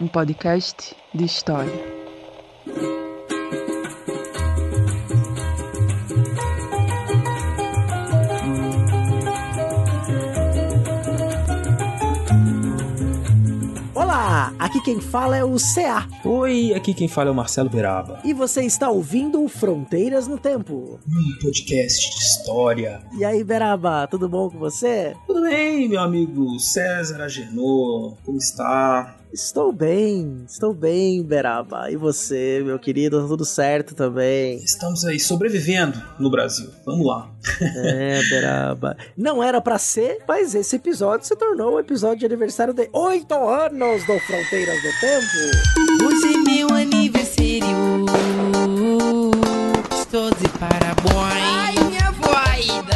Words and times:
um 0.00 0.08
podcast 0.08 0.96
de 1.14 1.24
história. 1.24 1.72
Olá, 13.94 14.52
aqui 14.58 14.80
quem 14.82 15.00
fala 15.00 15.36
é 15.36 15.44
o 15.44 15.54
CA. 15.56 16.08
Oi, 16.24 16.74
aqui 16.74 16.92
quem 16.92 17.06
fala 17.06 17.28
é 17.28 17.32
o 17.32 17.34
Marcelo 17.34 17.70
Beraba. 17.70 18.20
E 18.24 18.34
você 18.34 18.62
está 18.62 18.90
ouvindo 18.90 19.46
Fronteiras 19.48 20.26
no 20.26 20.38
Tempo. 20.38 20.98
Um 21.08 21.38
podcast 21.40 22.10
de 22.10 22.18
história. 22.18 23.00
E 23.16 23.24
aí, 23.24 23.44
Beraba, 23.44 24.08
tudo 24.08 24.28
bom 24.28 24.50
com 24.50 24.58
você? 24.58 25.14
Tudo 25.26 25.42
bem, 25.42 25.88
meu 25.88 26.00
amigo 26.00 26.58
César 26.58 27.22
Agenor? 27.22 28.16
Como 28.24 28.38
está? 28.38 29.23
Estou 29.34 29.72
bem, 29.72 30.44
estou 30.48 30.72
bem, 30.72 31.20
Beraba. 31.20 31.90
E 31.90 31.96
você, 31.96 32.62
meu 32.64 32.78
querido, 32.78 33.20
tá 33.20 33.26
tudo 33.26 33.44
certo 33.44 33.92
também? 33.92 34.62
Estamos 34.62 35.04
aí 35.04 35.18
sobrevivendo 35.18 36.00
no 36.20 36.30
Brasil. 36.30 36.70
Vamos 36.86 37.04
lá. 37.04 37.28
É, 37.60 38.22
Beraba. 38.30 38.96
Não 39.16 39.42
era 39.42 39.60
pra 39.60 39.76
ser, 39.76 40.18
mas 40.28 40.54
esse 40.54 40.76
episódio 40.76 41.26
se 41.26 41.34
tornou 41.34 41.74
um 41.74 41.80
episódio 41.80 42.20
de 42.20 42.26
aniversário 42.26 42.72
de 42.72 42.88
oito 42.92 43.34
anos 43.34 44.06
do 44.06 44.16
Fronteiras 44.20 44.80
do 44.80 45.00
Tempo. 45.00 46.06
Hoje 46.06 46.32
é 46.32 46.38
meu 46.38 46.68
aniversário. 46.68 48.04
Estou 49.98 50.30
de 50.30 50.48
parabéns. 50.60 51.12
Ai, 51.12 51.74
minha 51.88 52.10
voida. 52.12 52.93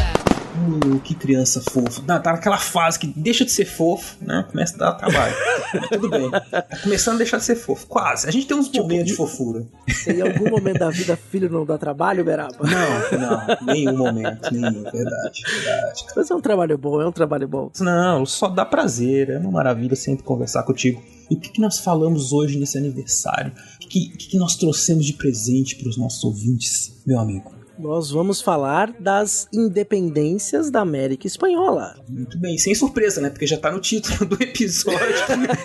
Uh, 0.69 0.99
que 0.99 1.15
criança 1.15 1.61
fofa. 1.61 2.01
Tá 2.05 2.19
tá 2.19 2.33
naquela 2.33 2.57
fase 2.57 2.99
que 2.99 3.07
deixa 3.07 3.43
de 3.43 3.51
ser 3.51 3.65
fofo, 3.65 4.17
né? 4.21 4.45
Começa 4.49 4.75
a 4.75 4.77
dar 4.77 4.93
trabalho. 4.93 5.35
Mas 5.73 5.89
tudo 5.89 6.09
bem. 6.09 6.29
Tá 6.29 6.61
começando 6.83 7.15
a 7.15 7.17
deixar 7.17 7.37
de 7.37 7.45
ser 7.45 7.55
fofo. 7.55 7.87
Quase. 7.87 8.27
A 8.27 8.31
gente 8.31 8.47
tem 8.47 8.57
uns 8.57 8.71
momentos 8.71 9.07
de 9.07 9.15
fofura. 9.15 9.65
Em 10.07 10.21
algum 10.21 10.49
momento 10.49 10.79
da 10.79 10.89
vida, 10.89 11.15
filho 11.15 11.49
não 11.49 11.65
dá 11.65 11.77
trabalho, 11.77 12.23
Beraba? 12.23 12.57
Não, 12.61 13.19
não. 13.19 13.73
Nenhum 13.73 13.97
momento. 13.97 14.51
Nenhum. 14.51 14.83
Verdade, 14.83 15.41
verdade. 15.63 16.05
Mas 16.15 16.31
é 16.31 16.35
um 16.35 16.41
trabalho 16.41 16.77
bom, 16.77 17.01
é 17.01 17.07
um 17.07 17.11
trabalho 17.11 17.47
bom. 17.47 17.71
Não, 17.79 18.25
só 18.25 18.47
dá 18.47 18.65
prazer. 18.65 19.29
É 19.29 19.37
uma 19.39 19.51
maravilha 19.51 19.95
sempre 19.95 20.23
conversar 20.23 20.63
contigo. 20.63 21.01
E 21.29 21.35
o 21.35 21.39
que, 21.39 21.49
que 21.49 21.61
nós 21.61 21.79
falamos 21.79 22.33
hoje 22.33 22.57
nesse 22.57 22.77
aniversário? 22.77 23.51
O 23.75 23.87
que, 23.87 24.09
que, 24.09 24.29
que 24.29 24.37
nós 24.37 24.55
trouxemos 24.55 25.05
de 25.05 25.13
presente 25.13 25.75
para 25.75 25.87
os 25.87 25.97
nossos 25.97 26.23
ouvintes, 26.23 27.01
meu 27.05 27.19
amigo? 27.19 27.58
Nós 27.79 28.11
vamos 28.11 28.41
falar 28.41 28.91
das 28.99 29.47
independências 29.53 30.69
da 30.69 30.81
América 30.81 31.25
Espanhola. 31.25 31.95
Muito 32.09 32.37
bem, 32.37 32.57
sem 32.57 32.75
surpresa, 32.75 33.21
né? 33.21 33.29
Porque 33.29 33.47
já 33.47 33.57
tá 33.57 33.71
no 33.71 33.79
título 33.79 34.25
do 34.25 34.43
episódio. 34.43 34.99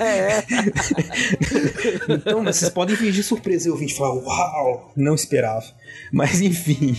É. 0.00 0.44
então, 2.08 2.44
vocês 2.44 2.70
podem 2.70 2.94
fingir 2.96 3.24
surpresa 3.24 3.66
e 3.66 3.70
o 3.70 3.74
ouvinte 3.74 3.94
falar, 3.96 4.14
uau, 4.14 4.92
não 4.96 5.14
esperava. 5.14 5.64
Mas 6.12 6.40
enfim, 6.40 6.96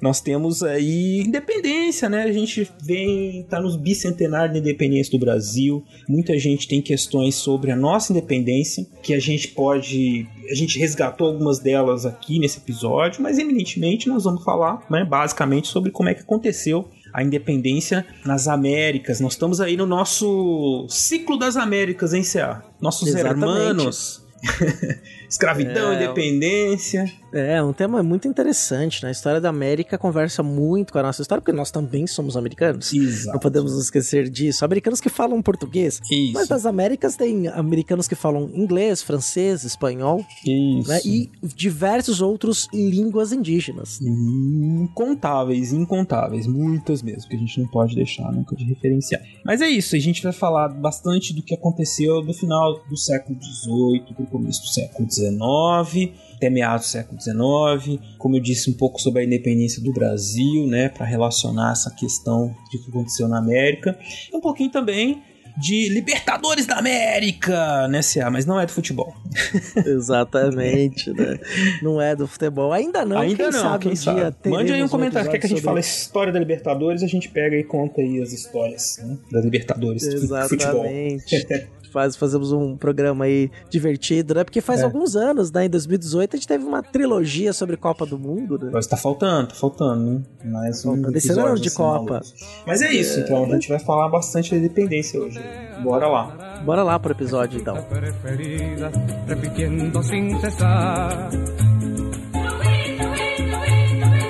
nós 0.00 0.20
temos 0.20 0.62
aí 0.62 1.20
independência, 1.20 2.08
né? 2.08 2.22
A 2.22 2.32
gente 2.32 2.68
vem, 2.82 3.44
tá 3.48 3.60
nos 3.60 3.76
bicentenário 3.76 4.52
da 4.52 4.58
independência 4.58 5.10
do 5.10 5.18
Brasil. 5.18 5.84
Muita 6.08 6.38
gente 6.38 6.68
tem 6.68 6.80
questões 6.80 7.34
sobre 7.34 7.70
a 7.70 7.76
nossa 7.76 8.12
independência, 8.12 8.86
que 9.02 9.14
a 9.14 9.20
gente 9.20 9.48
pode. 9.48 10.26
A 10.50 10.54
gente 10.54 10.78
resgatou 10.78 11.28
algumas 11.28 11.58
delas 11.58 12.04
aqui 12.04 12.38
nesse 12.38 12.58
episódio, 12.58 13.22
mas 13.22 13.38
eminentemente 13.38 14.08
nós 14.08 14.24
vamos 14.24 14.44
falar, 14.44 14.84
né, 14.90 15.04
basicamente, 15.04 15.68
sobre 15.68 15.90
como 15.90 16.08
é 16.08 16.14
que 16.14 16.20
aconteceu 16.20 16.88
a 17.12 17.22
independência 17.22 18.06
nas 18.24 18.48
Américas. 18.48 19.20
Nós 19.20 19.34
estamos 19.34 19.60
aí 19.60 19.76
no 19.76 19.86
nosso 19.86 20.86
ciclo 20.88 21.38
das 21.38 21.56
Américas, 21.56 22.14
hein, 22.14 22.22
CA? 22.22 22.64
Nossos 22.80 23.08
Exatamente. 23.08 23.44
hermanos. 23.44 24.22
Escravidão, 25.28 25.92
É, 25.92 25.96
independência. 25.96 27.04
É, 27.32 27.62
um 27.62 27.72
tema 27.72 28.02
muito 28.02 28.28
interessante, 28.28 29.02
né? 29.02 29.08
A 29.08 29.12
história 29.12 29.40
da 29.40 29.48
América 29.48 29.96
conversa 29.96 30.42
muito 30.42 30.92
com 30.92 30.98
a 30.98 31.02
nossa 31.02 31.22
história, 31.22 31.40
porque 31.40 31.56
nós 31.56 31.70
também 31.70 32.06
somos 32.06 32.36
americanos. 32.36 32.92
Exato. 32.92 33.32
Não 33.32 33.40
podemos 33.40 33.72
nos 33.72 33.84
esquecer 33.84 34.28
disso. 34.28 34.64
Americanos 34.64 35.00
que 35.00 35.08
falam 35.08 35.40
português. 35.40 36.00
Isso. 36.10 36.32
Mas 36.34 36.48
das 36.48 36.66
Américas 36.66 37.16
tem 37.16 37.48
americanos 37.48 38.06
que 38.06 38.14
falam 38.14 38.50
inglês, 38.54 39.02
francês, 39.02 39.64
espanhol, 39.64 40.24
Isso. 40.46 40.88
né? 40.88 41.00
E 41.04 41.30
diversos 41.42 42.20
outros 42.20 42.68
línguas 42.72 43.32
indígenas. 43.32 44.00
Incontáveis, 44.00 45.72
incontáveis, 45.72 46.46
muitas 46.46 47.02
mesmo, 47.02 47.28
que 47.28 47.36
a 47.36 47.38
gente 47.38 47.60
não 47.60 47.68
pode 47.68 47.94
deixar 47.94 48.30
nunca 48.32 48.54
de 48.54 48.64
referenciar. 48.64 49.22
Mas 49.44 49.60
é 49.60 49.68
isso, 49.68 49.96
a 49.96 49.98
gente 49.98 50.22
vai 50.22 50.32
falar 50.32 50.68
bastante 50.68 51.32
do 51.32 51.42
que 51.42 51.54
aconteceu 51.54 52.22
no 52.22 52.34
final 52.34 52.82
do 52.88 52.96
século 52.96 53.38
XVIII, 53.40 54.14
pro 54.14 54.26
começo 54.26 54.62
do 54.62 54.68
século 54.68 55.10
XIX, 55.10 56.12
até 56.36 56.50
meados 56.50 56.86
do 56.86 56.90
século 56.90 57.20
XIX. 57.22 58.00
Como 58.18 58.36
eu 58.36 58.40
disse, 58.40 58.70
um 58.70 58.74
pouco 58.74 59.00
sobre 59.00 59.22
a 59.22 59.24
independência 59.24 59.82
do 59.82 59.92
Brasil, 59.92 60.66
né, 60.66 60.88
para 60.88 61.06
relacionar 61.06 61.72
essa 61.72 61.90
questão 61.90 62.54
de 62.70 62.78
que 62.78 62.90
aconteceu 62.90 63.28
na 63.28 63.38
América. 63.38 63.98
E 64.32 64.36
um 64.36 64.40
pouquinho 64.40 64.70
também 64.70 65.22
de 65.56 65.88
Libertadores 65.88 66.66
da 66.66 66.78
América, 66.78 67.86
né, 67.88 68.00
CA? 68.02 68.30
Mas 68.30 68.46
não 68.46 68.58
é 68.58 68.66
do 68.66 68.72
futebol. 68.72 69.14
Exatamente, 69.84 71.12
né? 71.12 71.38
Não 71.82 72.00
é 72.00 72.16
do 72.16 72.26
futebol. 72.26 72.72
Ainda 72.72 73.04
não, 73.04 73.18
Ainda 73.18 73.44
quem 73.44 73.52
não, 73.52 73.60
sabe 73.60 73.82
quem 73.82 73.92
um 73.92 73.96
sabe. 73.96 74.20
dia 74.20 74.36
Mande 74.46 74.72
aí 74.72 74.82
um 74.82 74.88
comentário. 74.88 75.30
Quer 75.30 75.38
que 75.38 75.46
a 75.46 75.48
gente 75.48 75.58
episódio 75.58 75.82
fale 75.82 75.86
a 75.86 75.88
sobre 75.88 76.02
história 76.02 76.32
da 76.32 76.38
Libertadores? 76.38 77.02
A 77.02 77.06
gente 77.06 77.28
pega 77.28 77.56
e 77.56 77.64
conta 77.64 78.00
aí 78.00 78.20
as 78.20 78.32
histórias 78.32 78.98
né, 79.02 79.18
da 79.30 79.40
Libertadores 79.40 80.02
do 80.02 80.48
futebol. 80.48 80.86
Faz, 81.92 82.16
fazemos 82.16 82.52
um 82.52 82.74
programa 82.76 83.26
aí 83.26 83.50
divertido, 83.68 84.34
né? 84.34 84.44
Porque 84.44 84.60
faz 84.62 84.80
É. 84.80 84.84
alguns 84.84 85.14
anos, 85.14 85.52
né? 85.52 85.66
Em 85.66 85.70
2018 85.70 86.34
a 86.34 86.36
gente 86.38 86.48
teve 86.48 86.64
uma 86.64 86.82
trilogia 86.82 87.52
sobre 87.52 87.76
Copa 87.76 88.06
do 88.06 88.18
Mundo, 88.18 88.58
né? 88.58 88.70
Mas 88.72 88.86
tá 88.86 88.96
faltando, 88.96 89.48
tá 89.48 89.54
faltando, 89.54 90.00
né? 90.12 90.22
Mais 90.44 90.84
um 90.86 90.94
Faltando. 90.94 91.16
Esse 91.18 91.30
ano 91.32 91.40
episódio 91.40 91.62
de 91.62 91.68
assim, 91.68 91.76
Copa. 91.76 92.12
maluco. 92.14 92.26
Mas 92.66 92.80
é 92.82 92.92
isso, 92.92 93.20
então. 93.20 93.44
A 93.44 93.48
gente 93.50 93.68
vai 93.68 93.78
falar 93.78 94.08
bastante 94.08 94.50
da 94.52 94.56
independência 94.56 95.20
hoje. 95.20 95.38
Bora 95.82 96.08
lá. 96.08 96.60
Bora 96.64 96.82
lá 96.82 96.98
pro 96.98 97.12
episódio 97.12 97.60
então. 97.60 97.76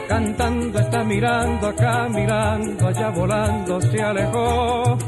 Cantando 0.09 0.79
está 0.79 1.05
mirando 1.05 1.67
acá, 1.67 2.09
mirando 2.09 2.87
allá, 2.87 3.11
volando 3.11 3.81
se 3.83 4.01
alejó. 4.01 4.99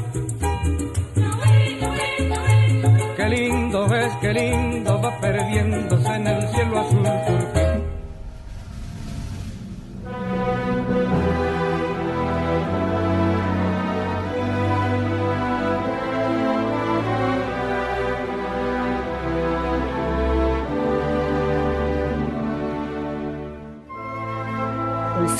Lindo 3.75 3.89
ves, 3.89 4.13
qué 4.21 4.33
lindo 4.33 5.01
va 5.01 5.19
perdiéndose 5.19 6.15
en 6.15 6.27
el 6.27 6.47
cielo 6.49 6.79
azul. 6.79 7.05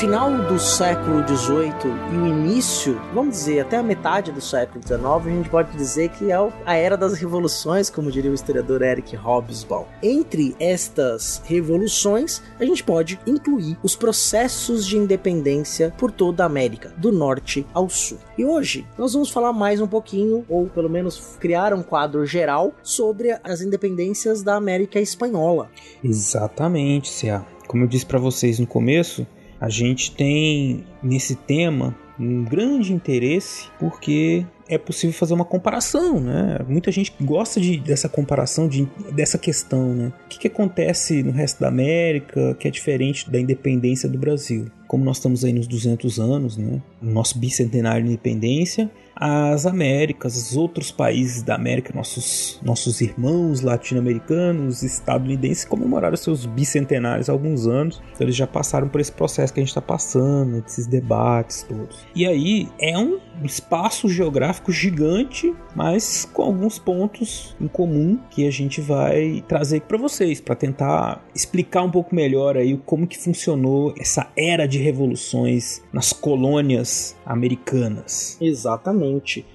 Final 0.05 0.37
do 0.43 0.59
século 0.59 1.27
XVIII 1.27 1.91
e 2.13 2.15
o 2.15 2.27
início, 2.27 3.01
vamos 3.11 3.37
dizer, 3.37 3.61
até 3.61 3.77
a 3.77 3.81
metade 3.81 4.31
do 4.31 4.39
século 4.39 4.79
XIX, 4.85 5.03
a 5.03 5.29
gente 5.31 5.49
pode 5.49 5.75
dizer 5.75 6.09
que 6.09 6.31
é 6.31 6.35
a 6.63 6.75
era 6.75 6.95
das 6.95 7.15
revoluções, 7.15 7.89
como 7.89 8.11
diria 8.11 8.29
o 8.29 8.35
historiador 8.35 8.83
Eric 8.83 9.15
Hobsbawm. 9.17 9.85
Entre 10.03 10.55
estas 10.59 11.41
revoluções, 11.45 12.39
a 12.59 12.65
gente 12.65 12.83
pode 12.83 13.19
incluir 13.25 13.79
os 13.81 13.95
processos 13.95 14.85
de 14.85 14.95
independência 14.95 15.91
por 15.97 16.11
toda 16.11 16.43
a 16.43 16.45
América, 16.45 16.93
do 16.97 17.11
norte 17.11 17.65
ao 17.73 17.89
sul. 17.89 18.19
E 18.37 18.45
hoje 18.45 18.85
nós 18.99 19.13
vamos 19.13 19.31
falar 19.31 19.53
mais 19.53 19.81
um 19.81 19.87
pouquinho, 19.87 20.45
ou 20.47 20.67
pelo 20.67 20.89
menos 20.89 21.35
criar 21.39 21.73
um 21.73 21.81
quadro 21.81 22.23
geral 22.27 22.73
sobre 22.83 23.35
as 23.43 23.59
independências 23.59 24.43
da 24.43 24.53
América 24.53 24.99
Espanhola. 24.99 25.67
Exatamente, 26.03 27.11
CA. 27.11 27.43
Como 27.67 27.83
eu 27.83 27.87
disse 27.87 28.05
pra 28.05 28.19
vocês 28.19 28.59
no 28.59 28.67
começo, 28.67 29.25
a 29.65 29.69
gente 29.69 30.11
tem 30.11 30.83
nesse 31.01 31.35
tema 31.35 31.97
um 32.19 32.43
grande 32.43 32.93
interesse 32.93 33.67
porque 33.79 34.45
é 34.69 34.77
possível 34.77 35.11
fazer 35.17 35.33
uma 35.33 35.43
comparação, 35.43 36.19
né? 36.19 36.59
Muita 36.67 36.91
gente 36.91 37.11
gosta 37.19 37.59
de, 37.59 37.79
dessa 37.79 38.07
comparação, 38.07 38.67
de, 38.67 38.87
dessa 39.11 39.39
questão, 39.39 39.95
né? 39.95 40.13
O 40.25 40.29
que, 40.29 40.37
que 40.37 40.47
acontece 40.47 41.23
no 41.23 41.31
resto 41.31 41.61
da 41.61 41.67
América 41.67 42.55
que 42.59 42.67
é 42.67 42.71
diferente 42.71 43.27
da 43.27 43.39
independência 43.39 44.07
do 44.07 44.19
Brasil? 44.19 44.67
Como 44.87 45.03
nós 45.03 45.17
estamos 45.17 45.43
aí 45.43 45.51
nos 45.51 45.65
200 45.65 46.19
anos, 46.19 46.57
né? 46.57 46.79
No 47.01 47.11
nosso 47.11 47.39
bicentenário 47.39 48.03
de 48.03 48.09
independência, 48.09 48.91
as 49.15 49.65
Américas, 49.65 50.35
os 50.35 50.57
outros 50.57 50.91
países 50.91 51.41
da 51.41 51.55
América, 51.55 51.93
nossos, 51.95 52.59
nossos 52.61 52.99
irmãos 52.99 53.61
latino-americanos, 53.61 54.83
estadunidenses, 54.83 55.63
comemoraram 55.63 56.17
seus 56.17 56.45
bicentenários 56.45 57.29
há 57.29 57.31
alguns 57.31 57.65
anos. 57.65 58.01
Então 58.11 58.25
eles 58.25 58.35
já 58.35 58.45
passaram 58.45 58.89
por 58.89 58.99
esse 58.99 59.11
processo 59.11 59.53
que 59.53 59.59
a 59.59 59.63
gente 59.63 59.69
está 59.69 59.81
passando, 59.81 60.63
esses 60.65 60.85
debates 60.85 61.63
todos. 61.63 62.05
E 62.13 62.27
aí 62.27 62.67
é 62.79 62.97
um 62.97 63.19
espaço 63.43 64.09
geográfico 64.09 64.71
gigante, 64.71 65.53
mas 65.75 66.27
com 66.33 66.43
alguns 66.43 66.77
pontos 66.77 67.55
em 67.59 67.67
comum 67.67 68.19
que 68.29 68.45
a 68.47 68.51
gente 68.51 68.81
vai 68.81 69.43
trazer 69.47 69.81
para 69.81 69.97
vocês, 69.97 70.41
para 70.41 70.55
tentar 70.55 71.23
explicar 71.33 71.83
um 71.83 71.91
pouco 71.91 72.13
melhor 72.13 72.57
aí 72.57 72.77
como 72.85 73.07
que 73.07 73.17
funcionou 73.17 73.93
essa 73.97 74.27
era 74.35 74.67
de 74.67 74.77
revoluções 74.77 75.81
nas 75.93 76.11
colônias 76.11 77.15
americanas. 77.25 78.37
Exatamente. 78.41 79.04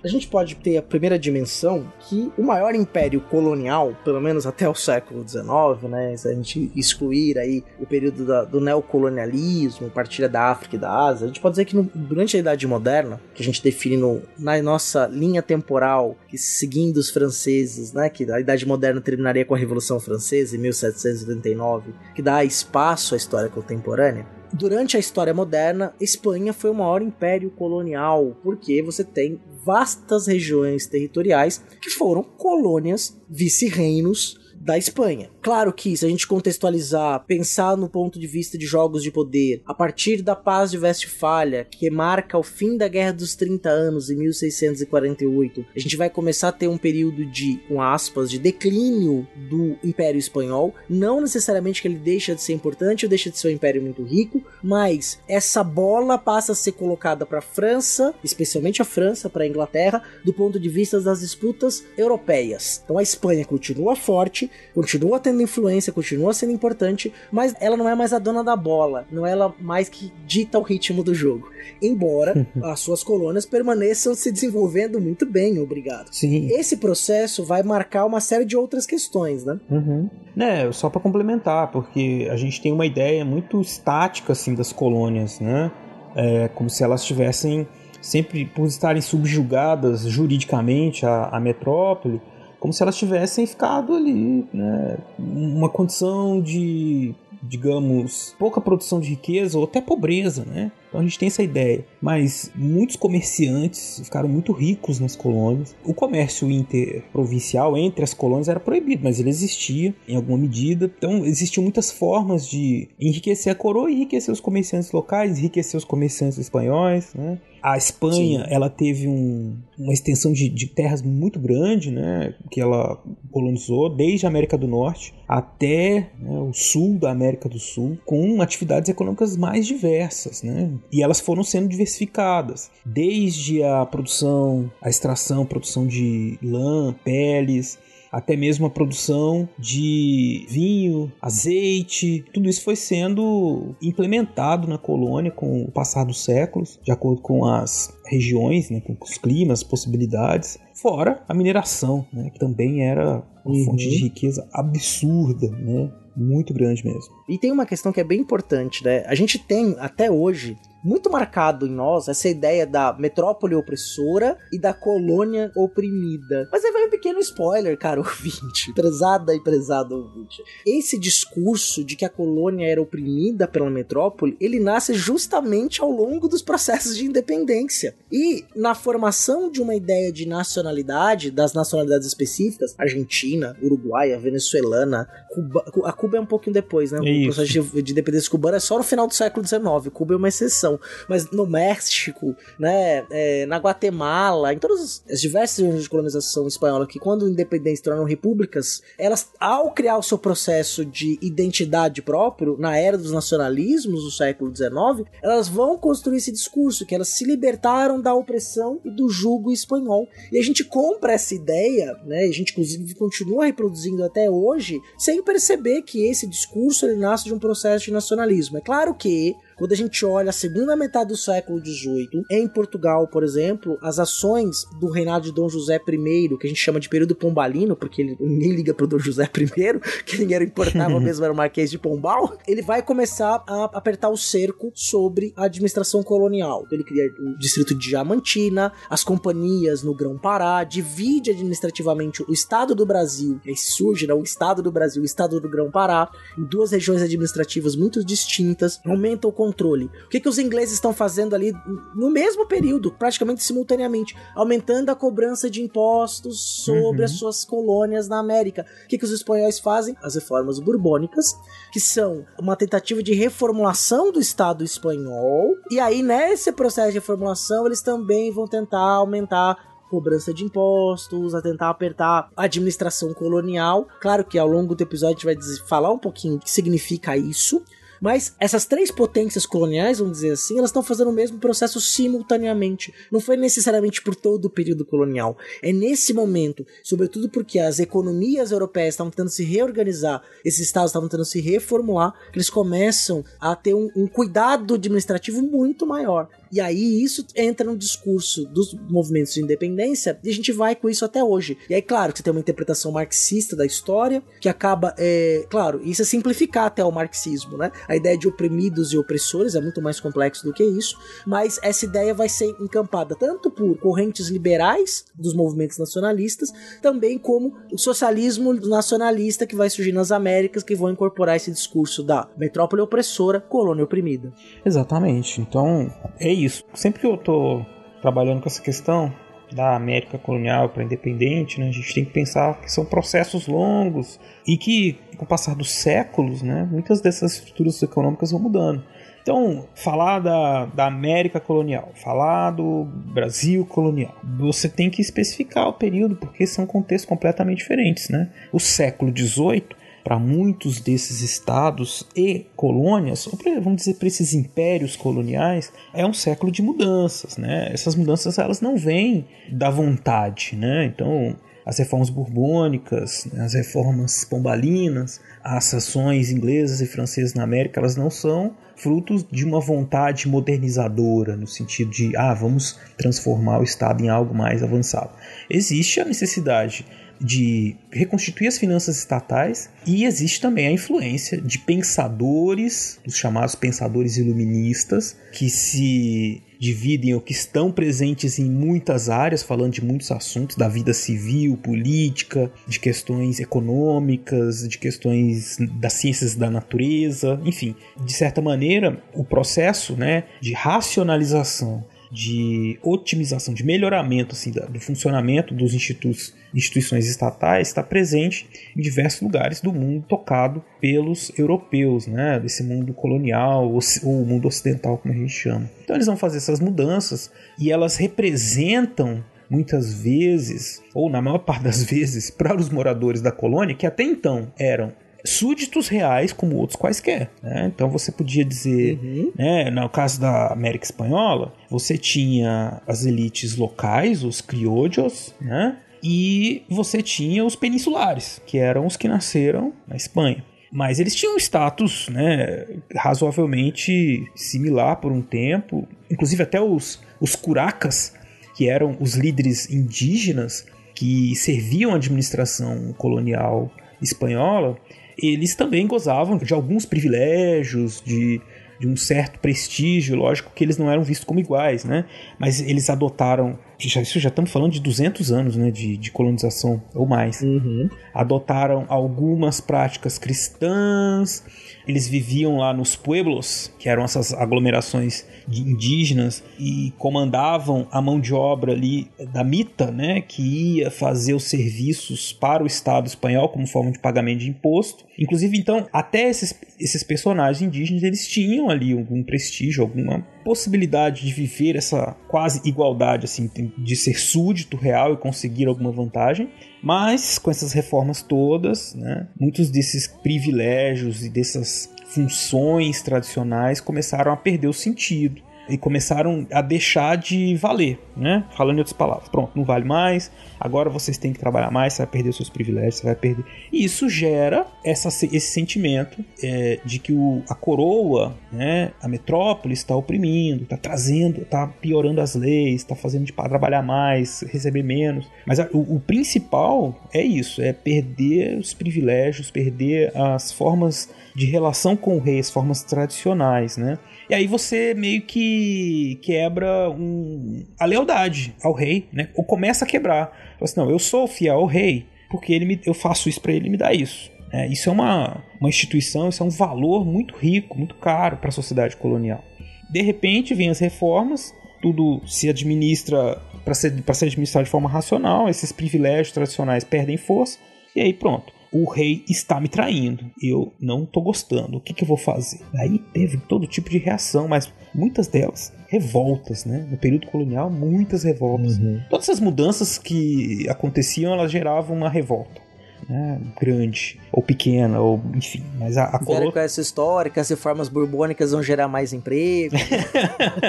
A 0.05 0.09
gente 0.09 0.27
pode 0.29 0.57
ter 0.57 0.77
a 0.77 0.83
primeira 0.83 1.19
dimensão 1.19 1.91
que 2.01 2.33
o 2.37 2.43
maior 2.43 2.75
império 2.75 3.21
colonial, 3.21 3.97
pelo 4.05 4.21
menos 4.21 4.47
até 4.47 4.69
o 4.69 4.75
século 4.75 5.27
XIX, 5.27 5.91
né, 5.91 6.17
se 6.17 6.29
a 6.29 6.35
gente 6.35 6.71
excluir 6.75 7.39
aí 7.39 7.65
o 7.79 7.87
período 7.87 8.25
da, 8.25 8.45
do 8.45 8.61
neocolonialismo, 8.61 9.91
partilha 9.91 10.29
da 10.29 10.45
África 10.51 10.77
e 10.77 10.79
da 10.79 10.91
Ásia, 10.91 11.25
a 11.25 11.29
gente 11.29 11.41
pode 11.41 11.55
dizer 11.55 11.65
que 11.65 11.77
no, 11.77 11.85
durante 11.95 12.37
a 12.37 12.41
Idade 12.41 12.67
Moderna, 12.67 13.21
que 13.35 13.43
a 13.43 13.45
gente 13.45 13.63
define 13.63 13.97
no, 13.97 14.23
na 14.39 14.61
nossa 14.63 15.07
linha 15.07 15.43
temporal, 15.43 16.17
que 16.29 16.39
seguindo 16.39 16.97
os 16.97 17.11
franceses, 17.11 17.93
né, 17.93 18.09
que 18.09 18.31
a 18.31 18.41
Idade 18.41 18.67
Moderna 18.67 19.01
terminaria 19.01 19.45
com 19.45 19.55
a 19.55 19.59
Revolução 19.59 19.99
Francesa 20.01 20.57
em 20.57 20.61
1789, 20.61 21.93
que 22.15 22.23
dá 22.23 22.45
espaço 22.45 23.15
à 23.15 23.17
história 23.17 23.49
contemporânea, 23.49 24.27
durante 24.53 24.97
a 24.97 25.01
história 25.01 25.35
moderna, 25.35 25.95
Espanha 26.01 26.53
foi 26.53 26.71
o 26.71 26.75
maior 26.75 27.03
império 27.03 27.51
colonial, 27.51 28.37
porque 28.43 28.83
você 28.83 29.05
tem 29.05 29.41
vastas 29.65 30.27
regiões 30.27 30.87
territoriais 30.87 31.63
que 31.81 31.91
foram 31.91 32.23
colônias, 32.23 33.17
vice-reinos 33.29 34.40
da 34.61 34.77
Espanha. 34.77 35.31
Claro 35.41 35.73
que, 35.73 35.97
se 35.97 36.05
a 36.05 36.09
gente 36.09 36.27
contextualizar, 36.27 37.25
pensar 37.27 37.77
no 37.77 37.89
ponto 37.89 38.21
de 38.21 38.27
vista 38.27 38.59
de 38.59 38.67
jogos 38.67 39.03
de 39.03 39.11
poder, 39.11 39.63
a 39.65 39.73
partir 39.73 40.21
da 40.21 40.37
Paz 40.37 40.71
de 40.71 40.79
Westfália, 40.79 41.67
que 41.71 41.91
marca 41.91 42.37
o 42.37 42.43
fim 42.43 42.77
da 42.77 42.87
Guerra 42.87 43.13
dos 43.13 43.35
30 43.35 43.71
Anos, 43.71 44.11
em 44.11 44.17
1648, 44.17 45.65
a 45.75 45.79
gente 45.79 45.97
vai 45.97 46.11
começar 46.11 46.49
a 46.49 46.53
ter 46.53 46.69
um 46.69 46.77
período 46.77 47.25
de, 47.25 47.59
com 47.67 47.81
aspas, 47.81 48.31
de 48.31 48.39
declínio 48.39 49.27
do 49.49 49.79
Império 49.83 50.19
Espanhol. 50.19 50.75
Não 50.89 51.23
necessariamente 51.23 51.81
que 51.81 51.89
ele 51.89 51.99
deixa 51.99 52.35
de 52.35 52.43
ser 52.43 52.53
importante 52.53 53.07
ou 53.07 53.09
deixa 53.09 53.31
de 53.31 53.39
ser 53.39 53.49
um 53.49 53.53
império 53.53 53.81
muito 53.81 54.03
rico, 54.03 54.43
mas 54.63 55.19
essa 55.27 55.65
bola 55.65 56.19
passa 56.19 56.53
a 56.53 56.55
ser 56.55 56.73
colocada 56.73 57.25
para 57.25 57.39
a 57.39 57.43
França, 57.43 58.15
especialmente 58.23 58.83
a 58.83 58.85
França, 58.85 59.31
para 59.31 59.45
a 59.45 59.47
Inglaterra, 59.47 60.03
do 60.23 60.35
ponto 60.35 60.61
de 60.61 60.69
vista 60.69 61.01
das 61.01 61.21
disputas 61.21 61.85
europeias. 61.97 62.83
Então 62.85 62.99
a 62.99 63.03
Espanha 63.03 63.45
continua 63.45 63.97
forte, 63.97 64.50
continua 64.75 65.19
tendo 65.19 65.43
influência, 65.43 65.93
continua 65.93 66.33
sendo 66.33 66.53
importante, 66.53 67.13
mas 67.31 67.55
ela 67.61 67.77
não 67.77 67.89
é 67.89 67.95
mais 67.95 68.13
a 68.13 68.19
dona 68.19 68.43
da 68.43 68.57
bola, 68.57 69.07
não 69.11 69.27
é 69.27 69.33
ela 69.33 69.55
mais 69.61 69.89
que 69.89 70.13
dita 70.27 70.59
o 70.59 70.63
ritmo 70.63 71.03
do 71.03 71.15
jogo. 71.15 71.51
Embora 71.83 72.47
as 72.65 72.81
suas 72.81 73.03
colônias 73.03 73.47
permaneçam 73.47 74.15
se 74.15 74.31
desenvolvendo 74.31 75.01
muito 75.01 75.27
bem, 75.27 75.59
obrigado. 75.59 76.09
Sim. 76.13 76.49
Esse 76.53 76.77
processo 76.77 77.45
vai 77.45 77.63
marcar 77.63 78.05
uma 78.05 78.21
série 78.21 78.45
de 78.45 78.57
outras 78.57 78.87
questões, 78.87 79.45
né? 79.45 79.59
Uhum. 79.71 80.11
É, 80.37 80.71
só 80.73 80.89
para 80.89 81.01
complementar, 81.01 81.71
porque 81.71 82.29
a 82.31 82.37
gente 82.37 82.61
tem 82.61 82.73
uma 82.73 82.87
ideia 82.87 83.25
muito 83.25 83.61
estática 83.61 84.33
assim 84.33 84.55
das 84.55 84.73
colônias, 84.73 85.41
né? 85.41 85.71
É, 86.15 86.49
como 86.49 86.69
se 86.69 86.83
elas 86.83 87.05
tivessem 87.05 87.67
sempre 88.01 88.45
por 88.45 88.67
estarem 88.67 89.03
subjugadas 89.03 90.03
juridicamente 90.03 91.05
à, 91.05 91.29
à 91.29 91.41
metrópole, 91.41 92.21
como 92.61 92.73
se 92.73 92.83
elas 92.83 92.97
tivessem 92.97 93.47
ficado 93.47 93.95
ali, 93.95 94.47
né? 94.53 94.99
Uma 95.19 95.71
condição 95.71 96.41
de, 96.41 97.15
digamos, 97.43 98.35
pouca 98.39 98.61
produção 98.61 99.01
de 99.01 99.11
riqueza 99.11 99.59
ou 99.59 99.65
até 99.65 99.81
pobreza, 99.81 100.45
né? 100.45 100.73
Então 100.89 101.01
a 101.01 101.05
gente 101.05 101.19
tem 101.19 101.29
essa 101.29 101.43
ideia. 101.43 101.85
Mas 102.01 102.51
muitos 102.55 102.97
comerciantes 102.97 104.01
ficaram 104.05 104.29
muito 104.29 104.53
ricos 104.53 104.99
nas 104.99 105.15
colônias. 105.15 105.75
O 105.85 105.95
comércio 105.95 106.51
interprovincial 106.51 107.77
entre 107.77 108.05
as 108.05 108.13
colônias 108.13 108.49
era 108.49 108.61
proibido, 108.61 109.05
mas 109.05 109.21
ele 109.21 109.31
existia 109.31 109.95
em 110.07 110.17
alguma 110.17 110.37
medida. 110.37 110.91
Então 110.99 111.25
existiam 111.25 111.63
muitas 111.63 111.91
formas 111.91 112.47
de 112.49 112.89
enriquecer 113.01 113.53
a 113.53 113.55
coroa, 113.55 113.91
enriquecer 113.91 114.33
os 114.33 114.41
comerciantes 114.41 114.91
locais, 114.91 115.39
enriquecer 115.39 115.79
os 115.79 115.85
comerciantes 115.85 116.39
espanhóis, 116.39 117.15
né? 117.15 117.39
A 117.63 117.77
Espanha, 117.77 118.45
Sim. 118.45 118.55
ela 118.55 118.71
teve 118.71 119.07
um, 119.07 119.55
uma 119.79 119.93
extensão 119.93 120.33
de, 120.33 120.49
de, 120.49 120.67
terras 120.67 121.03
muito 121.03 121.39
grande, 121.39 121.91
né, 121.91 122.35
que 122.51 122.59
ela 122.59 122.99
colonizou 123.31 123.95
desde 123.95 124.25
a 124.25 124.31
América 124.31 124.57
do 124.57 124.67
Norte 124.67 125.13
até 125.31 126.11
né, 126.19 126.41
o 126.41 126.53
sul 126.53 126.99
da 126.99 127.13
América 127.13 127.49
do 127.49 127.61
Sul, 127.61 127.97
com 128.05 128.43
atividades 128.43 128.89
econômicas 128.89 129.37
mais 129.37 129.65
diversas, 129.65 130.43
né, 130.43 130.69
e 130.91 131.05
elas 131.05 131.21
foram 131.21 131.45
sendo 131.45 131.69
diversificadas, 131.69 132.69
desde 132.85 133.63
a 133.63 133.87
produção, 133.87 134.69
a 134.83 134.91
extração, 134.91 135.47
produção 135.47 135.87
de 135.87 136.37
lã, 136.43 136.93
peles, 137.05 137.79
até 138.11 138.37
mesmo 138.37 138.67
a 138.67 138.71
produção 138.71 139.49
de 139.59 140.47
vinho, 140.49 141.13
azeite, 141.21 142.25
tudo 142.33 142.49
isso 142.49 142.63
foi 142.63 142.77
sendo 142.77 143.75
implementado 143.81 144.67
na 144.67 144.79
colônia 144.79 145.31
com 145.31 145.63
o 145.63 145.71
passar 145.71 146.05
dos 146.05 146.25
séculos, 146.25 146.79
de 146.83 146.91
acordo 146.91 147.21
com 147.21 147.45
as 147.45 147.97
regiões, 148.07 148.71
né, 148.71 148.81
com 148.81 148.97
os 149.01 149.17
climas, 149.17 149.63
possibilidades, 149.63 150.59
fora 150.75 151.23
a 151.29 151.35
mineração, 151.35 152.07
né, 152.13 152.31
que 152.31 152.39
também 152.39 152.83
era 152.83 153.23
uma 153.45 153.55
uhum. 153.55 153.65
fonte 153.65 153.89
de 153.89 153.97
riqueza 153.97 154.49
absurda, 154.53 155.49
né, 155.51 155.91
muito 156.17 156.53
grande 156.53 156.85
mesmo. 156.85 157.15
E 157.29 157.39
tem 157.39 157.53
uma 157.53 157.65
questão 157.65 157.93
que 157.93 158.01
é 158.01 158.05
bem 158.05 158.21
importante, 158.21 158.85
né? 158.85 159.05
A 159.07 159.15
gente 159.15 159.39
tem 159.39 159.77
até 159.79 160.11
hoje 160.11 160.57
muito 160.83 161.11
marcado 161.11 161.67
em 161.67 161.71
nós 161.71 162.09
essa 162.09 162.29
ideia 162.29 162.67
da 162.67 162.93
metrópole 162.93 163.55
opressora 163.55 164.37
e 164.53 164.59
da 164.59 164.73
colônia 164.73 165.53
oprimida. 165.55 166.49
Mas 166.51 166.65
aí 166.65 166.73
vai 166.73 166.87
um 166.87 166.91
pequeno 166.91 167.21
spoiler, 167.21 167.79
cara, 167.79 168.01
ouvinte. 168.01 168.73
Prezada 168.73 169.35
e 169.35 169.41
prezado 169.41 169.97
ouvinte. 169.97 170.43
Esse 170.67 170.99
discurso 170.99 171.85
de 171.85 171.97
que 171.97 172.05
a 172.05 172.09
colônia 172.09 172.67
era 172.67 172.81
oprimida 172.81 173.47
pela 173.47 173.71
metrópole, 173.71 174.37
ele 174.41 174.59
nasce 174.59 174.95
justamente 174.95 175.81
ao 175.81 175.91
longo 175.91 176.29
dos 176.29 176.43
processos 176.43 176.97
de 176.97 177.05
independência. 177.05 177.95
E 178.11 178.45
na 178.57 178.75
formação 178.75 179.51
de 179.51 179.61
uma 179.61 179.75
ideia 179.75 180.13
de 180.13 180.27
nacionalidade, 180.27 181.31
das 181.31 181.53
nacionalidades 181.53 182.07
específicas, 182.07 182.75
Argentina, 182.79 183.57
Uruguaia, 183.63 184.19
Venezuelana, 184.19 185.09
Cuba, 185.29 185.65
a 185.85 185.93
Cuba 185.93 186.17
é 186.17 186.21
um 186.21 186.27
pouquinho 186.27 186.55
depois, 186.55 186.93
né? 186.93 187.01
O 187.01 187.25
processo 187.27 187.53
de, 187.53 187.83
de 187.83 187.93
independência 187.93 188.31
cubana 188.31 188.57
é 188.57 188.61
só 188.61 188.77
no 188.79 188.85
final 188.85 189.07
do 189.07 189.15
século 189.15 189.47
XIX. 189.47 189.61
Cuba 189.93 190.15
é 190.15 190.17
uma 190.17 190.29
exceção 190.29 190.70
mas 191.09 191.31
no 191.31 191.47
México, 191.47 192.37
né, 192.59 193.07
é, 193.11 193.47
na 193.47 193.57
Guatemala, 193.57 194.53
em 194.53 194.59
todas 194.59 195.03
as 195.11 195.21
diversas 195.21 195.59
regiões 195.59 195.83
de 195.85 195.89
colonização 195.89 196.47
espanhola 196.47 196.87
que 196.87 196.99
quando 196.99 197.29
independentes 197.29 197.81
tornam 197.81 198.05
repúblicas, 198.05 198.83
elas 198.99 199.29
ao 199.39 199.73
criar 199.73 199.97
o 199.97 200.03
seu 200.03 200.19
processo 200.19 200.85
de 200.85 201.19
identidade 201.23 202.03
próprio 202.03 202.57
na 202.59 202.77
era 202.77 202.99
dos 202.99 203.13
nacionalismos 203.13 204.05
do 204.05 204.11
século 204.11 204.55
XIX, 204.55 205.09
elas 205.23 205.49
vão 205.49 205.79
construir 205.79 206.19
esse 206.19 206.33
discurso 206.33 206.85
que 206.87 206.95
elas 206.95 207.09
se 207.09 207.25
libertaram 207.25 208.01
da 208.01 208.15
opressão 208.15 208.81
e 208.85 208.91
do 208.91 209.09
jugo 209.09 209.51
espanhol. 209.51 210.07
E 210.33 210.39
a 210.39 210.43
gente 210.43 210.65
compra 210.65 211.13
essa 211.13 211.35
ideia, 211.35 211.99
né? 212.05 212.25
A 212.25 212.33
gente 212.33 212.53
inclusive 212.53 212.95
continua 212.95 213.47
reproduzindo 213.47 214.05
até 214.05 214.31
hoje, 214.31 214.81
sem 214.99 215.23
perceber 215.23 215.83
que 215.83 216.07
esse 216.07 216.27
discurso 216.27 216.87
ele 216.87 216.97
nasce 216.97 217.25
de 217.25 217.35
um 217.35 217.39
processo 217.39 217.87
de 217.87 217.93
nacionalismo. 217.93 218.59
É 218.59 218.61
claro 218.61 218.95
que 218.95 219.35
quando 219.61 219.73
a 219.73 219.77
gente 219.77 220.07
olha 220.07 220.31
a 220.31 220.33
segunda 220.33 220.75
metade 220.75 221.11
do 221.11 221.17
século 221.19 221.61
XVIII, 221.63 222.25
em 222.31 222.49
Portugal, 222.49 223.07
por 223.07 223.23
exemplo, 223.23 223.77
as 223.83 223.99
ações 223.99 224.65
do 224.81 224.89
reinado 224.89 225.27
de 225.27 225.33
Dom 225.33 225.51
José 225.51 225.77
I, 225.77 226.39
que 226.39 226.47
a 226.47 226.49
gente 226.49 226.59
chama 226.59 226.81
de 226.81 226.89
período 226.89 227.15
pombalino, 227.15 227.77
porque 227.77 228.01
ele 228.01 228.17
nem 228.19 228.53
liga 228.55 228.73
pro 228.73 228.87
Dom 228.87 228.99
José 228.99 229.25
I, 229.29 230.03
que 230.07 230.17
ninguém 230.17 230.37
era 230.37 230.45
importava 230.45 230.97
mesmo, 230.99 231.27
era 231.27 231.35
o 231.35 231.37
Marquês 231.37 231.71
de 231.71 231.79
Pombal, 231.79 232.39
ele 232.49 232.63
vai 232.63 232.83
começar 232.83 233.45
a 233.47 233.65
apertar 233.75 234.09
o 234.09 234.17
cerco 234.17 234.73
sobre 234.75 235.35
a 235.37 235.45
administração 235.45 236.03
colonial. 236.03 236.67
Ele 236.73 236.83
cria 236.83 237.05
o 237.21 237.37
distrito 237.37 237.75
de 237.75 237.91
Diamantina, 237.91 238.73
as 238.89 239.05
companhias 239.05 239.83
no 239.83 239.95
Grão-Pará, 239.95 240.65
divide 240.65 241.33
administrativamente 241.33 242.23
o 242.27 242.33
estado 242.33 242.75
do 242.75 242.87
Brasil, 242.87 243.39
aí 243.47 243.55
surge 243.59 244.07
né, 244.07 244.15
o 244.15 244.23
estado 244.23 244.63
do 244.63 244.73
Brasil, 244.73 245.03
o 245.03 245.05
estado 245.05 245.39
do 245.39 245.51
Grão-Pará, 245.51 246.11
em 246.39 246.45
duas 246.45 246.71
regiões 246.71 247.03
administrativas 247.03 247.77
muito 247.77 248.03
distintas, 248.03 248.81
aumenta 248.87 249.29
o 249.29 249.33
controle. 249.51 249.91
O 250.07 250.09
que, 250.09 250.21
que 250.21 250.29
os 250.29 250.39
ingleses 250.39 250.75
estão 250.75 250.93
fazendo 250.93 251.35
ali 251.35 251.53
no 251.95 252.11
mesmo 252.11 252.47
período, 252.47 252.93
praticamente 252.93 253.43
simultaneamente, 253.43 254.17
aumentando 254.35 254.91
a 254.91 254.95
cobrança 254.95 255.51
de 255.51 255.61
impostos 255.61 256.41
sobre 256.65 257.01
Uhum. 257.01 257.05
as 257.05 257.11
suas 257.13 257.45
colônias 257.45 258.09
na 258.09 258.19
América. 258.19 258.65
O 258.85 258.89
que, 258.89 258.99
que 258.99 259.05
os 259.05 259.11
espanhóis 259.11 259.59
fazem? 259.59 259.97
As 260.03 260.15
reformas 260.15 260.59
borbônicas, 260.59 261.35
que 261.73 261.81
são 261.81 262.25
uma 262.39 262.57
tentativa 262.57 263.03
de 263.03 263.13
reformulação 263.13 264.13
do 264.13 264.21
Estado 264.21 264.65
espanhol. 264.65 265.57
E 265.71 265.79
aí, 265.81 266.03
nesse 266.03 266.53
processo 266.53 266.89
de 266.89 266.99
reformulação, 266.99 267.67
eles 267.67 267.83
também 267.83 268.33
vão 268.33 268.47
tentar 268.47 268.79
aumentar 268.79 269.57
cobrança 269.91 270.33
de 270.33 270.45
impostos, 270.45 271.35
a 271.35 271.43
tentar 271.43 271.69
apertar 271.69 272.31
a 272.37 272.45
administração 272.45 273.13
colonial. 273.13 273.89
Claro 274.01 274.25
que 274.25 274.39
ao 274.39 274.47
longo 274.47 274.75
do 274.75 274.83
episódio 274.83 275.29
a 275.29 275.33
gente 275.33 275.57
vai 275.57 275.67
falar 275.67 275.91
um 275.91 275.99
pouquinho 275.99 276.37
o 276.37 276.39
que 276.39 276.51
significa 276.51 277.17
isso. 277.17 277.61
Mas 278.01 278.35
essas 278.41 278.65
três 278.65 278.91
potências 278.91 279.45
coloniais, 279.45 279.99
vamos 279.99 280.15
dizer 280.15 280.33
assim, 280.33 280.57
elas 280.57 280.71
estão 280.71 280.83
fazendo 280.83 281.11
o 281.11 281.13
mesmo 281.13 281.39
processo 281.39 281.81
simultaneamente. 281.81 282.95
Não 283.11 283.21
foi 283.21 283.37
necessariamente 283.37 284.01
por 284.03 284.17
todo 284.17 284.47
o 284.47 284.51
período 284.51 284.85
colonial. 284.85 285.37
É 285.63 285.73
nesse 285.73 286.15
momento, 286.15 286.67
sobretudo 286.83 287.29
porque 287.29 287.59
as 287.59 287.79
economias 287.79 288.51
europeias 288.51 288.95
estavam 288.95 289.11
tentando 289.11 289.31
se 289.31 289.45
reorganizar, 289.45 290.23
esses 290.45 290.61
estados 290.61 290.91
estavam 290.91 291.09
tentando 291.09 291.27
se 291.27 291.41
reformular, 291.41 292.15
que 292.33 292.39
eles 292.39 292.49
começam 292.49 293.25
a 293.39 293.55
ter 293.55 293.75
um, 293.75 293.91
um 293.95 294.07
cuidado 294.07 294.75
administrativo 294.75 295.43
muito 295.43 295.87
maior. 295.87 296.29
E 296.53 296.61
aí 296.61 297.03
isso 297.03 297.25
entra 297.37 297.67
no 297.67 297.77
discurso 297.77 298.45
dos 298.47 298.75
movimentos 298.89 299.35
de 299.35 299.43
independência 299.43 300.19
e 300.23 300.31
a 300.31 300.33
gente 300.33 300.53
vai 300.53 300.75
com 300.75 300.89
isso 300.89 301.05
até 301.05 301.23
hoje. 301.23 301.57
E 301.69 301.75
aí, 301.75 301.83
claro, 301.83 302.13
que 302.13 302.19
você 302.19 302.23
tem 302.23 302.33
uma 302.33 302.41
interpretação 302.41 302.93
marxista 302.93 303.55
da 303.55 303.65
história, 303.65 304.23
que 304.41 304.49
acaba, 304.49 304.95
é, 304.99 305.47
claro, 305.49 305.81
isso 305.85 306.03
é 306.03 306.05
simplificar 306.05 306.67
até 306.67 306.85
o 306.85 306.91
marxismo, 306.91 307.57
né? 307.57 307.71
A 307.89 307.97
ideia 307.97 308.17
de 308.17 308.29
oprimidos 308.29 308.93
e 308.93 308.99
opressores 308.99 309.55
é 309.55 309.61
muito 309.61 309.81
mais 309.81 310.01
complexo 310.01 310.45
do 310.45 310.53
que 310.53 310.65
isso, 310.65 310.97
mas 311.27 311.59
essa 311.63 311.85
ideia 311.85 312.13
vai 312.13 312.29
ser 312.29 312.55
encampada 312.61 313.15
tanto 313.15 313.51
por 313.51 313.79
correntes 313.79 314.29
liberais 314.29 315.05
dos 315.15 315.35
movimentos 315.35 315.79
nacionalistas, 315.79 316.53
também 316.83 317.19
como 317.19 317.55
o 317.73 317.79
socialismo 317.79 318.53
nacionalista 318.53 319.47
que 319.47 319.57
vai 319.57 319.71
surgir 319.71 319.93
nas 319.93 320.11
Américas, 320.11 320.63
que 320.63 320.75
vão 320.75 320.91
incorporar 320.91 321.37
esse 321.37 321.51
discurso 321.51 322.03
da 322.03 322.29
metrópole 322.37 322.83
opressora, 322.83 323.41
colônia 323.41 323.85
oprimida. 323.85 324.33
Exatamente. 324.65 325.41
Então, 325.41 325.93
é 326.19 326.33
isso. 326.45 326.65
Sempre 326.75 327.01
que 327.01 327.07
eu 327.07 327.17
tô 327.17 327.65
trabalhando 328.01 328.41
com 328.41 328.49
essa 328.49 328.63
questão 328.63 329.13
da 329.53 329.75
América 329.75 330.17
colonial 330.17 330.69
para 330.69 330.85
independente, 330.85 331.59
né, 331.59 331.69
a 331.69 331.73
gente 331.73 331.93
tem 331.93 332.05
que 332.05 332.13
pensar 332.13 332.61
que 332.61 332.71
são 332.71 332.85
processos 332.85 333.49
longos 333.49 334.21
e 334.47 334.57
que, 334.57 334.97
com 335.17 335.25
o 335.25 335.29
passar 335.29 335.55
dos 335.55 335.71
séculos, 335.71 336.43
né, 336.43 336.69
muitas 336.71 337.01
dessas 337.01 337.35
estruturas 337.35 337.83
econômicas 337.83 338.31
vão 338.31 338.41
mudando. 338.41 338.83
Então, 339.23 339.69
falar 339.75 340.19
da, 340.21 340.67
da 340.67 340.87
América 340.87 341.39
colonial, 341.39 341.91
falar 341.95 342.53
do 342.53 342.85
Brasil 342.85 343.67
colonial, 343.67 344.15
você 344.39 344.69
tem 344.69 344.89
que 344.89 345.03
especificar 345.03 345.69
o 345.69 345.75
período, 345.75 346.17
porque 346.17 346.47
são 346.47 346.65
contextos 346.65 347.09
completamente 347.09 347.59
diferentes. 347.59 348.09
Né? 348.09 348.31
O 348.51 348.59
século 348.59 349.13
XVIII 349.15 349.80
para 350.03 350.19
muitos 350.19 350.81
desses 350.81 351.21
estados 351.21 352.07
e 352.17 352.47
colônias, 352.57 353.27
ou 353.27 353.37
pra, 353.37 353.61
vamos 353.61 353.79
dizer 353.79 353.95
para 353.95 354.09
esses 354.09 354.33
impérios 354.33 354.97
coloniais, 354.97 355.73
é 355.95 356.05
um 356.07 356.13
século 356.13 356.51
de 356.51 356.63
mudanças, 356.63 357.37
né? 357.37 357.69
Essas 357.73 357.95
mudanças 357.95 358.39
elas 358.39 358.61
não 358.61 358.77
vêm 358.77 359.27
da 359.51 359.71
vontade, 359.71 360.57
né? 360.57 360.87
Então 360.87 361.37
as 361.65 361.79
reformas 361.79 362.11
borbônicas, 362.11 363.29
as 363.39 363.55
reformas 363.55 364.25
pombalinas, 364.25 365.21
as 365.45 365.73
ações 365.75 366.31
inglesas 366.31 366.81
e 366.81 366.87
francesas 366.87 367.35
na 367.35 367.45
América, 367.45 367.79
elas 367.79 367.97
não 367.97 368.11
são 368.11 368.57
frutos 368.77 369.27
de 369.31 369.45
uma 369.45 369.61
vontade 369.61 370.27
modernizadora, 370.27 371.37
no 371.37 371.47
sentido 371.47 371.91
de, 371.91 372.17
ah, 372.17 372.33
vamos 372.33 372.79
transformar 372.97 373.61
o 373.61 373.63
Estado 373.63 374.03
em 374.03 374.09
algo 374.09 374.35
mais 374.35 374.63
avançado. 374.63 375.11
Existe 375.51 376.01
a 376.01 376.05
necessidade 376.05 376.87
de 377.21 377.77
reconstituir 377.91 378.49
as 378.49 378.59
finanças 378.59 378.97
estatais 378.97 379.69
e 379.87 380.05
existe 380.05 380.41
também 380.41 380.67
a 380.67 380.73
influência 380.73 381.41
de 381.41 381.59
pensadores, 381.59 382.99
os 383.07 383.17
chamados 383.17 383.55
pensadores 383.55 384.17
iluministas, 384.17 385.17
que 385.33 385.51
se 385.51 386.43
dividem 386.59 387.15
ou 387.15 387.21
que 387.21 387.33
estão 387.33 387.73
presentes 387.73 388.39
em 388.39 388.45
muitas 388.45 389.09
áreas, 389.09 389.43
falando 389.43 389.73
de 389.73 389.83
muitos 389.83 390.11
assuntos 390.11 390.57
da 390.57 390.69
vida 390.69 390.93
civil, 390.93 391.57
política, 391.57 392.53
de 392.69 392.79
questões 392.79 393.41
econômicas, 393.41 394.69
de 394.69 394.77
questões 394.77 395.57
das 395.81 395.95
ciências 395.95 396.35
da 396.35 396.51
natureza, 396.51 397.41
enfim, 397.45 397.75
de 398.05 398.13
certa 398.13 398.43
maneira, 398.43 399.03
o 399.15 399.25
processo, 399.25 399.97
né, 399.97 400.25
de 400.41 400.53
racionalização 400.53 401.85
de 402.11 402.79
otimização, 402.83 403.55
de 403.55 403.65
melhoramento 403.65 404.35
assim, 404.35 404.51
do 404.51 404.81
funcionamento 404.81 405.55
dos 405.55 405.75
institutos, 405.75 406.35
instituições 406.53 407.07
estatais 407.07 407.69
está 407.69 407.83
presente 407.83 408.49
em 408.77 408.81
diversos 408.81 409.21
lugares 409.21 409.61
do 409.61 409.73
mundo 409.73 410.05
tocado 410.09 410.65
pelos 410.81 411.31
europeus, 411.39 412.07
né, 412.07 412.41
desse 412.41 412.65
mundo 412.65 412.93
colonial 412.93 413.73
ou 414.03 414.25
mundo 414.25 414.49
ocidental, 414.49 414.99
como 414.99 415.15
a 415.15 415.17
gente 415.17 415.33
chama. 415.33 415.71
Então 415.85 415.97
eles 415.97 416.07
vão 416.07 416.17
fazer 416.17 416.39
essas 416.39 416.59
mudanças 416.59 417.31
e 417.59 417.71
elas 417.71 417.97
representam 417.97 419.25
muitas 419.49 419.93
vezes, 419.93 420.83
ou 420.95 421.11
na 421.11 421.21
maior 421.21 421.39
parte 421.45 421.65
das 421.65 421.83
vezes, 421.83 422.31
para 422.31 422.57
os 422.57 422.69
moradores 422.71 423.21
da 423.21 423.33
colônia, 423.33 423.75
que 423.75 423.87
até 423.87 424.03
então 424.03 424.53
eram 424.59 424.93
súditos 425.25 425.89
reais 425.89 426.33
como 426.33 426.57
outros 426.57 426.77
quaisquer. 426.77 427.31
Né? 427.43 427.71
Então 427.75 427.91
você 427.91 428.11
podia 428.11 428.45
dizer, 428.45 428.99
uhum. 429.03 429.33
né, 429.37 429.71
no 429.71 429.89
caso 429.89 430.21
da 430.21 430.49
América 430.49 430.85
Espanhola, 430.85 431.53
você 431.69 431.97
tinha 431.97 432.81
as 432.87 433.05
elites 433.05 433.57
locais, 433.57 434.25
os 434.25 434.41
criollos, 434.41 435.35
né? 435.41 435.77
e 436.03 436.63
você 436.69 437.03
tinha 437.03 437.45
os 437.45 437.55
peninsulares, 437.55 438.41
que 438.47 438.59
eram 438.59 438.87
os 438.87 438.97
que 438.97 439.09
nasceram 439.09 439.73
na 439.87 439.97
Espanha. 439.97 440.45
Mas 440.73 441.01
eles 441.01 441.15
tinham 441.15 441.35
um 441.35 441.39
status 441.39 442.09
né, 442.09 442.65
razoavelmente 442.95 444.31
similar 444.37 444.97
por 444.97 445.11
um 445.11 445.21
tempo, 445.21 445.87
inclusive 446.11 446.43
até 446.43 446.61
os, 446.61 447.03
os 447.21 447.35
curacas, 447.35 448.15
que 448.55 448.69
eram 448.69 448.97
os 449.01 449.15
líderes 449.15 449.69
indígenas 449.71 450.67
que 450.95 451.35
serviam 451.35 451.93
a 451.93 451.97
administração 451.97 452.93
colonial 452.93 453.71
espanhola, 454.01 454.77
eles 455.23 455.55
também 455.55 455.87
gozavam 455.87 456.37
de 456.37 456.53
alguns 456.53 456.85
privilégios, 456.85 458.03
de, 458.05 458.41
de 458.79 458.89
um 458.89 458.97
certo 458.97 459.39
prestígio, 459.39 460.17
lógico 460.17 460.53
que 460.55 460.65
eles 460.65 460.79
não 460.79 460.91
eram 460.91 461.03
vistos 461.03 461.25
como 461.25 461.39
iguais, 461.39 461.85
né? 461.85 462.07
Mas 462.39 462.61
eles 462.61 462.89
adotaram, 462.89 463.59
já, 463.79 464.01
isso 464.01 464.19
já 464.19 464.31
estamos 464.31 464.51
falando 464.51 464.73
de 464.73 464.81
200 464.81 465.31
anos 465.31 465.57
né, 465.57 465.71
de, 465.71 465.97
de 465.97 466.11
colonização 466.11 466.83
ou 466.95 467.07
mais. 467.07 467.43
Uhum. 467.43 467.89
Adotaram 468.15 468.87
algumas 468.89 469.61
práticas 469.61 470.19
cristãs, 470.19 471.45
eles 471.87 472.09
viviam 472.09 472.59
lá 472.59 472.73
nos 472.73 472.97
pueblos, 472.97 473.73
que 473.79 473.89
eram 473.89 474.05
essas 474.05 474.33
aglomerações 474.33 475.27
de 475.47 475.63
indígenas, 475.63 476.43
e 476.59 476.93
comandavam 476.99 477.87
a 477.91 478.01
mão 478.01 478.21
de 478.21 478.35
obra 478.35 478.73
ali 478.73 479.09
da 479.33 479.43
mita, 479.43 479.91
né, 479.91 480.21
que 480.21 480.43
ia 480.77 480.91
fazer 480.91 481.35
os 481.35 481.45
serviços 481.45 482.33
para 482.33 482.63
o 482.63 482.67
Estado 482.67 483.07
espanhol 483.07 483.49
como 483.49 483.67
forma 483.67 483.91
de 483.91 483.99
pagamento 483.99 484.41
de 484.41 484.49
imposto. 484.49 485.05
Inclusive, 485.19 485.59
então, 485.59 485.87
até 485.93 486.29
esses, 486.29 486.55
esses 486.79 487.03
personagens 487.03 487.61
indígenas, 487.63 488.03
eles 488.03 488.27
tinham 488.27 488.71
ali 488.71 488.93
algum 488.93 489.23
prestígio, 489.23 489.83
alguma 489.83 490.27
possibilidade 490.45 491.27
de 491.27 491.33
viver 491.33 491.77
essa 491.77 492.17
quase 492.29 492.67
igualdade, 492.67 493.25
assim, 493.25 493.51
de 493.77 493.97
ser 493.97 494.19
súdito 494.19 494.77
real 494.77 495.13
e 495.13 495.17
conseguir 495.17 495.67
alguma 495.67 495.93
vantagem. 495.93 496.49
Mas 496.83 497.39
com 497.39 497.51
essas 497.51 497.73
reformas 497.73 498.23
todas, 498.23 498.95
né, 498.95 499.27
muitos 499.39 499.71
desses 499.71 500.07
privilégios 500.07 501.25
e 501.25 501.29
dessas 501.29 501.93
funções 502.07 503.03
tradicionais 503.03 503.81
começaram 503.81 504.33
a 504.33 504.37
perder 504.37 504.69
o 504.69 504.73
sentido 504.73 505.43
e 505.69 505.79
começaram 505.79 506.47
a 506.53 506.61
deixar 506.61 507.17
de 507.17 507.55
valer, 507.57 507.99
né? 508.17 508.45
Falando 508.57 508.77
em 508.77 508.81
outras 508.81 508.97
palavras, 508.97 509.29
pronto, 509.29 509.53
não 509.55 509.65
vale 509.65 509.85
mais. 509.85 510.31
Agora 510.61 510.91
vocês 510.91 511.17
têm 511.17 511.33
que 511.33 511.39
trabalhar 511.39 511.71
mais, 511.71 511.95
você 511.95 512.03
vai 512.03 512.13
perder 512.13 512.29
os 512.29 512.37
seus 512.37 512.51
privilégios, 512.51 512.97
você 512.97 513.07
vai 513.07 513.17
perder. 513.17 513.45
E 513.73 513.83
isso 513.83 514.09
gera 514.09 514.67
essa, 514.85 515.09
esse 515.09 515.53
sentimento 515.53 516.23
é, 516.43 516.79
de 516.85 516.99
que 516.99 517.13
o, 517.15 517.43
a 517.49 517.55
coroa, 517.55 518.37
né, 518.53 518.93
a 519.01 519.09
metrópole 519.09 519.73
está 519.73 519.97
oprimindo, 519.97 520.65
está 520.65 520.77
trazendo, 520.77 521.43
está 521.43 521.67
piorando 521.67 522.21
as 522.21 522.35
leis, 522.35 522.83
está 522.83 522.95
fazendo 522.95 523.25
de 523.25 523.33
trabalhar 523.33 523.83
mais, 523.83 524.43
receber 524.43 524.83
menos. 524.83 525.27
Mas 525.47 525.59
a, 525.59 525.69
o, 525.73 525.97
o 525.97 526.01
principal 526.01 526.95
é 527.13 527.23
isso, 527.23 527.63
é 527.63 527.73
perder 527.73 528.59
os 528.59 528.75
privilégios, 528.75 529.51
perder 529.51 530.13
as 530.15 530.53
formas 530.53 531.09
de 531.35 531.47
relação 531.47 531.97
com 531.97 532.17
o 532.17 532.21
rei, 532.21 532.39
as 532.39 532.51
formas 532.51 532.83
tradicionais, 532.83 533.77
né? 533.77 533.99
E 534.29 534.35
aí 534.35 534.47
você 534.47 534.95
meio 534.95 535.23
que 535.23 536.19
quebra 536.23 536.91
um, 536.91 537.65
a 537.79 537.85
lealdade 537.85 538.55
ao 538.63 538.73
rei, 538.73 539.09
né? 539.13 539.29
Ou 539.35 539.45
começa 539.45 539.85
a 539.85 539.89
quebrar. 539.89 540.50
Fala 540.61 540.65
assim, 540.65 540.81
não, 540.81 540.91
eu 540.91 540.99
sou 540.99 541.27
fiel 541.27 541.57
ao 541.57 541.67
rei 541.67 542.07
porque 542.31 542.53
ele 542.53 542.65
me, 542.65 542.81
eu 542.87 542.95
faço 542.95 543.29
isso 543.29 543.41
para 543.41 543.53
ele, 543.53 543.63
ele 543.63 543.71
me 543.71 543.77
dá 543.77 543.93
isso. 543.93 544.31
É, 544.53 544.67
isso 544.69 544.89
é 544.89 544.93
uma, 544.93 545.43
uma 545.61 545.69
instituição, 545.69 546.29
isso 546.29 546.43
é 546.43 546.47
um 546.47 546.51
valor 546.51 547.05
muito 547.05 547.35
rico, 547.35 547.77
muito 547.77 547.95
caro 547.97 548.37
para 548.37 548.49
a 548.49 548.53
sociedade 548.53 548.97
colonial. 548.97 549.45
De 549.91 550.03
repente, 550.03 550.55
vêm 550.55 550.71
as 550.71 550.79
reformas, 550.79 551.55
tudo 551.83 552.21
se 552.27 552.49
administra 552.49 553.41
para 553.65 553.75
ser, 553.75 553.93
ser 554.13 554.27
administrado 554.27 554.65
de 554.65 554.71
forma 554.71 554.89
racional, 554.89 555.49
esses 555.49 555.73
privilégios 555.73 556.33
tradicionais 556.33 556.85
perdem 556.85 557.17
força, 557.17 557.59
e 557.95 558.01
aí 558.01 558.13
pronto. 558.13 558.53
O 558.73 558.89
rei 558.89 559.25
está 559.29 559.61
me 559.61 559.69
traindo, 559.69 560.25
eu 560.41 560.73
não 560.81 561.03
estou 561.03 561.23
gostando, 561.23 561.79
o 561.79 561.81
que, 561.81 561.93
que 561.93 562.05
eu 562.05 562.09
vou 562.09 562.17
fazer? 562.17 562.61
Aí 562.75 562.99
teve 563.13 563.37
todo 563.37 563.67
tipo 563.67 563.91
de 563.91 563.99
reação, 563.99 564.47
mas 564.47 564.73
muitas 564.95 565.27
delas 565.27 565.73
revoltas, 565.89 566.65
né? 566.65 566.87
No 566.89 566.97
período 566.97 567.27
colonial, 567.27 567.69
muitas 567.69 568.23
revoltas. 568.23 568.79
Uhum. 568.79 569.01
Todas 569.11 569.29
essas 569.29 569.41
mudanças 569.41 569.99
que 569.99 570.69
aconteciam, 570.69 571.33
elas 571.33 571.51
geravam 571.51 571.97
uma 571.97 572.09
revolta 572.09 572.70
né, 573.11 573.41
grande 573.61 574.21
ou 574.31 574.41
pequena, 574.41 575.01
ou 575.01 575.21
enfim. 575.35 575.65
Mas 575.77 575.97
a, 575.97 576.05
a 576.05 576.19
coroa... 576.21 576.53
com 576.53 576.59
essa 576.61 576.81
história 576.81 577.29
que 577.29 577.41
as 577.41 577.49
reformas 577.49 577.89
borbônicas 577.89 578.53
vão 578.53 578.63
gerar 578.63 578.87
mais 578.87 579.13
emprego. 579.13 579.75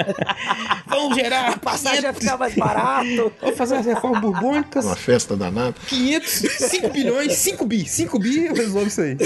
vão 0.88 1.14
gerar. 1.14 1.50
A 1.52 1.58
passagem 1.58 2.02
vai 2.02 2.12
ficar 2.12 2.36
mais 2.36 2.54
barato. 2.56 3.32
Vamos 3.40 3.56
fazer 3.56 3.76
as 3.76 3.86
reformas 3.86 4.20
borbônicas. 4.20 4.84
Uma 4.84 4.96
festa 4.96 5.36
danada. 5.36 5.76
500, 5.86 6.30
5 6.30 6.88
bilhões, 6.90 7.32
5 7.34 7.64
bi. 7.64 7.88
5 7.88 8.18
bi 8.18 8.46
eu 8.46 8.54
resolvo 8.54 8.88
isso 8.88 9.00
aí. 9.00 9.16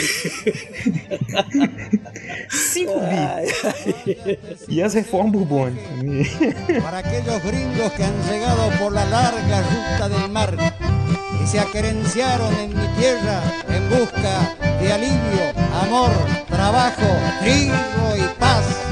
5 2.51 2.93
bi. 3.01 4.39
E 4.69 4.83
as 4.83 4.93
reformas 4.93 5.33
borbônicas. 5.33 5.83
Para 6.83 6.99
aqueles 6.99 7.43
gringos 7.43 7.93
que 7.95 8.03
han 8.03 8.23
chegado 8.29 8.79
por 8.79 8.93
la 8.93 9.05
larga 9.05 9.63
ruta 9.63 10.09
del 10.11 10.29
mar 10.29 11.06
se 11.47 11.61
aquerenciaron 11.61 12.53
en 12.55 12.71
mi 12.71 12.89
tierra 12.99 13.41
en 13.69 13.89
busca 13.89 14.57
de 14.81 14.93
alivio, 14.93 15.53
amor, 15.83 16.11
trabajo, 16.49 17.07
trigo 17.41 18.17
y 18.17 18.41
paz. 18.41 18.86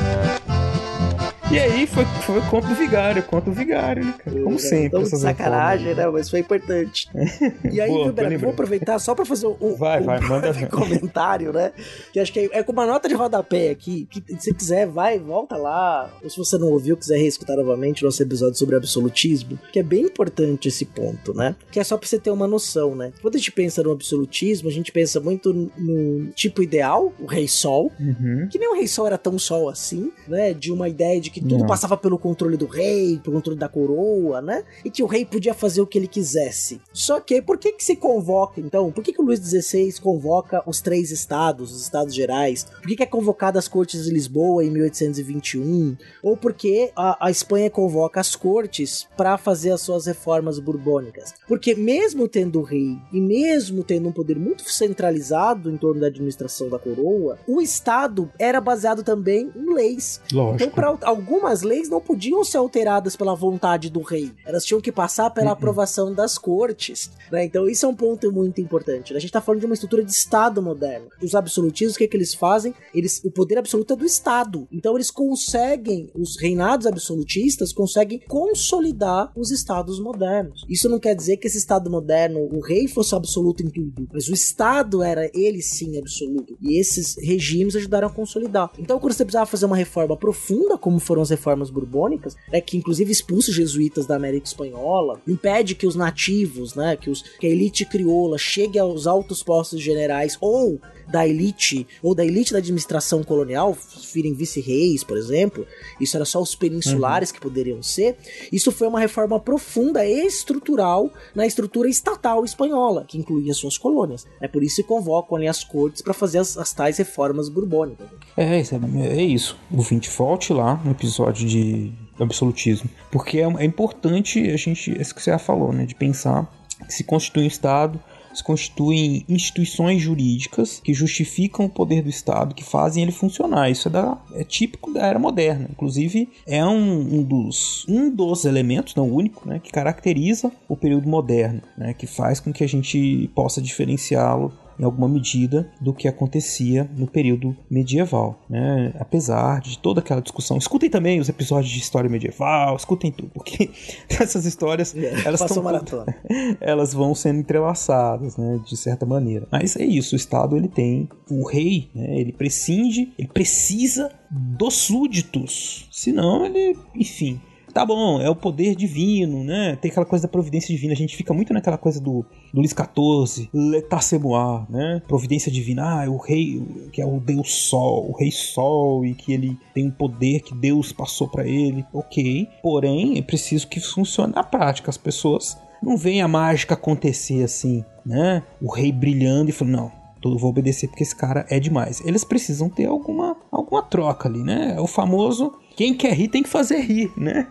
E 1.50 1.58
aí 1.58 1.86
foi, 1.86 2.04
foi 2.22 2.40
contra 2.42 2.72
o 2.72 2.74
vigário, 2.74 3.22
contra 3.22 3.50
o 3.50 3.52
vigário, 3.52 4.04
né, 4.04 4.14
cara? 4.18 4.42
Como 4.42 4.58
sempre. 4.58 4.86
Então, 4.86 5.04
sacanagem, 5.04 5.94
né? 5.94 6.06
Mas 6.08 6.30
foi 6.30 6.40
importante. 6.40 7.08
E 7.70 7.80
aí, 7.80 7.88
Boa, 7.88 8.38
vou 8.38 8.50
aproveitar 8.50 8.98
só 8.98 9.14
pra 9.14 9.24
fazer 9.24 9.46
um, 9.46 9.74
vai, 9.74 10.00
um 10.00 10.04
vai, 10.04 10.20
manda 10.28 10.52
comentário, 10.68 11.52
né? 11.52 11.72
Que 12.12 12.20
acho 12.20 12.32
que 12.32 12.40
é, 12.40 12.58
é 12.58 12.62
com 12.62 12.72
uma 12.72 12.86
nota 12.86 13.08
de 13.08 13.14
rodapé 13.14 13.70
aqui, 13.70 14.06
que 14.10 14.22
se 14.38 14.54
quiser, 14.54 14.86
vai, 14.86 15.18
volta 15.18 15.56
lá. 15.56 16.12
Ou 16.22 16.30
se 16.30 16.36
você 16.36 16.56
não 16.56 16.68
ouviu, 16.68 16.96
quiser 16.96 17.16
reescutar 17.16 17.56
novamente 17.56 18.02
o 18.02 18.06
nosso 18.06 18.22
episódio 18.22 18.56
sobre 18.56 18.76
absolutismo, 18.76 19.58
que 19.72 19.78
é 19.78 19.82
bem 19.82 20.04
importante 20.04 20.68
esse 20.68 20.84
ponto, 20.84 21.34
né? 21.34 21.56
Que 21.70 21.80
é 21.80 21.84
só 21.84 21.96
pra 21.96 22.06
você 22.06 22.18
ter 22.18 22.30
uma 22.30 22.46
noção, 22.46 22.94
né? 22.94 23.12
Quando 23.20 23.34
a 23.34 23.38
gente 23.38 23.52
pensa 23.52 23.82
no 23.82 23.90
absolutismo, 23.90 24.68
a 24.68 24.72
gente 24.72 24.92
pensa 24.92 25.18
muito 25.18 25.52
no 25.52 26.26
tipo 26.32 26.62
ideal, 26.62 27.12
o 27.18 27.26
rei 27.26 27.48
sol, 27.48 27.90
uhum. 27.98 28.48
que 28.50 28.58
nem 28.58 28.68
o 28.68 28.74
rei 28.74 28.86
sol 28.86 29.06
era 29.06 29.18
tão 29.18 29.38
sol 29.38 29.68
assim, 29.68 30.12
né? 30.28 30.52
De 30.52 30.70
uma 30.70 30.88
ideia 30.88 31.20
de 31.20 31.33
que 31.34 31.40
tudo 31.40 31.58
Não. 31.58 31.66
passava 31.66 31.96
pelo 31.96 32.16
controle 32.16 32.56
do 32.56 32.66
rei, 32.66 33.18
pelo 33.18 33.34
controle 33.34 33.58
da 33.58 33.68
coroa, 33.68 34.40
né? 34.40 34.62
E 34.84 34.90
que 34.90 35.02
o 35.02 35.06
rei 35.06 35.24
podia 35.24 35.52
fazer 35.52 35.80
o 35.80 35.86
que 35.86 35.98
ele 35.98 36.06
quisesse. 36.06 36.80
Só 36.92 37.18
que 37.18 37.42
por 37.42 37.58
que 37.58 37.72
que 37.72 37.82
se 37.82 37.96
convoca, 37.96 38.60
então? 38.60 38.92
Por 38.92 39.02
que 39.02 39.12
que 39.12 39.20
o 39.20 39.24
Luís 39.24 39.40
XVI 39.40 39.92
convoca 40.00 40.62
os 40.64 40.80
três 40.80 41.10
estados, 41.10 41.72
os 41.72 41.82
estados 41.82 42.14
gerais? 42.14 42.64
Por 42.64 42.86
que 42.86 42.94
que 42.96 43.02
é 43.02 43.06
convocada 43.06 43.58
as 43.58 43.66
cortes 43.66 44.04
de 44.04 44.12
Lisboa 44.12 44.64
em 44.64 44.70
1821? 44.70 45.96
Ou 46.22 46.36
porque 46.36 46.92
a, 46.94 47.26
a 47.26 47.30
Espanha 47.32 47.68
convoca 47.68 48.20
as 48.20 48.36
cortes 48.36 49.08
para 49.16 49.36
fazer 49.36 49.72
as 49.72 49.80
suas 49.80 50.06
reformas 50.06 50.60
borbônicas? 50.60 51.34
Porque 51.48 51.74
mesmo 51.74 52.28
tendo 52.28 52.60
o 52.60 52.62
rei 52.62 52.96
e 53.12 53.20
mesmo 53.20 53.82
tendo 53.82 54.08
um 54.08 54.12
poder 54.12 54.38
muito 54.38 54.70
centralizado 54.70 55.68
em 55.68 55.76
torno 55.76 56.00
da 56.00 56.06
administração 56.06 56.68
da 56.68 56.78
coroa, 56.78 57.38
o 57.48 57.60
estado 57.60 58.30
era 58.38 58.60
baseado 58.60 59.02
também 59.02 59.50
em 59.56 59.74
leis. 59.74 60.20
Lógico. 60.32 60.62
Então, 60.62 60.70
para 60.70 61.14
algumas 61.24 61.62
leis 61.62 61.88
não 61.88 62.02
podiam 62.02 62.44
ser 62.44 62.58
alteradas 62.58 63.16
pela 63.16 63.34
vontade 63.34 63.88
do 63.88 64.02
rei. 64.02 64.30
Elas 64.44 64.64
tinham 64.64 64.80
que 64.80 64.92
passar 64.92 65.30
pela 65.30 65.46
uhum. 65.46 65.52
aprovação 65.52 66.12
das 66.12 66.36
cortes. 66.36 67.10
Né? 67.32 67.46
Então 67.46 67.66
isso 67.66 67.86
é 67.86 67.88
um 67.88 67.94
ponto 67.94 68.30
muito 68.30 68.60
importante. 68.60 69.12
Né? 69.12 69.16
A 69.16 69.20
gente 69.20 69.30
está 69.30 69.40
falando 69.40 69.60
de 69.60 69.66
uma 69.66 69.74
estrutura 69.74 70.04
de 70.04 70.12
Estado 70.12 70.60
moderno. 70.60 71.08
Os 71.22 71.34
absolutistas, 71.34 71.94
o 71.94 71.98
que, 71.98 72.04
é 72.04 72.08
que 72.08 72.16
eles 72.16 72.34
fazem? 72.34 72.74
Eles, 72.94 73.22
o 73.24 73.30
poder 73.30 73.56
absoluto 73.56 73.94
é 73.94 73.96
do 73.96 74.04
Estado. 74.04 74.68
Então 74.70 74.94
eles 74.94 75.10
conseguem, 75.10 76.10
os 76.14 76.38
reinados 76.38 76.86
absolutistas 76.86 77.72
conseguem 77.72 78.20
consolidar 78.28 79.32
os 79.34 79.50
Estados 79.50 79.98
modernos. 79.98 80.64
Isso 80.68 80.90
não 80.90 80.98
quer 80.98 81.14
dizer 81.14 81.38
que 81.38 81.46
esse 81.46 81.58
Estado 81.58 81.90
moderno, 81.90 82.40
o 82.52 82.60
rei 82.60 82.86
fosse 82.86 83.14
absoluto 83.14 83.62
em 83.62 83.70
tudo, 83.70 84.06
mas 84.12 84.28
o 84.28 84.34
Estado 84.34 85.02
era 85.02 85.30
ele 85.32 85.62
sim 85.62 85.96
absoluto. 85.98 86.56
E 86.60 86.78
esses 86.78 87.16
regimes 87.16 87.74
ajudaram 87.74 88.08
a 88.08 88.12
consolidar. 88.12 88.70
Então 88.78 88.98
quando 88.98 89.14
você 89.14 89.24
precisava 89.24 89.46
fazer 89.46 89.64
uma 89.64 89.76
reforma 89.76 90.16
profunda, 90.16 90.76
como 90.76 91.00
foram 91.14 91.22
as 91.22 91.30
reformas 91.30 91.70
borbônicas, 91.70 92.36
é 92.50 92.60
que 92.60 92.76
inclusive 92.76 93.12
expulsa 93.12 93.50
os 93.50 93.56
jesuítas 93.56 94.04
da 94.04 94.16
América 94.16 94.48
Espanhola, 94.48 95.20
impede 95.28 95.76
que 95.76 95.86
os 95.86 95.94
nativos, 95.94 96.74
né, 96.74 96.96
que, 96.96 97.08
os, 97.08 97.22
que 97.22 97.46
a 97.46 97.50
elite 97.50 97.84
crioula 97.84 98.36
chegue 98.36 98.80
aos 98.80 99.06
altos 99.06 99.40
postos 99.40 99.80
generais 99.80 100.36
ou 100.40 100.80
da 101.10 101.26
elite 101.26 101.86
ou 102.02 102.14
da 102.14 102.24
elite 102.24 102.52
da 102.52 102.58
administração 102.58 103.22
colonial, 103.22 103.76
virem 104.12 104.34
vice-reis, 104.34 105.04
por 105.04 105.16
exemplo, 105.16 105.66
isso 106.00 106.16
era 106.16 106.24
só 106.24 106.40
os 106.40 106.54
peninsulares 106.54 107.30
uhum. 107.30 107.34
que 107.34 107.40
poderiam 107.40 107.82
ser. 107.82 108.16
Isso 108.52 108.72
foi 108.72 108.88
uma 108.88 109.00
reforma 109.00 109.38
profunda 109.38 110.04
e 110.04 110.26
estrutural 110.26 111.10
na 111.34 111.46
estrutura 111.46 111.88
estatal 111.88 112.44
espanhola, 112.44 113.04
que 113.06 113.18
incluía 113.18 113.54
suas 113.54 113.78
colônias. 113.78 114.26
É 114.40 114.48
por 114.48 114.62
isso 114.62 114.76
que 114.76 114.82
convocam 114.84 115.36
ali 115.36 115.48
as 115.48 115.62
cortes 115.62 116.02
para 116.02 116.14
fazer 116.14 116.38
as, 116.38 116.56
as, 116.56 116.72
tais 116.72 116.98
reformas 116.98 117.48
borbônicas. 117.48 118.06
É, 118.36 118.60
é, 118.60 119.16
é 119.18 119.22
isso. 119.22 119.56
O 119.70 119.82
20 119.82 120.10
volte 120.10 120.52
lá 120.52 120.80
no 120.84 120.94
episódio 121.04 121.46
de 121.46 121.92
absolutismo, 122.18 122.88
porque 123.10 123.38
é, 123.38 123.42
é 123.42 123.64
importante 123.64 124.40
a 124.50 124.56
gente, 124.56 124.90
isso 125.00 125.14
que 125.14 125.22
você 125.22 125.30
já 125.30 125.38
falou, 125.38 125.72
né, 125.72 125.84
de 125.84 125.94
pensar 125.94 126.50
que 126.86 126.92
se 126.92 127.04
constitui 127.04 127.44
um 127.44 127.46
Estado 127.46 128.00
se 128.34 128.42
constituem 128.42 129.24
instituições 129.28 130.02
jurídicas 130.02 130.80
que 130.82 130.92
justificam 130.92 131.66
o 131.66 131.70
poder 131.70 132.02
do 132.02 132.08
Estado, 132.08 132.54
que 132.54 132.64
fazem 132.64 133.02
ele 133.02 133.12
funcionar. 133.12 133.70
Isso 133.70 133.88
é, 133.88 133.90
da, 133.90 134.18
é 134.34 134.44
típico 134.44 134.92
da 134.92 135.06
era 135.06 135.18
moderna. 135.18 135.68
Inclusive, 135.70 136.28
é 136.46 136.64
um, 136.64 137.18
um, 137.18 137.22
dos, 137.22 137.86
um 137.88 138.10
dos 138.10 138.44
elementos, 138.44 138.94
não 138.94 139.08
único, 139.08 139.48
né, 139.48 139.60
que 139.62 139.70
caracteriza 139.70 140.50
o 140.68 140.76
período 140.76 141.08
moderno, 141.08 141.62
né, 141.78 141.94
que 141.94 142.06
faz 142.06 142.40
com 142.40 142.52
que 142.52 142.64
a 142.64 142.68
gente 142.68 143.30
possa 143.34 143.62
diferenciá-lo 143.62 144.52
em 144.78 144.84
alguma 144.84 145.08
medida 145.08 145.70
do 145.80 145.92
que 145.92 146.08
acontecia 146.08 146.88
no 146.96 147.06
período 147.06 147.56
medieval, 147.70 148.40
né? 148.48 148.92
Apesar 148.98 149.60
de 149.60 149.78
toda 149.78 150.00
aquela 150.00 150.20
discussão, 150.20 150.56
escutem 150.56 150.90
também 150.90 151.20
os 151.20 151.28
episódios 151.28 151.72
de 151.72 151.78
história 151.78 152.10
medieval, 152.10 152.76
escutem 152.76 153.12
tudo, 153.12 153.30
porque 153.32 153.70
essas 154.08 154.44
histórias 154.44 154.94
é, 154.94 155.26
elas 155.26 155.40
estão 155.40 155.64
elas 156.60 156.92
vão 156.92 157.14
sendo 157.14 157.40
entrelaçadas, 157.40 158.36
né? 158.36 158.60
De 158.64 158.76
certa 158.76 159.06
maneira. 159.06 159.46
Mas 159.50 159.76
é 159.76 159.84
isso, 159.84 160.14
o 160.14 160.16
Estado 160.16 160.56
ele 160.56 160.68
tem 160.68 161.08
o 161.30 161.46
rei, 161.46 161.90
né? 161.94 162.18
Ele 162.18 162.32
prescinde, 162.32 163.12
ele 163.18 163.28
precisa 163.28 164.10
dos 164.30 164.74
súditos, 164.74 165.88
senão 165.92 166.44
ele, 166.44 166.76
enfim, 166.94 167.40
tá 167.74 167.84
bom, 167.84 168.20
é 168.20 168.30
o 168.30 168.36
poder 168.36 168.76
divino, 168.76 169.42
né? 169.42 169.76
Tem 169.76 169.90
aquela 169.90 170.06
coisa 170.06 170.22
da 170.22 170.28
providência 170.28 170.72
divina. 170.72 170.92
A 170.92 170.96
gente 170.96 171.16
fica 171.16 171.34
muito 171.34 171.52
naquela 171.52 171.76
coisa 171.76 172.00
do, 172.00 172.24
do 172.52 172.60
Luís 172.60 172.70
XIV, 172.70 173.50
Letassemoir, 173.52 174.70
né? 174.70 175.02
Providência 175.08 175.50
divina, 175.50 175.98
ah, 175.98 176.04
é 176.04 176.08
o 176.08 176.16
rei, 176.16 176.62
que 176.92 177.02
é 177.02 177.06
o 177.06 177.18
Deus 177.18 177.52
Sol, 177.52 178.08
o 178.08 178.16
Rei 178.16 178.30
Sol, 178.30 179.04
e 179.04 179.12
que 179.12 179.32
ele 179.32 179.58
tem 179.74 179.88
um 179.88 179.90
poder 179.90 180.40
que 180.40 180.54
Deus 180.54 180.92
passou 180.92 181.28
para 181.28 181.44
ele. 181.44 181.84
Ok, 181.92 182.48
porém, 182.62 183.18
é 183.18 183.22
preciso 183.22 183.66
que 183.66 183.80
funcione 183.80 184.32
na 184.32 184.44
prática. 184.44 184.88
As 184.88 184.96
pessoas 184.96 185.58
não 185.82 185.96
veem 185.96 186.22
a 186.22 186.28
mágica 186.28 186.74
acontecer 186.74 187.42
assim, 187.42 187.84
né? 188.06 188.44
O 188.62 188.72
rei 188.72 188.92
brilhando 188.92 189.50
e 189.50 189.52
falando, 189.52 189.74
não, 189.74 189.92
eu 190.24 190.38
vou 190.38 190.50
obedecer 190.50 190.88
porque 190.88 191.02
esse 191.02 191.16
cara 191.16 191.44
é 191.50 191.58
demais. 191.58 192.00
Eles 192.06 192.24
precisam 192.24 192.68
ter 192.68 192.86
alguma, 192.86 193.36
alguma 193.50 193.82
troca 193.82 194.28
ali, 194.28 194.42
né? 194.42 194.74
É 194.76 194.80
o 194.80 194.86
famoso 194.86 195.52
quem 195.76 195.94
quer 195.94 196.12
rir 196.14 196.28
tem 196.28 196.42
que 196.42 196.48
fazer 196.48 196.80
rir, 196.80 197.12
né? 197.16 197.48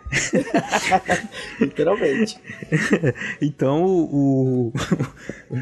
Literalmente. 1.59 2.37
então 3.41 3.83
o, 3.85 4.73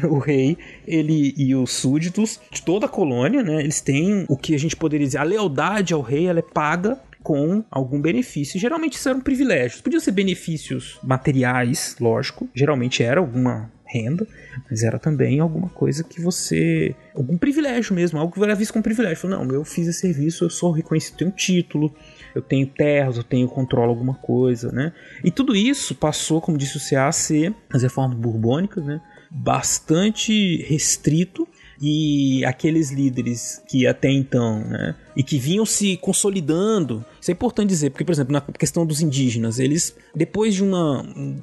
o, 0.04 0.18
rei 0.18 0.56
ele 0.86 1.34
e 1.36 1.54
os 1.54 1.72
súditos 1.72 2.40
de 2.50 2.62
toda 2.62 2.86
a 2.86 2.88
colônia, 2.88 3.42
né? 3.42 3.60
Eles 3.60 3.80
têm 3.80 4.24
o 4.28 4.36
que 4.36 4.54
a 4.54 4.58
gente 4.58 4.76
poderia 4.76 5.06
dizer 5.06 5.18
a 5.18 5.24
lealdade 5.24 5.92
ao 5.92 6.00
rei, 6.00 6.26
ela 6.26 6.38
é 6.38 6.42
paga 6.42 6.98
com 7.22 7.64
algum 7.70 8.00
benefício. 8.00 8.58
Geralmente 8.58 8.94
isso 8.94 9.08
eram 9.08 9.20
privilégios. 9.20 9.80
Podiam 9.80 10.00
ser 10.00 10.12
benefícios 10.12 10.98
materiais, 11.02 11.96
lógico. 12.00 12.48
Geralmente 12.54 13.02
era 13.02 13.20
alguma 13.20 13.70
renda, 13.92 14.26
mas 14.70 14.82
era 14.82 14.98
também 14.98 15.40
alguma 15.40 15.68
coisa 15.68 16.02
que 16.02 16.20
você. 16.20 16.94
algum 17.14 17.36
privilégio 17.36 17.94
mesmo, 17.94 18.18
algo 18.18 18.32
que 18.32 18.42
era 18.42 18.54
visto 18.54 18.72
como 18.72 18.82
privilégio. 18.82 19.28
Não, 19.28 19.46
eu 19.50 19.64
fiz 19.64 19.86
esse 19.86 20.00
serviço, 20.00 20.44
eu 20.44 20.50
sou 20.50 20.72
reconhecido, 20.72 21.18
tenho 21.18 21.30
um 21.30 21.34
título, 21.34 21.94
eu 22.34 22.42
tenho 22.42 22.66
terras, 22.66 23.16
eu 23.16 23.24
tenho 23.24 23.48
controlo 23.48 23.90
alguma 23.90 24.14
coisa, 24.14 24.70
né? 24.72 24.92
E 25.24 25.30
tudo 25.30 25.54
isso 25.54 25.94
passou, 25.94 26.40
como 26.40 26.58
disse 26.58 26.76
o 26.76 26.80
CA, 26.80 27.08
a 27.08 27.12
ser 27.12 27.54
as 27.72 27.82
reformas 27.82 28.18
borbônicas, 28.18 28.84
né? 28.84 29.00
Bastante 29.30 30.62
restrito 30.64 31.46
e 31.82 32.44
aqueles 32.44 32.92
líderes 32.92 33.60
que 33.66 33.88
até 33.88 34.08
então, 34.08 34.60
né, 34.60 34.94
e 35.16 35.22
que 35.24 35.36
vinham 35.36 35.66
se 35.66 35.96
consolidando. 35.96 37.04
Isso 37.20 37.30
é 37.30 37.34
importante 37.34 37.70
dizer, 37.70 37.90
porque, 37.90 38.04
por 38.04 38.12
exemplo, 38.12 38.32
na 38.32 38.40
questão 38.40 38.86
dos 38.86 39.00
indígenas, 39.00 39.58
eles, 39.58 39.96
depois 40.14 40.54
de 40.54 40.62
uma 40.62 41.02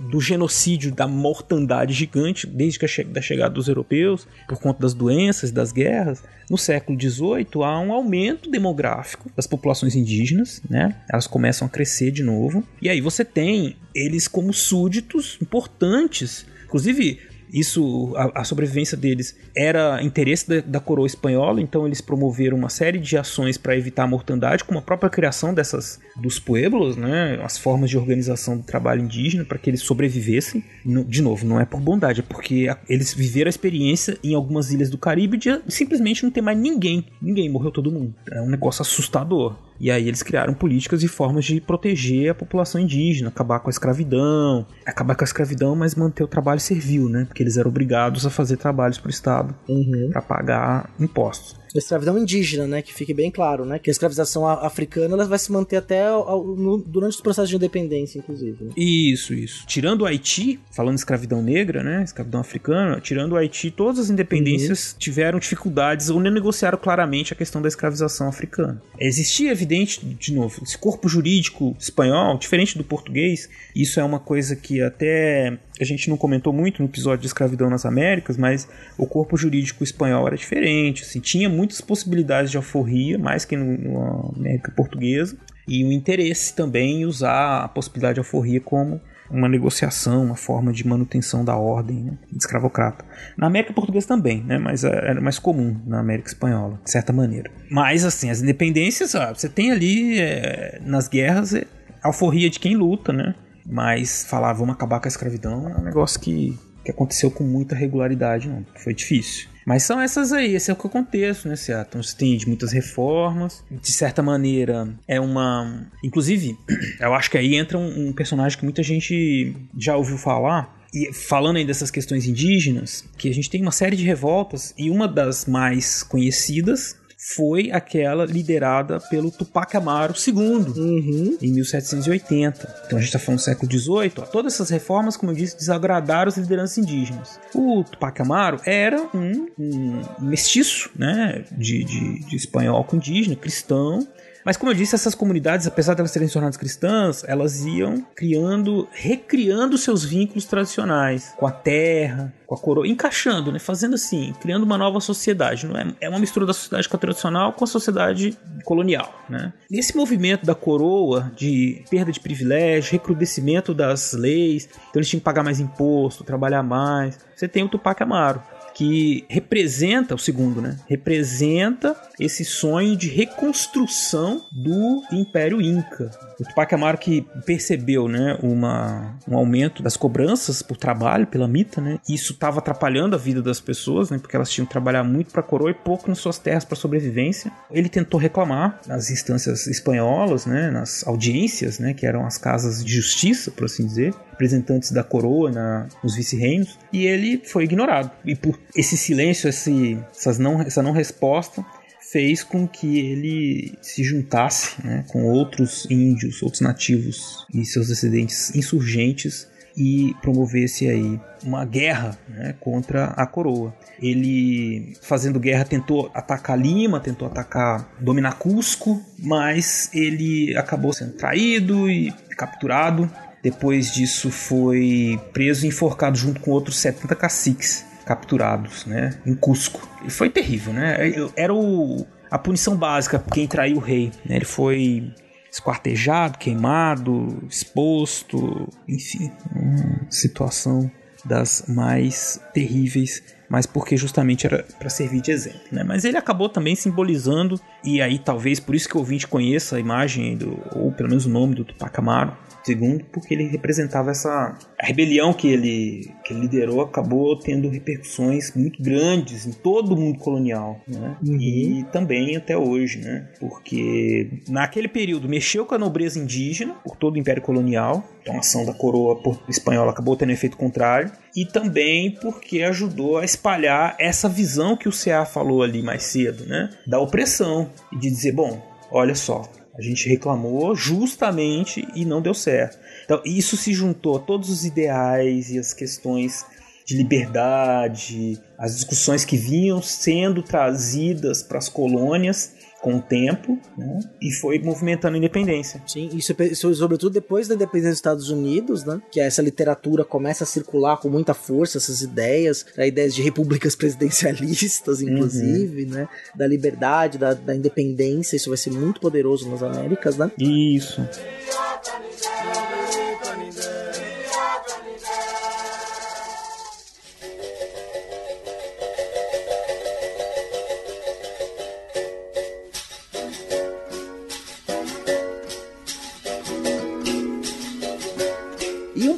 do 0.09 0.21
genocídio, 0.21 0.95
da 0.95 1.07
mortandade 1.07 1.93
gigante, 1.93 2.47
desde 2.47 2.79
que 2.79 2.85
a 2.85 2.87
che 2.87 3.03
da 3.03 3.21
chegada 3.21 3.53
dos 3.53 3.67
europeus, 3.67 4.25
por 4.47 4.57
conta 4.57 4.79
das 4.79 4.93
doenças, 4.93 5.51
das 5.51 5.73
guerras, 5.73 6.23
no 6.49 6.57
século 6.57 6.99
XVIII 6.99 7.63
há 7.63 7.79
um 7.79 7.91
aumento 7.91 8.49
demográfico 8.49 9.29
das 9.35 9.45
populações 9.45 9.93
indígenas, 9.93 10.61
né? 10.69 10.95
Elas 11.11 11.27
começam 11.27 11.67
a 11.67 11.69
crescer 11.69 12.11
de 12.11 12.23
novo. 12.23 12.63
E 12.81 12.89
aí 12.89 13.01
você 13.01 13.25
tem 13.25 13.75
eles 13.93 14.27
como 14.27 14.53
súditos 14.53 15.37
importantes. 15.41 16.45
Inclusive, 16.65 17.19
isso, 17.51 18.13
a, 18.15 18.41
a, 18.41 18.43
sobrevivência 18.43 18.97
deles 18.97 19.35
era 19.55 20.01
interesse 20.03 20.47
da, 20.47 20.61
da, 20.61 20.79
coroa 20.79 21.07
espanhola, 21.07 21.61
então 21.61 21.85
eles 21.85 22.01
promoveram 22.01 22.57
uma 22.57 22.69
série 22.69 22.99
de 22.99 23.17
ações 23.17 23.57
para 23.57 23.75
evitar 23.75 24.03
a 24.03 24.07
mortandade, 24.07 24.63
como 24.63 24.79
a 24.79 24.81
própria 24.81 25.09
criação 25.09 25.53
dessas 25.53 25.99
dos 26.15 26.39
pueblos, 26.39 26.95
né, 26.95 27.39
as 27.43 27.57
formas 27.57 27.89
de 27.89 27.97
organização 27.97 28.57
do 28.57 28.63
trabalho 28.63 29.01
indígena 29.01 29.45
para 29.45 29.57
que 29.57 29.69
eles 29.69 29.81
sobrevivessem. 29.81 30.63
No, 30.85 31.03
de 31.03 31.21
novo, 31.21 31.45
não 31.45 31.59
é 31.59 31.65
por 31.65 31.79
bondade, 31.79 32.21
é 32.21 32.23
porque 32.23 32.67
a, 32.69 32.77
eles 32.87 33.13
viveram 33.13 33.47
a 33.47 33.49
experiência 33.49 34.17
em 34.23 34.33
algumas 34.33 34.71
ilhas 34.71 34.89
do 34.89 34.97
Caribe 34.97 35.37
de 35.37 35.49
simplesmente 35.67 36.23
não 36.23 36.31
ter 36.31 36.41
mais 36.41 36.57
ninguém, 36.57 37.05
ninguém 37.21 37.49
morreu 37.49 37.71
todo 37.71 37.91
mundo. 37.91 38.13
É 38.31 38.41
um 38.41 38.49
negócio 38.49 38.81
assustador. 38.81 39.68
E 39.79 39.89
aí 39.89 40.07
eles 40.07 40.21
criaram 40.21 40.53
políticas 40.53 41.03
e 41.03 41.07
formas 41.07 41.45
de 41.45 41.61
proteger 41.61 42.31
a 42.31 42.35
população 42.35 42.81
indígena, 42.81 43.29
acabar 43.29 43.59
com 43.59 43.69
a 43.69 43.71
escravidão, 43.71 44.65
acabar 44.85 45.15
com 45.15 45.23
a 45.23 45.25
escravidão, 45.25 45.75
mas 45.75 45.95
manter 45.95 46.23
o 46.23 46.27
trabalho 46.27 46.59
servil, 46.59 47.07
né? 47.07 47.25
Porque 47.25 47.41
eles 47.41 47.57
eram 47.57 47.69
obrigados 47.69 48.25
a 48.25 48.29
fazer 48.29 48.57
trabalhos 48.57 48.97
para 48.97 49.07
o 49.07 49.11
Estado 49.11 49.55
uhum. 49.67 50.09
para 50.11 50.21
pagar 50.21 50.89
impostos 50.99 51.59
escravidão 51.77 52.17
indígena, 52.17 52.67
né? 52.67 52.81
Que 52.81 52.93
fique 52.93 53.13
bem 53.13 53.29
claro, 53.29 53.65
né? 53.65 53.77
Que 53.79 53.89
a 53.89 53.91
escravização 53.91 54.47
africana 54.47 55.13
ela 55.13 55.25
vai 55.25 55.37
se 55.37 55.51
manter 55.51 55.77
até 55.77 56.07
ao, 56.07 56.43
no, 56.43 56.77
durante 56.77 57.15
os 57.15 57.21
processos 57.21 57.49
de 57.49 57.55
independência, 57.55 58.17
inclusive. 58.19 58.65
Né? 58.65 58.71
Isso, 58.75 59.33
isso. 59.33 59.65
Tirando 59.67 60.01
o 60.01 60.05
Haiti, 60.05 60.59
falando 60.71 60.95
de 60.95 61.01
escravidão 61.01 61.41
negra, 61.41 61.83
né? 61.83 62.03
Escravidão 62.03 62.41
africana, 62.41 62.99
tirando 62.99 63.33
o 63.33 63.35
Haiti, 63.35 63.71
todas 63.71 63.99
as 63.99 64.09
independências 64.09 64.91
uhum. 64.91 64.99
tiveram 64.99 65.39
dificuldades 65.39 66.09
ou 66.09 66.19
nem 66.19 66.31
negociaram 66.31 66.77
claramente 66.77 67.33
a 67.33 67.35
questão 67.35 67.61
da 67.61 67.67
escravização 67.67 68.27
africana. 68.27 68.81
Existia, 68.99 69.51
evidente, 69.51 70.05
de 70.05 70.33
novo, 70.33 70.61
esse 70.63 70.77
corpo 70.77 71.07
jurídico 71.07 71.75
espanhol, 71.79 72.37
diferente 72.37 72.77
do 72.77 72.83
português, 72.83 73.49
isso 73.75 73.99
é 73.99 74.03
uma 74.03 74.19
coisa 74.19 74.55
que 74.55 74.81
até 74.81 75.57
a 75.79 75.83
gente 75.83 76.09
não 76.09 76.17
comentou 76.17 76.51
muito 76.51 76.81
no 76.81 76.89
episódio 76.89 77.21
de 77.21 77.27
escravidão 77.27 77.69
nas 77.69 77.85
Américas, 77.85 78.37
mas 78.37 78.67
o 78.97 79.07
corpo 79.07 79.37
jurídico 79.37 79.83
espanhol 79.83 80.27
era 80.27 80.35
diferente, 80.35 81.03
assim, 81.03 81.19
tinha 81.19 81.47
muitas 81.59 81.81
possibilidades 81.81 82.49
de 82.49 82.55
alforria, 82.55 83.17
mais 83.19 83.43
que 83.43 83.57
na 83.57 84.31
América 84.33 84.71
Portuguesa, 84.71 85.37
e 85.67 85.83
o 85.83 85.91
interesse 85.91 86.55
também 86.55 87.01
em 87.01 87.05
usar 87.05 87.65
a 87.65 87.67
possibilidade 87.67 88.13
de 88.13 88.19
alforria 88.21 88.61
como 88.61 89.01
uma 89.29 89.49
negociação, 89.49 90.23
uma 90.23 90.37
forma 90.37 90.71
de 90.71 90.87
manutenção 90.87 91.43
da 91.43 91.55
ordem 91.55 91.97
né, 91.97 92.17
escravocrata. 92.35 93.05
Na 93.37 93.47
América 93.47 93.73
Portuguesa 93.73 94.07
também, 94.07 94.41
né, 94.41 94.57
mas 94.57 94.83
é, 94.85 94.89
era 94.89 95.21
mais 95.21 95.37
comum 95.37 95.79
na 95.85 95.99
América 95.99 96.29
Espanhola, 96.29 96.79
de 96.83 96.89
certa 96.89 97.11
maneira. 97.11 97.51
Mas, 97.69 98.05
assim, 98.05 98.29
as 98.29 98.41
independências, 98.41 99.13
ó, 99.13 99.33
você 99.33 99.49
tem 99.49 99.71
ali 99.71 100.19
é, 100.19 100.79
nas 100.83 101.07
guerras 101.09 101.53
é, 101.53 101.67
alforria 102.01 102.49
de 102.49 102.59
quem 102.59 102.75
luta, 102.75 103.11
né? 103.11 103.35
Mas 103.65 104.25
falar 104.27 104.53
vamos 104.53 104.73
acabar 104.73 104.99
com 104.99 105.07
a 105.07 105.09
escravidão 105.09 105.69
é 105.69 105.77
um 105.77 105.83
negócio 105.83 106.19
que, 106.19 106.57
que 106.83 106.89
aconteceu 106.89 107.29
com 107.29 107.43
muita 107.43 107.75
regularidade, 107.75 108.47
não. 108.47 108.65
Foi 108.77 108.93
difícil. 108.95 109.48
Mas 109.65 109.83
são 109.83 109.99
essas 109.99 110.31
aí, 110.31 110.55
esse 110.55 110.69
é 110.71 110.73
o 110.73 110.75
que 110.75 110.85
eu 110.85 110.89
contexto, 110.89 111.47
né, 111.47 111.55
Seattle? 111.55 111.87
Então 111.89 112.03
você 112.03 112.15
tem 112.15 112.37
de 112.37 112.47
muitas 112.47 112.71
reformas, 112.71 113.63
de 113.69 113.91
certa 113.91 114.21
maneira 114.21 114.89
é 115.07 115.19
uma. 115.19 115.87
Inclusive, 116.03 116.57
eu 116.99 117.13
acho 117.13 117.29
que 117.29 117.37
aí 117.37 117.55
entra 117.55 117.77
um, 117.77 118.09
um 118.09 118.13
personagem 118.13 118.57
que 118.57 118.63
muita 118.63 118.81
gente 118.83 119.55
já 119.77 119.95
ouviu 119.95 120.17
falar, 120.17 120.79
e 120.93 121.13
falando 121.13 121.57
aí 121.57 121.65
dessas 121.65 121.91
questões 121.91 122.27
indígenas, 122.27 123.05
que 123.17 123.29
a 123.29 123.33
gente 123.33 123.49
tem 123.49 123.61
uma 123.61 123.71
série 123.71 123.95
de 123.95 124.03
revoltas, 124.03 124.73
e 124.77 124.89
uma 124.89 125.07
das 125.07 125.45
mais 125.45 126.03
conhecidas 126.03 126.97
foi 127.21 127.69
aquela 127.69 128.25
liderada 128.25 128.97
pelo 129.09 129.29
Tupac 129.29 129.75
Amaru 129.75 130.13
II, 130.25 130.33
uhum. 130.33 131.37
em 131.41 131.51
1780. 131.51 132.83
Então 132.85 132.97
a 132.97 133.01
gente 133.01 133.09
está 133.09 133.19
falando 133.19 133.39
do 133.39 133.43
século 133.43 133.69
XVIII. 133.69 134.27
Todas 134.31 134.53
essas 134.53 134.69
reformas, 134.69 135.17
como 135.17 135.33
eu 135.33 135.35
disse, 135.35 135.57
desagradaram 135.57 136.29
as 136.29 136.37
lideranças 136.37 136.77
indígenas. 136.77 137.37
O 137.53 137.83
Tupac 137.83 138.21
Amaru 138.21 138.61
era 138.65 139.01
um, 139.13 139.47
um 139.59 140.01
mestiço, 140.21 140.89
né, 140.95 141.43
de, 141.51 141.83
de, 141.83 142.19
de 142.25 142.35
espanhol 142.37 142.85
com 142.85 142.95
indígena, 142.95 143.35
cristão, 143.35 144.07
mas 144.49 144.57
como 144.57 144.71
eu 144.71 144.75
disse, 144.75 144.95
essas 144.95 145.13
comunidades, 145.13 145.67
apesar 145.67 145.93
de 145.93 146.01
elas 146.01 146.09
serem 146.09 146.27
tornadas 146.27 146.57
cristãs, 146.57 147.23
elas 147.23 147.63
iam 147.65 148.03
criando, 148.15 148.87
recriando 148.91 149.77
seus 149.77 150.03
vínculos 150.03 150.45
tradicionais 150.45 151.35
com 151.37 151.45
a 151.45 151.51
terra, 151.51 152.33
com 152.47 152.55
a 152.55 152.57
coroa, 152.57 152.87
encaixando, 152.87 153.51
né? 153.51 153.59
Fazendo 153.59 153.93
assim, 153.93 154.33
criando 154.41 154.63
uma 154.63 154.75
nova 154.75 154.99
sociedade. 154.99 155.67
Não 155.67 155.77
é, 155.77 155.93
é 156.01 156.09
uma 156.09 156.17
mistura 156.17 156.47
da 156.47 156.53
sociedade 156.53 156.89
tradicional 156.89 157.53
com 157.53 157.63
a 157.63 157.67
sociedade 157.67 158.35
colonial, 158.65 159.23
né? 159.29 159.53
Esse 159.71 159.95
movimento 159.95 160.47
da 160.47 160.55
coroa 160.55 161.31
de 161.35 161.83
perda 161.87 162.11
de 162.11 162.19
privilégio, 162.19 162.93
recrudescimento 162.93 163.71
das 163.71 164.13
leis, 164.13 164.67
então 164.89 164.93
eles 164.95 165.09
tinham 165.09 165.19
que 165.19 165.25
pagar 165.25 165.43
mais 165.43 165.59
imposto, 165.59 166.23
trabalhar 166.23 166.63
mais. 166.63 167.19
Você 167.35 167.47
tem 167.47 167.63
o 167.63 167.69
Tupac 167.69 168.01
Amaro, 168.01 168.41
que 168.73 169.25
representa, 169.27 170.15
o 170.15 170.19
segundo, 170.19 170.61
né? 170.61 170.77
Representa 170.87 171.95
esse 172.19 172.45
sonho 172.45 172.95
de 172.95 173.07
reconstrução 173.09 174.45
do 174.51 175.03
Império 175.11 175.61
Inca. 175.61 176.28
O 176.39 176.43
Tupac 176.43 176.73
Amaru 176.73 176.97
que 176.97 177.25
percebeu, 177.45 178.07
né, 178.07 178.37
uma, 178.41 179.15
um 179.27 179.35
aumento 179.35 179.83
das 179.83 179.97
cobranças 179.97 180.61
por 180.61 180.77
trabalho 180.77 181.27
pela 181.27 181.47
mita, 181.47 181.81
né? 181.81 181.99
Isso 182.07 182.33
estava 182.33 182.59
atrapalhando 182.59 183.15
a 183.15 183.19
vida 183.19 183.41
das 183.41 183.59
pessoas, 183.59 184.09
né? 184.09 184.17
Porque 184.17 184.35
elas 184.35 184.49
tinham 184.49 184.65
que 184.65 184.71
trabalhar 184.71 185.03
muito 185.03 185.31
para 185.31 185.41
a 185.41 185.43
coroa 185.43 185.71
e 185.71 185.73
pouco 185.73 186.07
nas 186.07 186.19
suas 186.19 186.39
terras 186.39 186.63
para 186.63 186.75
sobrevivência. 186.75 187.51
Ele 187.69 187.89
tentou 187.89 188.19
reclamar 188.19 188.79
nas 188.87 189.09
instâncias 189.09 189.67
espanholas, 189.67 190.45
né, 190.45 190.71
nas 190.71 191.05
audiências, 191.05 191.79
né, 191.79 191.93
que 191.93 192.05
eram 192.05 192.25
as 192.25 192.37
casas 192.37 192.83
de 192.83 192.93
justiça, 192.93 193.51
por 193.51 193.65
assim 193.65 193.85
dizer, 193.85 194.13
representantes 194.31 194.91
da 194.91 195.03
coroa 195.03 195.51
na, 195.51 195.87
nos 196.01 196.15
vice-reinos, 196.15 196.77
e 196.93 197.05
ele 197.05 197.41
foi 197.43 197.65
ignorado. 197.65 198.11
E 198.23 198.35
por 198.35 198.57
esse 198.73 198.95
silêncio, 198.95 199.49
esse, 199.49 199.99
essas 200.15 200.39
não, 200.39 200.61
essa 200.61 200.81
não 200.81 200.93
resposta, 200.93 201.63
fez 202.11 202.43
com 202.43 202.67
que 202.67 202.99
ele 202.99 203.77
se 203.81 204.03
juntasse 204.03 204.75
né, 204.83 205.05
com 205.07 205.23
outros 205.25 205.85
índios, 205.89 206.41
outros 206.41 206.61
nativos 206.61 207.45
e 207.53 207.63
seus 207.65 207.87
descendentes 207.87 208.55
insurgentes 208.55 209.47
e 209.77 210.13
promovesse 210.21 210.89
aí 210.89 211.19
uma 211.43 211.63
guerra 211.63 212.17
né, 212.27 212.55
contra 212.59 213.05
a 213.05 213.25
coroa. 213.25 213.73
Ele, 214.01 214.93
fazendo 215.01 215.39
guerra, 215.39 215.63
tentou 215.63 216.11
atacar 216.13 216.59
Lima, 216.59 216.99
tentou 216.99 217.27
atacar, 217.27 217.89
dominar 217.99 218.33
Cusco, 218.33 219.01
mas 219.17 219.89
ele 219.93 220.57
acabou 220.57 220.91
sendo 220.91 221.13
traído 221.13 221.89
e 221.89 222.11
capturado. 222.35 223.09
Depois 223.41 223.93
disso, 223.93 224.29
foi 224.31 225.17
preso 225.31 225.65
e 225.65 225.69
enforcado 225.69 226.17
junto 226.17 226.41
com 226.41 226.51
outros 226.51 226.77
70 226.77 227.15
caciques 227.15 227.88
capturados, 228.09 228.87
né, 228.87 229.19
em 229.23 229.35
Cusco. 229.35 229.87
E 230.03 230.09
foi 230.09 230.31
terrível, 230.31 230.73
né? 230.73 230.97
Era 231.35 231.53
o, 231.53 232.07
a 232.31 232.39
punição 232.39 232.75
básica 232.75 233.23
quem 233.31 233.47
traiu 233.47 233.77
o 233.77 233.79
rei. 233.79 234.11
Né? 234.25 234.37
Ele 234.37 234.45
foi 234.45 235.13
esquartejado, 235.51 236.39
queimado, 236.39 237.43
exposto, 237.47 238.67
enfim, 238.87 239.31
uma 239.55 240.07
situação 240.09 240.89
das 241.23 241.65
mais 241.67 242.41
terríveis, 242.51 243.21
mas 243.49 243.65
porque 243.65 243.97
justamente 243.97 244.45
era 244.45 244.63
para 244.77 244.89
servir 244.89 245.21
de 245.21 245.31
exemplo, 245.31 245.61
né? 245.71 245.83
Mas 245.83 246.05
ele 246.05 246.17
acabou 246.17 246.47
também 246.47 246.75
simbolizando 246.75 247.59
e 247.83 248.01
aí 248.01 248.19
talvez 248.19 248.59
por 248.59 248.75
isso 248.75 248.87
que 248.87 248.95
o 248.95 248.99
ouvinte 248.99 249.27
conheça 249.27 249.77
a 249.77 249.79
imagem 249.79 250.37
do 250.37 250.59
ou 250.75 250.91
pelo 250.91 251.09
menos 251.09 251.25
o 251.25 251.29
nome 251.29 251.55
do 251.55 251.65
Tupac 251.65 251.99
Amaru, 251.99 252.33
Segundo, 252.63 253.05
porque 253.05 253.33
ele 253.33 253.45
representava 253.45 254.11
essa 254.11 254.57
a 254.79 254.85
rebelião 254.85 255.33
que 255.33 255.47
ele, 255.47 256.13
que 256.23 256.33
ele 256.33 256.41
liderou 256.41 256.81
acabou 256.81 257.37
tendo 257.37 257.69
repercussões 257.69 258.53
muito 258.53 258.81
grandes 258.81 259.45
em 259.45 259.51
todo 259.51 259.93
o 259.93 259.97
mundo 259.97 260.19
colonial, 260.19 260.79
né? 260.87 261.17
Uhum. 261.25 261.37
E 261.39 261.85
também 261.91 262.35
até 262.35 262.57
hoje, 262.57 262.99
né? 262.99 263.29
Porque 263.39 264.29
naquele 264.47 264.87
período 264.87 265.29
mexeu 265.29 265.65
com 265.65 265.75
a 265.75 265.77
nobreza 265.77 266.19
indígena 266.19 266.75
por 266.83 266.95
todo 266.95 267.15
o 267.15 267.17
Império 267.17 267.41
Colonial, 267.41 268.07
então 268.21 268.35
a 268.35 268.39
ação 268.39 268.65
da 268.65 268.73
coroa 268.73 269.21
espanhola 269.47 269.91
acabou 269.91 270.15
tendo 270.15 270.31
efeito 270.31 270.57
contrário, 270.57 271.11
e 271.35 271.45
também 271.45 272.11
porque 272.11 272.61
ajudou 272.63 273.17
a 273.17 273.25
espalhar 273.39 273.95
essa 273.97 274.27
visão 274.27 274.75
que 274.75 274.89
o 274.89 274.91
CA 274.91 275.25
falou 275.25 275.63
ali 275.63 275.81
mais 275.81 276.03
cedo, 276.03 276.45
né? 276.45 276.69
Da 276.85 276.99
opressão 276.99 277.71
e 277.91 277.97
de 277.97 278.09
dizer, 278.09 278.33
bom, 278.33 278.61
olha 278.91 279.15
só, 279.15 279.49
a 279.73 279.81
gente 279.81 280.09
reclamou 280.09 280.75
justamente 280.75 281.87
e 281.95 282.03
não 282.03 282.21
deu 282.21 282.33
certo. 282.33 282.77
Então, 283.05 283.21
isso 283.25 283.55
se 283.55 283.73
juntou 283.73 284.17
a 284.17 284.19
todos 284.19 284.49
os 284.49 284.65
ideais 284.65 285.49
e 285.49 285.57
as 285.57 285.73
questões 285.73 286.45
de 286.85 286.97
liberdade, 286.97 288.41
as 288.57 288.75
discussões 288.75 289.23
que 289.23 289.37
vinham 289.37 289.81
sendo 289.81 290.43
trazidas 290.43 291.41
para 291.41 291.59
as 291.59 291.69
colônias 291.69 292.55
com 292.81 292.95
o 292.95 293.01
tempo, 293.01 293.59
né? 293.77 293.99
E 294.21 294.31
foi 294.31 294.59
movimentando 294.59 295.15
a 295.15 295.17
independência. 295.17 295.81
Sim, 295.85 296.09
isso, 296.13 296.35
isso, 296.43 296.73
sobretudo 296.75 297.13
depois 297.13 297.47
da 297.47 297.55
independência 297.55 297.91
dos 297.91 297.97
Estados 297.97 298.29
Unidos, 298.29 298.83
né? 298.85 299.01
Que 299.11 299.19
essa 299.19 299.41
literatura 299.41 300.05
começa 300.05 300.43
a 300.43 300.47
circular 300.47 300.97
com 300.97 301.09
muita 301.09 301.33
força, 301.33 301.77
essas 301.77 302.01
ideias, 302.01 302.65
ideias 302.77 303.13
de 303.13 303.21
repúblicas 303.21 303.75
presidencialistas, 303.77 305.01
inclusive, 305.01 305.83
uhum. 305.83 305.89
né? 305.91 306.09
Da 306.35 306.47
liberdade, 306.47 307.17
da, 307.17 307.33
da 307.33 307.55
independência, 307.55 308.35
isso 308.35 308.49
vai 308.49 308.57
ser 308.57 308.71
muito 308.71 309.01
poderoso 309.01 309.49
nas 309.49 309.61
Américas, 309.61 310.17
né? 310.17 310.31
Isso. 310.37 311.01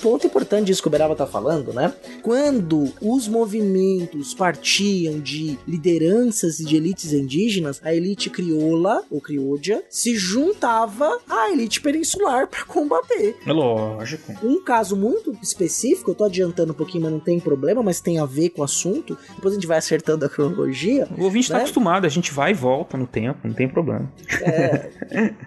Ponto 0.02 0.26
importante 0.26 0.68
disso 0.68 0.82
que 0.82 0.88
o 0.88 0.92
Beraba 0.92 1.16
tá 1.16 1.28
falando, 1.28 1.72
né? 1.74 1.94
Quando 2.22 2.92
os 3.02 3.28
movimentos 3.28 4.34
partiam 4.34 5.20
de 5.20 5.58
lideranças 5.68 6.60
e 6.60 6.66
de 6.66 6.76
elites 6.76 7.14
indígenas, 7.14 7.80
a 7.84 7.94
elite 7.94 8.30
crioula, 8.30 9.04
ou 9.10 9.22
crioudia, 9.22 9.84
se 9.90 10.16
juntava 10.16 11.20
à 11.30 11.52
elite 11.52 11.80
peninsular 11.82 12.48
para 12.48 12.66
combater. 12.66 13.36
É 13.46 13.54
lógico. 13.54 14.34
Um 14.44 14.64
caso 14.64 14.96
muito 14.96 15.38
específico, 15.42 16.12
eu 16.12 16.16
tô 16.16 16.26
adiantando 16.26 16.72
um 16.72 16.76
pouquinho, 16.76 17.04
mas 17.04 17.12
não 17.12 17.20
tem 17.20 17.40
problema, 17.40 17.84
mas 17.84 18.02
tem 18.02 18.20
a 18.20 18.26
ver 18.26 18.50
com 18.50 18.62
o 18.62 18.64
assunto. 18.64 19.18
Depois 19.36 19.54
a 19.54 19.56
gente 19.56 19.68
vai 19.68 19.78
acertando 19.78 20.26
a 20.26 20.30
cronologia. 20.30 21.08
O 21.18 21.24
ouvinte 21.24 21.48
tá 21.48 21.56
né? 21.56 21.60
tá 21.60 21.64
acostumado, 21.64 22.06
a 22.06 22.10
gente 22.10 22.32
vai 22.32 22.52
e 22.52 22.54
volta 22.54 22.98
no 22.98 23.06
tempo, 23.06 23.40
não 23.44 23.54
tem 23.54 23.68
problema. 23.68 24.12
É, 24.42 24.90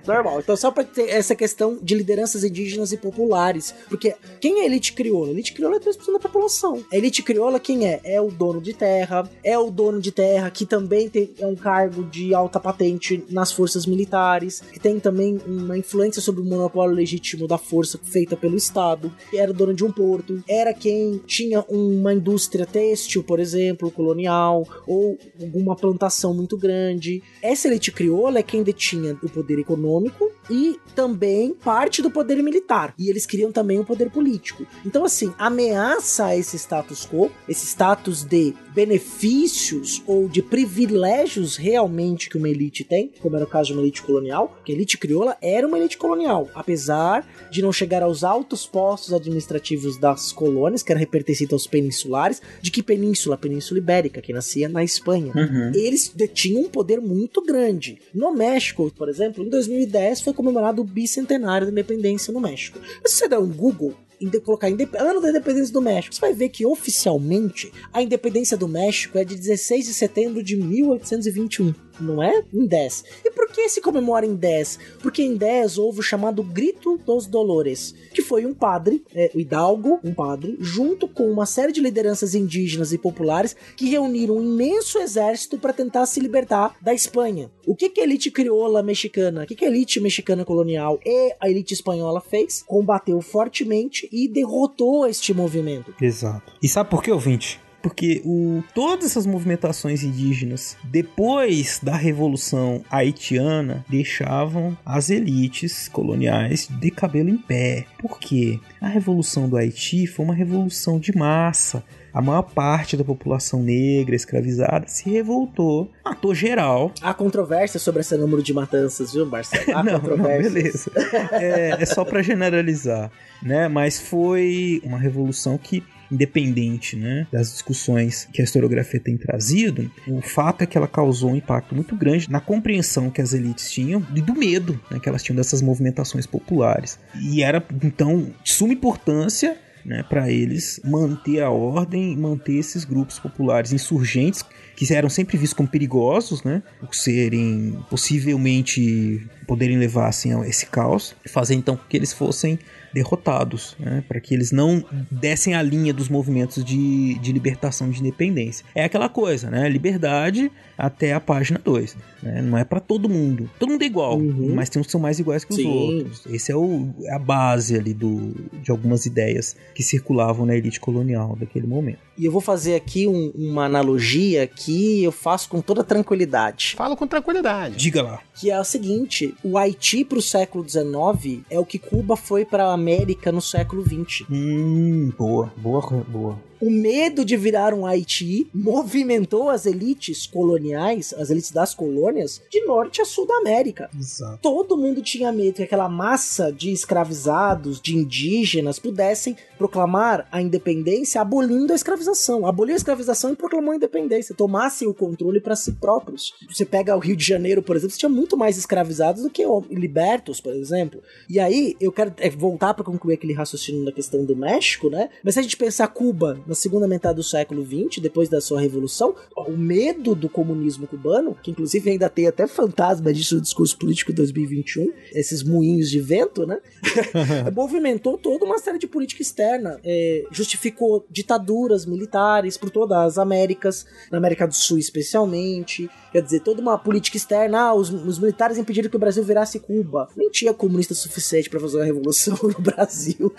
normal. 0.06 0.40
Então, 0.40 0.56
só 0.56 0.70
pra 0.70 0.84
ter 0.84 1.08
essa 1.08 1.34
questão 1.34 1.78
de 1.82 1.94
lideranças 1.94 2.44
indígenas 2.44 2.92
e 2.92 2.96
populares. 2.96 3.74
Porque 3.88 4.14
quem 4.44 4.61
é 4.61 4.66
elite 4.66 4.92
crioula? 4.92 5.28
A 5.28 5.30
elite 5.30 5.54
crioula 5.54 5.78
é 5.78 5.80
3% 5.80 6.12
da 6.12 6.18
população. 6.18 6.85
A 6.92 6.96
elite 6.98 7.22
crioula 7.22 7.59
quem 7.59 7.87
é? 7.88 7.98
É 8.04 8.20
o 8.20 8.30
dono 8.30 8.61
de 8.61 8.74
terra, 8.74 9.26
é 9.42 9.59
o 9.59 9.70
dono 9.70 10.02
de 10.02 10.12
terra 10.12 10.50
que 10.50 10.66
também 10.66 11.09
tem 11.09 11.30
é 11.38 11.46
um 11.46 11.57
cargo 11.57 12.04
de 12.04 12.35
alta 12.35 12.61
patente 12.61 13.24
nas 13.30 13.50
forças 13.50 13.87
militares, 13.87 14.61
que 14.61 14.78
tem 14.78 15.00
também 15.00 15.40
uma 15.46 15.78
influência 15.78 16.20
sobre 16.20 16.42
o 16.42 16.44
monopólio 16.44 16.94
legítimo 16.94 17.48
da 17.48 17.57
força 17.57 17.98
feita 18.04 18.37
pelo 18.37 18.54
Estado, 18.54 19.11
era 19.33 19.50
dono 19.50 19.72
de 19.72 19.83
um 19.83 19.90
porto, 19.90 20.44
era 20.46 20.74
quem 20.74 21.22
tinha 21.26 21.64
uma 21.66 22.12
indústria 22.12 22.66
têxtil, 22.66 23.24
por 23.24 23.40
exemplo, 23.40 23.90
colonial, 23.90 24.68
ou 24.87 25.16
alguma 25.40 25.74
plantação 25.74 26.35
muito 26.35 26.59
grande. 26.59 27.22
Essa 27.40 27.66
elite 27.66 27.90
crioula 27.90 28.40
é 28.40 28.42
quem 28.42 28.62
detinha 28.62 29.18
o 29.22 29.28
poder 29.30 29.59
econômico 29.59 30.30
e 30.50 30.78
também 30.94 31.54
parte 31.54 32.02
do 32.02 32.11
poder 32.11 32.42
militar. 32.42 32.94
E 32.98 33.09
eles 33.09 33.24
queriam 33.24 33.50
também 33.50 33.80
o 33.80 33.87
poder 33.87 34.11
político 34.11 34.33
político. 34.34 34.66
Então, 34.84 35.04
assim, 35.04 35.32
ameaça 35.38 36.36
esse 36.36 36.56
status 36.56 37.06
quo, 37.06 37.30
esse 37.48 37.66
status 37.66 38.24
de 38.24 38.54
benefícios 38.74 40.02
ou 40.06 40.28
de 40.28 40.42
privilégios 40.42 41.56
realmente 41.56 42.28
que 42.28 42.36
uma 42.36 42.48
elite 42.48 42.82
tem, 42.82 43.12
como 43.20 43.36
era 43.36 43.44
o 43.44 43.48
caso 43.48 43.68
de 43.68 43.72
uma 43.74 43.82
elite 43.82 44.02
colonial, 44.02 44.58
que 44.64 44.72
a 44.72 44.74
elite 44.74 44.98
crioula 44.98 45.36
era 45.40 45.66
uma 45.66 45.78
elite 45.78 45.96
colonial, 45.96 46.48
apesar 46.54 47.26
de 47.50 47.62
não 47.62 47.72
chegar 47.72 48.02
aos 48.02 48.24
altos 48.24 48.66
postos 48.66 49.12
administrativos 49.12 49.96
das 49.96 50.32
colônias, 50.32 50.82
que 50.82 50.92
era 50.92 51.06
pertencente 51.06 51.54
aos 51.54 51.66
peninsulares, 51.66 52.42
de 52.60 52.70
que 52.70 52.82
península? 52.82 53.36
Península 53.36 53.78
Ibérica, 53.78 54.20
que 54.20 54.32
nascia 54.32 54.68
na 54.68 54.82
Espanha. 54.82 55.32
Uhum. 55.34 55.72
Eles 55.74 56.10
detinham 56.14 56.62
um 56.62 56.68
poder 56.68 57.00
muito 57.00 57.42
grande. 57.42 57.98
No 58.12 58.32
México, 58.32 58.90
por 58.96 59.08
exemplo, 59.08 59.44
em 59.44 59.48
2010 59.48 60.22
foi 60.22 60.32
comemorado 60.32 60.82
o 60.82 60.84
bicentenário 60.84 61.66
da 61.66 61.72
independência 61.72 62.32
no 62.32 62.40
México. 62.40 62.78
Se 63.04 63.16
você 63.16 63.28
der 63.28 63.38
um 63.38 63.48
Google 63.48 63.94
colocar 64.40 64.68
ano 64.68 65.20
da 65.20 65.30
independência 65.30 65.72
do 65.72 65.80
México, 65.80 66.14
você 66.14 66.20
vai 66.20 66.32
ver 66.32 66.48
que 66.48 66.66
oficialmente 66.66 67.72
a 67.92 68.02
independência 68.02 68.56
do 68.56 68.68
México 68.68 69.18
é 69.18 69.24
de 69.24 69.37
16 69.37 69.87
de 69.87 69.94
setembro 69.94 70.42
de 70.42 70.56
1821 70.56 71.74
não 72.00 72.22
é? 72.22 72.42
Em 72.52 72.66
10. 72.66 73.04
E 73.24 73.30
por 73.30 73.48
que 73.48 73.68
se 73.68 73.80
comemora 73.80 74.26
em 74.26 74.35
10? 74.35 74.78
Porque 75.00 75.22
em 75.22 75.37
10 75.37 75.78
houve 75.78 76.00
o 76.00 76.02
chamado 76.02 76.42
Grito 76.42 76.98
dos 76.98 77.26
Dolores, 77.26 77.94
que 78.12 78.22
foi 78.22 78.46
um 78.46 78.54
padre, 78.54 79.04
é, 79.14 79.30
o 79.35 79.40
Hidalgo, 79.40 80.00
um 80.02 80.12
padre, 80.12 80.57
junto 80.61 81.07
com 81.07 81.30
uma 81.30 81.46
série 81.46 81.72
de 81.72 81.80
lideranças 81.80 82.35
indígenas 82.35 82.92
e 82.92 82.98
populares 82.98 83.54
que 83.76 83.88
reuniram 83.88 84.37
um 84.37 84.42
imenso 84.42 84.98
exército 84.98 85.59
para 85.59 85.72
tentar 85.72 86.07
se 86.07 86.20
libertar 86.20 86.76
da 86.80 86.94
Espanha. 86.94 87.50
O 87.66 87.74
que, 87.74 87.88
que 87.88 88.00
a 88.00 88.04
elite 88.04 88.30
crioula 88.30 88.83
mexicana, 88.83 89.44
o 89.44 89.46
que, 89.46 89.54
que 89.54 89.64
a 89.64 89.68
elite 89.68 90.00
mexicana 90.00 90.44
colonial 90.44 90.98
e 91.04 91.35
a 91.40 91.48
elite 91.48 91.74
espanhola 91.74 92.20
fez? 92.20 92.62
Combateu 92.66 93.20
fortemente 93.20 94.09
e 94.12 94.28
derrotou 94.28 95.07
este 95.07 95.33
movimento. 95.33 95.94
Exato. 96.00 96.52
E 96.62 96.68
sabe 96.68 96.90
por 96.90 97.02
que, 97.02 97.11
ouvinte? 97.11 97.63
Porque 97.84 98.22
o, 98.24 98.64
todas 98.74 99.10
essas 99.10 99.26
movimentações 99.26 100.02
indígenas, 100.02 100.74
depois 100.84 101.78
da 101.82 101.94
Revolução 101.94 102.82
Haitiana, 102.90 103.84
deixavam 103.86 104.74
as 104.86 105.10
elites 105.10 105.86
coloniais 105.86 106.66
de 106.66 106.90
cabelo 106.90 107.28
em 107.28 107.36
pé. 107.36 107.84
Por 107.98 108.18
quê? 108.18 108.58
A 108.80 108.88
Revolução 108.88 109.50
do 109.50 109.58
Haiti 109.58 110.06
foi 110.06 110.24
uma 110.24 110.34
revolução 110.34 110.98
de 110.98 111.14
massa. 111.14 111.84
A 112.10 112.22
maior 112.22 112.42
parte 112.42 112.96
da 112.96 113.04
população 113.04 113.62
negra 113.62 114.16
escravizada 114.16 114.86
se 114.86 115.10
revoltou, 115.10 115.90
matou 116.02 116.34
geral. 116.34 116.90
Há 117.02 117.12
controvérsia 117.12 117.78
sobre 117.78 118.00
esse 118.00 118.16
número 118.16 118.42
de 118.42 118.54
matanças, 118.54 119.12
viu, 119.12 119.26
Marcelo? 119.26 119.76
Há 119.76 119.82
não, 119.84 119.98
não, 119.98 120.24
beleza. 120.24 120.90
É, 121.32 121.76
é 121.80 121.84
só 121.84 122.02
para 122.02 122.22
generalizar, 122.22 123.10
né? 123.42 123.68
Mas 123.68 124.00
foi 124.00 124.80
uma 124.84 124.96
revolução 124.96 125.58
que 125.58 125.82
independente 126.10 126.96
né, 126.96 127.26
das 127.32 127.52
discussões 127.52 128.28
que 128.32 128.40
a 128.40 128.44
historiografia 128.44 129.00
tem 129.00 129.16
trazido, 129.16 129.90
o 130.06 130.20
fato 130.20 130.62
é 130.62 130.66
que 130.66 130.76
ela 130.76 130.88
causou 130.88 131.30
um 131.30 131.36
impacto 131.36 131.74
muito 131.74 131.96
grande 131.96 132.30
na 132.30 132.40
compreensão 132.40 133.10
que 133.10 133.20
as 133.20 133.32
elites 133.32 133.70
tinham 133.70 134.06
e 134.14 134.20
do 134.20 134.34
medo 134.34 134.80
né, 134.90 134.98
que 134.98 135.08
elas 135.08 135.22
tinham 135.22 135.36
dessas 135.36 135.62
movimentações 135.62 136.26
populares. 136.26 136.98
E 137.20 137.42
era, 137.42 137.64
então, 137.82 138.32
de 138.42 138.50
suma 138.50 138.72
importância 138.72 139.56
né, 139.84 140.02
para 140.02 140.30
eles 140.30 140.80
manter 140.82 141.42
a 141.42 141.50
ordem, 141.50 142.16
manter 142.16 142.54
esses 142.54 142.84
grupos 142.84 143.18
populares 143.18 143.72
insurgentes 143.72 144.44
que 144.74 144.92
eram 144.92 145.08
sempre 145.08 145.36
vistos 145.36 145.56
como 145.56 145.68
perigosos, 145.68 146.42
né, 146.42 146.62
por 146.80 146.94
serem 146.94 147.78
possivelmente 147.90 149.26
poderem 149.46 149.78
levar 149.78 150.08
assim 150.08 150.32
a 150.32 150.46
esse 150.48 150.66
caos, 150.66 151.14
fazer 151.28 151.54
então 151.54 151.78
que 151.88 151.96
eles 151.96 152.12
fossem 152.12 152.58
derrotados, 152.94 153.76
né, 153.78 154.04
para 154.07 154.20
que 154.20 154.33
eles 154.33 154.52
não 154.52 154.85
dessem 155.11 155.54
a 155.54 155.61
linha 155.61 155.92
dos 155.92 156.09
movimentos 156.09 156.64
de, 156.64 157.18
de 157.18 157.33
libertação 157.33 157.90
de 157.90 157.98
independência. 157.98 158.64
É 158.72 158.85
aquela 158.85 159.09
coisa, 159.09 159.50
né? 159.50 159.68
Liberdade 159.68 160.50
até 160.78 161.12
a 161.12 161.20
página 161.20 161.61
2. 161.62 161.96
Né? 162.22 162.40
Não 162.40 162.57
é 162.57 162.64
para 162.64 162.78
todo 162.78 163.09
mundo. 163.09 163.50
Todo 163.59 163.70
mundo 163.70 163.83
é 163.83 163.87
igual, 163.87 164.18
uhum. 164.18 164.54
mas 164.54 164.68
tem 164.68 164.80
uns 164.80 164.87
que 164.87 164.92
são 164.92 165.00
mais 165.00 165.18
iguais 165.18 165.44
que 165.44 165.50
os 165.50 165.57
Sim. 165.57 165.66
outros. 165.66 166.26
Esse 166.26 166.52
é 166.52 166.57
o, 166.57 166.88
é 167.02 167.12
a 167.12 167.18
base 167.18 167.76
ali 167.76 167.92
do, 167.92 168.33
de 168.62 168.70
algumas 168.70 169.07
ideias 169.07 169.57
que 169.74 169.83
circulavam 169.83 170.46
na 170.46 170.54
elite 170.54 170.78
colonial 170.78 171.35
daquele 171.37 171.66
momento. 171.66 171.98
E 172.16 172.24
eu 172.24 172.33
vou 172.33 172.40
fazer 172.40 172.74
aqui 172.77 173.07
um, 173.07 173.33
uma 173.35 173.64
analogia 173.64 174.46
que 174.46 175.03
eu 175.03 175.11
faço 175.11 175.48
com 175.48 175.61
toda 175.61 175.83
tranquilidade. 175.83 176.74
Falo 176.77 176.96
com 176.96 177.07
tranquilidade. 177.07 177.77
Diga 177.77 178.03
lá. 178.03 178.20
Que 178.35 178.50
é 178.50 178.59
o 178.59 178.64
seguinte: 178.64 179.35
o 179.42 179.59
Haiti 179.59 180.05
para 180.05 180.18
o 180.18 180.22
século 180.22 180.64
XIX 180.68 181.42
é 181.50 181.59
o 181.59 181.64
que 181.64 181.79
Cuba 181.79 182.16
foi 182.16 182.44
para 182.44 182.66
a 182.66 182.72
América 182.72 183.33
no 183.33 183.40
século 183.40 183.83
XX. 183.83 184.27
Hum, 184.31 185.12
boa, 185.18 185.53
boa, 185.57 186.05
boa. 186.09 186.38
O 186.64 186.70
medo 186.70 187.27
de 187.27 187.37
virar 187.37 187.74
um 187.74 187.85
Haiti 187.85 188.48
movimentou 188.55 189.50
as 189.50 189.66
elites 189.66 190.27
coloniais, 190.27 191.12
as 191.12 191.29
elites 191.29 191.50
das 191.50 191.74
colônias, 191.74 192.40
de 192.50 192.64
norte 192.64 193.03
a 193.03 193.05
sul 193.05 193.27
da 193.27 193.37
América. 193.37 193.90
Exato. 193.94 194.38
Todo 194.40 194.74
mundo 194.74 195.03
tinha 195.03 195.31
medo 195.31 195.57
que 195.57 195.62
aquela 195.62 195.90
massa 195.90 196.50
de 196.50 196.72
escravizados, 196.72 197.83
de 197.83 197.94
indígenas, 197.94 198.79
pudessem 198.79 199.37
proclamar 199.59 200.27
a 200.33 200.40
independência 200.40 201.20
abolindo 201.20 201.70
a 201.70 201.77
escravização. 201.77 202.46
Aboliu 202.46 202.72
a 202.72 202.79
escravização 202.79 203.35
e 203.35 203.37
proclamou 203.37 203.72
a 203.72 203.77
independência. 203.77 204.35
Tomassem 204.35 204.88
o 204.88 204.94
controle 204.94 205.40
para 205.40 205.57
si 205.57 205.72
próprios. 205.72 206.33
Você 206.48 206.64
pega 206.64 206.96
o 206.96 206.98
Rio 206.98 207.14
de 207.14 207.27
Janeiro, 207.27 207.62
por 207.62 207.77
exemplo, 207.77 207.92
você 207.92 207.98
tinha 207.98 208.09
muito 208.09 208.38
mais 208.38 208.57
escravizados 208.57 209.22
do 209.22 209.29
que 209.29 209.44
libertos, 209.70 210.40
por 210.40 210.55
exemplo. 210.55 211.03
E 211.29 211.38
aí, 211.38 211.77
eu 211.79 211.92
quero 211.92 212.14
é, 212.16 212.31
voltar 212.31 212.72
para 212.72 212.87
concluir 212.87 213.16
aquele 213.16 213.35
raciocínio 213.35 213.85
na 213.85 213.92
questão 213.92 214.24
do 214.24 214.35
México, 214.35 214.88
né? 214.88 215.11
Mas 215.22 215.35
se 215.35 215.40
a 215.40 215.42
gente 215.42 215.59
pensar 215.59 215.88
Cuba, 215.88 216.40
na 216.54 216.56
segunda 216.56 216.86
metade 216.86 217.16
do 217.16 217.22
século 217.24 217.66
XX, 217.66 218.00
depois 218.00 218.28
da 218.28 218.40
sua 218.40 218.60
revolução, 218.60 219.14
o 219.36 219.56
medo 219.56 220.14
do 220.14 220.28
comunismo 220.28 220.86
cubano, 220.86 221.36
que 221.42 221.50
inclusive 221.50 221.90
ainda 221.90 222.08
tem 222.08 222.28
até 222.28 222.46
fantasma 222.46 223.12
disso 223.12 223.34
no 223.34 223.40
discurso 223.40 223.76
político 223.76 224.12
2021, 224.12 224.92
esses 225.12 225.42
moinhos 225.42 225.90
de 225.90 226.00
vento, 226.00 226.46
né? 226.46 226.58
movimentou 227.52 228.16
toda 228.16 228.44
uma 228.44 228.58
série 228.58 228.78
de 228.78 228.86
política 228.86 229.20
externa, 229.20 229.80
é, 229.84 230.24
justificou 230.30 231.04
ditaduras 231.10 231.84
militares 231.84 232.56
por 232.56 232.70
todas 232.70 232.96
as 232.96 233.18
Américas, 233.18 233.84
na 234.12 234.18
América 234.18 234.46
do 234.46 234.54
Sul 234.54 234.78
especialmente, 234.78 235.90
quer 236.12 236.22
dizer, 236.22 236.40
toda 236.40 236.62
uma 236.62 236.78
política 236.78 237.16
externa, 237.16 237.58
ah, 237.62 237.74
os, 237.74 237.90
os 237.90 238.20
militares 238.20 238.56
impediram 238.56 238.88
que 238.88 238.96
o 238.96 239.00
Brasil 239.00 239.24
virasse 239.24 239.58
Cuba. 239.58 240.08
Nem 240.16 240.30
tinha 240.30 240.54
comunista 240.54 240.94
suficiente 240.94 241.50
para 241.50 241.58
fazer 241.58 241.78
uma 241.78 241.84
revolução 241.84 242.38
no 242.42 242.60
Brasil. 242.60 243.34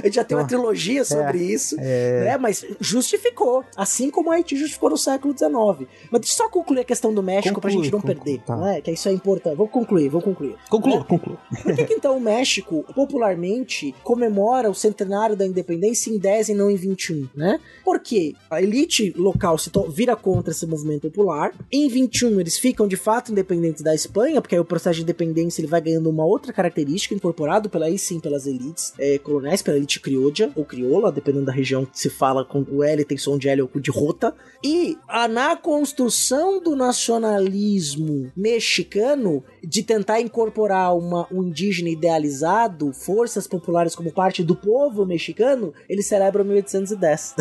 A 0.00 0.06
gente 0.06 0.14
já 0.14 0.24
tem 0.24 0.36
uma 0.36 0.46
trilogia 0.46 1.04
sobre 1.04 1.38
isso, 1.42 1.76
é. 1.78 2.24
né? 2.24 2.37
Mas 2.38 2.64
justificou, 2.80 3.64
assim 3.76 4.10
como 4.10 4.30
Haiti 4.30 4.56
justificou 4.56 4.90
no 4.90 4.96
século 4.96 5.36
XIX. 5.36 5.88
Mas 6.10 6.20
deixa 6.20 6.34
eu 6.34 6.44
só 6.44 6.48
concluir 6.48 6.80
a 6.80 6.84
questão 6.84 7.12
do 7.12 7.22
México 7.22 7.54
Conclui, 7.54 7.60
pra 7.60 7.82
gente 7.82 7.92
não 7.92 8.00
conclui, 8.00 8.14
perder, 8.14 8.40
tá. 8.44 8.56
né? 8.56 8.80
Que 8.80 8.90
isso 8.92 9.08
é 9.08 9.12
importante. 9.12 9.56
Vou 9.56 9.68
concluir, 9.68 10.08
vou 10.08 10.22
concluir. 10.22 10.56
Conclua, 10.68 10.98
Né? 10.98 11.04
conclua. 11.08 11.38
Por 11.62 11.74
que, 11.74 11.84
que 11.84 11.94
então 11.94 12.16
o 12.16 12.20
México 12.20 12.84
popularmente 12.94 13.94
comemora 14.02 14.70
o 14.70 14.74
centenário 14.74 15.36
da 15.36 15.46
independência 15.46 16.10
em 16.10 16.18
10 16.18 16.50
e 16.50 16.54
não 16.54 16.70
em 16.70 16.76
21, 16.76 17.28
né? 17.34 17.60
Porque 17.84 18.34
a 18.50 18.62
elite 18.62 19.12
local 19.16 19.58
se 19.58 19.70
vira 19.90 20.14
contra 20.14 20.52
esse 20.52 20.66
movimento 20.66 21.10
popular. 21.10 21.52
Em 21.72 21.88
21 21.88 22.40
eles 22.40 22.58
ficam 22.58 22.86
de 22.86 22.96
fato 22.96 23.32
independentes 23.32 23.82
da 23.82 23.94
Espanha, 23.94 24.40
porque 24.40 24.54
aí 24.54 24.60
o 24.60 24.64
processo 24.64 24.96
de 24.96 25.02
independência 25.02 25.60
ele 25.60 25.68
vai 25.68 25.80
ganhando 25.80 26.08
uma 26.10 26.24
outra 26.24 26.52
característica 26.52 27.14
incorporado 27.14 27.68
pela 27.68 27.86
aí 27.86 27.98
sim 27.98 28.20
pelas 28.20 28.46
elites 28.46 28.92
eh, 28.98 29.18
coloniais, 29.18 29.62
pela 29.62 29.76
elite 29.76 30.00
criolla 30.00 30.28
ou 30.54 30.64
crioula, 30.64 31.10
dependendo 31.10 31.46
da 31.46 31.52
região 31.52 31.86
que 31.86 31.98
se 31.98 32.10
fala 32.18 32.44
com 32.44 32.66
o 32.68 32.82
L 32.82 33.04
tem 33.04 33.16
som 33.16 33.38
de 33.38 33.48
L 33.48 33.62
ou 33.62 33.80
de 33.80 33.90
rota. 33.90 34.34
E 34.62 34.98
a, 35.08 35.28
na 35.28 35.56
construção 35.56 36.60
do 36.60 36.74
nacionalismo 36.74 38.32
mexicano 38.36 39.44
de 39.68 39.82
tentar 39.82 40.18
incorporar 40.20 40.96
uma, 40.96 41.26
um 41.30 41.42
indígena 41.42 41.90
idealizado, 41.90 42.90
forças 42.94 43.46
populares 43.46 43.94
como 43.94 44.10
parte 44.10 44.42
do 44.42 44.56
povo 44.56 45.04
mexicano, 45.04 45.74
ele 45.86 46.02
celebra 46.02 46.42
1810. 46.42 47.34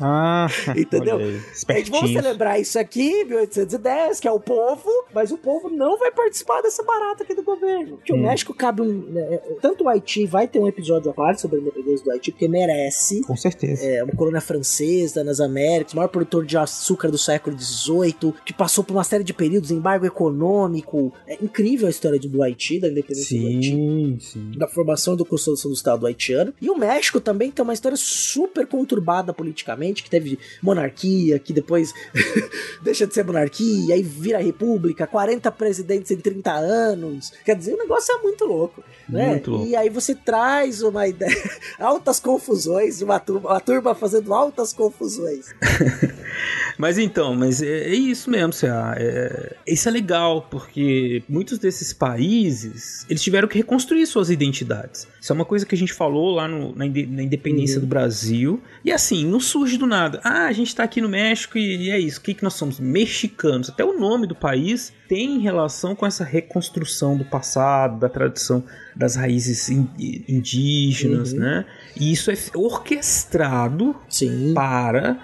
Ah, 0.00 0.46
Entendeu? 0.76 1.16
A 1.16 1.72
gente 1.78 1.90
vamos 1.90 2.12
celebrar 2.12 2.60
isso 2.60 2.78
aqui, 2.78 3.24
1810, 3.24 4.20
que 4.20 4.28
é 4.28 4.30
o 4.32 4.38
povo, 4.40 4.90
mas 5.14 5.30
o 5.32 5.38
povo 5.38 5.70
não 5.70 5.98
vai 5.98 6.10
participar 6.10 6.60
dessa 6.60 6.82
barata 6.82 7.22
aqui 7.24 7.34
do 7.34 7.42
governo. 7.42 7.98
O 8.10 8.14
Hum. 8.14 8.22
México 8.22 8.52
cabe 8.54 8.82
um. 8.82 8.92
né, 9.10 9.40
tanto 9.62 9.84
o 9.84 9.88
Haiti 9.88 10.26
vai 10.26 10.46
ter 10.46 10.58
um 10.58 10.68
episódio 10.68 11.10
à 11.10 11.14
parte 11.14 11.40
sobre 11.40 11.56
a 11.58 11.60
independência 11.60 12.04
do 12.04 12.10
Haiti, 12.12 12.30
porque 12.30 12.48
merece. 12.48 13.22
Com 13.22 13.36
certeza. 13.36 13.84
É 13.86 14.02
uma 14.04 14.12
colônia 14.14 14.40
francesa 14.42 15.24
nas 15.24 15.40
Américas, 15.40 15.94
o 15.94 15.96
maior 15.96 16.08
produtor 16.08 16.44
de 16.44 16.56
açúcar 16.58 17.10
do 17.10 17.16
século 17.18 17.58
XVIII, 17.58 18.34
que 18.44 18.52
passou 18.52 18.84
por 18.84 18.92
uma 18.94 19.04
série 19.04 19.24
de 19.24 19.32
períodos, 19.32 19.70
embargo 19.70 20.04
econômico. 20.04 21.12
Incrível 21.42 21.86
a 21.86 21.90
história 21.90 22.18
do 22.18 22.42
Haiti, 22.42 22.78
da 22.78 22.88
independência 22.88 23.38
do 23.38 23.46
Haiti 23.46 23.70
Sim, 23.70 24.18
sim. 24.20 24.52
da 24.56 24.68
formação 24.68 25.14
e 25.14 25.18
da 25.18 25.24
construção 25.24 25.70
do 25.70 25.74
Estado 25.74 26.06
haitiano. 26.06 26.54
E 26.60 26.70
o 26.70 26.76
México 26.76 27.20
também 27.20 27.50
tem 27.50 27.62
uma 27.62 27.72
história 27.72 27.96
super 27.96 28.66
conturbada 28.66 29.32
politicamente, 29.32 30.02
que 30.02 30.10
teve 30.10 30.38
monarquia, 30.62 31.38
que 31.38 31.52
depois 31.52 31.92
deixa 32.82 33.06
de 33.06 33.14
ser 33.14 33.24
monarquia, 33.24 33.94
aí 33.94 34.02
vira 34.02 34.38
república, 34.38 35.06
40 35.06 35.50
presidentes 35.52 36.10
em 36.10 36.16
30 36.16 36.52
anos. 36.52 37.32
Quer 37.44 37.56
dizer, 37.56 37.74
o 37.74 37.78
negócio 37.78 38.14
é 38.14 38.22
muito 38.22 38.44
louco. 38.44 38.82
Né? 39.08 39.30
Muito 39.30 39.50
louco. 39.50 39.66
E 39.66 39.76
aí 39.76 39.88
você 39.88 40.14
traz 40.14 40.82
uma 40.82 41.06
ideia, 41.06 41.32
altas 41.78 42.20
confusões, 42.20 43.02
uma 43.02 43.18
turma, 43.18 43.50
uma 43.50 43.60
turma 43.60 43.94
fazendo 43.94 44.32
altas 44.32 44.72
confusões. 44.72 45.54
Mas 46.78 46.98
então, 46.98 47.34
mas 47.34 47.62
é, 47.62 47.84
é 47.84 47.94
isso 47.94 48.30
mesmo, 48.30 48.52
Cea. 48.52 48.94
É, 48.96 49.54
isso 49.66 49.88
é 49.88 49.92
legal, 49.92 50.46
porque 50.50 51.21
muitos 51.28 51.58
desses 51.58 51.92
países, 51.92 53.04
eles 53.08 53.22
tiveram 53.22 53.46
que 53.48 53.56
reconstruir 53.58 54.06
suas 54.06 54.30
identidades. 54.30 55.06
Isso 55.20 55.32
é 55.32 55.34
uma 55.34 55.44
coisa 55.44 55.64
que 55.66 55.74
a 55.74 55.78
gente 55.78 55.92
falou 55.92 56.34
lá 56.34 56.46
no- 56.48 56.74
na, 56.74 56.84
na 56.86 57.22
independência 57.22 57.80
do 57.80 57.86
Brasil. 57.86 58.60
E 58.84 58.90
assim, 58.92 59.24
não 59.26 59.40
surge 59.40 59.76
do 59.76 59.86
nada. 59.86 60.20
Ah, 60.24 60.46
a 60.46 60.52
gente 60.52 60.74
tá 60.74 60.82
aqui 60.84 61.00
no 61.00 61.08
México 61.08 61.56
e, 61.58 61.86
e 61.86 61.90
é 61.90 61.98
isso. 61.98 62.18
O 62.18 62.22
que, 62.22 62.34
que 62.34 62.42
nós 62.42 62.54
somos? 62.54 62.78
Mexicanos. 62.80 63.68
Até 63.70 63.84
o 63.84 63.98
nome 63.98 64.26
do 64.26 64.34
país 64.34 64.92
tem 65.08 65.38
relação 65.40 65.94
com 65.94 66.06
essa 66.06 66.24
reconstrução 66.24 67.16
do 67.16 67.24
passado, 67.24 67.98
da 68.00 68.08
tradição 68.08 68.64
das 68.96 69.16
raízes 69.16 69.68
in- 69.68 69.88
indígenas, 70.28 71.32
Uhum. 71.32 71.38
né? 71.40 71.64
E 71.98 72.10
isso 72.12 72.30
é 72.30 72.34
orquestrado 72.54 73.94
Sim. 74.08 74.52
para 74.54 75.18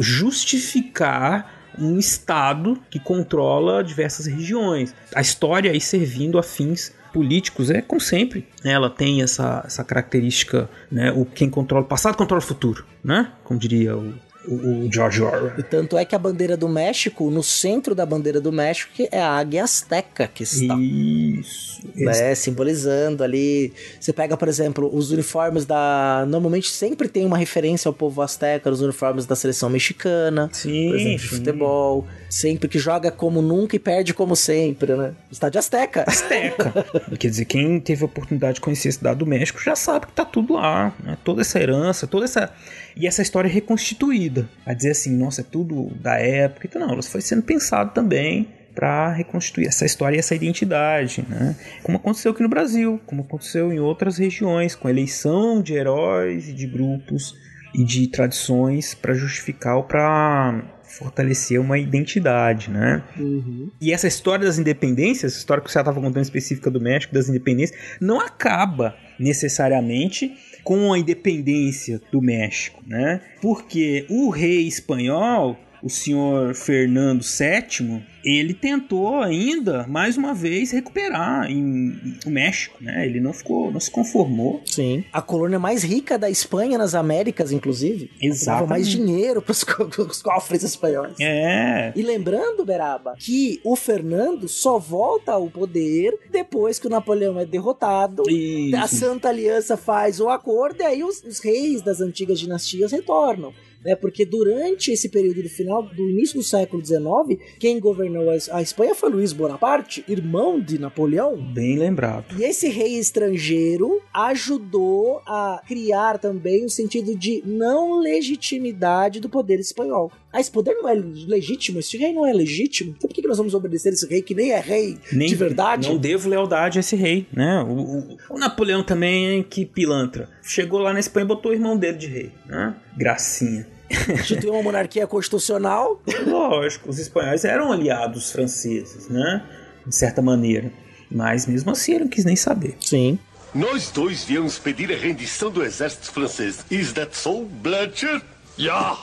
justificar 0.00 1.53
um 1.78 1.98
estado 1.98 2.78
que 2.90 2.98
controla 2.98 3.82
diversas 3.82 4.26
regiões. 4.26 4.94
A 5.14 5.20
história 5.20 5.70
aí 5.70 5.80
servindo 5.80 6.38
a 6.38 6.42
fins 6.42 6.92
políticos 7.12 7.70
é 7.70 7.80
como 7.80 8.00
sempre. 8.00 8.48
Ela 8.64 8.90
tem 8.90 9.22
essa, 9.22 9.62
essa 9.64 9.84
característica, 9.84 10.68
né? 10.90 11.12
O 11.12 11.24
quem 11.24 11.48
controla 11.48 11.84
o 11.84 11.88
passado 11.88 12.16
controla 12.16 12.42
o 12.42 12.46
futuro, 12.46 12.84
né? 13.02 13.30
Como 13.44 13.58
diria 13.58 13.96
o, 13.96 14.14
o, 14.46 14.86
o 14.86 14.92
George 14.92 15.22
Orwell. 15.22 15.52
E 15.58 15.62
tanto 15.62 15.96
é 15.96 16.04
que 16.04 16.14
a 16.14 16.18
bandeira 16.18 16.56
do 16.56 16.68
México, 16.68 17.30
no 17.30 17.42
centro 17.42 17.94
da 17.94 18.04
bandeira 18.04 18.40
do 18.40 18.52
México, 18.52 18.90
é 19.10 19.20
a 19.20 19.30
águia 19.30 19.64
azteca 19.64 20.28
que 20.32 20.42
está. 20.42 20.76
Isso. 20.78 21.80
né, 21.94 22.34
simbolizando 22.34 23.22
ali. 23.22 23.72
Você 24.00 24.12
pega, 24.12 24.36
por 24.36 24.48
exemplo, 24.48 24.90
os 24.92 25.10
uniformes 25.10 25.64
da. 25.64 26.24
Normalmente 26.28 26.70
sempre 26.70 27.08
tem 27.08 27.24
uma 27.24 27.38
referência 27.38 27.88
ao 27.88 27.92
povo 27.92 28.22
azteca, 28.22 28.70
os 28.70 28.80
uniformes 28.80 29.26
da 29.26 29.36
seleção 29.36 29.68
mexicana, 29.68 30.48
Sim, 30.52 30.88
por 30.88 30.96
exemplo, 30.96 31.16
de 31.16 31.28
sim. 31.28 31.36
futebol. 31.36 32.06
Sempre 32.34 32.68
que 32.68 32.80
joga 32.80 33.12
como 33.12 33.40
nunca 33.40 33.76
e 33.76 33.78
perde 33.78 34.12
como 34.12 34.34
sempre, 34.34 34.92
né? 34.96 35.12
Estádio 35.30 35.60
Azteca. 35.60 36.02
Azteca. 36.04 36.84
Quer 37.16 37.28
dizer, 37.28 37.44
quem 37.44 37.78
teve 37.78 38.02
a 38.02 38.06
oportunidade 38.06 38.54
de 38.54 38.60
conhecer 38.60 38.88
a 38.88 38.92
cidade 38.92 39.20
do 39.20 39.26
México 39.26 39.62
já 39.62 39.76
sabe 39.76 40.06
que 40.06 40.12
tá 40.14 40.24
tudo 40.24 40.54
lá, 40.54 40.92
né? 41.00 41.16
Toda 41.22 41.42
essa 41.42 41.60
herança, 41.60 42.08
toda 42.08 42.24
essa. 42.24 42.52
E 42.96 43.06
essa 43.06 43.22
história 43.22 43.48
reconstituída. 43.48 44.48
A 44.66 44.74
dizer 44.74 44.90
assim, 44.90 45.16
nossa, 45.16 45.42
é 45.42 45.44
tudo 45.44 45.92
da 46.00 46.18
época. 46.18 46.66
Então, 46.66 46.82
não, 46.82 46.90
ela 46.94 47.02
foi 47.04 47.20
sendo 47.20 47.44
pensado 47.44 47.92
também 47.94 48.48
para 48.74 49.12
reconstituir 49.12 49.68
essa 49.68 49.86
história 49.86 50.16
e 50.16 50.18
essa 50.18 50.34
identidade, 50.34 51.24
né? 51.28 51.54
Como 51.84 51.98
aconteceu 51.98 52.32
aqui 52.32 52.42
no 52.42 52.48
Brasil, 52.48 53.00
como 53.06 53.22
aconteceu 53.22 53.72
em 53.72 53.78
outras 53.78 54.18
regiões, 54.18 54.74
com 54.74 54.88
eleição 54.88 55.62
de 55.62 55.74
heróis 55.74 56.48
e 56.48 56.52
de 56.52 56.66
grupos 56.66 57.32
e 57.72 57.84
de 57.84 58.08
tradições 58.08 58.92
para 58.92 59.14
justificar 59.14 59.76
ou 59.76 59.84
para 59.84 60.73
fortalecer 60.98 61.60
uma 61.60 61.78
identidade, 61.78 62.70
né? 62.70 63.02
Uhum. 63.16 63.70
E 63.80 63.92
essa 63.92 64.06
história 64.06 64.46
das 64.46 64.58
independências, 64.58 65.32
essa 65.32 65.40
história 65.40 65.62
que 65.62 65.70
você 65.70 65.78
estava 65.78 66.00
contando 66.00 66.22
específica 66.22 66.70
do 66.70 66.80
México, 66.80 67.12
das 67.12 67.28
independências, 67.28 67.78
não 68.00 68.20
acaba 68.20 68.96
necessariamente 69.18 70.32
com 70.62 70.92
a 70.92 70.98
independência 70.98 72.00
do 72.10 72.22
México, 72.22 72.82
né? 72.86 73.20
Porque 73.42 74.06
o 74.08 74.30
rei 74.30 74.66
espanhol, 74.66 75.58
o 75.84 75.90
senhor 75.90 76.54
Fernando 76.54 77.22
VII, 77.22 78.02
ele 78.24 78.54
tentou 78.54 79.20
ainda 79.20 79.86
mais 79.86 80.16
uma 80.16 80.32
vez 80.32 80.70
recuperar 80.70 81.50
em, 81.50 82.16
o 82.24 82.30
México, 82.30 82.82
né? 82.82 83.04
Ele 83.04 83.20
não 83.20 83.34
ficou, 83.34 83.70
não 83.70 83.78
se 83.78 83.90
conformou. 83.90 84.62
Sim. 84.64 85.04
A 85.12 85.20
colônia 85.20 85.58
mais 85.58 85.82
rica 85.82 86.18
da 86.18 86.30
Espanha 86.30 86.78
nas 86.78 86.94
Américas, 86.94 87.52
inclusive. 87.52 88.06
Dava 88.06 88.24
Exatamente. 88.24 88.68
mais 88.70 88.88
dinheiro 88.88 89.42
para 89.42 89.52
os 89.52 89.62
cofres 90.24 90.62
espanhóis. 90.62 91.16
É. 91.20 91.92
E 91.94 92.00
lembrando, 92.00 92.64
Beraba, 92.64 93.14
que 93.18 93.60
o 93.62 93.76
Fernando 93.76 94.48
só 94.48 94.78
volta 94.78 95.32
ao 95.32 95.50
poder 95.50 96.18
depois 96.30 96.78
que 96.78 96.86
o 96.86 96.90
Napoleão 96.90 97.38
é 97.38 97.44
derrotado. 97.44 98.22
Isso. 98.30 98.76
A 98.76 98.86
Santa 98.86 99.28
Aliança 99.28 99.76
faz 99.76 100.18
o 100.18 100.30
acordo 100.30 100.80
e 100.80 100.84
aí 100.84 101.04
os, 101.04 101.22
os 101.22 101.40
reis 101.40 101.82
das 101.82 102.00
antigas 102.00 102.40
dinastias 102.40 102.90
retornam. 102.90 103.52
Né, 103.84 103.94
porque 103.94 104.24
durante 104.24 104.90
esse 104.92 105.08
período 105.10 105.42
do 105.42 105.48
final, 105.48 105.82
do 105.82 106.08
início 106.08 106.36
do 106.38 106.42
século 106.42 106.82
XIX, 106.84 107.38
quem 107.60 107.78
governou 107.78 108.30
a, 108.50 108.62
Espanha 108.62 108.94
foi 108.94 109.10
Luís 109.10 109.32
Bonaparte, 109.32 110.02
irmão 110.08 110.58
de 110.58 110.78
Napoleão. 110.78 111.36
Bem 111.36 111.78
lembrado. 111.78 112.34
E 112.38 112.44
esse 112.44 112.68
rei 112.68 112.98
estrangeiro 112.98 114.00
ajudou 114.12 115.20
a 115.26 115.62
criar 115.68 116.18
também 116.18 116.64
o 116.64 116.70
sentido 116.70 117.14
de 117.16 117.42
não 117.44 117.98
legitimidade 118.00 119.20
do 119.20 119.28
poder 119.28 119.58
espanhol. 119.60 120.10
Ah, 120.32 120.40
esse 120.40 120.50
poder 120.50 120.74
não 120.74 120.88
é 120.88 120.94
legítimo, 120.94 121.78
esse 121.78 121.96
rei 121.96 122.12
não 122.12 122.26
é 122.26 122.32
legítimo. 122.32 122.94
Então 122.96 123.08
por 123.08 123.14
que 123.14 123.22
que 123.22 123.28
nós 123.28 123.38
vamos 123.38 123.54
obedecer 123.54 123.92
esse 123.92 124.06
rei 124.08 124.20
que 124.22 124.34
nem 124.34 124.50
é 124.50 124.58
rei 124.60 124.96
Nem- 125.12 125.28
de 125.28 125.34
verdade? 125.34 125.88
Não 125.88 125.96
devo 125.96 126.28
lealdade 126.28 126.78
a 126.78 126.80
esse 126.80 126.96
rei, 126.96 127.26
né? 127.32 127.62
O, 127.62 127.72
o- 127.72 128.16
o 128.30 128.38
Napoleão 128.38 128.82
também, 128.82 129.26
hein, 129.36 129.46
que 129.48 129.64
pilantra. 129.64 130.28
Chegou 130.42 130.80
lá 130.80 130.92
na 130.92 131.00
Espanha 131.00 131.24
e 131.24 131.28
botou 131.28 131.52
o 131.52 131.54
irmão 131.54 131.76
dele 131.76 131.98
de 131.98 132.06
rei, 132.06 132.32
né? 132.46 132.74
Gracinha. 132.96 133.73
Instituiu 133.90 134.52
uma 134.52 134.62
monarquia 134.62 135.06
constitucional. 135.06 136.00
Lógico, 136.26 136.90
os 136.90 136.98
espanhóis 136.98 137.44
eram 137.44 137.72
aliados 137.72 138.30
franceses, 138.30 139.08
né? 139.08 139.44
De 139.86 139.94
certa 139.94 140.22
maneira. 140.22 140.72
Mas 141.10 141.46
mesmo 141.46 141.70
assim 141.70 141.92
ele 141.92 142.04
não 142.04 142.10
quis 142.10 142.24
nem 142.24 142.36
saber. 142.36 142.76
Sim. 142.80 143.18
Nós 143.54 143.90
dois 143.90 144.24
viemos 144.24 144.58
pedir 144.58 144.92
a 144.92 144.96
rendição 144.96 145.50
do 145.50 145.62
exército 145.62 146.10
francês. 146.10 146.64
Is 146.70 146.92
that 146.94 147.16
so, 147.16 147.44
Blanchard? 147.44 148.24
Já! 148.56 148.96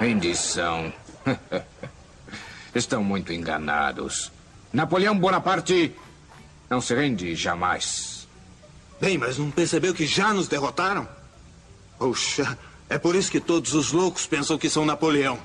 Rendição. 0.00 0.92
Estão 2.74 3.04
muito 3.04 3.32
enganados. 3.32 4.32
Napoleão 4.72 5.16
Bonaparte 5.16 5.94
não 6.68 6.80
se 6.80 6.94
rende 6.94 7.34
jamais. 7.34 8.26
Bem, 9.00 9.16
mas 9.16 9.38
não 9.38 9.50
percebeu 9.50 9.94
que 9.94 10.06
já 10.06 10.32
nos 10.32 10.48
derrotaram? 10.48 11.08
Puxa, 11.98 12.58
é 12.88 12.98
por 12.98 13.14
isso 13.14 13.30
que 13.30 13.40
todos 13.40 13.74
os 13.74 13.92
loucos 13.92 14.26
pensam 14.26 14.56
que 14.56 14.70
são 14.70 14.84
Napoleão. 14.84 15.38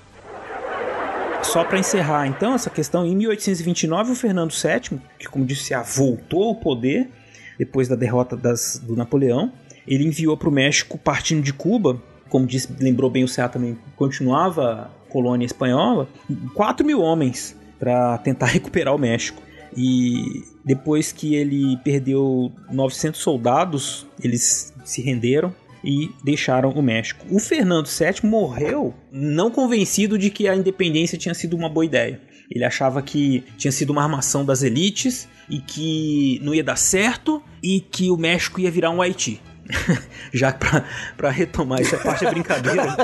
Só 1.43 1.63
para 1.63 1.79
encerrar, 1.79 2.27
então, 2.27 2.53
essa 2.53 2.69
questão, 2.69 3.05
em 3.05 3.15
1829, 3.15 4.11
o 4.11 4.15
Fernando 4.15 4.51
VII, 4.51 4.99
que, 5.17 5.27
como 5.27 5.43
disse, 5.43 5.73
voltou 5.95 6.43
ao 6.43 6.55
poder 6.55 7.09
depois 7.57 7.87
da 7.87 7.95
derrota 7.95 8.37
das, 8.37 8.79
do 8.83 8.95
Napoleão, 8.95 9.51
ele 9.87 10.05
enviou 10.05 10.37
para 10.37 10.49
o 10.49 10.51
México, 10.51 10.97
partindo 10.97 11.41
de 11.43 11.51
Cuba, 11.51 12.01
como 12.29 12.45
disse, 12.45 12.69
lembrou 12.79 13.09
bem 13.09 13.23
o 13.23 13.27
Ceará 13.27 13.49
também, 13.49 13.77
continuava 13.95 14.91
colônia 15.09 15.45
espanhola, 15.45 16.07
4 16.53 16.85
mil 16.85 17.01
homens 17.01 17.57
para 17.77 18.17
tentar 18.19 18.45
recuperar 18.53 18.95
o 18.95 18.97
México. 18.97 19.41
E 19.75 20.43
depois 20.63 21.11
que 21.11 21.35
ele 21.35 21.77
perdeu 21.77 22.51
900 22.71 23.19
soldados, 23.19 24.05
eles 24.21 24.73
se 24.83 25.01
renderam 25.01 25.53
e 25.83 26.09
deixaram 26.23 26.69
o 26.69 26.81
México. 26.81 27.25
O 27.29 27.39
Fernando 27.39 27.87
VII 27.87 28.29
morreu 28.29 28.93
não 29.11 29.49
convencido 29.49 30.17
de 30.17 30.29
que 30.29 30.47
a 30.47 30.55
independência 30.55 31.17
tinha 31.17 31.33
sido 31.33 31.55
uma 31.55 31.69
boa 31.69 31.85
ideia. 31.85 32.21
Ele 32.49 32.65
achava 32.65 33.01
que 33.01 33.43
tinha 33.57 33.71
sido 33.71 33.91
uma 33.91 34.03
armação 34.03 34.43
das 34.43 34.61
elites 34.61 35.27
e 35.49 35.59
que 35.59 36.39
não 36.43 36.53
ia 36.53 36.63
dar 36.63 36.75
certo 36.75 37.41
e 37.63 37.79
que 37.79 38.11
o 38.11 38.17
México 38.17 38.59
ia 38.59 38.69
virar 38.69 38.89
um 38.89 39.01
Haiti. 39.01 39.41
Já 40.33 40.53
para 40.53 41.29
retomar, 41.29 41.81
essa 41.81 41.97
parte 41.97 42.25
é 42.25 42.31
brincadeira. 42.31 42.83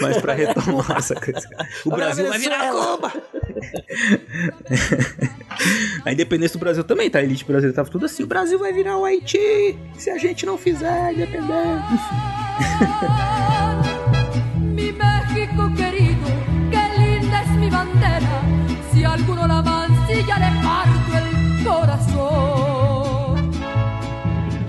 Mas 0.00 0.16
para 0.18 0.32
retomar 0.32 0.98
essa 0.98 1.14
coisa. 1.14 1.48
O 1.84 1.90
Brasil 1.90 2.28
vai 2.28 2.38
virar 2.38 2.70
Cuba! 2.70 3.12
a 6.04 6.12
independência 6.12 6.58
do 6.58 6.60
Brasil 6.60 6.84
também, 6.84 7.10
tá? 7.10 7.18
A 7.18 7.22
elite 7.22 7.44
brasileira 7.44 7.74
tava 7.74 7.90
tudo 7.90 8.06
assim: 8.06 8.22
o 8.22 8.26
Brasil 8.26 8.58
vai 8.58 8.72
virar 8.72 8.96
o 8.96 9.04
Haiti 9.04 9.78
se 9.96 10.10
a 10.10 10.18
gente 10.18 10.46
não 10.46 10.58
fizer 10.58 11.12
independência. 11.12 11.52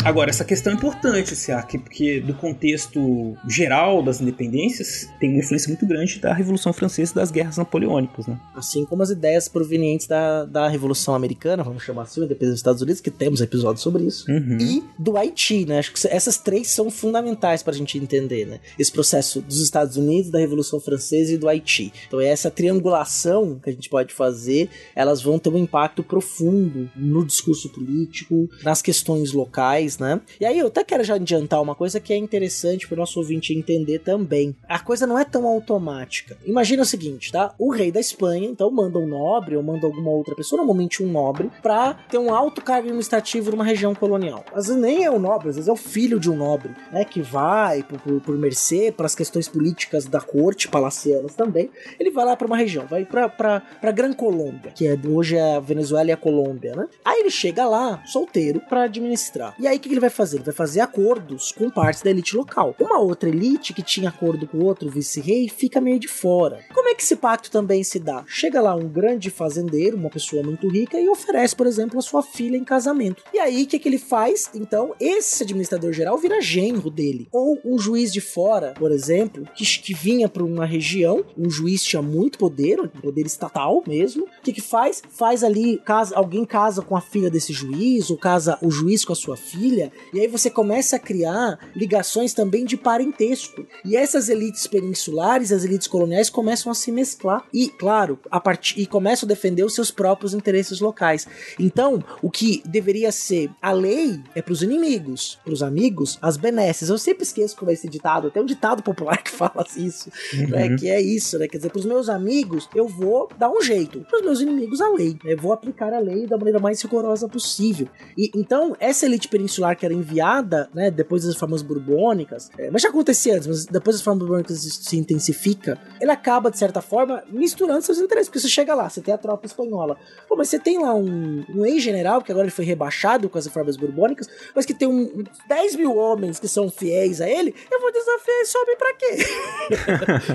Agora, 0.04 0.30
essa 0.30 0.44
questão 0.44 0.74
é 0.74 0.76
importante, 0.76 1.36
Siak, 1.36 1.78
porque 1.78 2.20
do 2.20 2.34
contexto 2.34 3.38
geral 3.48 4.04
das 4.04 4.20
independências 4.20 5.10
tem 5.20 5.30
uma 5.32 5.40
influência 5.40 5.70
muito 5.70 5.86
grande 5.86 6.20
da 6.20 6.34
Revolução 6.34 6.74
Francesa 6.74 7.12
e 7.12 7.16
das 7.16 7.32
guerras 7.32 7.58
napoleônicas, 7.58 8.28
né? 8.28 8.38
Assim 8.54 8.86
como 8.86 9.02
as 9.02 9.10
ideias 9.10 9.48
provenientes 9.48 10.06
da, 10.08 10.46
da 10.46 10.68
Revolução 10.68 11.16
Americana, 11.16 11.64
vamos 11.64 11.84
chamar 11.84 12.04
assim, 12.04 12.20
independência 12.22 12.52
dos 12.52 12.60
Estados 12.60 12.82
Unidos, 12.82 13.02
que 13.02 13.10
temos 13.10 13.40
episódios 13.40 13.82
sobre 13.82 14.04
isso, 14.04 14.30
uhum. 14.30 14.58
e 14.60 14.84
do 15.00 15.18
Haiti, 15.18 15.66
né? 15.66 15.80
Acho 15.80 15.94
que 15.94 16.08
essas 16.08 16.38
três 16.38 16.68
são 16.68 16.92
fundamentais 16.92 17.64
para 17.64 17.74
a 17.74 17.78
gente 17.78 17.98
entender, 17.98 18.46
né? 18.46 18.60
Esse 18.78 18.92
processo 18.92 19.42
dos 19.42 19.62
Estados 19.62 19.96
Unidos, 19.96 20.30
da 20.30 20.40
Revolução 20.40 20.80
Francesa 20.80 21.34
e 21.34 21.38
do 21.38 21.48
Haiti. 21.48 21.94
Então, 22.08 22.20
essa 22.20 22.52
triangulação 22.52 23.60
que 23.64 23.70
a 23.70 23.74
gente 23.74 23.90
pode 23.90 24.14
fazer, 24.14 24.70
elas 24.96 25.22
vão 25.22 25.40
ter 25.40 25.50
um 25.50 25.58
impacto 25.58 26.04
profundo 26.04 26.90
no 26.96 27.26
discurso 27.26 27.70
político, 27.70 28.50
nas 28.64 28.82
questões 28.82 29.32
locais, 29.32 29.93
né? 29.98 30.20
E 30.40 30.46
aí 30.46 30.60
eu 30.60 30.68
até 30.68 30.84
quero 30.84 31.04
já 31.04 31.16
adiantar 31.16 31.62
uma 31.62 31.76
coisa 31.76 32.00
que 32.00 32.14
é 32.14 32.18
interessante 32.18 32.88
para 32.88 32.96
o 32.96 33.00
nosso 33.00 33.20
ouvinte 33.20 33.54
entender 33.54 34.00
também. 34.00 34.56
A 34.68 34.80
coisa 34.80 35.08
não 35.08 35.18
é 35.18 35.26
tão 35.26 35.48
automática. 35.48 36.38
Imagina 36.46 36.84
o 36.84 36.86
seguinte, 36.86 37.32
tá? 37.32 37.54
O 37.58 37.72
rei 37.72 37.92
da 37.92 38.00
Espanha, 38.00 38.48
então, 38.48 38.70
manda 38.70 39.00
um 39.00 39.08
nobre 39.08 39.56
ou 39.56 39.64
manda 39.64 39.86
alguma 39.86 40.12
outra 40.12 40.36
pessoa, 40.36 40.58
normalmente 40.58 41.04
um 41.04 41.12
nobre, 41.12 41.50
para 41.62 41.94
ter 42.10 42.18
um 42.18 42.34
alto 42.34 42.62
cargo 42.62 42.88
administrativo 42.88 43.52
numa 43.52 43.64
região 43.64 43.94
colonial. 43.94 44.44
Às 44.54 44.68
vezes 44.68 44.82
nem 44.82 45.04
é 45.04 45.12
o 45.12 45.20
nobre, 45.20 45.50
às 45.50 45.56
vezes 45.56 45.70
é 45.70 45.72
o 45.72 45.78
filho 45.78 46.20
de 46.20 46.30
um 46.30 46.36
nobre, 46.36 46.72
né? 46.92 47.06
Que 47.06 47.22
vai 47.22 47.84
por, 47.84 48.00
por, 48.00 48.22
por 48.22 48.38
mercê, 48.38 48.94
para 48.96 49.06
as 49.06 49.16
questões 49.16 49.48
políticas 49.48 50.06
da 50.06 50.22
corte, 50.22 50.68
palacianas 50.68 51.36
também. 51.36 51.70
Ele 52.00 52.12
vai 52.12 52.26
lá 52.26 52.36
para 52.36 52.48
uma 52.48 52.58
região, 52.58 52.86
vai 52.86 53.06
para 53.06 53.92
Gran 53.92 54.14
Colômbia, 54.14 54.72
que 54.72 54.88
é 54.88 54.98
hoje 55.08 55.36
é 55.36 55.56
a 55.56 55.60
Venezuela 55.60 56.10
e 56.10 56.12
a 56.12 56.18
Colômbia, 56.18 56.76
né? 56.76 56.88
Aí 57.04 57.22
ele 57.22 57.30
chega 57.30 57.66
lá, 57.66 58.04
solteiro, 58.06 58.60
para 58.62 58.84
administrar. 58.84 59.56
E 59.60 59.68
aí 59.68 59.80
que 59.90 59.94
ele 59.94 60.00
vai 60.00 60.10
fazer? 60.10 60.38
Ele 60.38 60.46
vai 60.46 60.54
fazer 60.54 60.80
acordos 60.82 61.52
com 61.52 61.70
partes 61.70 62.02
da 62.02 62.10
elite 62.10 62.36
local. 62.36 62.76
Uma 62.80 63.00
outra 63.00 63.30
elite 63.30 63.74
que 63.74 63.82
tinha 63.82 64.10
acordo 64.10 64.48
com 64.48 64.60
outro 64.60 64.90
vice-rei 64.90 65.50
fica 65.50 65.82
meio 65.82 66.00
de 66.00 66.08
fora. 66.08 66.60
Como 66.74 66.90
é 66.90 66.96
que 66.96 67.04
esse 67.04 67.16
pacto 67.16 67.52
também 67.52 67.84
se 67.84 68.00
dá? 68.00 68.24
Chega 68.28 68.62
lá 68.62 68.76
um 68.76 68.88
grande 68.88 69.30
fazendeiro, 69.30 69.98
uma 69.98 70.10
pessoa 70.10 70.44
muito 70.44 70.68
rica, 70.68 71.00
e 71.00 71.10
oferece, 71.10 71.56
por 71.56 71.68
exemplo, 71.68 72.00
a 72.00 72.02
sua 72.02 72.22
filha 72.22 72.58
em 72.58 72.64
casamento. 72.64 73.24
E 73.34 73.40
aí, 73.40 73.64
o 73.64 73.68
que, 73.68 73.80
que 73.80 73.90
ele 73.90 73.98
faz? 73.98 74.50
Então, 74.54 74.94
esse 75.00 75.44
administrador 75.44 75.92
geral 75.92 76.18
vira 76.18 76.42
genro 76.42 76.90
dele. 76.90 77.28
Ou 77.32 77.60
um 77.66 77.78
juiz 77.78 78.12
de 78.12 78.22
fora, 78.22 78.74
por 78.78 78.92
exemplo, 78.92 79.48
que, 79.56 79.66
que 79.66 79.94
vinha 79.94 80.30
para 80.30 80.44
uma 80.44 80.66
região, 80.66 81.24
um 81.38 81.50
juiz 81.50 81.84
tinha 81.84 82.02
muito 82.02 82.38
poder, 82.38 82.80
um 82.80 82.88
poder 82.88 83.26
estatal 83.26 83.84
mesmo. 83.88 84.26
O 84.26 84.42
que, 84.42 84.54
que 84.54 84.62
faz? 84.62 85.02
Faz 85.10 85.44
ali, 85.44 85.78
casa, 85.80 86.16
alguém 86.16 86.46
casa 86.46 86.82
com 86.82 86.96
a 86.96 87.02
filha 87.02 87.30
desse 87.30 87.54
juiz, 87.54 88.10
ou 88.10 88.18
casa 88.18 88.58
o 88.62 88.70
juiz 88.70 89.04
com 89.04 89.14
a 89.14 89.16
sua 89.16 89.36
filha, 89.36 89.73
e 90.14 90.20
aí 90.20 90.28
você 90.28 90.50
começa 90.50 90.96
a 90.96 91.00
criar 91.00 91.60
ligações 91.76 92.34
também 92.34 92.66
de 92.66 92.78
parentesco. 92.78 93.66
E 93.86 93.96
essas 93.96 94.30
elites 94.30 94.68
peninsulares, 94.68 95.52
as 95.52 95.64
elites 95.64 95.88
coloniais 95.88 96.30
começam 96.30 96.72
a 96.72 96.76
se 96.76 96.92
mesclar 96.92 97.46
e, 97.54 97.70
claro, 97.70 98.20
a 98.30 98.40
partir 98.40 98.80
e 98.80 98.86
começam 98.86 99.28
a 99.28 99.30
defender 99.30 99.64
os 99.64 99.74
seus 99.74 99.92
próprios 99.92 100.34
interesses 100.34 100.80
locais. 100.80 101.28
Então, 101.60 102.04
o 102.22 102.30
que 102.30 102.62
deveria 102.66 103.12
ser 103.12 103.50
a 103.62 103.72
lei 103.72 104.22
é 104.36 104.42
para 104.42 104.54
os 104.54 104.62
inimigos, 104.62 105.40
para 105.44 105.54
os 105.54 105.64
amigos, 105.64 106.18
as 106.22 106.38
benesses. 106.38 106.90
Eu 106.90 106.98
sempre 106.98 107.24
esqueço 107.24 107.56
como 107.56 107.72
é 107.72 107.74
esse 107.74 107.88
ditado, 107.88 108.32
tem 108.32 108.42
um 108.42 108.46
ditado 108.46 108.84
popular 108.84 109.22
que 109.22 109.32
fala 109.32 109.66
isso, 109.76 110.10
uhum. 110.34 110.48
né, 110.50 110.76
que 110.76 110.90
é 110.90 111.02
isso, 111.02 111.38
né? 111.38 111.48
Quer 111.48 111.58
dizer, 111.58 111.70
para 111.70 111.80
os 111.80 111.86
meus 111.86 112.10
amigos 112.10 112.70
eu 112.76 112.88
vou 112.88 113.30
dar 113.38 113.50
um 113.50 113.62
jeito, 113.62 114.02
para 114.02 114.20
os 114.20 114.26
meus 114.26 114.42
inimigos 114.42 114.82
a 114.82 114.90
lei. 114.90 115.18
Eu 115.24 115.38
vou 115.38 115.54
aplicar 115.54 115.94
a 115.94 116.00
lei 116.00 116.28
da 116.28 116.38
maneira 116.38 116.60
mais 116.60 116.82
rigorosa 116.82 117.28
possível. 117.28 117.88
E 118.18 118.32
então 118.36 118.76
essa 118.80 119.06
elite 119.06 119.28
peninsular 119.28 119.63
que 119.76 119.86
era 119.86 119.94
enviada, 119.94 120.70
né, 120.74 120.92
depois 120.92 121.24
das 121.24 121.34
reformas 121.34 121.62
borbônicas, 121.62 122.50
é, 122.58 122.70
mas 122.70 122.82
já 122.82 122.90
acontecia 122.90 123.36
antes, 123.36 123.48
mas 123.48 123.66
depois 123.66 123.96
das 123.96 124.02
reformas 124.02 124.20
borbônicas 124.20 124.60
se 124.60 124.98
intensifica, 124.98 125.78
ele 126.02 126.12
acaba, 126.12 126.52
de 126.52 126.58
certa 126.58 126.82
forma, 126.82 127.24
misturando 127.30 127.82
seus 127.82 128.00
interesses, 128.00 128.28
porque 128.30 128.40
você 128.40 128.50
chega 128.50 128.76
lá, 128.76 128.90
você 128.90 129.02
tem 129.02 129.14
a 129.14 129.18
tropa 129.18 129.46
espanhola, 129.46 129.98
pô, 130.28 130.36
mas 130.36 130.50
você 130.50 130.60
tem 130.60 130.80
lá 130.82 130.94
um, 130.94 131.46
um 131.50 131.66
ex-general, 131.66 132.22
que 132.22 132.32
agora 132.32 132.46
ele 132.46 132.52
foi 132.52 132.66
rebaixado 132.66 133.30
com 133.30 133.38
as 133.38 133.46
reformas 133.46 133.78
borbônicas, 133.78 134.28
mas 134.56 134.66
que 134.66 134.74
tem 134.74 134.88
um, 134.88 135.24
10 135.48 135.76
mil 135.76 135.96
homens 135.96 136.40
que 136.40 136.48
são 136.48 136.70
fiéis 136.70 137.22
a 137.22 137.30
ele, 137.30 137.56
eu 137.72 137.80
vou 137.80 137.92
desafiar 137.92 138.42
esse 138.42 138.58
homem 138.58 138.78
pra 138.78 138.94
quê? 138.96 139.18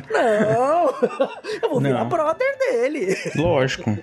Não, 0.12 1.28
eu 1.62 1.70
vou 1.70 1.80
virar 1.80 2.04
Não. 2.04 2.08
brother 2.08 2.58
dele. 2.58 3.16
Lógico. 3.36 3.96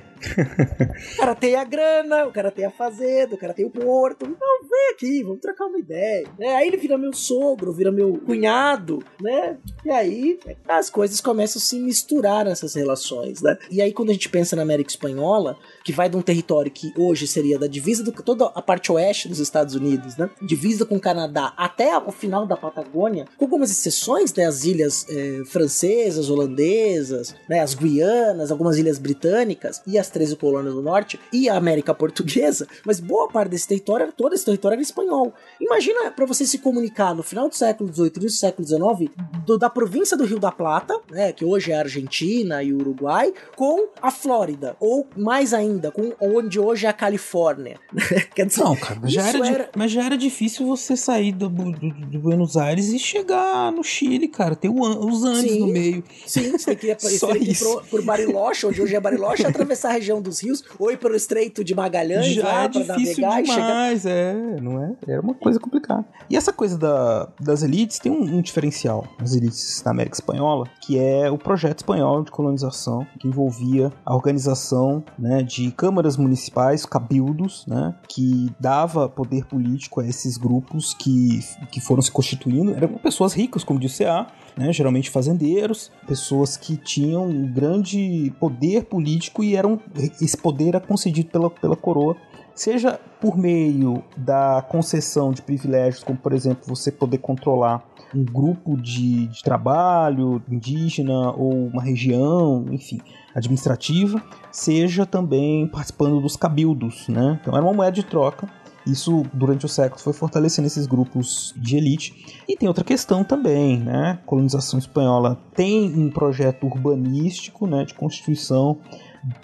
O 1.14 1.18
cara 1.18 1.36
tem 1.36 1.56
a 1.56 1.64
grana, 1.64 2.26
o 2.26 2.32
cara 2.32 2.52
tem 2.52 2.66
a 2.66 2.72
fazenda, 2.72 3.36
o 3.36 3.38
cara 3.38 3.54
tem 3.54 3.66
o 3.66 3.70
porto. 3.70 4.26
Então 4.26 4.62
vem 4.70 4.90
aqui, 4.94 5.24
vamos 5.24 5.42
trocar 5.42 5.66
uma 5.66 5.80
ideia. 5.80 6.28
Né? 6.38 6.56
Aí 6.56 6.68
ele 6.68 6.78
vira 6.78 6.98
meu 6.98 7.14
sogro, 7.14 7.74
vira 7.74 7.92
meu 7.92 8.18
cunhado, 8.26 9.04
né? 9.22 9.58
E 9.84 9.90
aí 9.90 10.40
as 10.68 10.90
coisas 10.90 11.22
começam 11.22 11.60
a 11.60 11.64
se 11.64 11.80
misturar 11.80 12.46
nessas 12.46 12.74
relações, 12.74 13.42
né? 13.42 13.58
E 13.70 13.82
aí 13.82 13.94
quando 13.94 14.10
a 14.10 14.14
gente 14.14 14.30
pensa 14.30 14.56
na 14.56 14.62
América 14.62 14.90
Espanhola, 14.90 15.58
que 15.86 15.94
vai 15.94 16.10
de 16.10 16.18
um 16.18 16.22
território 16.22 16.72
que 16.72 16.92
hoje 16.98 17.28
seria 17.28 17.60
da 17.60 17.68
divisa 17.68 18.04
do 18.04 18.12
toda 18.12 18.46
a 18.46 18.62
parte 18.62 18.92
oeste 18.92 19.30
dos 19.30 19.40
Estados 19.40 19.76
Unidos, 19.76 20.18
né? 20.18 20.28
Divisa 20.42 20.84
com 20.84 20.96
o 20.96 21.00
Canadá 21.00 21.54
até 21.56 21.96
o 21.96 22.12
final 22.12 22.48
da 22.48 22.58
Patagônia, 22.58 23.28
com 23.38 23.46
algumas 23.46 23.70
exceções, 23.70 24.34
né? 24.34 24.46
As 24.46 24.66
ilhas 24.66 25.06
eh, 25.08 25.44
francesas, 25.46 26.30
holandesas, 26.30 27.36
né? 27.48 27.60
As 27.60 27.76
Guianas, 27.76 28.52
algumas 28.52 28.78
ilhas 28.80 28.98
britânicas 28.98 29.80
e 29.86 30.00
as 30.00 30.10
13 30.10 30.36
colônias 30.38 30.74
do 30.74 30.82
norte 30.82 31.20
e 31.32 31.48
a 31.48 31.56
América 31.56 31.94
Portuguesa, 31.94 32.68
mas 32.84 33.00
boa 33.00 33.28
parte 33.28 33.50
desse 33.50 33.68
território, 33.68 34.12
todo 34.12 34.34
esse 34.34 34.44
território 34.44 34.76
era 34.76 34.82
espanhol. 34.82 35.34
Imagina 35.62 36.10
para 36.10 36.26
você 36.26 36.48
se 36.48 36.58
comunicar 36.58 37.14
no 37.14 37.22
final 37.22 37.48
do 37.48 37.56
século 37.56 37.94
XVIII 37.94 38.12
e 38.16 38.20
do 38.20 38.30
século 38.30 38.68
XIX 38.68 39.12
do, 39.46 39.58
da 39.58 39.70
província 39.70 40.18
do 40.18 40.26
Rio 40.26 40.40
da 40.40 40.52
Plata, 40.52 41.00
né, 41.12 41.32
que 41.32 41.46
hoje 41.46 41.72
é 41.72 41.76
a 41.76 41.82
Argentina 41.82 42.64
e 42.64 42.74
o 42.74 42.78
Uruguai, 42.78 43.32
com 43.56 43.90
a 44.02 44.10
Flórida, 44.10 44.76
ou 44.80 45.08
mais 45.16 45.54
ainda, 45.54 45.75
com 45.92 46.14
onde 46.20 46.60
hoje 46.60 46.86
é 46.86 46.90
a 46.90 46.94
Califórnia. 46.94 47.78
Quer 48.36 48.46
dizer, 48.46 48.64
Não, 48.64 48.76
cara, 48.76 49.00
mas 49.02 49.12
já 49.12 49.28
era, 49.28 49.48
era... 49.48 49.70
mas 49.76 49.92
já 49.92 50.04
era 50.04 50.18
difícil 50.18 50.66
você 50.66 50.96
sair 50.96 51.32
do, 51.32 51.50
do, 51.50 51.72
do, 51.72 52.20
Buenos 52.20 52.58
Aires 52.58 52.88
e 52.92 53.00
chegar 53.00 53.72
no 53.72 53.84
Chile, 53.84 54.28
cara. 54.28 54.56
Tem 54.56 54.70
o, 54.70 54.80
os 54.80 55.24
Andes 55.24 55.52
sim, 55.52 55.60
no 55.60 55.68
meio. 55.68 56.04
Sim, 56.26 56.52
você 56.52 56.76
tem 56.76 56.78
que 56.78 56.88
ir, 56.88 56.98
Só 57.20 57.32
isso. 57.36 57.66
por, 57.66 57.86
por 57.88 58.02
Bariloche, 58.04 58.66
onde 58.66 58.82
hoje 58.82 58.96
é 58.96 59.00
Bariloche, 59.00 59.46
atravessar 59.48 59.90
a 59.90 59.94
região 59.94 60.22
dos 60.22 60.42
rios, 60.42 60.64
ou 60.80 60.92
ir 60.92 60.98
pelo 60.98 61.16
Estreito 61.16 61.64
de 61.64 61.74
Magalhães 61.76 62.28
Já 62.34 62.44
lá 62.44 62.64
é 62.64 62.70
pra 62.70 62.82
difícil 62.96 63.22
navegar 63.28 63.42
e 63.42 63.46
chegar. 63.48 63.68
demais, 63.68 64.06
é, 64.06 64.34
não 64.62 64.84
é? 64.84 64.96
Era 65.08 65.22
uma 65.22 65.34
coisa 65.34 65.60
complicada. 65.60 66.06
E 66.30 66.36
essa 66.36 66.52
coisa 66.52 66.78
da- 66.78 67.30
das 67.40 67.64
elites 67.64 68.00
tem 68.00 68.12
um, 68.12 68.38
um 68.38 68.42
diferencial 68.42 69.08
nas 69.20 69.34
elites 69.36 69.82
da 69.82 69.92
América 69.92 70.16
Espanhola, 70.16 70.68
que 70.82 70.98
é 71.00 71.30
o 71.30 71.38
projeto 71.38 71.80
espanhol 71.80 72.24
de 72.24 72.32
colonização, 72.32 73.06
que 73.20 73.28
envolvia 73.28 73.92
a 74.06 74.16
organização 74.16 75.04
né, 75.18 75.44
de 75.44 75.65
câmaras 75.72 76.18
municipais, 76.18 76.86
cabildos, 76.86 77.66
né, 77.68 77.96
que 78.08 78.50
dava 78.60 79.08
poder 79.10 79.46
político 79.46 80.02
a 80.02 80.08
esses 80.08 80.38
grupos 80.38 80.94
que, 80.94 81.40
que 81.72 81.80
foram 81.80 82.02
se 82.02 82.12
constituindo. 82.12 82.74
Eram 82.74 82.90
pessoas 82.98 83.34
ricas, 83.34 83.64
como 83.64 83.80
disse 83.80 84.06
a 84.06 84.28
né, 84.58 84.72
geralmente 84.72 85.10
fazendeiros, 85.10 85.92
pessoas 86.08 86.56
que 86.56 86.78
tinham 86.78 87.26
um 87.26 87.52
grande 87.52 88.34
poder 88.40 88.86
político 88.86 89.44
e 89.44 89.56
eram 89.56 89.80
esse 90.22 90.38
poder 90.38 90.70
era 90.70 90.80
concedido 90.80 91.30
pela, 91.30 91.50
pela 91.50 91.76
coroa 91.76 92.16
seja 92.56 93.00
por 93.20 93.38
meio 93.38 94.02
da 94.16 94.66
concessão 94.68 95.32
de 95.32 95.42
privilégios, 95.42 96.04
como 96.04 96.18
por 96.18 96.32
exemplo 96.32 96.64
você 96.66 96.92
poder 96.92 97.18
controlar 97.18 97.84
um 98.16 98.24
grupo 98.24 98.78
de, 98.78 99.28
de 99.28 99.44
trabalho 99.44 100.42
indígena 100.50 101.32
ou 101.32 101.68
uma 101.68 101.84
região, 101.84 102.66
enfim, 102.72 103.00
administrativa, 103.34 104.22
seja 104.52 105.06
também 105.06 105.68
participando 105.68 106.22
dos 106.22 106.38
cabildos, 106.38 107.08
né? 107.10 107.38
Então 107.42 107.56
era 107.56 107.64
uma 107.64 107.74
moeda 107.74 107.92
de 107.92 108.04
troca. 108.04 108.48
Isso, 108.88 109.26
durante 109.34 109.66
o 109.66 109.70
século, 109.70 110.00
foi 110.00 110.14
fortalecendo 110.14 110.68
esses 110.68 110.86
grupos 110.86 111.54
de 111.58 111.76
elite. 111.76 112.44
E 112.48 112.56
tem 112.56 112.68
outra 112.68 112.84
questão 112.84 113.24
também, 113.24 113.80
né? 113.80 114.20
A 114.24 114.28
colonização 114.28 114.78
espanhola 114.78 115.40
tem 115.56 115.92
um 115.92 116.12
projeto 116.12 116.68
urbanístico, 116.68 117.66
né, 117.66 117.84
de 117.84 117.96
constituição 117.96 118.78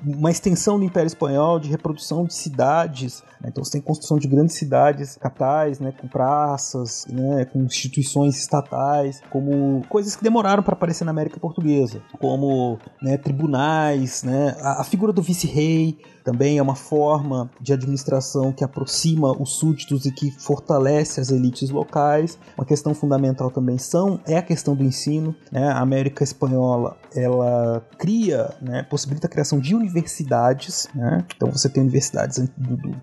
uma 0.05 0.31
extensão 0.31 0.77
do 0.77 0.85
Império 0.85 1.07
Espanhol 1.07 1.59
de 1.59 1.69
reprodução 1.69 2.25
de 2.25 2.33
cidades. 2.33 3.23
né? 3.39 3.49
Então 3.49 3.63
você 3.63 3.71
tem 3.73 3.81
construção 3.81 4.17
de 4.17 4.27
grandes 4.27 4.55
cidades 4.55 5.15
capitais, 5.17 5.79
né, 5.79 5.93
com 5.99 6.07
praças, 6.07 7.05
né, 7.09 7.45
com 7.45 7.63
instituições 7.63 8.37
estatais, 8.37 9.21
como 9.29 9.83
coisas 9.89 10.15
que 10.15 10.23
demoraram 10.23 10.63
para 10.63 10.73
aparecer 10.73 11.03
na 11.03 11.11
América 11.11 11.39
Portuguesa, 11.39 12.01
como 12.19 12.79
né, 13.01 13.17
tribunais, 13.17 14.23
né, 14.23 14.55
a, 14.61 14.81
a 14.81 14.83
figura 14.83 15.11
do 15.11 15.21
vice-rei 15.21 15.97
também 16.23 16.57
é 16.57 16.61
uma 16.61 16.75
forma 16.75 17.49
de 17.59 17.73
administração 17.73 18.51
que 18.51 18.63
aproxima 18.63 19.31
os 19.31 19.55
súditos 19.57 20.05
e 20.05 20.11
que 20.11 20.31
fortalece 20.31 21.19
as 21.19 21.31
elites 21.31 21.69
locais. 21.69 22.37
Uma 22.57 22.65
questão 22.65 22.93
fundamental 22.93 23.49
também 23.49 23.77
são 23.77 24.19
é 24.25 24.37
a 24.37 24.41
questão 24.41 24.75
do 24.75 24.83
ensino. 24.83 25.35
Né? 25.51 25.67
A 25.67 25.79
América 25.79 26.23
Espanhola 26.23 26.97
ela 27.15 27.85
cria, 27.97 28.53
né, 28.61 28.83
possibilita 28.83 29.27
a 29.27 29.29
criação 29.29 29.59
de 29.59 29.70
universidades. 29.75 30.87
Né? 30.93 31.23
Então 31.35 31.51
você 31.51 31.69
tem 31.69 31.81
universidades 31.81 32.43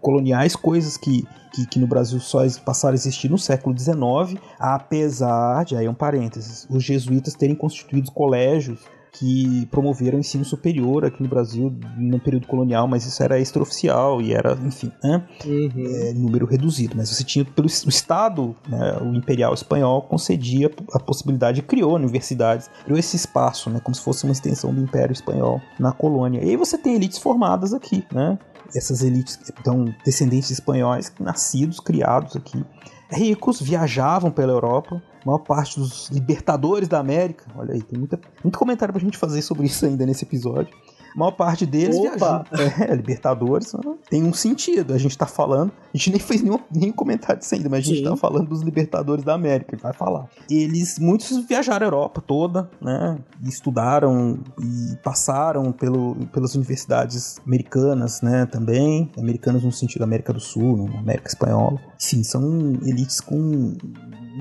coloniais, 0.00 0.54
coisas 0.56 0.96
que, 0.96 1.26
que, 1.52 1.66
que 1.66 1.78
no 1.78 1.86
Brasil 1.86 2.20
só 2.20 2.40
passaram 2.64 2.92
a 2.92 2.96
existir 2.96 3.30
no 3.30 3.38
século 3.38 3.78
XIX, 3.78 4.40
apesar 4.58 5.64
de, 5.64 5.76
aí 5.76 5.86
é 5.86 5.90
um 5.90 5.94
parênteses, 5.94 6.66
os 6.70 6.82
jesuítas 6.82 7.34
terem 7.34 7.54
constituído 7.54 8.10
colégios 8.12 8.80
que 9.12 9.66
promoveram 9.66 10.18
o 10.18 10.20
ensino 10.20 10.44
superior 10.44 11.04
aqui 11.04 11.22
no 11.22 11.28
Brasil 11.28 11.74
no 11.96 12.18
período 12.18 12.46
colonial, 12.46 12.86
mas 12.86 13.06
isso 13.06 13.22
era 13.22 13.38
extraoficial 13.38 14.20
e 14.20 14.32
era, 14.32 14.56
enfim, 14.64 14.90
né, 15.02 15.26
é, 15.44 16.12
número 16.14 16.46
reduzido. 16.46 16.96
Mas 16.96 17.11
você 17.11 17.24
tinha, 17.24 17.44
pelo 17.44 17.68
o 17.68 17.88
Estado, 17.88 18.56
né, 18.68 18.98
o 19.02 19.14
imperial 19.14 19.54
espanhol 19.54 20.02
concedia 20.02 20.70
a 20.92 20.98
possibilidade, 20.98 21.62
criou 21.62 21.94
universidades, 21.94 22.70
criou 22.84 22.98
esse 22.98 23.16
espaço, 23.16 23.70
né, 23.70 23.80
como 23.82 23.94
se 23.94 24.02
fosse 24.02 24.24
uma 24.24 24.32
extensão 24.32 24.72
do 24.72 24.80
Império 24.80 25.12
Espanhol 25.12 25.61
na 25.78 25.92
colônia. 25.92 26.42
E 26.42 26.50
aí 26.50 26.56
você 26.56 26.78
tem 26.78 26.94
elites 26.94 27.18
formadas 27.18 27.74
aqui, 27.74 28.04
né, 28.12 28.38
essas 28.74 29.02
elites, 29.02 29.38
então, 29.59 29.86
descendentes 30.04 30.48
de 30.48 30.54
espanhóis, 30.54 31.12
nascidos, 31.18 31.80
criados 31.80 32.36
aqui, 32.36 32.64
ricos, 33.11 33.61
viajavam 33.61 34.30
pela 34.30 34.52
Europa. 34.52 35.02
Maior 35.28 35.40
parte 35.40 35.78
dos 35.78 36.08
libertadores 36.08 36.88
da 36.88 36.98
América, 36.98 37.44
olha 37.54 37.74
aí, 37.74 37.82
tem 37.82 37.98
muita, 37.98 38.18
muito 38.42 38.58
comentário 38.58 38.94
pra 38.94 39.02
gente 39.02 39.18
fazer 39.18 39.42
sobre 39.42 39.66
isso 39.66 39.84
ainda 39.84 40.06
nesse 40.06 40.24
episódio. 40.24 40.74
A 41.14 41.18
maior 41.18 41.32
parte 41.32 41.66
deles 41.66 41.96
Opa! 41.96 42.44
viajou. 42.50 42.84
É, 42.88 42.94
Libertadores 42.94 43.74
ah, 43.74 43.80
tem 44.08 44.24
um 44.24 44.32
sentido. 44.32 44.94
A 44.94 44.98
gente 44.98 45.18
tá 45.18 45.26
falando, 45.26 45.70
a 45.92 45.96
gente 45.96 46.10
nem 46.10 46.18
fez 46.18 46.40
nenhum, 46.40 46.58
nenhum 46.74 46.92
comentário 46.92 47.40
disso 47.40 47.54
ainda, 47.54 47.68
mas 47.68 47.80
a 47.80 47.88
gente 47.88 47.98
Sim. 47.98 48.04
tá 48.04 48.16
falando 48.16 48.48
dos 48.48 48.62
Libertadores 48.62 49.22
da 49.22 49.34
América, 49.34 49.76
vai 49.76 49.92
falar. 49.92 50.28
Eles, 50.50 50.98
muitos 50.98 51.36
viajaram 51.46 51.84
a 51.84 51.88
Europa 51.88 52.22
toda, 52.26 52.70
né? 52.80 53.18
E 53.44 53.48
estudaram 53.48 54.38
e 54.58 54.96
passaram 55.02 55.72
pelo, 55.72 56.14
pelas 56.32 56.54
universidades 56.54 57.38
americanas, 57.46 58.22
né? 58.22 58.46
Também, 58.46 59.10
americanas 59.18 59.62
no 59.62 59.72
sentido 59.72 59.98
da 59.98 60.04
América 60.06 60.32
do 60.32 60.40
Sul, 60.40 60.88
né, 60.88 60.98
América 60.98 61.28
Espanhola. 61.28 61.78
Sim, 61.98 62.22
são 62.22 62.78
elites 62.82 63.20
com 63.20 63.76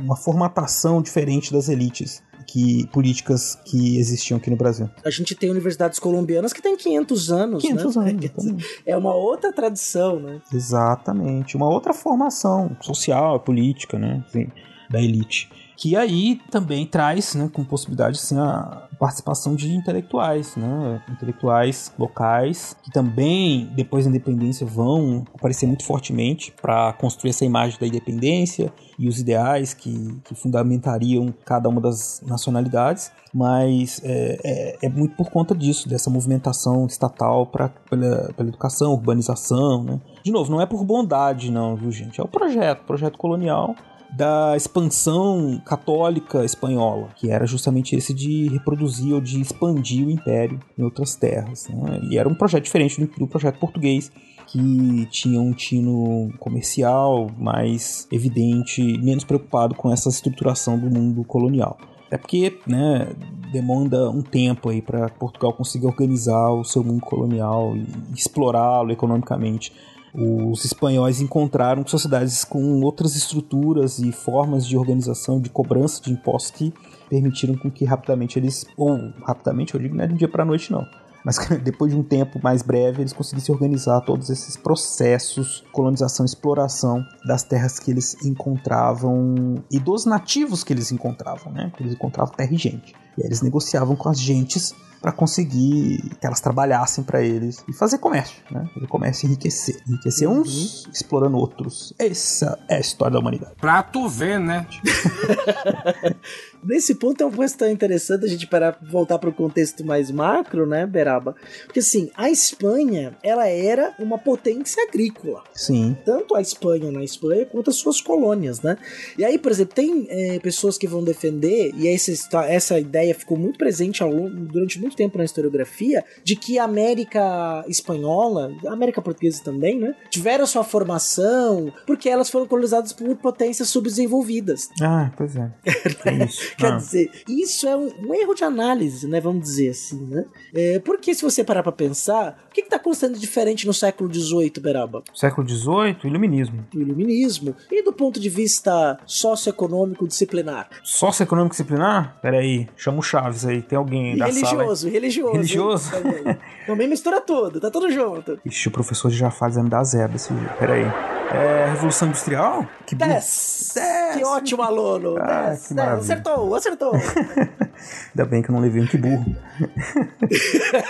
uma 0.02 0.16
formatação 0.16 1.02
diferente 1.02 1.52
das 1.52 1.70
elites 1.70 2.24
que 2.48 2.88
políticas 2.88 3.56
que 3.66 3.98
existiam 3.98 4.38
aqui 4.38 4.50
no 4.50 4.56
Brasil. 4.56 4.90
A 5.04 5.10
gente 5.10 5.36
tem 5.36 5.50
universidades 5.50 6.00
colombianas 6.00 6.54
que 6.54 6.62
têm 6.62 6.78
500 6.78 7.32
anos, 7.32 7.62
500 7.62 7.96
né? 7.98 8.12
anos. 8.12 8.64
É 8.86 8.96
uma 8.96 9.14
outra 9.14 9.52
tradição, 9.52 10.20
né? 10.20 10.42
Exatamente. 10.54 11.58
Uma 11.58 11.68
outra 11.68 11.94
formação 11.94 12.76
social, 12.80 13.40
política, 13.42 14.00
né? 14.00 14.24
Assim, 14.26 14.48
da 14.90 15.02
elite. 15.02 15.50
Que 15.78 15.96
aí 15.96 16.42
também 16.50 16.88
traz, 16.88 17.36
né, 17.36 17.50
com 17.54 17.64
possibilidade, 17.64 18.18
assim, 18.18 18.38
a 18.38 18.88
participação 19.00 19.56
de 19.56 19.76
intelectuais, 19.76 20.56
né? 20.56 21.04
Intelectuais 21.08 21.94
locais, 22.00 22.76
que 22.84 22.90
também, 22.92 23.70
depois 23.76 24.06
da 24.06 24.10
independência, 24.10 24.66
vão 24.66 25.24
aparecer 25.36 25.68
muito 25.68 25.86
fortemente 25.86 26.52
para 26.60 26.94
construir 26.94 27.30
essa 27.30 27.46
imagem 27.46 27.80
da 27.80 27.86
independência 27.86 28.74
e 28.98 29.08
os 29.08 29.20
ideais 29.20 29.76
que, 29.76 30.20
que 30.24 30.34
fundamentariam 30.34 31.32
cada 31.46 31.70
uma 31.70 31.80
das 31.80 32.24
nacionalidades 32.26 33.12
mas 33.34 34.02
é, 34.04 34.40
é, 34.44 34.88
é 34.88 34.90
muito 34.90 35.16
por 35.16 35.30
conta 35.30 35.54
disso, 35.54 35.88
dessa 35.88 36.10
movimentação 36.10 36.88
estatal 36.88 37.46
pra, 37.46 37.70
pela, 37.70 38.34
pela 38.34 38.50
educação, 38.50 38.94
urbanização, 38.94 39.84
né? 39.84 40.02
De 40.24 40.32
novo, 40.32 40.50
não 40.50 40.60
é 40.60 40.66
por 40.66 40.84
bondade 40.84 41.52
não, 41.52 41.76
viu 41.76 41.92
gente? 41.92 42.20
É 42.20 42.24
o 42.24 42.28
projeto, 42.28 42.84
projeto 42.86 43.18
colonial 43.18 43.76
da 44.18 44.58
expansão 44.58 45.62
católica 45.64 46.44
espanhola, 46.44 47.10
que 47.16 47.30
era 47.30 47.46
justamente 47.46 47.96
esse 47.96 48.16
de 48.16 48.48
reproduzir 48.48 49.14
ou 49.14 49.22
de 49.22 49.40
expandir 49.40 50.08
o 50.08 50.10
império 50.10 50.60
em 50.76 50.82
outras 50.82 51.16
terras. 51.16 51.68
né? 51.70 52.00
E 52.10 52.18
era 52.18 52.28
um 52.28 52.34
projeto 52.34 52.64
diferente 52.64 53.00
do, 53.00 53.28
projeto 53.28 53.60
português, 53.60 54.12
que 54.48 55.08
tinha 55.12 55.40
um 55.40 55.54
tino 55.54 56.34
comercial 56.40 57.30
mais 57.38 58.08
evidente, 58.12 58.82
menos 58.98 59.24
preocupado 59.24 59.76
com 59.76 59.94
essa 59.94 60.10
estruturação 60.10 60.80
do 60.80 60.90
mundo 60.90 61.24
colonial. 61.24 61.78
É 62.10 62.18
porque, 62.18 62.58
né, 62.66 63.10
demanda 63.52 64.10
um 64.10 64.24
tempo 64.24 64.70
aí 64.70 64.82
para 64.82 65.10
Portugal 65.10 65.54
conseguir 65.54 65.86
organizar 65.86 66.50
o 66.54 66.64
seu 66.64 66.84
mundo 66.84 67.02
colonial 67.02 67.76
e 67.76 67.86
explorá-lo 68.16 68.92
economicamente. 68.92 69.72
Os 70.14 70.66
espanhóis 70.66 71.22
encontraram 71.22 71.86
sociedades 71.86 72.44
com 72.44 72.82
outras 72.82 73.16
estruturas 73.16 74.00
e 74.00 74.12
formas 74.12 74.66
de 74.66 74.78
organização, 74.78 75.40
de 75.40 75.50
cobrança 75.50 76.02
de 76.02 76.12
impostos 76.12 76.52
que 76.52 76.74
permitiram 77.10 77.56
com 77.56 77.70
que 77.70 77.86
rapidamente 77.86 78.40
eles, 78.40 78.66
ou 78.76 79.14
rapidamente 79.24 79.76
eu 79.76 79.82
digo, 79.82 79.96
não 79.96 80.04
é 80.04 80.08
de 80.08 80.14
um 80.14 80.18
dia 80.18 80.28
para 80.28 80.46
noite 80.46 80.72
não, 80.72 80.86
mas 81.24 81.38
depois 81.64 81.92
de 81.92 81.98
um 81.98 82.04
tempo 82.04 82.40
mais 82.42 82.62
breve 82.62 83.02
eles 83.02 83.14
conseguissem 83.14 83.54
organizar 83.54 84.02
todos 84.02 84.30
esses 84.30 84.56
processos, 84.56 85.64
colonização, 85.72 86.26
exploração 86.26 87.06
das 87.26 87.44
terras 87.44 87.80
que 87.80 87.92
eles 87.92 88.16
encontravam 88.24 89.56
e 89.70 89.80
dos 89.80 90.06
nativos 90.06 90.64
que 90.64 90.72
eles 90.72 90.92
encontravam, 90.92 91.52
né? 91.52 91.72
Eles 91.80 91.94
encontravam 91.94 92.34
terra 92.34 92.54
e 92.54 92.58
gente. 92.58 92.96
E 93.18 93.22
aí 93.22 93.28
eles 93.28 93.42
negociavam 93.42 93.96
com 93.96 94.08
as 94.10 94.20
gentes 94.20 94.74
para 95.02 95.12
conseguir 95.12 96.16
que 96.20 96.26
elas 96.26 96.40
trabalhassem 96.40 97.04
para 97.04 97.22
eles 97.22 97.64
e 97.68 97.74
fazer 97.74 97.98
comércio, 97.98 98.42
né? 98.52 98.68
Fazer 98.74 98.88
comércio 98.88 99.26
e 99.26 99.28
enriquecer. 99.30 99.82
Enriquecer 99.88 100.28
uns, 100.28 100.88
explorando 100.94 101.38
outros. 101.38 101.94
Essa 101.98 102.60
é 102.68 102.76
a 102.76 102.80
história 102.80 103.14
da 103.14 103.20
humanidade. 103.20 103.56
Pra 103.60 103.84
tu 103.84 104.08
ver, 104.08 104.40
né? 104.40 104.68
Nesse 106.64 106.96
ponto 106.96 107.22
é 107.22 107.26
uma 107.26 107.38
questão 107.38 107.70
interessante 107.70 108.26
a 108.26 108.28
gente 108.28 108.48
parar 108.48 108.78
voltar 108.82 109.18
para 109.20 109.30
o 109.30 109.34
contexto 109.34 109.86
mais 109.86 110.12
macro, 110.12 110.66
né, 110.66 110.86
Beraba? 110.86 111.36
Porque 111.66 111.80
assim, 111.80 112.10
a 112.16 112.30
Espanha, 112.30 113.16
ela 113.24 113.48
era 113.48 113.94
uma 114.00 114.18
potência 114.18 114.84
agrícola. 114.84 115.44
Sim. 115.54 115.98
Tanto 116.06 116.36
a 116.36 116.42
Espanha 116.42 116.92
na 116.92 117.04
Espanha 117.04 117.46
quanto 117.46 117.70
as 117.70 117.76
suas 117.76 118.02
colônias, 118.02 118.62
né? 118.62 118.78
E 119.18 119.24
aí, 119.24 119.38
por 119.38 119.52
exemplo, 119.52 119.76
tem 119.76 120.08
é, 120.10 120.40
pessoas 120.40 120.78
que 120.78 120.88
vão 120.88 121.04
defender, 121.04 121.72
e 121.76 121.88
essa, 121.88 122.12
essa 122.46 122.80
ideia 122.80 123.14
ficou 123.14 123.38
muito 123.38 123.58
presente 123.58 124.02
ao 124.04 124.12
durante 124.30 124.80
muito 124.80 124.96
tempo 124.96 125.18
na 125.18 125.24
historiografia 125.24 126.04
de 126.24 126.36
que 126.36 126.58
a 126.58 126.64
América 126.64 127.64
espanhola, 127.68 128.52
a 128.66 128.74
América 128.74 129.02
portuguesa 129.02 129.44
também, 129.44 129.80
né, 129.80 129.96
tiveram 130.10 130.46
sua 130.46 130.64
formação 130.64 131.72
porque 131.86 132.10
elas 132.10 132.30
foram 132.30 132.48
colonizadas 132.48 132.94
por 132.94 133.16
potências 133.18 133.70
subdesenvolvidas. 133.70 134.70
Ah, 134.82 135.12
pois 135.16 135.36
é. 135.36 135.52
Quer 136.58 136.74
Ah. 136.74 136.76
dizer, 136.78 137.10
isso 137.28 137.68
é 137.68 137.76
um, 137.76 137.92
um 138.08 138.14
erro 138.14 138.34
de 138.34 138.44
análise, 138.44 139.08
né? 139.08 139.20
Vamos 139.20 139.42
dizer 139.44 139.70
assim, 139.70 140.00
né? 140.06 140.26
É, 140.54 140.80
porque 140.80 141.14
se 141.14 141.22
você 141.24 141.44
parar 141.44 141.64
pra 141.64 141.72
pensar, 141.72 142.46
o 142.50 142.54
que, 142.54 142.62
que 142.64 142.70
tá 142.70 142.76
acontecendo 142.78 143.18
diferente 143.18 143.66
no 143.68 143.74
século 143.74 144.14
XVIII, 144.14 144.54
Beraba? 144.60 145.04
Século 145.14 145.48
XVIII, 145.48 145.98
iluminismo. 146.06 146.66
O 146.74 146.80
iluminismo. 146.80 147.56
E 147.72 147.84
do 147.84 147.92
ponto 147.94 148.20
de 148.20 148.30
vista 148.30 149.00
socioeconômico 149.06 150.08
disciplinar? 150.08 150.70
Socioeconômico 150.84 151.52
disciplinar? 151.54 152.18
Peraí, 152.22 152.68
chama 152.76 153.00
o 153.00 153.04
Chaves 153.04 153.46
aí, 153.46 153.62
tem 153.62 153.78
alguém 153.78 154.14
E 154.16 154.18
da 154.18 154.32
sala. 154.32 154.36
religioso, 154.48 154.88
aí. 154.88 154.94
religioso. 154.94 155.34
Religioso? 155.34 155.92
Também. 155.92 156.38
Também 156.66 156.88
mistura 156.88 157.22
tudo, 157.22 157.60
tá 157.60 157.70
tudo 157.72 157.90
junto. 157.92 158.40
Ixi, 158.46 158.68
o 158.68 158.72
professor 158.72 159.10
de 159.10 159.18
Jafales 159.18 159.56
vai 159.56 159.64
me 159.64 159.70
dar 159.70 159.84
zero 159.84 160.12
desse 160.14 160.34
dia. 160.34 160.50
Peraí. 160.60 161.17
É 161.34 161.70
Revolução 161.72 162.08
Industrial? 162.08 162.66
Que 162.86 162.96
bu- 162.96 163.06
10! 163.06 163.74
Que 164.14 164.24
ótimo 164.24 164.62
aluno! 164.64 165.18
Ah, 165.20 165.50
10, 165.50 165.68
que 165.68 165.74
10, 165.74 165.76
maravilha. 165.76 166.00
acertou, 166.14 166.56
acertou! 166.56 166.92
Ainda 168.16 168.26
bem 168.26 168.42
que 168.42 168.50
eu 168.50 168.54
não 168.54 168.62
levei 168.62 168.82
um 168.82 168.88
que 168.88 168.98
burro. 168.98 169.26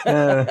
É. 0.06 0.46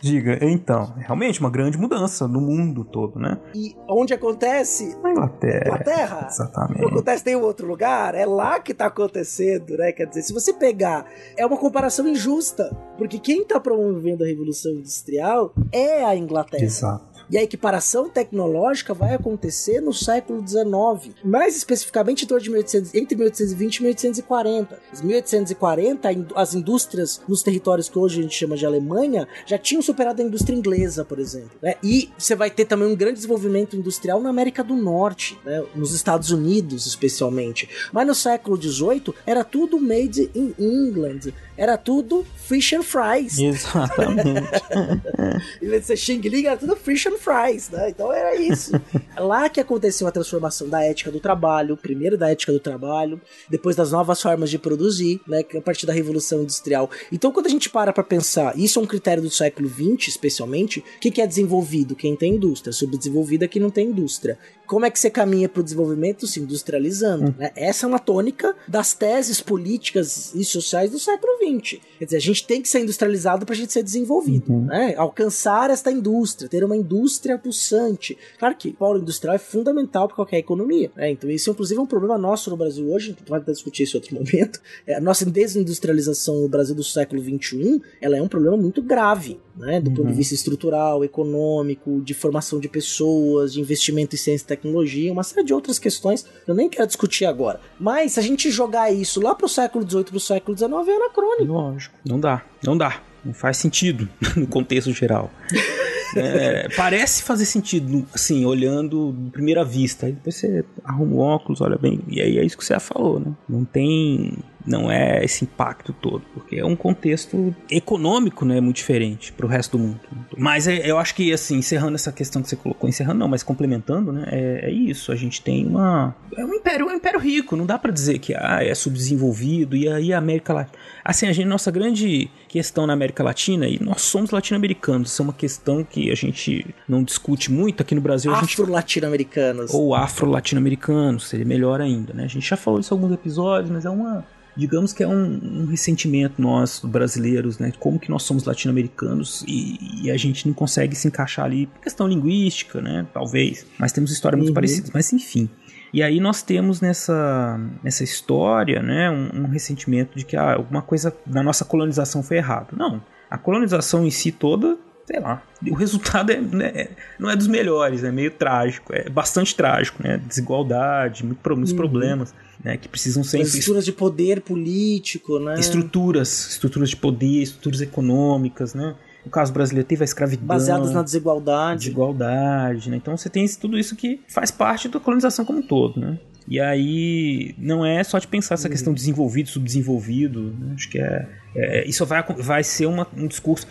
Diga, 0.00 0.38
então, 0.42 0.94
realmente 0.98 1.40
uma 1.40 1.50
grande 1.50 1.78
mudança 1.78 2.26
no 2.28 2.40
mundo 2.40 2.84
todo, 2.84 3.18
né? 3.18 3.38
e 3.54 3.74
onde 3.88 4.12
acontece? 4.14 4.96
Na 5.02 5.10
Inglaterra. 5.10 5.62
Inglaterra. 5.66 6.26
Exatamente. 6.28 6.80
Não 6.80 6.88
acontece 6.88 7.30
em 7.30 7.36
outro 7.36 7.66
lugar, 7.66 8.14
é 8.14 8.26
lá 8.26 8.58
que 8.60 8.74
tá 8.74 8.86
acontecendo, 8.86 9.76
né? 9.76 9.92
Quer 9.92 10.06
dizer, 10.06 10.22
se 10.22 10.32
você 10.32 10.52
pegar, 10.52 11.06
é 11.36 11.44
uma 11.46 11.56
comparação 11.56 12.06
injusta, 12.06 12.74
porque 12.98 13.18
quem 13.18 13.44
tá 13.44 13.58
promovendo 13.60 14.24
a 14.24 14.26
Revolução 14.26 14.72
Industrial 14.72 15.52
é 15.72 16.04
a 16.04 16.14
Inglaterra. 16.16 16.62
Exato. 16.64 17.11
E 17.30 17.38
a 17.38 17.42
equiparação 17.42 18.08
tecnológica 18.08 18.92
vai 18.94 19.14
acontecer 19.14 19.80
no 19.80 19.92
século 19.92 20.46
XIX, 20.46 21.14
mais 21.24 21.56
especificamente 21.56 22.24
em 22.24 22.28
torno 22.28 22.42
de 22.42 22.50
1800 22.50 22.94
entre 22.94 23.16
1820 23.16 23.76
e 23.76 23.82
1840. 23.82 24.80
Em 25.02 25.06
1840, 25.06 26.08
a 26.08 26.12
in- 26.12 26.26
as 26.34 26.54
indústrias 26.54 27.20
nos 27.28 27.42
territórios 27.42 27.88
que 27.88 27.98
hoje 27.98 28.18
a 28.20 28.22
gente 28.22 28.34
chama 28.34 28.56
de 28.56 28.66
Alemanha 28.66 29.26
já 29.46 29.58
tinham 29.58 29.82
superado 29.82 30.20
a 30.22 30.24
indústria 30.24 30.54
inglesa, 30.54 31.04
por 31.04 31.18
exemplo. 31.18 31.50
né? 31.62 31.74
E 31.82 32.10
você 32.18 32.34
vai 32.34 32.50
ter 32.50 32.64
também 32.64 32.88
um 32.88 32.96
grande 32.96 33.14
desenvolvimento 33.16 33.76
industrial 33.76 34.20
na 34.20 34.30
América 34.30 34.62
do 34.62 34.74
Norte, 34.74 35.38
né? 35.44 35.62
nos 35.74 35.92
Estados 35.94 36.30
Unidos 36.30 36.86
especialmente. 36.86 37.68
Mas 37.92 38.06
no 38.06 38.14
século 38.14 38.60
XVIII 38.60 39.14
era 39.26 39.44
tudo 39.44 39.78
made 39.80 40.30
in 40.34 40.54
England, 40.58 41.32
era 41.56 41.76
tudo 41.76 42.24
fish 42.36 42.72
and 42.72 42.82
fries. 42.82 43.38
Exatamente. 43.38 44.40
Em 45.62 45.68
vez 45.68 45.82
de 45.82 45.86
ser 45.88 45.96
Xing 45.96 46.20
Ling, 46.20 46.46
era 46.46 46.56
tudo 46.56 46.76
fish 46.76 47.06
and 47.06 47.18
fries, 47.22 47.70
né? 47.70 47.90
Então 47.90 48.12
era 48.12 48.34
isso. 48.34 48.72
É 49.16 49.20
lá 49.20 49.48
que 49.48 49.60
aconteceu 49.60 50.06
a 50.06 50.10
transformação 50.10 50.68
da 50.68 50.82
ética 50.82 51.10
do 51.10 51.20
trabalho, 51.20 51.76
primeiro 51.76 52.18
da 52.18 52.30
ética 52.30 52.52
do 52.52 52.60
trabalho, 52.60 53.20
depois 53.48 53.76
das 53.76 53.92
novas 53.92 54.20
formas 54.20 54.50
de 54.50 54.58
produzir, 54.58 55.20
né? 55.26 55.44
é 55.52 55.58
A 55.58 55.62
partir 55.62 55.86
da 55.86 55.92
Revolução 55.92 56.42
Industrial. 56.42 56.90
Então, 57.10 57.30
quando 57.30 57.46
a 57.46 57.50
gente 57.50 57.70
para 57.70 57.92
pra 57.92 58.02
pensar, 58.02 58.58
isso 58.58 58.78
é 58.78 58.82
um 58.82 58.86
critério 58.86 59.22
do 59.22 59.30
século 59.30 59.68
XX, 59.68 60.08
especialmente, 60.08 60.80
o 60.80 61.00
que, 61.00 61.10
que 61.10 61.20
é 61.20 61.26
desenvolvido? 61.26 61.94
Quem 61.94 62.16
tem 62.16 62.34
indústria. 62.34 62.72
Subdesenvolvido 62.72 63.44
é 63.44 63.48
quem 63.48 63.62
não 63.62 63.70
tem 63.70 63.88
indústria. 63.88 64.38
Como 64.66 64.86
é 64.86 64.90
que 64.90 64.98
você 64.98 65.10
caminha 65.10 65.48
pro 65.48 65.62
desenvolvimento? 65.62 66.26
Se 66.26 66.40
industrializando. 66.40 67.34
né? 67.38 67.50
Essa 67.54 67.86
é 67.86 67.88
uma 67.88 67.98
tônica 67.98 68.54
das 68.66 68.94
teses 68.94 69.40
políticas 69.40 70.34
e 70.34 70.44
sociais 70.44 70.90
do 70.90 70.98
século 70.98 71.32
XX. 71.38 71.80
Quer 71.98 72.04
dizer, 72.04 72.16
a 72.16 72.20
gente 72.20 72.46
tem 72.46 72.62
que 72.62 72.68
ser 72.68 72.80
industrializado 72.80 73.44
pra 73.44 73.54
gente 73.54 73.72
ser 73.72 73.82
desenvolvido. 73.82 74.52
né? 74.52 74.94
Alcançar 74.96 75.70
esta 75.70 75.90
indústria, 75.90 76.48
ter 76.48 76.64
uma 76.64 76.76
indústria 76.76 77.38
pulsante. 77.38 78.16
Claro 78.38 78.54
que 78.56 78.68
o 78.68 78.74
polo 78.74 78.98
industrial 79.00 79.34
é 79.36 79.38
fundamental 79.38 80.06
para 80.06 80.16
qualquer 80.16 80.38
economia. 80.38 80.90
né? 80.96 81.10
Então, 81.10 81.30
isso, 81.30 81.50
inclusive, 81.50 81.78
é 81.78 81.82
um 81.82 81.86
problema 81.86 82.16
nosso 82.16 82.50
no 82.50 82.56
Brasil 82.56 82.86
hoje. 82.92 83.14
A 83.16 83.18
gente 83.20 83.28
vai 83.28 83.40
discutir 83.40 83.82
isso 83.84 83.96
em 83.96 84.00
outro 84.00 84.14
momento. 84.14 84.60
É, 84.86 84.94
a 84.96 85.00
nossa 85.00 85.24
desindustrialização 85.26 86.40
no 86.40 86.48
Brasil 86.48 86.74
do 86.74 86.82
século 86.82 87.20
XXI 87.22 87.80
ela 88.00 88.16
é 88.16 88.22
um 88.22 88.28
problema 88.28 88.56
muito 88.56 88.82
grave. 88.82 89.38
Né? 89.56 89.80
Do 89.80 89.90
ponto 89.90 90.08
de 90.08 90.14
vista 90.14 90.34
estrutural, 90.34 91.04
econômico, 91.04 92.00
de 92.02 92.14
formação 92.14 92.58
de 92.58 92.68
pessoas, 92.68 93.52
de 93.52 93.60
investimento 93.60 94.14
em 94.14 94.18
ciência 94.18 94.44
e 94.44 94.46
tecnologia, 94.48 95.12
uma 95.12 95.22
série 95.22 95.44
de 95.44 95.52
outras 95.52 95.78
questões 95.78 96.22
que 96.22 96.50
eu 96.50 96.54
nem 96.54 96.68
quero 96.68 96.86
discutir 96.86 97.26
agora. 97.26 97.60
Mas 97.78 98.12
se 98.12 98.20
a 98.20 98.22
gente 98.22 98.50
jogar 98.50 98.90
isso 98.90 99.20
lá 99.20 99.34
pro 99.34 99.48
século 99.48 99.88
XVIII, 99.88 100.04
pro 100.04 100.20
século 100.20 100.56
XIX, 100.56 100.72
é 100.88 100.96
anacrônico. 100.96 101.52
Lógico. 101.52 101.94
Não 102.04 102.18
dá, 102.18 102.42
não 102.64 102.76
dá. 102.76 103.02
Não 103.24 103.34
faz 103.34 103.56
sentido 103.58 104.08
no 104.36 104.46
contexto 104.46 104.92
geral. 104.92 105.30
É, 106.14 106.68
parece 106.76 107.22
fazer 107.22 107.46
sentido, 107.46 108.06
assim, 108.12 108.44
olhando 108.44 109.14
de 109.16 109.30
primeira 109.30 109.64
vista. 109.64 110.06
Aí 110.06 110.12
depois 110.12 110.36
você 110.36 110.64
arruma 110.84 111.14
o 111.14 111.18
óculos, 111.18 111.60
olha 111.60 111.78
bem. 111.78 112.00
E 112.08 112.20
aí 112.20 112.38
é 112.38 112.44
isso 112.44 112.56
que 112.58 112.64
você 112.64 112.74
já 112.74 112.80
falou, 112.80 113.18
né? 113.18 113.32
Não 113.48 113.64
tem. 113.64 114.38
Não 114.66 114.90
é 114.90 115.24
esse 115.24 115.44
impacto 115.44 115.92
todo, 115.92 116.22
porque 116.34 116.56
é 116.56 116.64
um 116.64 116.76
contexto 116.76 117.54
econômico, 117.70 118.44
né? 118.44 118.60
Muito 118.60 118.76
diferente 118.76 119.32
pro 119.32 119.46
resto 119.48 119.76
do 119.76 119.82
mundo. 119.82 120.00
Mas 120.36 120.68
é- 120.68 120.88
eu 120.88 120.98
acho 120.98 121.14
que, 121.14 121.32
assim, 121.32 121.56
encerrando 121.56 121.94
essa 121.94 122.12
questão 122.12 122.40
que 122.42 122.48
você 122.48 122.56
colocou, 122.56 122.88
encerrando 122.88 123.18
não, 123.18 123.28
mas 123.28 123.42
complementando, 123.42 124.12
né? 124.12 124.24
É, 124.30 124.66
é 124.66 124.70
isso. 124.70 125.10
A 125.12 125.16
gente 125.16 125.42
tem 125.42 125.66
uma. 125.66 126.14
É 126.36 126.44
um 126.44 126.54
império, 126.54 126.88
é 126.88 126.92
um 126.92 126.96
império 126.96 127.18
rico. 127.20 127.56
Não 127.56 127.66
dá 127.66 127.78
pra 127.78 127.90
dizer 127.90 128.18
que 128.18 128.34
ah, 128.34 128.58
é 128.62 128.74
subdesenvolvido. 128.74 129.76
E 129.76 129.88
aí 129.88 130.12
a 130.12 130.18
América 130.18 130.52
Latina. 130.52 130.78
Assim, 131.04 131.26
a 131.26 131.32
gente, 131.32 131.46
nossa 131.46 131.70
grande 131.70 132.30
questão 132.48 132.86
na 132.86 132.92
América 132.92 133.24
Latina, 133.24 133.66
e 133.66 133.82
nós 133.82 134.02
somos 134.02 134.30
latino-americanos, 134.30 135.10
isso 135.10 135.22
é 135.22 135.24
uma 135.24 135.32
questão 135.32 135.82
que 135.82 136.10
a 136.10 136.14
gente 136.14 136.66
não 136.88 137.02
discute 137.02 137.50
muito 137.50 137.80
aqui 137.82 137.94
no 137.94 138.00
Brasil. 138.00 138.32
Afro-latino-americanos. 138.32 139.72
ou 139.74 139.94
afro-latino-americanos, 139.94 141.28
seria 141.28 141.46
melhor 141.46 141.80
ainda, 141.80 142.12
né? 142.12 142.24
A 142.24 142.28
gente 142.28 142.48
já 142.48 142.56
falou 142.56 142.78
isso 142.80 142.92
em 142.92 142.96
alguns 142.96 143.12
episódios, 143.12 143.70
mas 143.70 143.84
é 143.84 143.90
uma. 143.90 144.24
Digamos 144.56 144.92
que 144.92 145.02
é 145.02 145.08
um, 145.08 145.40
um 145.62 145.66
ressentimento 145.66 146.40
nosso, 146.40 146.86
brasileiros, 146.86 147.58
né? 147.58 147.72
Como 147.78 147.98
que 147.98 148.10
nós 148.10 148.22
somos 148.22 148.44
latino-americanos 148.44 149.44
e, 149.48 149.78
e 150.02 150.10
a 150.10 150.16
gente 150.16 150.46
não 150.46 150.54
consegue 150.54 150.94
se 150.94 151.08
encaixar 151.08 151.44
ali 151.46 151.66
por 151.66 151.80
questão 151.80 152.06
linguística, 152.06 152.80
né? 152.80 153.06
Talvez. 153.14 153.64
Mas 153.78 153.92
temos 153.92 154.10
histórias 154.12 154.38
muito 154.38 154.48
Uhum. 154.50 154.54
parecidas. 154.54 154.90
Mas 154.92 155.12
enfim. 155.12 155.48
E 155.92 156.02
aí 156.02 156.20
nós 156.20 156.42
temos 156.42 156.80
nessa, 156.80 157.60
nessa 157.82 158.02
história, 158.04 158.82
né? 158.82 159.10
Um, 159.10 159.42
um 159.42 159.46
ressentimento 159.48 160.16
de 160.18 160.24
que 160.24 160.36
ah, 160.36 160.54
alguma 160.54 160.82
coisa 160.82 161.14
na 161.26 161.42
nossa 161.42 161.64
colonização 161.64 162.22
foi 162.22 162.38
errado. 162.38 162.74
Não. 162.76 163.02
A 163.30 163.38
colonização 163.38 164.04
em 164.06 164.10
si 164.10 164.32
toda 164.32 164.76
sei 165.12 165.20
lá, 165.20 165.42
o 165.68 165.74
resultado 165.74 166.32
é, 166.32 166.40
né, 166.40 166.88
não 167.18 167.28
é 167.28 167.36
dos 167.36 167.46
melhores, 167.46 168.02
é 168.02 168.10
meio 168.10 168.30
trágico, 168.30 168.94
é 168.94 169.10
bastante 169.10 169.54
trágico, 169.54 170.02
né? 170.02 170.18
Desigualdade, 170.26 171.22
muitos 171.24 171.70
Uhum. 171.72 171.76
problemas, 171.76 172.34
né? 172.64 172.78
Que 172.78 172.88
precisam 172.88 173.22
ser 173.22 173.42
As 173.42 173.48
estruturas 173.48 173.84
de 173.84 173.92
poder 173.92 174.40
político, 174.40 175.38
né? 175.38 175.60
estruturas, 175.60 176.48
estruturas 176.48 176.88
de 176.88 176.96
poder, 176.96 177.42
estruturas 177.42 177.82
econômicas, 177.82 178.72
né? 178.74 178.94
No 179.24 179.30
caso 179.30 179.52
brasileiro 179.52 179.86
teve 179.86 180.02
a 180.02 180.06
escravidão. 180.06 180.46
Baseadas 180.46 180.92
na 180.92 181.02
desigualdade. 181.02 181.80
Desigualdade, 181.80 182.88
né? 182.90 182.96
Então 182.96 183.14
você 183.16 183.28
tem 183.28 183.46
tudo 183.60 183.78
isso 183.78 183.94
que 183.94 184.20
faz 184.28 184.50
parte 184.50 184.88
da 184.88 184.98
colonização 184.98 185.44
como 185.44 185.58
um 185.58 185.62
todo, 185.62 186.00
né? 186.00 186.18
E 186.48 186.58
aí 186.58 187.54
não 187.58 187.84
é 187.84 188.02
só 188.02 188.18
de 188.18 188.26
pensar 188.26 188.54
essa 188.54 188.68
questão 188.68 188.92
de 188.94 188.98
desenvolvido, 189.00 189.48
subdesenvolvido. 189.50 190.54
né? 190.58 190.72
Acho 190.74 190.88
que 190.88 190.98
é, 190.98 191.28
é- 191.54 191.86
isso 191.88 192.04
vai, 192.06 192.24
vai 192.38 192.64
ser 192.64 192.86
uma- 192.86 193.06
um 193.16 193.26
discurso 193.28 193.66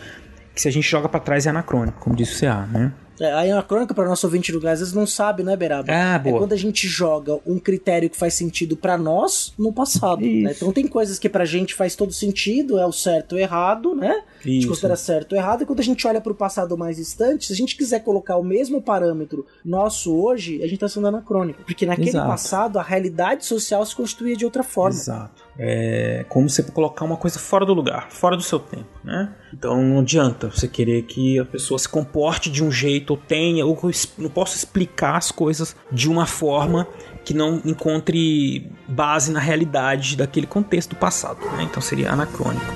que 0.54 0.62
se 0.62 0.68
a 0.68 0.72
gente 0.72 0.88
joga 0.88 1.08
pra 1.10 1.20
trás 1.20 1.46
é 1.46 1.50
anacrônico, 1.50 2.00
como 2.00 2.16
disse 2.16 2.36
o 2.36 2.40
CA, 2.40 2.66
né? 2.68 2.94
É, 3.20 3.32
aí 3.34 3.52
a 3.52 3.62
crônica 3.62 3.94
para 3.94 4.08
nosso 4.10 4.26
ouvinte 4.26 4.52
do 4.52 4.60
Gás, 4.60 4.76
às 4.76 4.80
vezes 4.80 4.94
não 4.96 5.06
sabe, 5.06 5.44
né, 5.44 5.56
Beraba? 5.56 5.86
Ah, 5.94 6.16
É 6.16 6.20
boa. 6.20 6.40
quando 6.40 6.54
a 6.54 6.58
gente 6.58 6.88
joga 6.88 7.38
um 7.46 7.60
critério 7.60 8.10
que 8.10 8.18
faz 8.18 8.34
sentido 8.34 8.76
pra 8.76 8.98
nós 8.98 9.54
no 9.60 9.72
passado. 9.72 10.22
né? 10.22 10.52
Então 10.56 10.72
tem 10.74 10.88
coisas 10.88 11.20
que 11.20 11.30
pra 11.30 11.46
gente 11.46 11.76
faz 11.76 11.96
todo 11.96 12.12
sentido, 12.12 12.80
é 12.80 12.86
o 12.86 12.92
certo 12.92 13.34
ou 13.34 13.38
errado, 13.40 13.94
né? 13.94 14.24
A 14.40 14.48
gente 14.48 14.60
Isso. 14.62 14.68
considera 14.70 14.96
certo 14.96 15.34
ou 15.34 15.38
errado, 15.38 15.62
e 15.62 15.66
quando 15.68 15.82
a 15.82 15.84
gente 15.84 16.08
olha 16.08 16.20
pro 16.20 16.34
passado 16.34 16.76
mais 16.76 16.98
distante, 16.98 17.46
se 17.46 17.54
a 17.54 17.56
gente 17.56 17.78
quiser 17.78 18.00
colocar 18.00 18.38
o 18.38 18.44
mesmo 18.44 18.82
parâmetro 18.82 19.46
nosso 19.64 20.16
hoje, 20.16 20.64
a 20.64 20.68
gente 20.68 20.80
tá 20.80 20.90
sendo 20.90 21.06
anacrônico. 21.06 21.62
Porque 21.64 21.86
naquele 21.86 22.10
Exato. 22.10 22.28
passado 22.28 22.80
a 22.80 22.82
realidade 22.84 23.46
social 23.46 23.86
se 23.86 23.96
constituía 23.96 24.36
de 24.36 24.46
outra 24.46 24.64
forma. 24.64 24.98
Exato. 24.98 25.44
É 25.58 26.26
como 26.30 26.50
você 26.50 26.64
colocar 26.64 27.06
uma 27.06 27.18
coisa 27.18 27.38
fora 27.38 27.66
do 27.66 27.74
lugar, 27.74 28.08
fora 28.10 28.38
do 28.38 28.44
seu 28.44 28.60
tempo, 28.60 28.88
né? 29.04 29.34
Então 29.54 29.82
não 29.82 30.00
adianta 30.00 30.50
você 30.50 30.68
querer 30.68 31.04
que 31.04 31.38
a 31.40 31.46
pessoa 31.46 31.78
se 31.78 31.88
comporte 31.88 32.50
de 32.50 32.64
um 32.64 32.72
jeito 32.72 33.12
ou 33.12 33.18
tenha, 33.18 33.66
ou 33.66 33.78
não 34.18 34.30
posso 34.30 34.56
explicar 34.56 35.18
as 35.18 35.32
coisas 35.32 35.76
de 35.92 36.10
uma 36.10 36.26
forma 36.26 36.88
que 37.24 37.34
não 37.34 37.62
encontre 37.66 38.72
base 38.88 39.32
na 39.32 39.40
realidade 39.40 40.16
daquele 40.16 40.48
contexto 40.48 40.92
do 40.92 40.96
passado, 40.96 41.40
né? 41.58 41.64
Então 41.64 41.82
seria 41.82 42.12
anacrônico. 42.12 42.74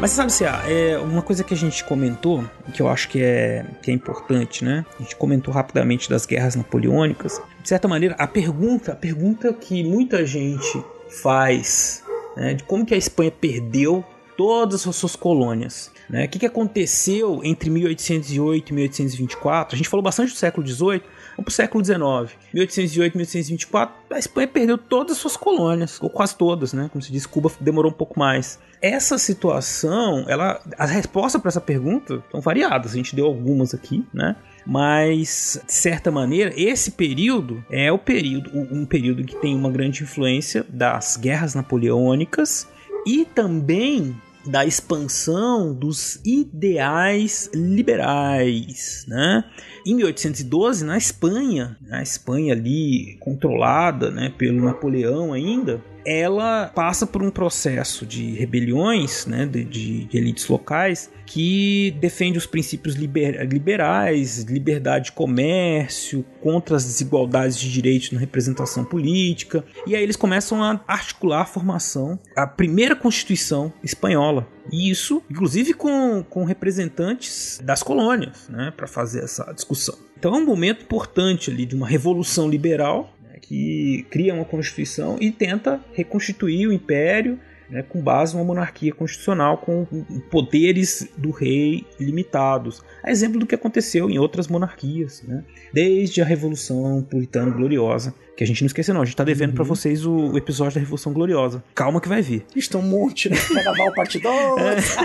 Mas 0.00 0.12
sabe, 0.12 0.32
Cia, 0.32 0.62
é 0.66 0.96
uma 0.96 1.20
coisa 1.20 1.44
que 1.44 1.52
a 1.52 1.56
gente 1.56 1.84
comentou, 1.84 2.42
que 2.72 2.80
eu 2.80 2.88
acho 2.88 3.06
que 3.06 3.22
é, 3.22 3.66
que 3.82 3.90
é 3.90 3.94
importante, 3.94 4.64
né? 4.64 4.86
A 4.98 5.02
gente 5.02 5.14
comentou 5.14 5.52
rapidamente 5.52 6.08
das 6.08 6.24
guerras 6.24 6.56
napoleônicas, 6.56 7.38
de 7.62 7.68
certa 7.68 7.86
maneira, 7.86 8.14
a 8.18 8.26
pergunta, 8.26 8.92
a 8.92 8.96
pergunta 8.96 9.52
que 9.52 9.84
muita 9.84 10.24
gente 10.24 10.82
faz, 11.22 12.02
né, 12.34 12.54
de 12.54 12.64
como 12.64 12.86
que 12.86 12.94
a 12.94 12.96
Espanha 12.96 13.30
perdeu 13.30 14.02
todas 14.38 14.86
as 14.88 14.96
suas 14.96 15.14
colônias. 15.14 15.92
Né? 16.08 16.24
O 16.24 16.28
que, 16.30 16.38
que 16.38 16.46
aconteceu 16.46 17.42
entre 17.44 17.68
1808 17.68 18.70
e 18.70 18.72
1824? 18.72 19.74
A 19.74 19.76
gente 19.76 19.88
falou 19.90 20.02
bastante 20.02 20.32
do 20.32 20.38
século 20.38 20.66
XVIII, 20.66 21.02
vamos 21.36 21.44
para 21.44 21.48
o 21.48 21.50
século 21.50 21.84
XIX. 21.84 22.38
1808 22.52 23.14
e 23.14 23.16
1824, 23.16 23.94
a 24.10 24.18
Espanha 24.18 24.48
perdeu 24.48 24.78
todas 24.78 25.12
as 25.12 25.18
suas 25.18 25.36
colônias, 25.36 26.00
ou 26.00 26.10
quase 26.10 26.36
todas, 26.36 26.72
né? 26.72 26.88
Como 26.92 27.02
se 27.02 27.12
diz, 27.12 27.26
Cuba 27.26 27.50
demorou 27.60 27.90
um 27.90 27.94
pouco 27.94 28.18
mais. 28.18 28.58
Essa 28.82 29.18
situação, 29.18 30.24
ela, 30.28 30.60
as 30.78 30.90
respostas 30.90 31.40
para 31.40 31.50
essa 31.50 31.60
pergunta 31.60 32.22
são 32.30 32.40
variadas. 32.40 32.92
A 32.92 32.96
gente 32.96 33.14
deu 33.14 33.26
algumas 33.26 33.74
aqui, 33.74 34.06
né? 34.12 34.36
Mas, 34.66 35.60
de 35.66 35.72
certa 35.72 36.10
maneira, 36.10 36.52
esse 36.56 36.92
período 36.92 37.64
é 37.70 37.90
o 37.90 37.98
período, 37.98 38.50
um 38.54 38.84
período 38.84 39.24
que 39.24 39.36
tem 39.36 39.54
uma 39.54 39.70
grande 39.70 40.02
influência 40.02 40.64
das 40.68 41.16
guerras 41.16 41.54
napoleônicas 41.54 42.68
e 43.06 43.24
também 43.24 44.14
da 44.44 44.64
expansão 44.64 45.74
dos 45.74 46.20
ideais 46.24 47.50
liberais, 47.54 49.04
né? 49.06 49.44
Em 49.86 49.94
1812, 49.94 50.84
na 50.84 50.96
Espanha, 50.96 51.76
a 51.90 52.02
Espanha 52.02 52.52
ali 52.52 53.16
controlada, 53.20 54.10
né, 54.10 54.32
pelo 54.36 54.64
Napoleão 54.64 55.32
ainda, 55.32 55.82
ela 56.04 56.70
passa 56.74 57.06
por 57.06 57.22
um 57.22 57.30
processo 57.30 58.06
de 58.06 58.32
rebeliões, 58.32 59.26
né, 59.26 59.46
de, 59.46 59.64
de, 59.64 60.04
de 60.04 60.16
elites 60.16 60.46
locais 60.48 61.10
que 61.26 61.96
defende 62.00 62.38
os 62.38 62.46
princípios 62.46 62.96
liber, 62.96 63.46
liberais, 63.46 64.42
liberdade 64.42 65.06
de 65.06 65.12
comércio, 65.12 66.24
contra 66.40 66.76
as 66.76 66.84
desigualdades 66.84 67.56
de 67.56 67.70
direitos 67.70 68.10
na 68.10 68.18
representação 68.18 68.84
política. 68.84 69.64
E 69.86 69.94
aí 69.94 70.02
eles 70.02 70.16
começam 70.16 70.60
a 70.62 70.80
articular 70.88 71.42
a 71.42 71.46
formação, 71.46 72.18
a 72.34 72.48
primeira 72.48 72.96
Constituição 72.96 73.72
espanhola. 73.82 74.48
E 74.72 74.90
isso, 74.90 75.22
inclusive, 75.30 75.72
com, 75.72 76.24
com 76.28 76.44
representantes 76.44 77.60
das 77.62 77.82
colônias, 77.82 78.48
né, 78.48 78.72
para 78.76 78.88
fazer 78.88 79.22
essa 79.22 79.52
discussão. 79.52 79.96
Então 80.18 80.34
é 80.34 80.38
um 80.38 80.44
momento 80.44 80.82
importante 80.82 81.50
ali 81.50 81.64
de 81.64 81.74
uma 81.74 81.86
revolução 81.86 82.48
liberal 82.48 83.14
que 83.50 84.06
cria 84.10 84.32
uma 84.32 84.44
constituição 84.44 85.16
e 85.20 85.32
tenta 85.32 85.84
reconstituir 85.92 86.68
o 86.68 86.72
império 86.72 87.36
né, 87.68 87.82
com 87.82 88.00
base 88.00 88.32
numa 88.32 88.44
monarquia 88.44 88.94
constitucional 88.94 89.58
com 89.58 89.84
poderes 90.30 91.08
do 91.18 91.32
rei 91.32 91.84
limitados. 91.98 92.80
A 93.02 93.10
exemplo 93.10 93.40
do 93.40 93.46
que 93.46 93.54
aconteceu 93.56 94.08
em 94.08 94.20
outras 94.20 94.46
monarquias, 94.46 95.24
né, 95.24 95.42
desde 95.72 96.20
a 96.20 96.24
Revolução 96.24 97.06
Puritana 97.08 97.50
Gloriosa, 97.50 98.14
que 98.36 98.44
a 98.44 98.46
gente 98.46 98.62
não 98.62 98.66
esquece 98.66 98.90
não, 98.92 99.02
a 99.02 99.04
gente 99.04 99.16
tá 99.16 99.24
devendo 99.24 99.50
uhum. 99.50 99.56
para 99.56 99.64
vocês 99.64 100.06
o, 100.06 100.12
o, 100.12 100.38
episódio 100.38 100.74
da 100.74 100.80
Revolução 100.80 101.12
Gloriosa. 101.12 101.62
Calma 101.74 102.00
que 102.00 102.08
vai 102.08 102.22
vir. 102.22 102.46
Isto 102.56 102.78
é 102.78 102.80
um 102.80 102.84
monte, 102.84 103.28
né? 103.28 103.36
Carnaval 103.36 103.92
parte 103.92 104.18
2. 104.18 104.96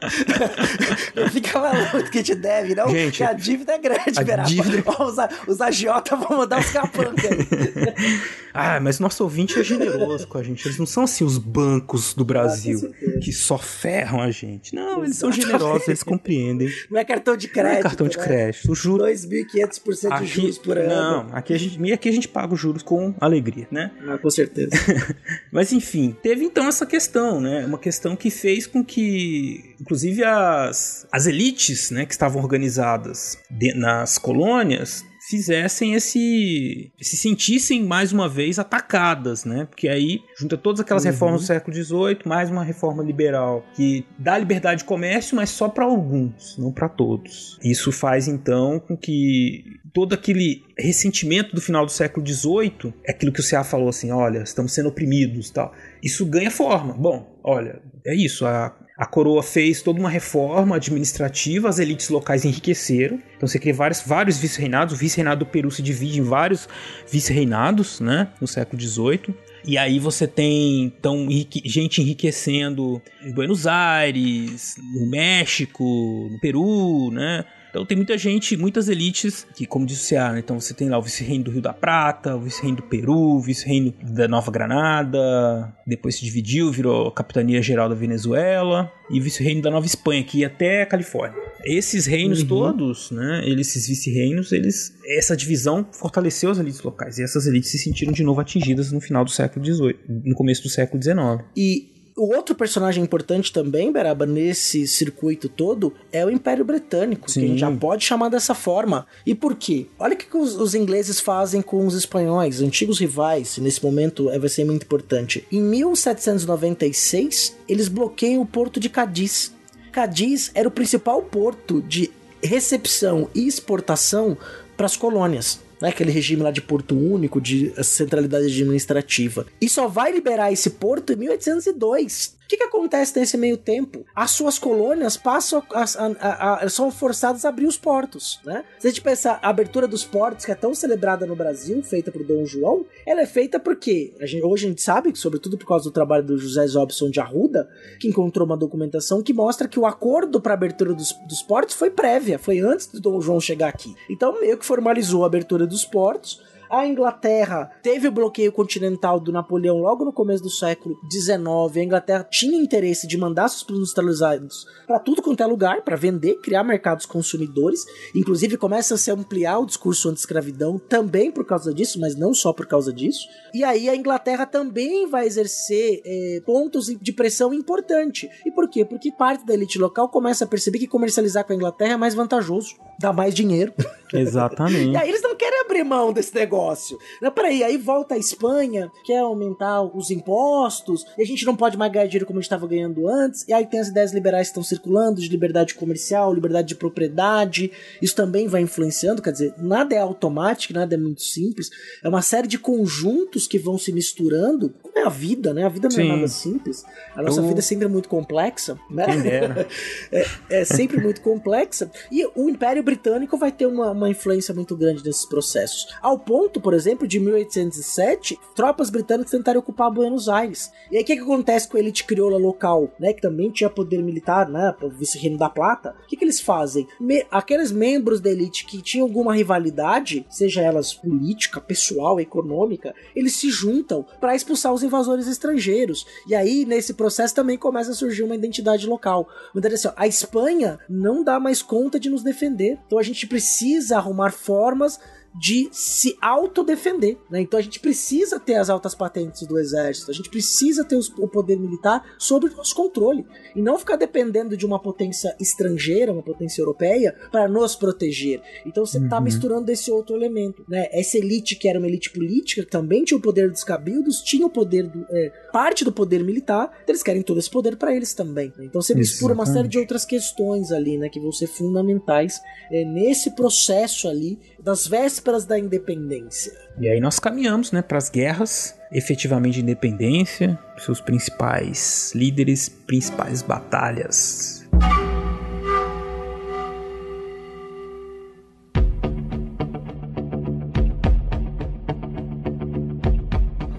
Fica 1.32 1.60
maluco 1.60 2.10
que 2.10 2.22
te 2.22 2.34
deve, 2.34 2.74
não? 2.74 2.88
Gente, 2.88 3.18
que 3.18 3.22
a 3.22 3.34
dívida 3.34 3.74
é 3.74 3.78
grande, 3.78 4.18
a 4.18 4.36
dívida... 4.36 4.90
Os, 4.90 5.16
os 5.46 5.60
agiota 5.60 6.16
vão 6.16 6.38
mandar 6.38 6.60
os 6.60 6.70
capangas 6.70 7.20
Ah, 8.54 8.80
mas 8.80 8.98
nosso 8.98 9.22
ouvinte 9.22 9.60
é 9.60 9.62
generoso 9.62 10.26
com 10.26 10.38
a 10.38 10.42
gente. 10.42 10.66
Eles 10.66 10.78
não 10.78 10.86
são 10.86 11.04
assim 11.04 11.24
os 11.24 11.38
bancos 11.38 12.14
do 12.14 12.24
Brasil 12.24 12.80
ah, 12.82 13.09
que 13.20 13.32
só 13.32 13.58
ferram 13.58 14.20
a 14.20 14.30
gente. 14.30 14.74
Não, 14.74 15.04
eles 15.04 15.16
são 15.16 15.30
generosos, 15.30 15.86
eles 15.88 16.02
compreendem. 16.02 16.68
Não 16.90 16.98
é 16.98 17.04
cartão 17.04 17.36
de 17.36 17.48
crédito. 17.48 17.72
Não 17.72 17.80
é 17.80 17.82
cartão 17.82 18.08
de 18.08 18.18
né? 18.18 18.24
crédito. 18.24 18.72
O 18.72 18.74
juro... 18.74 19.04
2.500% 19.04 20.20
de 20.20 20.26
juros 20.26 20.58
por 20.58 20.78
ano. 20.78 20.88
Não, 20.88 21.36
aqui 21.36 21.52
a 21.52 21.58
gente, 21.58 21.92
aqui 21.92 22.08
a 22.08 22.12
gente 22.12 22.28
paga 22.28 22.54
os 22.54 22.60
juros 22.60 22.82
com 22.82 23.14
alegria, 23.20 23.68
né? 23.70 23.90
Ah, 24.08 24.18
com 24.18 24.30
certeza. 24.30 24.70
Mas 25.52 25.72
enfim, 25.72 26.16
teve 26.22 26.44
então 26.44 26.66
essa 26.66 26.86
questão, 26.86 27.40
né? 27.40 27.64
Uma 27.66 27.78
questão 27.78 28.16
que 28.16 28.30
fez 28.30 28.66
com 28.66 28.84
que, 28.84 29.74
inclusive, 29.80 30.24
as, 30.24 31.06
as 31.12 31.26
elites, 31.26 31.90
né, 31.90 32.06
que 32.06 32.12
estavam 32.12 32.42
organizadas 32.42 33.38
de, 33.50 33.74
nas 33.74 34.18
colônias 34.18 35.04
fizessem 35.30 35.94
esse. 35.94 36.92
se 37.00 37.16
sentissem 37.16 37.84
mais 37.84 38.12
uma 38.12 38.28
vez 38.28 38.58
atacadas, 38.58 39.44
né? 39.44 39.66
Porque 39.66 39.88
aí 39.88 40.20
junta 40.36 40.56
todas 40.58 40.80
aquelas 40.80 41.04
uhum. 41.04 41.10
reformas 41.10 41.40
do 41.42 41.46
século 41.46 41.74
XVIII, 41.74 42.18
mais 42.26 42.50
uma 42.50 42.64
reforma 42.64 43.02
liberal 43.02 43.64
que 43.74 44.04
dá 44.18 44.36
liberdade 44.36 44.80
de 44.80 44.84
comércio, 44.84 45.36
mas 45.36 45.50
só 45.50 45.68
para 45.68 45.84
alguns, 45.84 46.58
não 46.58 46.72
para 46.72 46.88
todos. 46.88 47.58
Isso 47.62 47.92
faz 47.92 48.26
então 48.26 48.80
com 48.80 48.96
que 48.96 49.64
todo 49.92 50.14
aquele 50.14 50.64
ressentimento 50.76 51.54
do 51.54 51.60
final 51.60 51.84
do 51.84 51.92
século 51.92 52.26
XVIII, 52.26 52.94
é 53.04 53.12
aquilo 53.12 53.32
que 53.32 53.40
o 53.40 53.48
CA 53.48 53.64
falou 53.64 53.88
assim, 53.88 54.10
olha, 54.10 54.38
estamos 54.42 54.72
sendo 54.72 54.88
oprimidos, 54.88 55.50
tal. 55.50 55.72
Isso 56.02 56.24
ganha 56.26 56.50
forma. 56.50 56.92
Bom, 56.94 57.38
olha, 57.42 57.80
é 58.06 58.14
isso. 58.14 58.46
A 58.46 58.74
a 59.00 59.06
coroa 59.06 59.42
fez 59.42 59.80
toda 59.80 59.98
uma 59.98 60.10
reforma 60.10 60.76
administrativa, 60.76 61.70
as 61.70 61.78
elites 61.78 62.10
locais 62.10 62.44
enriqueceram. 62.44 63.18
Então 63.34 63.48
você 63.48 63.58
cria 63.58 63.72
vários, 63.72 64.02
vários 64.02 64.36
vice-reinados. 64.36 64.94
O 64.94 64.98
vice-reinado 64.98 65.46
do 65.46 65.50
Peru 65.50 65.70
se 65.70 65.80
divide 65.80 66.20
em 66.20 66.22
vários 66.22 66.68
vice-reinados, 67.10 67.98
né? 67.98 68.28
No 68.38 68.46
século 68.46 68.78
XVIII. 68.78 69.34
E 69.64 69.78
aí 69.78 69.98
você 69.98 70.26
tem 70.26 70.82
então 70.82 71.26
gente 71.64 72.02
enriquecendo 72.02 73.00
em 73.24 73.32
Buenos 73.32 73.66
Aires, 73.66 74.76
no 74.92 75.08
México, 75.08 76.28
no 76.30 76.38
Peru, 76.38 77.10
né? 77.10 77.46
Então 77.70 77.86
tem 77.86 77.96
muita 77.96 78.18
gente, 78.18 78.56
muitas 78.56 78.88
elites, 78.88 79.46
que 79.54 79.64
como 79.64 79.86
disse 79.86 80.02
o 80.02 80.06
Ceará, 80.06 80.32
né? 80.32 80.40
então 80.40 80.58
você 80.60 80.74
tem 80.74 80.88
lá 80.88 80.98
o 80.98 81.02
vice-reino 81.02 81.44
do 81.44 81.50
Rio 81.52 81.62
da 81.62 81.72
Prata, 81.72 82.34
o 82.34 82.40
vice-reino 82.40 82.78
do 82.78 82.82
Peru, 82.82 83.36
o 83.36 83.40
vice-reino 83.40 83.94
da 84.02 84.26
Nova 84.26 84.50
Granada, 84.50 85.72
depois 85.86 86.16
se 86.16 86.24
dividiu, 86.24 86.70
virou 86.70 87.08
a 87.08 87.12
capitania 87.12 87.62
geral 87.62 87.88
da 87.88 87.94
Venezuela, 87.94 88.92
e 89.08 89.20
o 89.20 89.22
vice-reino 89.22 89.62
da 89.62 89.70
Nova 89.70 89.86
Espanha, 89.86 90.22
que 90.24 90.38
ia 90.38 90.48
até 90.48 90.82
a 90.82 90.86
Califórnia. 90.86 91.40
Esses 91.64 92.06
reinos 92.06 92.42
uhum. 92.42 92.48
todos, 92.48 93.10
né, 93.10 93.42
esses 93.46 93.86
vice-reinos, 93.86 94.50
eles, 94.50 94.96
essa 95.16 95.36
divisão 95.36 95.86
fortaleceu 95.92 96.50
as 96.50 96.58
elites 96.58 96.82
locais, 96.82 97.18
e 97.18 97.22
essas 97.22 97.46
elites 97.46 97.70
se 97.70 97.78
sentiram 97.78 98.12
de 98.12 98.24
novo 98.24 98.40
atingidas 98.40 98.90
no 98.90 99.00
final 99.00 99.24
do 99.24 99.30
século 99.30 99.64
XVIII, 99.64 99.96
no 100.24 100.34
começo 100.34 100.62
do 100.62 100.68
século 100.68 101.00
XIX. 101.00 101.44
E 101.56 101.99
o 102.20 102.36
outro 102.36 102.54
personagem 102.54 103.02
importante 103.02 103.50
também, 103.50 103.90
Beraba, 103.90 104.26
nesse 104.26 104.86
circuito 104.86 105.48
todo 105.48 105.94
é 106.12 106.22
o 106.24 106.30
Império 106.30 106.66
Britânico, 106.66 107.30
Sim. 107.30 107.40
que 107.40 107.46
a 107.46 107.48
gente 107.48 107.60
já 107.60 107.70
pode 107.70 108.04
chamar 108.04 108.28
dessa 108.28 108.54
forma. 108.54 109.06
E 109.24 109.34
por 109.34 109.56
quê? 109.56 109.86
Olha 109.98 110.12
o 110.12 110.16
que 110.18 110.36
os, 110.36 110.54
os 110.54 110.74
ingleses 110.74 111.18
fazem 111.18 111.62
com 111.62 111.86
os 111.86 111.94
espanhóis, 111.94 112.60
antigos 112.60 113.00
rivais, 113.00 113.56
nesse 113.56 113.82
momento 113.82 114.28
é, 114.28 114.38
vai 114.38 114.50
ser 114.50 114.66
muito 114.66 114.82
importante. 114.82 115.46
Em 115.50 115.62
1796, 115.62 117.56
eles 117.66 117.88
bloqueiam 117.88 118.42
o 118.42 118.46
porto 118.46 118.78
de 118.78 118.90
Cadiz. 118.90 119.54
Cadiz 119.90 120.50
era 120.54 120.68
o 120.68 120.70
principal 120.70 121.22
porto 121.22 121.80
de 121.80 122.10
recepção 122.42 123.30
e 123.34 123.46
exportação 123.46 124.36
para 124.76 124.84
as 124.84 124.94
colônias 124.94 125.58
né, 125.80 125.88
aquele 125.88 126.10
regime 126.10 126.42
lá 126.42 126.50
de 126.50 126.60
porto 126.60 126.96
único, 126.96 127.40
de 127.40 127.72
centralidade 127.82 128.46
administrativa. 128.46 129.46
E 129.60 129.68
só 129.68 129.88
vai 129.88 130.12
liberar 130.12 130.52
esse 130.52 130.70
porto 130.70 131.12
em 131.12 131.16
1802 131.16 132.39
que, 132.50 132.56
que 132.56 132.64
acontece 132.64 133.16
nesse 133.16 133.36
meio 133.36 133.56
tempo? 133.56 134.04
As 134.14 134.32
suas 134.32 134.58
colônias 134.58 135.16
passam 135.16 135.62
a, 135.72 135.84
a, 136.18 136.64
a, 136.64 136.68
são 136.68 136.90
forçadas 136.90 137.44
a 137.44 137.48
abrir 137.48 137.66
os 137.66 137.78
portos, 137.78 138.40
né? 138.44 138.64
Se 138.78 138.88
a 138.88 138.90
gente 138.90 139.00
pensar 139.00 139.38
a 139.40 139.48
abertura 139.48 139.86
dos 139.86 140.04
portos, 140.04 140.44
que 140.44 140.50
é 140.50 140.54
tão 140.56 140.74
celebrada 140.74 141.24
no 141.24 141.36
Brasil, 141.36 141.80
feita 141.82 142.10
por 142.10 142.24
Dom 142.24 142.44
João, 142.44 142.84
ela 143.06 143.20
é 143.20 143.26
feita 143.26 143.60
porque 143.60 144.12
a 144.20 144.26
gente, 144.26 144.42
hoje 144.44 144.66
a 144.66 144.68
gente 144.68 144.82
sabe, 144.82 145.16
sobretudo 145.16 145.56
por 145.56 145.66
causa 145.66 145.84
do 145.84 145.92
trabalho 145.92 146.24
do 146.24 146.36
José 146.36 146.66
Jobson 146.66 147.08
de 147.08 147.20
Arruda, 147.20 147.70
que 148.00 148.08
encontrou 148.08 148.44
uma 148.44 148.56
documentação 148.56 149.22
que 149.22 149.32
mostra 149.32 149.68
que 149.68 149.78
o 149.78 149.86
acordo 149.86 150.40
para 150.40 150.52
a 150.52 150.54
abertura 150.54 150.92
dos, 150.92 151.12
dos 151.28 151.42
portos 151.42 151.76
foi 151.76 151.90
prévia, 151.90 152.36
foi 152.36 152.58
antes 152.58 152.88
do 152.88 153.00
Dom 153.00 153.20
João 153.20 153.40
chegar 153.40 153.68
aqui. 153.68 153.94
Então 154.10 154.40
meio 154.40 154.58
que 154.58 154.66
formalizou 154.66 155.22
a 155.22 155.26
abertura 155.26 155.66
dos 155.66 155.84
portos 155.84 156.42
a 156.70 156.86
Inglaterra 156.86 157.70
teve 157.82 158.06
o 158.06 158.12
bloqueio 158.12 158.52
continental 158.52 159.18
do 159.18 159.32
Napoleão 159.32 159.78
logo 159.78 160.04
no 160.04 160.12
começo 160.12 160.42
do 160.42 160.50
século 160.50 160.96
XIX. 161.10 161.76
A 161.76 161.80
Inglaterra 161.82 162.24
tinha 162.30 162.56
interesse 162.56 163.08
de 163.08 163.18
mandar 163.18 163.48
seus 163.48 163.64
produtos 163.64 163.90
industrializados 163.90 164.66
para 164.86 165.00
tudo 165.00 165.20
quanto 165.20 165.42
é 165.42 165.46
lugar, 165.46 165.82
para 165.82 165.96
vender, 165.96 166.34
criar 166.40 166.62
mercados 166.62 167.06
consumidores. 167.06 167.84
Inclusive 168.14 168.56
começa 168.56 168.94
a 168.94 168.98
se 168.98 169.10
ampliar 169.10 169.58
o 169.58 169.66
discurso 169.66 170.08
anti-escravidão 170.08 170.78
também 170.78 171.32
por 171.32 171.44
causa 171.44 171.74
disso, 171.74 171.98
mas 172.00 172.14
não 172.14 172.32
só 172.32 172.52
por 172.52 172.66
causa 172.66 172.92
disso. 172.92 173.26
E 173.52 173.64
aí 173.64 173.88
a 173.88 173.96
Inglaterra 173.96 174.46
também 174.46 175.08
vai 175.08 175.26
exercer 175.26 176.00
é, 176.04 176.42
pontos 176.46 176.86
de 176.86 177.12
pressão 177.12 177.52
importante. 177.52 178.30
E 178.46 178.50
por 178.50 178.68
quê? 178.68 178.84
Porque 178.84 179.10
parte 179.10 179.44
da 179.44 179.54
elite 179.54 179.78
local 179.78 180.08
começa 180.08 180.44
a 180.44 180.46
perceber 180.46 180.78
que 180.78 180.86
comercializar 180.86 181.44
com 181.44 181.52
a 181.52 181.56
Inglaterra 181.56 181.94
é 181.94 181.96
mais 181.96 182.14
vantajoso, 182.14 182.76
dá 182.98 183.12
mais 183.12 183.34
dinheiro. 183.34 183.72
Exatamente. 184.18 184.90
e 184.92 184.96
aí 184.96 185.08
eles 185.08 185.22
não 185.22 185.34
querem 185.36 185.60
abrir 185.60 185.84
mão 185.84 186.12
desse 186.12 186.34
negócio. 186.34 186.98
Não, 187.20 187.30
peraí, 187.30 187.62
aí 187.62 187.76
volta 187.76 188.14
a 188.14 188.18
Espanha, 188.18 188.90
quer 189.04 189.18
aumentar 189.18 189.82
os 189.82 190.10
impostos, 190.10 191.04
e 191.18 191.22
a 191.22 191.26
gente 191.26 191.44
não 191.46 191.56
pode 191.56 191.76
mais 191.76 191.92
ganhar 191.92 192.06
dinheiro 192.06 192.26
como 192.26 192.38
a 192.38 192.40
gente 192.40 192.46
estava 192.46 192.66
ganhando 192.66 193.08
antes, 193.08 193.46
e 193.48 193.52
aí 193.52 193.66
tem 193.66 193.80
as 193.80 193.88
ideias 193.88 194.12
liberais 194.12 194.48
que 194.48 194.52
estão 194.52 194.62
circulando, 194.62 195.20
de 195.20 195.28
liberdade 195.28 195.74
comercial, 195.74 196.32
liberdade 196.32 196.68
de 196.68 196.74
propriedade, 196.74 197.70
isso 198.00 198.14
também 198.14 198.46
vai 198.48 198.62
influenciando, 198.62 199.22
quer 199.22 199.32
dizer, 199.32 199.54
nada 199.58 199.94
é 199.94 199.98
automático, 199.98 200.74
nada 200.74 200.94
é 200.94 200.98
muito 200.98 201.22
simples, 201.22 201.70
é 202.02 202.08
uma 202.08 202.22
série 202.22 202.46
de 202.48 202.58
conjuntos 202.58 203.46
que 203.46 203.58
vão 203.58 203.78
se 203.78 203.92
misturando, 203.92 204.70
como 204.82 204.98
é 204.98 205.02
a 205.04 205.08
vida, 205.08 205.52
né? 205.54 205.64
A 205.64 205.68
vida 205.68 205.88
não 205.88 205.96
Sim. 205.96 206.10
é 206.10 206.16
nada 206.16 206.28
simples, 206.28 206.84
a 207.14 207.22
nossa 207.22 207.40
Eu- 207.40 207.48
vida 207.48 207.62
sempre 207.62 207.84
é 207.86 207.88
muito 207.88 208.08
complexa, 208.08 208.78
né? 208.90 209.06
É, 210.12 210.26
é 210.50 210.64
sempre 210.64 211.00
muito 211.00 211.20
complexa. 211.20 211.90
E 212.10 212.26
o 212.34 212.48
Império 212.48 212.82
Britânico 212.82 213.36
vai 213.36 213.52
ter 213.52 213.66
uma, 213.66 213.92
uma 214.00 214.10
influência 214.10 214.54
muito 214.54 214.76
grande 214.76 215.04
nesses 215.04 215.24
processos. 215.26 215.86
Ao 216.00 216.18
ponto, 216.18 216.60
por 216.60 216.74
exemplo, 216.74 217.06
de 217.06 217.18
1807, 217.20 218.38
tropas 218.54 218.90
britânicas 218.90 219.30
tentarem 219.30 219.58
ocupar 219.58 219.90
Buenos 219.90 220.28
Aires. 220.28 220.70
E 220.90 220.96
aí 220.96 221.02
o 221.02 221.06
que, 221.06 221.16
que 221.16 221.22
acontece 221.22 221.68
com 221.68 221.76
a 221.76 221.80
elite 221.80 222.04
crioula 222.04 222.36
local, 222.38 222.90
né? 222.98 223.12
Que 223.12 223.22
também 223.22 223.50
tinha 223.50 223.70
poder 223.70 224.02
militar, 224.02 224.48
né? 224.48 224.74
Vice-reino 224.98 225.38
da 225.38 225.48
Plata. 225.48 225.94
O 226.04 226.06
que, 226.06 226.16
que 226.16 226.24
eles 226.24 226.40
fazem? 226.40 226.86
Me- 227.00 227.26
aqueles 227.30 227.70
membros 227.70 228.20
da 228.20 228.30
elite 228.30 228.64
que 228.66 228.82
tinham 228.82 229.06
alguma 229.06 229.34
rivalidade, 229.34 230.26
seja 230.28 230.62
elas 230.62 230.92
política, 230.92 231.60
pessoal, 231.60 232.20
econômica, 232.20 232.94
eles 233.14 233.36
se 233.36 233.50
juntam 233.50 234.04
para 234.20 234.34
expulsar 234.34 234.72
os 234.72 234.82
invasores 234.82 235.26
estrangeiros. 235.26 236.06
E 236.26 236.34
aí, 236.34 236.64
nesse 236.64 236.94
processo, 236.94 237.34
também 237.34 237.56
começa 237.58 237.90
a 237.90 237.94
surgir 237.94 238.22
uma 238.22 238.34
identidade 238.34 238.86
local. 238.86 239.28
Uma 239.54 239.66
assim, 239.66 239.88
a 239.96 240.06
Espanha 240.06 240.78
não 240.88 241.22
dá 241.22 241.38
mais 241.38 241.62
conta 241.62 241.98
de 241.98 242.10
nos 242.10 242.22
defender. 242.22 242.78
Então 242.86 242.98
a 242.98 243.02
gente 243.02 243.26
precisa 243.26 243.89
arrumar 243.92 244.32
formas 244.32 245.00
de 245.38 245.68
se 245.70 246.16
autodefender, 246.20 247.16
né? 247.30 247.40
Então 247.40 247.58
a 247.58 247.62
gente 247.62 247.78
precisa 247.78 248.40
ter 248.40 248.54
as 248.56 248.68
altas 248.68 248.94
patentes 248.94 249.46
do 249.46 249.58
exército, 249.58 250.10
a 250.10 250.14
gente 250.14 250.28
precisa 250.28 250.84
ter 250.84 250.96
os- 250.96 251.08
o 251.18 251.28
poder 251.28 251.56
militar 251.58 252.04
sob 252.18 252.46
o 252.46 252.56
nosso 252.56 252.74
controle 252.74 253.24
e 253.54 253.62
não 253.62 253.78
ficar 253.78 253.96
dependendo 253.96 254.56
de 254.56 254.66
uma 254.66 254.80
potência 254.80 255.36
estrangeira, 255.40 256.12
uma 256.12 256.22
potência 256.22 256.60
europeia, 256.60 257.14
para 257.30 257.46
nos 257.46 257.76
proteger. 257.76 258.42
Então 258.66 258.84
você 258.84 258.98
está 258.98 259.18
Uhum. 259.18 259.24
misturando 259.24 259.70
esse 259.70 259.90
outro 259.90 260.16
elemento, 260.16 260.64
né? 260.68 260.88
Essa 260.90 261.18
elite 261.18 261.54
que 261.54 261.68
era 261.68 261.78
uma 261.78 261.86
elite 261.86 262.10
política, 262.10 262.64
que 262.64 262.70
também 262.70 263.04
tinha 263.04 263.16
o 263.18 263.22
poder 263.22 263.50
dos 263.50 263.62
cabildos, 263.62 264.22
tinha 264.22 264.46
o 264.46 264.50
poder 264.50 264.88
do 264.88 265.06
é, 265.10 265.32
parte 265.52 265.84
do 265.84 265.92
poder 265.92 266.24
militar, 266.24 266.64
então 266.82 266.92
eles 266.92 267.02
querem 267.02 267.22
todo 267.22 267.38
esse 267.38 267.50
poder 267.50 267.76
para 267.76 267.94
eles 267.94 268.14
também. 268.14 268.52
né? 268.58 268.64
Então 268.64 268.80
você 268.82 268.94
mistura 268.94 269.34
uma 269.34 269.46
série 269.46 269.68
de 269.68 269.78
outras 269.78 270.04
questões 270.04 270.72
ali, 270.72 270.98
né, 270.98 271.08
que 271.08 271.20
vão 271.20 271.32
ser 271.32 271.46
fundamentais 271.46 272.40
é, 272.72 272.84
nesse 272.84 273.34
processo 273.34 274.08
ali 274.08 274.38
das 274.62 274.86
vésperas 274.86 275.19
da 275.46 275.58
independência. 275.58 276.52
E 276.78 276.88
aí 276.88 277.00
nós 277.00 277.18
caminhamos, 277.18 277.72
né, 277.72 277.82
para 277.82 277.98
as 277.98 278.08
guerras, 278.08 278.74
efetivamente 278.92 279.54
de 279.54 279.62
independência, 279.62 280.58
seus 280.78 281.00
principais 281.00 282.12
líderes, 282.14 282.68
principais 282.68 283.42
batalhas. 283.42 284.68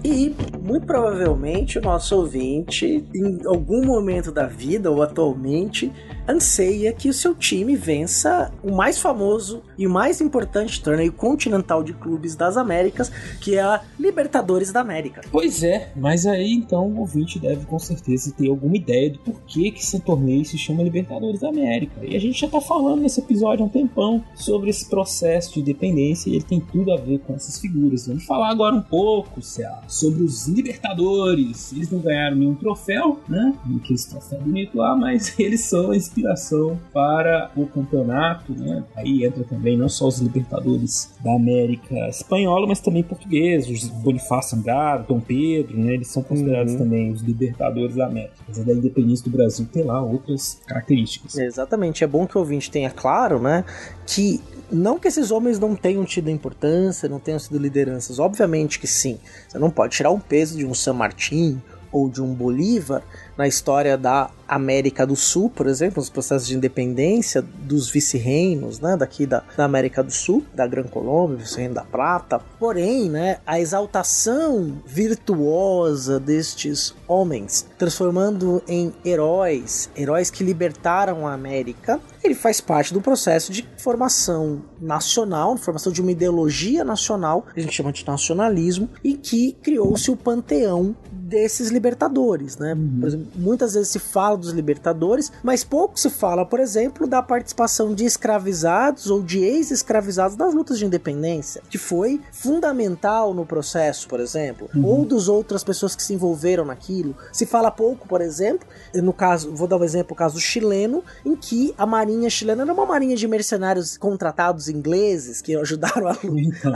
E 0.04 0.34
muito 0.62 0.86
provavelmente 0.86 1.78
o 1.78 1.82
nosso 1.82 2.16
ouvinte, 2.16 3.04
em 3.14 3.46
algum 3.46 3.84
momento 3.84 4.32
da 4.32 4.46
vida 4.46 4.90
ou 4.90 5.02
atualmente, 5.02 5.92
anseia 6.28 6.92
que 6.92 7.08
o 7.08 7.12
seu 7.12 7.34
time 7.34 7.76
vença 7.76 8.52
o 8.62 8.72
mais 8.72 8.98
famoso 8.98 9.62
e 9.76 9.86
o 9.86 9.90
mais 9.90 10.20
importante 10.20 10.82
torneio 10.82 11.12
continental 11.12 11.82
de 11.82 11.92
clubes 11.92 12.34
das 12.34 12.56
Américas, 12.56 13.10
que 13.40 13.56
é 13.56 13.62
a 13.62 13.80
Libertadores 13.98 14.72
da 14.72 14.80
América. 14.80 15.22
Pois 15.30 15.62
é, 15.62 15.90
mas 15.96 16.26
aí 16.26 16.52
então 16.52 16.88
o 16.88 17.00
ouvinte 17.00 17.38
deve 17.38 17.66
com 17.66 17.78
certeza 17.78 18.32
ter 18.36 18.48
alguma 18.48 18.76
ideia 18.76 19.10
do 19.10 19.18
porquê 19.18 19.70
que 19.70 19.80
esse 19.80 19.98
torneio 20.00 20.44
se 20.44 20.58
chama 20.58 20.82
Libertadores 20.82 21.40
da 21.40 21.48
América. 21.48 22.04
E 22.04 22.16
a 22.16 22.20
gente 22.20 22.40
já 22.40 22.48
tá 22.48 22.60
falando 22.60 23.02
nesse 23.02 23.20
episódio 23.20 23.64
há 23.64 23.66
um 23.66 23.70
tempão 23.70 24.24
sobre 24.34 24.70
esse 24.70 24.88
processo 24.88 25.54
de 25.54 25.60
independência 25.60 26.30
e 26.30 26.34
ele 26.34 26.44
tem 26.44 26.60
tudo 26.60 26.92
a 26.92 26.96
ver 26.96 27.18
com 27.20 27.34
essas 27.34 27.58
figuras. 27.58 28.06
Vamos 28.06 28.24
falar 28.24 28.50
agora 28.50 28.74
um 28.74 28.82
pouco, 28.82 29.42
Céu, 29.42 29.72
sobre 29.88 30.22
os 30.22 30.46
Libertadores. 30.46 31.72
Eles 31.72 31.90
não 31.90 31.98
ganharam 31.98 32.36
nenhum 32.36 32.54
troféu, 32.54 33.20
né? 33.28 33.54
Aquele 33.76 33.98
troféu 33.98 34.40
bonito 34.40 34.76
lá, 34.76 34.96
mas 34.96 35.34
eles 35.38 35.62
são 35.62 35.92
inspiração 36.12 36.78
para 36.92 37.50
o 37.56 37.66
campeonato, 37.66 38.52
né? 38.52 38.84
Aí 38.94 39.24
entra 39.24 39.42
também 39.44 39.76
não 39.76 39.88
só 39.88 40.06
os 40.06 40.18
Libertadores 40.18 41.10
da 41.24 41.34
América 41.34 41.94
Espanhola, 42.08 42.66
mas 42.66 42.80
também 42.80 43.02
portugueses, 43.02 43.88
Bonifácio 43.88 44.58
Andrade, 44.58 45.06
Dom 45.08 45.20
Pedro, 45.20 45.76
né? 45.78 45.94
Eles 45.94 46.08
são 46.08 46.22
considerados 46.22 46.74
também 46.74 47.10
os 47.10 47.22
Libertadores 47.22 47.96
da 47.96 48.06
América. 48.06 48.34
Apesar 48.42 48.64
da 48.64 48.72
independência 48.72 49.24
do 49.24 49.30
Brasil 49.30 49.66
ter 49.72 49.82
lá 49.82 50.02
outras 50.02 50.60
características. 50.66 51.36
Exatamente, 51.36 52.04
é 52.04 52.06
bom 52.06 52.26
que 52.26 52.36
o 52.36 52.40
ouvinte 52.40 52.70
tenha 52.70 52.90
claro, 52.90 53.40
né, 53.40 53.64
que 54.06 54.40
não 54.70 54.98
que 54.98 55.08
esses 55.08 55.30
homens 55.30 55.58
não 55.58 55.74
tenham 55.74 56.04
tido 56.04 56.30
importância, 56.30 57.08
não 57.08 57.18
tenham 57.18 57.38
sido 57.38 57.58
lideranças, 57.58 58.18
obviamente 58.18 58.78
que 58.78 58.86
sim. 58.86 59.18
Você 59.48 59.58
não 59.58 59.70
pode 59.70 59.94
tirar 59.94 60.10
um 60.10 60.18
peso 60.18 60.56
de 60.56 60.64
um 60.64 60.72
San 60.74 60.94
Martín 60.94 61.60
ou 61.92 62.08
de 62.08 62.22
um 62.22 62.34
Bolívar 62.34 63.02
na 63.36 63.46
história 63.46 63.96
da 63.96 64.30
América 64.46 65.06
do 65.06 65.16
Sul, 65.16 65.48
por 65.48 65.66
exemplo, 65.66 66.00
nos 66.00 66.10
processos 66.10 66.46
de 66.46 66.54
independência 66.54 67.40
dos 67.40 67.88
vice-reinos, 67.88 68.80
né, 68.80 68.96
daqui 68.96 69.26
da, 69.26 69.42
da 69.56 69.64
América 69.64 70.02
do 70.02 70.10
Sul, 70.10 70.44
da 70.54 70.66
Gran 70.66 70.84
Colômbia, 70.84 71.38
vice-reino 71.38 71.74
da 71.74 71.84
Prata. 71.84 72.40
Porém, 72.58 73.08
né, 73.08 73.38
a 73.46 73.58
exaltação 73.58 74.82
virtuosa 74.84 76.20
destes 76.20 76.94
homens, 77.08 77.66
transformando 77.78 78.62
em 78.68 78.92
heróis, 79.04 79.88
heróis 79.96 80.30
que 80.30 80.44
libertaram 80.44 81.26
a 81.26 81.32
América, 81.32 81.98
ele 82.22 82.34
faz 82.34 82.60
parte 82.60 82.92
do 82.92 83.00
processo 83.00 83.50
de 83.50 83.66
formação 83.78 84.62
nacional, 84.80 85.56
formação 85.56 85.92
de 85.92 86.00
uma 86.00 86.12
ideologia 86.12 86.84
nacional, 86.84 87.42
que 87.42 87.58
a 87.58 87.62
gente 87.62 87.74
chama 87.74 87.92
de 87.92 88.06
nacionalismo, 88.06 88.88
e 89.02 89.14
que 89.14 89.52
criou-se 89.62 90.10
o 90.10 90.16
panteão 90.16 90.94
desses 91.32 91.70
libertadores, 91.70 92.58
né? 92.58 92.76
Por 93.00 93.08
exemplo, 93.08 93.26
muitas 93.34 93.72
vezes 93.72 93.88
se 93.88 93.98
fala 93.98 94.36
dos 94.36 94.50
libertadores, 94.50 95.32
mas 95.42 95.64
pouco 95.64 95.98
se 95.98 96.10
fala, 96.10 96.44
por 96.44 96.60
exemplo, 96.60 97.06
da 97.06 97.22
participação 97.22 97.94
de 97.94 98.04
escravizados 98.04 99.08
ou 99.08 99.22
de 99.22 99.42
ex-escravizados 99.42 100.36
nas 100.36 100.52
lutas 100.52 100.78
de 100.78 100.84
independência, 100.84 101.62
que 101.70 101.78
foi 101.78 102.20
fundamental 102.30 103.32
no 103.32 103.46
processo, 103.46 104.06
por 104.08 104.20
exemplo, 104.20 104.68
ou 104.84 105.06
dos 105.06 105.26
outras 105.26 105.64
pessoas 105.64 105.96
que 105.96 106.02
se 106.02 106.12
envolveram 106.12 106.66
naquilo. 106.66 107.16
Se 107.32 107.46
fala 107.46 107.70
pouco, 107.70 108.06
por 108.06 108.20
exemplo, 108.20 108.68
no 108.94 109.14
caso, 109.14 109.54
vou 109.54 109.66
dar 109.66 109.78
um 109.78 109.84
exemplo, 109.84 110.12
o 110.12 110.16
caso 110.16 110.38
chileno, 110.38 111.02
em 111.24 111.34
que 111.34 111.74
a 111.78 111.86
marinha 111.86 112.28
chilena 112.28 112.62
era 112.62 112.72
uma 112.74 112.84
marinha 112.84 113.16
de 113.16 113.26
mercenários 113.26 113.96
contratados 113.96 114.68
ingleses 114.68 115.40
que 115.40 115.56
ajudaram 115.56 116.08
a, 116.08 116.18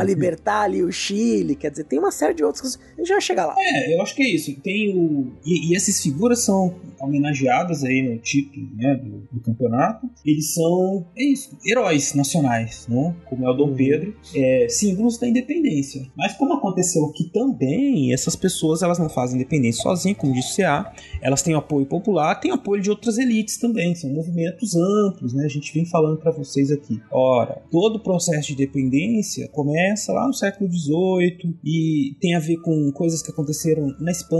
a 0.01 0.03
libertar 0.03 0.63
ali 0.63 0.83
o 0.83 0.91
Chile, 0.91 1.55
quer 1.55 1.71
dizer, 1.71 1.85
tem 1.85 1.99
uma 1.99 2.11
série 2.11 2.33
de 2.33 2.43
outras 2.43 2.63
coisas. 2.63 2.81
A 2.97 3.01
gente 3.01 3.11
vai 3.11 3.21
chegar 3.21 3.45
lá. 3.45 3.55
É, 3.59 3.95
eu 3.95 4.01
acho 4.01 4.15
que 4.15 4.23
é 4.23 4.35
isso. 4.35 4.46
Tem 4.55 4.97
o. 4.97 5.33
E, 5.45 5.71
e 5.71 5.77
essas 5.77 6.01
figuras 6.03 6.45
são 6.45 6.75
homenageadas 7.01 7.85
aí 7.85 8.03
no 8.03 8.19
título 8.19 8.69
né, 8.77 8.95
do, 8.95 9.29
do 9.33 9.41
campeonato. 9.41 10.09
Eles 10.25 10.55
são, 10.55 11.07
é 11.17 11.25
isso, 11.25 11.57
heróis 11.65 12.15
nacionais, 12.15 12.87
né? 12.89 13.15
Como 13.27 13.45
é 13.45 13.51
o 13.51 13.55
Dom 13.55 13.75
Pedro, 13.75 14.15
é, 14.35 14.67
símbolos 14.69 15.19
da 15.19 15.29
independência. 15.29 16.07
Mas 16.17 16.35
como 16.35 16.55
aconteceu 16.55 17.05
aqui 17.07 17.25
também, 17.25 18.13
essas 18.13 18.37
pessoas 18.37 18.83
elas 18.83 18.99
não 18.99 19.09
fazem 19.09 19.37
independência 19.37 19.83
sozinhas, 19.83 20.19
como 20.19 20.33
disse 20.33 20.55
o 20.55 20.57
CA, 20.65 20.93
elas 21.21 21.43
têm 21.43 21.55
apoio 21.55 21.87
popular, 21.87 22.35
têm 22.37 22.51
apoio 22.51 22.83
de 22.83 22.91
outras 22.91 23.19
elites 23.19 23.59
também, 23.59 23.95
são 23.95 24.11
movimentos 24.11 24.75
amplos, 24.75 25.33
né? 25.33 25.45
A 25.45 25.49
gente 25.49 25.73
vem 25.73 25.85
falando 25.85 26.19
para 26.19 26.31
vocês 26.31 26.71
aqui. 26.71 27.01
Ora, 27.11 27.63
todo 27.71 27.97
o 27.97 28.03
processo 28.03 28.49
de 28.49 28.55
independência 28.55 29.49
começa 29.49 30.13
lá 30.13 30.27
no 30.27 30.35
século 30.35 30.71
XVIII 30.71 31.57
e 31.65 32.17
tem 32.21 32.35
a 32.35 32.41
ver 32.41 32.57
com 32.59 32.91
coisas 32.93 33.23
que 33.23 33.31
aconteceram 33.31 33.95
na 34.01 34.11
Espanha, 34.11 34.36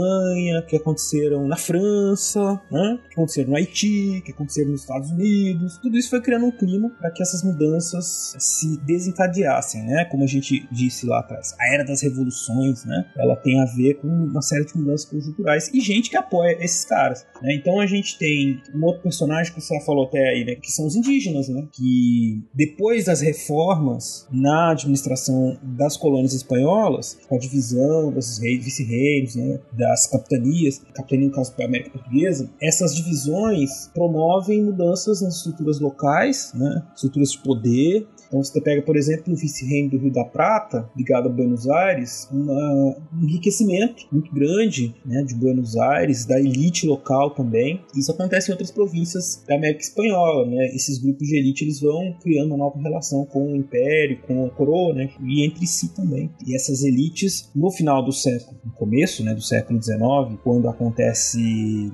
que 0.67 0.75
aconteceram 0.75 1.47
na 1.47 1.55
França, 1.55 2.61
né? 2.71 2.99
que 3.07 3.13
aconteceram 3.13 3.49
no 3.49 3.55
Haiti, 3.55 4.21
que 4.25 4.31
aconteceram 4.31 4.71
nos 4.71 4.81
Estados 4.81 5.09
Unidos. 5.11 5.77
Tudo 5.77 5.97
isso 5.97 6.09
foi 6.09 6.21
criando 6.21 6.45
um 6.45 6.51
clima 6.51 6.89
para 6.99 7.11
que 7.11 7.21
essas 7.21 7.43
mudanças 7.43 8.35
se 8.37 8.77
desencadeassem, 8.85 9.83
né? 9.83 10.05
Como 10.05 10.23
a 10.23 10.27
gente 10.27 10.67
disse 10.71 11.05
lá 11.05 11.19
atrás, 11.19 11.55
a 11.59 11.73
era 11.73 11.83
das 11.83 12.01
revoluções, 12.01 12.85
né? 12.85 13.05
Ela 13.17 13.35
tem 13.35 13.59
a 13.59 13.65
ver 13.65 13.95
com 13.95 14.07
uma 14.07 14.41
série 14.41 14.65
de 14.65 14.77
mudanças 14.77 15.09
conjunturais 15.09 15.69
e 15.73 15.79
gente 15.79 16.09
que 16.09 16.17
apoia 16.17 16.57
esses 16.63 16.85
caras. 16.85 17.25
Né? 17.41 17.55
Então 17.55 17.79
a 17.79 17.85
gente 17.85 18.17
tem 18.17 18.61
um 18.73 18.83
outro 18.85 19.03
personagem 19.03 19.53
que 19.53 19.61
você 19.61 19.79
falou 19.85 20.05
até 20.05 20.19
aí, 20.29 20.45
né? 20.45 20.55
Que 20.55 20.71
são 20.71 20.85
os 20.85 20.95
indígenas, 20.95 21.49
né? 21.49 21.67
Que 21.71 22.43
depois 22.53 23.05
das 23.05 23.21
reformas 23.21 24.27
na 24.31 24.71
administração 24.71 25.57
das 25.61 25.97
colônias 25.97 26.33
espanholas, 26.33 27.17
com 27.27 27.35
a 27.35 27.39
divisão 27.39 28.11
dos 28.11 28.39
reis, 28.39 28.63
vice-reinos, 28.63 29.35
né? 29.35 29.59
Das 29.77 30.07
capitanias, 30.07 30.81
capitania 30.93 31.27
no 31.27 31.31
caso 31.31 31.55
da 31.55 31.65
América 31.65 31.91
Portuguesa? 31.91 32.49
Essas 32.59 32.95
divisões 32.95 33.91
promovem 33.93 34.63
mudanças 34.63 35.21
nas 35.21 35.37
estruturas 35.37 35.79
locais, 35.79 36.51
né? 36.55 36.83
estruturas 36.95 37.31
de 37.31 37.37
poder, 37.37 38.07
então 38.27 38.43
você 38.43 38.59
pega, 38.61 38.81
por 38.81 38.95
exemplo, 38.95 39.33
o 39.33 39.35
vice-reino 39.35 39.91
do 39.91 39.97
Rio 39.97 40.11
da 40.11 40.23
Prata, 40.23 40.89
ligado 40.95 41.27
a 41.27 41.31
Buenos 41.31 41.67
Aires, 41.67 42.27
uma, 42.31 42.95
um 43.13 43.23
enriquecimento 43.23 44.05
muito 44.11 44.33
grande 44.33 44.93
né, 45.05 45.23
de 45.23 45.33
Buenos 45.33 45.77
Aires, 45.77 46.25
da 46.25 46.39
elite 46.39 46.85
local 46.85 47.31
também. 47.31 47.81
Isso 47.95 48.11
acontece 48.11 48.49
em 48.49 48.53
outras 48.53 48.71
províncias 48.71 49.43
da 49.47 49.55
América 49.55 49.81
Espanhola. 49.81 50.45
Né? 50.45 50.67
Esses 50.75 50.97
grupos 50.99 51.27
de 51.27 51.37
elite 51.37 51.63
eles 51.63 51.79
vão 51.79 52.15
criando 52.21 52.49
uma 52.49 52.57
nova 52.57 52.79
relação 52.81 53.25
com 53.25 53.53
o 53.53 53.55
Império, 53.55 54.19
com 54.27 54.45
a 54.45 54.49
coroa, 54.49 54.93
né? 54.93 55.09
e 55.25 55.45
entre 55.45 55.65
si 55.65 55.93
também. 55.93 56.29
E 56.45 56.55
essas 56.55 56.83
elites, 56.83 57.49
no 57.55 57.71
final 57.71 58.03
do 58.03 58.11
século, 58.11 58.59
no 58.63 58.71
começo 58.73 59.23
né, 59.23 59.33
do 59.33 59.41
século 59.41 59.81
XIX, 59.81 60.39
quando 60.43 60.67
acontece 60.67 61.91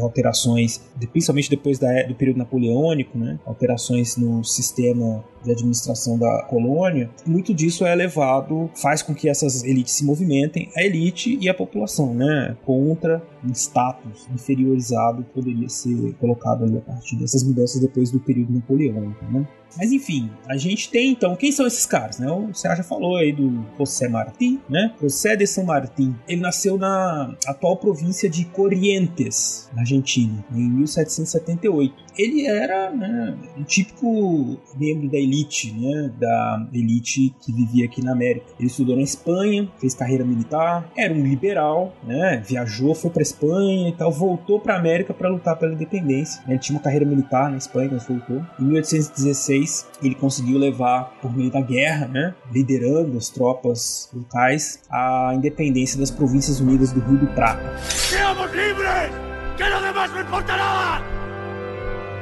alterações, 0.00 0.80
principalmente 1.06 1.50
depois 1.50 1.78
da, 1.78 2.02
do 2.02 2.14
período 2.14 2.38
napoleônico, 2.38 3.16
né? 3.16 3.38
alterações 3.46 4.16
no 4.16 4.42
sistema 4.44 5.24
de 5.42 5.52
administração 5.52 6.18
da 6.18 6.42
colônia, 6.42 7.10
muito 7.26 7.54
disso 7.54 7.86
é 7.86 7.94
levado, 7.94 8.70
faz 8.74 9.02
com 9.02 9.14
que 9.14 9.28
essas 9.28 9.64
elites 9.64 9.94
se 9.94 10.04
movimentem, 10.04 10.68
a 10.76 10.82
elite 10.82 11.38
e 11.40 11.48
a 11.48 11.54
população, 11.54 12.14
né, 12.14 12.56
contra 12.64 13.22
um 13.44 13.52
status 13.52 14.26
inferiorizado 14.34 15.22
que 15.22 15.30
poderia 15.30 15.68
ser 15.68 16.14
colocado 16.14 16.64
ali 16.64 16.78
a 16.78 16.80
partir 16.80 17.16
dessas 17.16 17.42
mudanças 17.42 17.80
depois 17.80 18.10
do 18.10 18.18
período 18.18 18.52
napoleônico, 18.52 19.24
né. 19.30 19.46
Mas 19.76 19.92
enfim, 19.92 20.30
a 20.48 20.56
gente 20.56 20.90
tem 20.90 21.10
então, 21.10 21.36
quem 21.36 21.52
são 21.52 21.66
esses 21.66 21.84
caras, 21.84 22.18
né? 22.18 22.30
O 22.30 22.50
já 22.54 22.82
falou 22.82 23.16
aí 23.16 23.32
do 23.32 23.64
José 23.78 24.08
Martí, 24.08 24.58
né? 24.68 24.94
José 25.00 25.36
de 25.36 25.46
San 25.46 25.64
Martín. 25.64 26.16
Ele 26.26 26.40
nasceu 26.40 26.78
na 26.78 27.36
atual 27.46 27.76
província 27.76 28.30
de 28.30 28.46
Corrientes, 28.46 29.68
na 29.74 29.82
Argentina, 29.82 30.44
em 30.52 30.82
1778. 30.88 31.94
Ele 32.16 32.46
era 32.46 32.90
né, 32.90 33.36
um 33.56 33.62
típico 33.62 34.58
membro 34.76 35.08
da 35.08 35.18
elite, 35.18 35.72
né? 35.72 36.10
Da 36.18 36.68
elite 36.72 37.34
que 37.40 37.52
vivia 37.52 37.84
aqui 37.84 38.02
na 38.02 38.12
América. 38.12 38.46
Ele 38.58 38.68
estudou 38.68 38.96
na 38.96 39.02
Espanha, 39.02 39.70
fez 39.78 39.94
carreira 39.94 40.24
militar, 40.24 40.90
era 40.96 41.12
um 41.12 41.22
liberal, 41.22 41.94
né? 42.02 42.42
Viajou, 42.46 42.94
foi 42.94 43.10
para 43.10 43.22
Espanha 43.22 43.88
e 43.88 43.92
tal, 43.92 44.10
voltou 44.10 44.58
para 44.58 44.76
América 44.76 45.14
para 45.14 45.28
lutar 45.28 45.56
pela 45.56 45.72
independência. 45.72 46.42
Ele 46.48 46.58
tinha 46.58 46.76
uma 46.76 46.82
carreira 46.82 47.04
militar 47.04 47.50
na 47.50 47.56
Espanha, 47.56 47.90
mas 47.92 48.06
voltou. 48.06 48.44
Em 48.58 48.64
1816 48.64 49.86
ele 50.02 50.14
conseguiu 50.14 50.58
levar, 50.58 51.12
por 51.20 51.34
meio 51.36 51.50
da 51.50 51.60
guerra, 51.60 52.08
né, 52.08 52.34
liderando 52.52 53.16
as 53.16 53.28
tropas 53.28 54.10
locais, 54.12 54.80
a 54.90 55.32
independência 55.34 55.98
das 55.98 56.10
Províncias 56.10 56.60
Unidas 56.60 56.92
do 56.92 57.00
Rio 57.00 57.18
do 57.18 57.26
Prata. 57.28 57.78
¡Seamos 57.78 58.50
libres! 58.52 59.27
¡Que 59.58 59.68
lo 59.68 59.82
demás 59.82 60.10
no 60.12 60.20
importa 60.20 60.56
nada! 60.56 61.02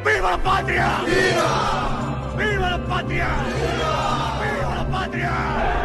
¡Viva 0.03 0.30
la 0.30 0.43
patria! 0.43 1.03
¡Viva! 1.05 2.34
¡Viva 2.39 2.70
la 2.70 2.87
patria! 2.87 3.28
¡Viva! 3.45 4.41
¡Viva 4.41 4.74
la 4.74 4.89
patria! 4.91 5.76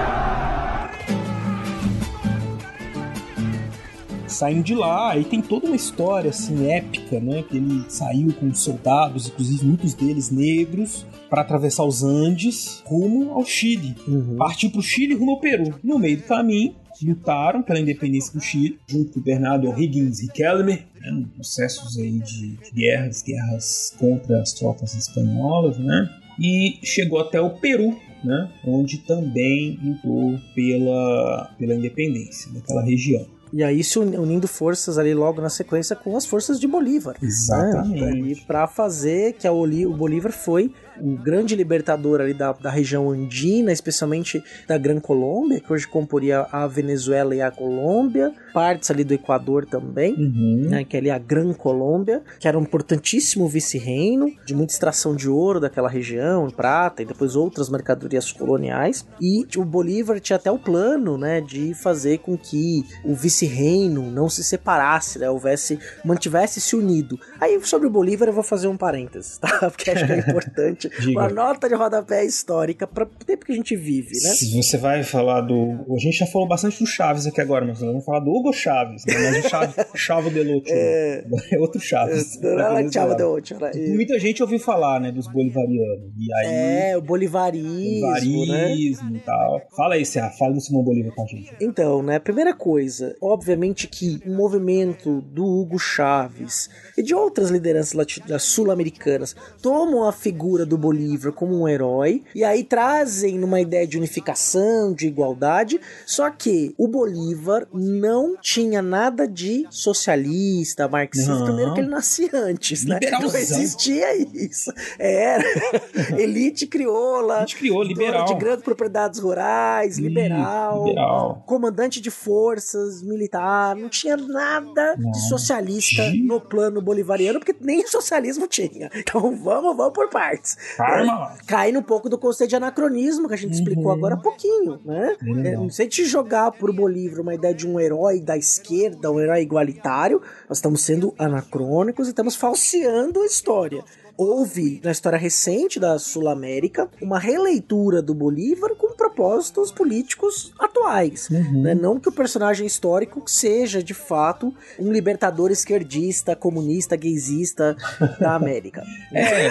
saindo 4.41 4.63
de 4.63 4.73
lá, 4.73 5.11
aí 5.11 5.23
tem 5.23 5.39
toda 5.39 5.67
uma 5.67 5.75
história 5.75 6.31
assim 6.31 6.71
épica, 6.71 7.19
né? 7.19 7.43
Que 7.43 7.57
ele 7.57 7.83
saiu 7.89 8.33
com 8.33 8.51
soldados, 8.55 9.27
inclusive 9.27 9.63
muitos 9.65 9.93
deles 9.93 10.31
negros, 10.31 11.05
para 11.29 11.41
atravessar 11.41 11.83
os 11.83 12.01
Andes 12.01 12.81
rumo 12.85 13.33
ao 13.33 13.45
Chile. 13.45 13.95
Uhum. 14.07 14.37
Partiu 14.37 14.71
para 14.71 14.79
o 14.79 14.83
Chile 14.83 15.13
rumo 15.13 15.33
ao 15.33 15.39
Peru. 15.39 15.75
No 15.83 15.99
meio 15.99 16.17
do 16.17 16.23
caminho, 16.23 16.73
lutaram 17.03 17.61
pela 17.61 17.79
independência 17.79 18.33
do 18.33 18.41
Chile, 18.41 18.79
junto 18.87 19.13
com 19.13 19.19
o 19.19 19.23
Bernardo 19.23 19.71
Higgins 19.77 20.21
Riquelme, 20.21 20.85
né, 20.99 21.25
processos 21.35 21.97
aí 21.97 22.19
de, 22.19 22.57
guerras, 22.73 23.23
guerras 23.23 23.95
contra 23.97 24.41
as 24.41 24.53
tropas 24.53 24.93
espanholas, 24.93 25.77
né? 25.77 26.09
E 26.39 26.79
chegou 26.83 27.19
até 27.19 27.39
o 27.39 27.51
Peru, 27.51 27.97
né, 28.23 28.51
onde 28.65 28.99
também 28.99 29.79
lutou 29.83 30.39
pela, 30.55 31.53
pela 31.57 31.73
independência 31.75 32.51
daquela 32.51 32.83
região. 32.83 33.25
E 33.53 33.63
aí 33.63 33.83
se 33.83 33.99
unindo 33.99 34.47
forças 34.47 34.97
ali 34.97 35.13
logo 35.13 35.41
na 35.41 35.49
sequência 35.49 35.93
com 35.93 36.15
as 36.15 36.25
forças 36.25 36.59
de 36.59 36.67
Bolívar. 36.67 37.17
Exatamente. 37.21 38.21
Né? 38.21 38.35
para 38.47 38.65
fazer 38.65 39.33
que 39.33 39.45
a 39.45 39.51
o 39.51 39.93
Bolívar 39.93 40.31
foi 40.31 40.71
um 41.01 41.15
grande 41.15 41.55
libertador 41.55 42.21
ali 42.21 42.33
da, 42.33 42.51
da 42.53 42.69
região 42.69 43.09
andina, 43.09 43.71
especialmente 43.71 44.43
da 44.67 44.77
Gran 44.77 44.99
Colômbia, 44.99 45.59
que 45.59 45.71
hoje 45.71 45.87
comporia 45.87 46.47
a 46.51 46.67
Venezuela 46.67 47.35
e 47.35 47.41
a 47.41 47.51
Colômbia, 47.51 48.31
partes 48.53 48.91
ali 48.91 49.03
do 49.03 49.13
Equador 49.13 49.65
também, 49.65 50.13
uhum. 50.13 50.67
né, 50.69 50.83
que 50.83 50.95
é 50.95 50.99
ali 50.99 51.09
a 51.09 51.17
Gran 51.17 51.53
Colômbia, 51.53 52.21
que 52.39 52.47
era 52.47 52.57
um 52.57 52.61
importantíssimo 52.61 53.47
vice-reino, 53.47 54.31
de 54.45 54.53
muita 54.53 54.73
extração 54.73 55.15
de 55.15 55.29
ouro 55.29 55.59
daquela 55.59 55.89
região, 55.89 56.49
prata, 56.49 57.01
e 57.01 57.05
depois 57.05 57.35
outras 57.35 57.69
mercadorias 57.69 58.31
coloniais, 58.31 59.05
e 59.19 59.45
o 59.57 59.65
Bolívar 59.65 60.19
tinha 60.19 60.37
até 60.37 60.51
o 60.51 60.59
plano, 60.59 61.17
né, 61.17 61.41
de 61.41 61.73
fazer 61.73 62.19
com 62.19 62.37
que 62.37 62.83
o 63.03 63.15
vice-reino 63.15 64.11
não 64.11 64.29
se 64.29 64.43
separasse, 64.43 65.19
né, 65.19 65.29
houvesse, 65.29 65.79
mantivesse-se 66.03 66.75
unido. 66.75 67.19
Aí 67.39 67.59
sobre 67.65 67.87
o 67.87 67.91
Bolívar 67.91 68.27
eu 68.27 68.33
vou 68.33 68.43
fazer 68.43 68.67
um 68.67 68.77
parênteses, 68.77 69.37
tá? 69.37 69.49
Porque 69.71 69.89
acho 69.89 70.05
que 70.05 70.11
é 70.11 70.19
importante 70.27 70.90
uma 71.07 71.29
nota 71.29 71.67
de 71.67 71.75
rodapé 71.75 72.25
histórica 72.25 72.85
para 72.85 73.03
o 73.03 73.07
tempo 73.07 73.45
que 73.45 73.51
a 73.51 73.55
gente 73.55 73.75
vive, 73.75 74.11
né? 74.11 74.29
Se 74.29 74.55
você 74.55 74.77
vai 74.77 75.03
falar 75.03 75.41
do. 75.41 75.85
A 75.93 75.99
gente 75.99 76.17
já 76.17 76.25
falou 76.25 76.47
bastante 76.47 76.79
do 76.79 76.87
Chaves 76.87 77.25
aqui 77.25 77.41
agora, 77.41 77.65
mas 77.65 77.79
vamos 77.79 78.03
falar 78.03 78.19
do 78.19 78.31
Hugo 78.31 78.53
Chaves, 78.53 79.05
né? 79.05 79.13
mas 79.17 79.45
o 79.45 79.49
Chaves, 79.49 79.75
Chavo 79.95 80.29
Delucci. 80.29 80.71
É... 80.71 81.23
é 81.51 81.59
outro 81.59 81.79
Chaves. 81.79 82.39
Não 82.41 82.77
é 82.77 82.91
Chavo 82.91 83.15
Delucci? 83.15 83.55
Muita 83.89 84.19
gente 84.19 84.41
ouviu 84.41 84.59
falar, 84.59 84.99
né, 84.99 85.11
dos 85.11 85.27
bolivarianos. 85.27 86.11
E 86.17 86.33
aí, 86.33 86.91
é, 86.91 86.97
o 86.97 87.01
bolivarismo. 87.01 88.01
Bolivarismo 88.01 89.11
né? 89.11 89.17
e 89.17 89.19
tal. 89.19 89.61
Fala 89.75 89.95
aí, 89.95 90.05
Serra, 90.05 90.29
fala 90.31 90.53
do 90.53 90.61
Simão 90.61 90.83
Bolívar 90.83 91.13
com 91.13 91.23
a 91.23 91.27
gente. 91.27 91.55
Então, 91.61 92.01
né, 92.01 92.19
primeira 92.19 92.53
coisa, 92.53 93.15
obviamente 93.21 93.87
que 93.87 94.21
o 94.25 94.33
movimento 94.33 95.21
do 95.21 95.45
Hugo 95.45 95.79
Chaves 95.79 96.69
e 96.97 97.03
de 97.03 97.13
outras 97.13 97.49
lideranças 97.49 97.95
sul-americanas 98.39 99.35
tomam 99.61 100.07
a 100.07 100.11
figura 100.11 100.65
do 100.65 100.77
Bolívar 100.81 101.31
como 101.31 101.61
um 101.61 101.67
herói 101.67 102.23
e 102.35 102.43
aí 102.43 102.63
trazem 102.63 103.37
numa 103.37 103.61
ideia 103.61 103.85
de 103.87 103.97
unificação, 103.97 104.93
de 104.93 105.07
igualdade, 105.07 105.79
só 106.05 106.29
que 106.29 106.73
o 106.77 106.87
Bolívar 106.87 107.67
não 107.73 108.35
tinha 108.41 108.81
nada 108.81 109.27
de 109.27 109.65
socialista, 109.69 110.87
marxista, 110.87 111.33
Não. 111.35 111.45
primeiro 111.45 111.73
que 111.73 111.79
ele 111.81 111.89
nascia 111.89 112.29
antes, 112.33 112.83
né? 112.85 112.99
Não 113.11 113.25
existia 113.27 114.15
isso. 114.17 114.71
Era 114.97 115.43
elite 116.19 116.65
crioula, 116.67 117.39
Elite 117.39 117.55
crioula, 117.57 117.87
liberal. 117.87 118.25
de 118.25 118.33
grandes 118.35 118.63
propriedades 118.63 119.19
rurais, 119.19 119.97
liberal, 119.97 120.85
liberal. 120.85 121.43
comandante 121.45 122.01
de 122.01 122.09
forças, 122.09 123.01
militar, 123.03 123.75
não 123.75 123.89
tinha 123.89 124.17
nada 124.17 124.95
Não. 124.97 125.11
de 125.11 125.29
socialista 125.29 126.03
no 126.23 126.39
plano 126.41 126.81
bolivariano, 126.81 127.39
porque 127.39 127.55
nem 127.61 127.85
socialismo 127.87 128.47
tinha. 128.47 128.89
Então 128.95 129.35
vamos, 129.35 129.75
vamos 129.77 129.93
por 129.93 130.09
partes. 130.09 130.57
Calma 130.77 131.19
lá. 131.19 131.35
Cai 131.47 131.75
um 131.75 131.81
pouco 131.81 132.07
do 132.09 132.17
conceito 132.17 132.49
de 132.51 132.55
anacronismo 132.55 133.27
que 133.27 133.33
a 133.33 133.37
gente 133.37 133.53
explicou 133.53 133.85
Uhum. 133.85 133.91
agora 133.91 134.15
há 134.15 134.17
pouquinho, 134.17 134.79
né? 134.85 135.15
Legal. 135.21 135.45
É, 135.45 135.55
não 135.55 135.69
sei 135.69 135.87
te 135.87 136.05
jogar 136.05 136.51
por 136.51 136.73
Bolívar 136.73 137.21
uma 137.21 137.33
ideia 137.33 137.53
de 137.53 137.67
um 137.67 137.79
herói 137.79 138.19
da 138.21 138.37
esquerda, 138.37 139.11
um 139.11 139.19
herói 139.19 139.41
igualitário, 139.41 140.21
nós 140.47 140.57
estamos 140.59 140.81
sendo 140.83 141.13
anacrônicos 141.17 142.07
e 142.07 142.11
estamos 142.11 142.35
falseando 142.35 143.21
a 143.21 143.25
história. 143.25 143.83
Houve, 144.23 144.79
na 144.83 144.91
história 144.91 145.17
recente 145.17 145.79
da 145.79 145.97
Sul-América, 145.97 146.87
uma 147.01 147.17
releitura 147.17 148.03
do 148.03 148.13
Bolívar 148.13 148.75
com 148.75 148.95
propósitos 148.95 149.71
políticos 149.71 150.53
atuais. 150.59 151.27
Uhum. 151.31 151.63
né? 151.63 151.73
Não 151.73 151.99
que 151.99 152.07
o 152.07 152.11
personagem 152.11 152.67
histórico 152.67 153.23
seja, 153.25 153.81
de 153.81 153.95
fato, 153.95 154.53
um 154.77 154.91
libertador 154.91 155.49
esquerdista, 155.49 156.35
comunista, 156.35 156.95
gaysista 156.95 157.75
da 158.19 158.35
América. 158.35 158.83
É, 159.13 159.47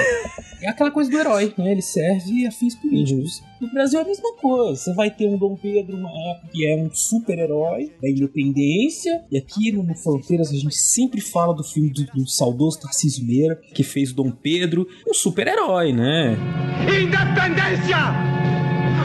é 0.65 0.69
aquela 0.69 0.91
coisa 0.91 1.11
do 1.11 1.19
herói, 1.19 1.53
né? 1.59 1.73
Ele 1.73 1.83
serve 1.83 2.47
a 2.47 2.51
fins 2.51 2.75
políticos. 2.75 3.43
No 3.61 3.71
Brasil 3.71 3.99
é 3.99 4.03
a 4.03 4.07
mesma 4.07 4.33
coisa. 4.37 4.75
Você 4.75 4.95
vai 4.95 5.11
ter 5.11 5.27
um 5.27 5.37
Dom 5.37 5.55
Pedro 5.55 5.95
uma 5.95 6.09
época 6.31 6.49
que 6.51 6.67
é 6.67 6.75
um 6.77 6.89
super-herói 6.91 7.93
da 8.01 8.09
independência. 8.09 9.23
E 9.31 9.37
aqui 9.37 9.71
no, 9.71 9.95
Fronteiras 9.95 10.49
a 10.49 10.55
gente 10.55 10.75
sempre 10.75 11.21
fala 11.21 11.55
do 11.55 11.63
filme 11.63 11.91
do, 11.91 12.07
do 12.07 12.27
saudoso 12.27 12.81
Tarcísio 12.81 13.27
Meira, 13.27 13.57
que 13.75 13.83
fez 13.83 14.13
o 14.13 14.15
Dom 14.15 14.31
Pedro, 14.31 14.87
um 15.07 15.13
super-herói, 15.13 15.93
né? 15.93 16.39
¡Independencia! 16.85 17.99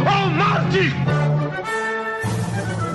¡O 0.04 0.30
Marte! 0.30 0.80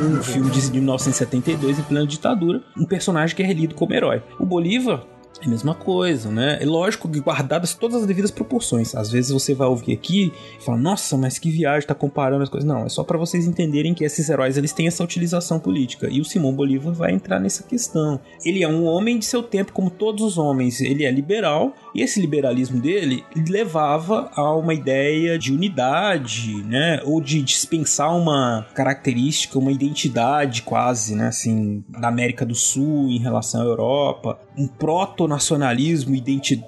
Um 0.02 0.22
filme 0.22 0.50
de 0.50 0.72
1972, 0.72 1.78
em 1.78 1.82
plena 1.82 2.06
ditadura, 2.06 2.62
um 2.74 2.86
personagem 2.86 3.36
que 3.36 3.42
é 3.42 3.46
relido 3.46 3.74
como 3.74 3.92
herói. 3.92 4.22
O 4.38 4.46
Bolívar 4.46 5.06
É 5.43 5.47
a 5.47 5.49
mesma 5.49 5.74
coisa, 5.74 6.30
né? 6.30 6.59
É 6.61 6.66
lógico 6.66 7.09
que 7.09 7.20
guardadas 7.20 7.74
todas 7.74 8.03
as 8.03 8.07
devidas 8.07 8.30
proporções. 8.30 8.95
Às 8.95 9.11
vezes 9.11 9.30
você 9.30 9.55
vai 9.55 9.66
ouvir 9.66 9.93
aqui 9.93 10.32
e 10.59 10.62
fala, 10.62 10.76
nossa, 10.76 11.16
mas 11.16 11.38
que 11.38 11.51
viagem, 11.51 11.86
tá 11.86 11.95
comparando 11.95 12.43
as 12.43 12.49
coisas. 12.49 12.68
Não, 12.68 12.84
é 12.84 12.88
só 12.88 13.03
para 13.03 13.16
vocês 13.16 13.47
entenderem 13.47 13.95
que 13.95 14.05
esses 14.05 14.28
heróis 14.28 14.57
eles 14.57 14.72
têm 14.72 14.86
essa 14.86 15.03
utilização 15.03 15.59
política. 15.59 16.09
E 16.11 16.20
o 16.20 16.24
Simão 16.24 16.53
Bolívar 16.53 16.93
vai 16.93 17.12
entrar 17.12 17.41
nessa 17.41 17.62
questão. 17.62 18.20
Ele 18.45 18.62
é 18.62 18.68
um 18.68 18.84
homem 18.84 19.18
de 19.18 19.24
seu 19.24 19.43
tempo, 19.43 19.72
como 19.72 19.88
todos 19.88 20.22
os 20.22 20.36
homens. 20.36 20.80
Ele 20.80 21.05
é 21.05 21.11
liberal, 21.11 21.74
e 21.95 22.03
esse 22.03 22.20
liberalismo 22.20 22.80
dele 22.80 23.24
levava 23.49 24.30
a 24.34 24.55
uma 24.55 24.74
ideia 24.74 25.38
de 25.38 25.53
unidade, 25.53 26.62
né? 26.64 27.01
Ou 27.05 27.20
de 27.20 27.43
dispensar 27.43 28.14
uma 28.14 28.66
característica, 28.74 29.59
uma 29.59 29.72
identidade 29.72 30.62
quase, 30.62 31.14
né? 31.14 31.28
Assim, 31.28 31.82
da 31.88 32.09
América 32.09 32.45
do 32.45 32.55
Sul 32.55 33.09
em 33.09 33.18
relação 33.18 33.62
à 33.62 33.64
Europa. 33.64 34.38
Um 34.57 34.68
proto-nacionalismo 35.31 36.16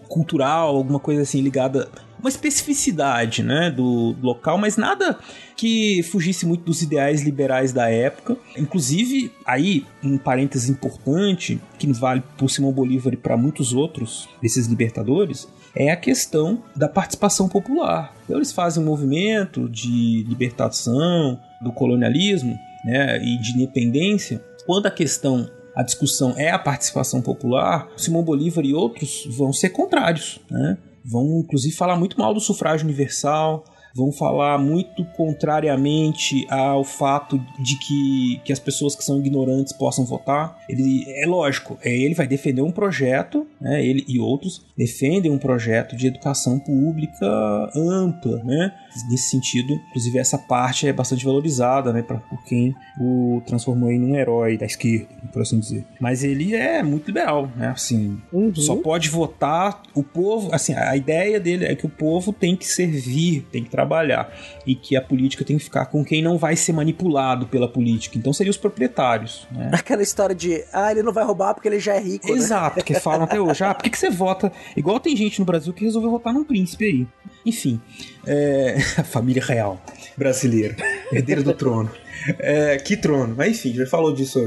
cultural, 0.09 0.77
alguma 0.77 1.01
coisa 1.01 1.23
assim 1.23 1.41
ligada 1.41 1.89
uma 2.21 2.29
especificidade, 2.29 3.43
né, 3.43 3.69
do 3.69 4.15
local, 4.23 4.57
mas 4.57 4.77
nada 4.77 5.19
que 5.57 6.05
fugisse 6.05 6.47
muito 6.47 6.63
dos 6.63 6.81
ideais 6.81 7.21
liberais 7.21 7.73
da 7.73 7.91
época. 7.91 8.37
Inclusive, 8.57 9.33
aí, 9.45 9.85
um 10.05 10.17
parêntese 10.17 10.71
importante, 10.71 11.61
que 11.81 11.93
vale 11.93 12.23
por 12.39 12.49
Simão 12.49 12.71
Bolívar 12.71 13.13
e 13.13 13.17
para 13.17 13.37
muitos 13.37 13.73
outros 13.73 14.29
desses 14.41 14.69
libertadores, 14.69 15.49
é 15.75 15.91
a 15.91 15.97
questão 15.97 16.63
da 16.77 16.89
participação 16.89 17.49
popular. 17.49 18.15
Então, 18.25 18.37
eles 18.37 18.53
fazem 18.53 18.81
um 18.81 18.87
movimento 18.87 19.69
de 19.69 20.25
libertação 20.29 21.41
do 21.61 21.73
colonialismo 21.73 22.57
né, 22.85 23.21
e 23.21 23.37
de 23.41 23.57
independência. 23.57 24.41
Quando 24.65 24.87
a 24.87 24.93
questão 24.93 25.51
a 25.75 25.83
discussão 25.83 26.35
é 26.37 26.51
a 26.51 26.59
participação 26.59 27.23
popular, 27.23 27.89
Simão 27.97 28.23
Bolívar 28.23 28.65
e 28.65 28.75
outros 28.75 29.27
vão 29.31 29.53
ser 29.53 29.71
contrários, 29.71 30.41
né? 30.51 30.79
Vão 31.05 31.41
inclusive 31.41 31.75
falar 31.75 31.97
muito 31.97 32.19
mal 32.19 32.33
do 32.33 32.41
sufrágio 32.41 32.87
universal, 32.87 33.65
vão 33.95 34.11
falar 34.11 34.59
muito 34.59 35.05
contrariamente 35.17 36.47
ao 36.49 36.85
fato 36.85 37.39
de 37.59 37.79
que, 37.79 38.41
que 38.45 38.53
as 38.53 38.59
pessoas 38.59 38.97
que 38.97 39.05
são 39.05 39.19
ignorantes 39.19 39.73
possam 39.73 40.05
votar. 40.05 40.59
Ele 40.69 41.05
é 41.09 41.27
lógico, 41.27 41.79
é, 41.83 41.95
ele 41.95 42.15
vai 42.15 42.27
defender 42.27 42.63
um 42.63 42.73
projeto, 42.73 43.47
né, 43.61 43.85
ele 43.85 44.05
e 44.09 44.19
outros 44.19 44.65
defendem 44.77 45.31
um 45.31 45.39
projeto 45.39 45.97
de 45.97 46.07
educação 46.07 46.59
pública 46.59 47.27
ampla, 47.75 48.43
né? 48.45 48.73
Nesse 49.09 49.31
sentido, 49.31 49.75
inclusive 49.89 50.19
essa 50.19 50.39
parte 50.39 50.87
é 50.87 50.93
bastante 50.93 51.25
valorizada, 51.25 51.93
né, 51.93 52.03
pra, 52.03 52.19
por 52.19 52.43
quem 52.45 52.75
o 53.01 53.43
transformou 53.47 53.91
em 53.91 54.03
um 54.03 54.15
herói 54.15 54.57
da 54.57 54.67
esquerda, 54.67 55.09
por 55.33 55.43
assim 55.43 55.59
dizer. 55.59 55.85
Mas 56.01 56.23
ele 56.23 56.55
é 56.55 56.83
muito 56.83 57.07
liberal, 57.07 57.51
né? 57.57 57.69
Assim, 57.69 58.21
uhum. 58.33 58.55
só 58.55 58.77
pode 58.77 59.09
votar 59.09 59.83
o 59.95 60.03
povo, 60.03 60.55
assim, 60.55 60.75
a 60.75 60.97
ideia 60.97 61.41
dele 61.41 61.65
é 61.65 61.75
que 61.75 61.87
o 61.87 61.89
povo 61.89 62.33
tem 62.33 62.57
que 62.57 62.67
servir, 62.67 63.47
tem 63.51 63.65
que 63.65 63.71
trabalhar 63.71 64.33
e 64.67 64.75
que 64.75 64.97
a 64.97 65.03
política 65.03 65.45
tem 65.45 65.57
que 65.57 65.65
ficar 65.65 65.87
com 65.87 66.05
quem 66.05 66.23
não 66.23 66.39
vai 66.39 66.57
ser 66.57 66.73
manipulado 66.73 67.47
pela 67.47 67.69
política. 67.69 68.19
Então 68.19 68.33
seriam 68.33 68.51
os 68.51 68.57
proprietários. 68.57 69.47
Né? 69.51 69.71
Aquela 69.73 70.03
história 70.03 70.35
de, 70.35 70.65
ah, 70.73 70.91
ele 70.91 71.03
não 71.03 71.13
vai 71.13 71.25
roubar 71.25 71.55
porque 71.55 71.69
ele 71.69 71.79
já 71.79 71.95
é 71.95 72.01
rico. 72.01 72.27
Né? 72.27 72.35
Exato, 72.35 72.79
né? 72.79 72.83
que 72.83 72.95
falam 72.95 73.25
até 73.25 73.41
hoje. 73.41 73.63
Ah, 73.65 73.75
por 73.75 73.83
que, 73.85 73.91
que 73.91 73.99
você 73.99 74.11
vota? 74.11 74.53
Igual 74.77 75.01
tem 75.01 75.17
gente 75.17 75.39
no 75.39 75.45
Brasil 75.45 75.73
que 75.73 75.85
resolveu 75.85 76.11
votar 76.11 76.33
num 76.33 76.45
príncipe 76.45 76.85
aí. 76.85 77.07
Enfim, 77.45 77.81
é... 78.27 78.77
a 78.99 79.05
família 79.05 79.45
real 79.45 79.83
brasileira, 80.17 80.77
herdeira 81.13 81.43
do 81.43 81.55
trono. 81.55 81.91
É, 82.39 82.77
que 82.77 82.97
trono. 82.97 83.35
Mas 83.37 83.59
enfim, 83.59 83.75
já 83.75 83.87
falou 83.87 84.13
disso 84.13 84.41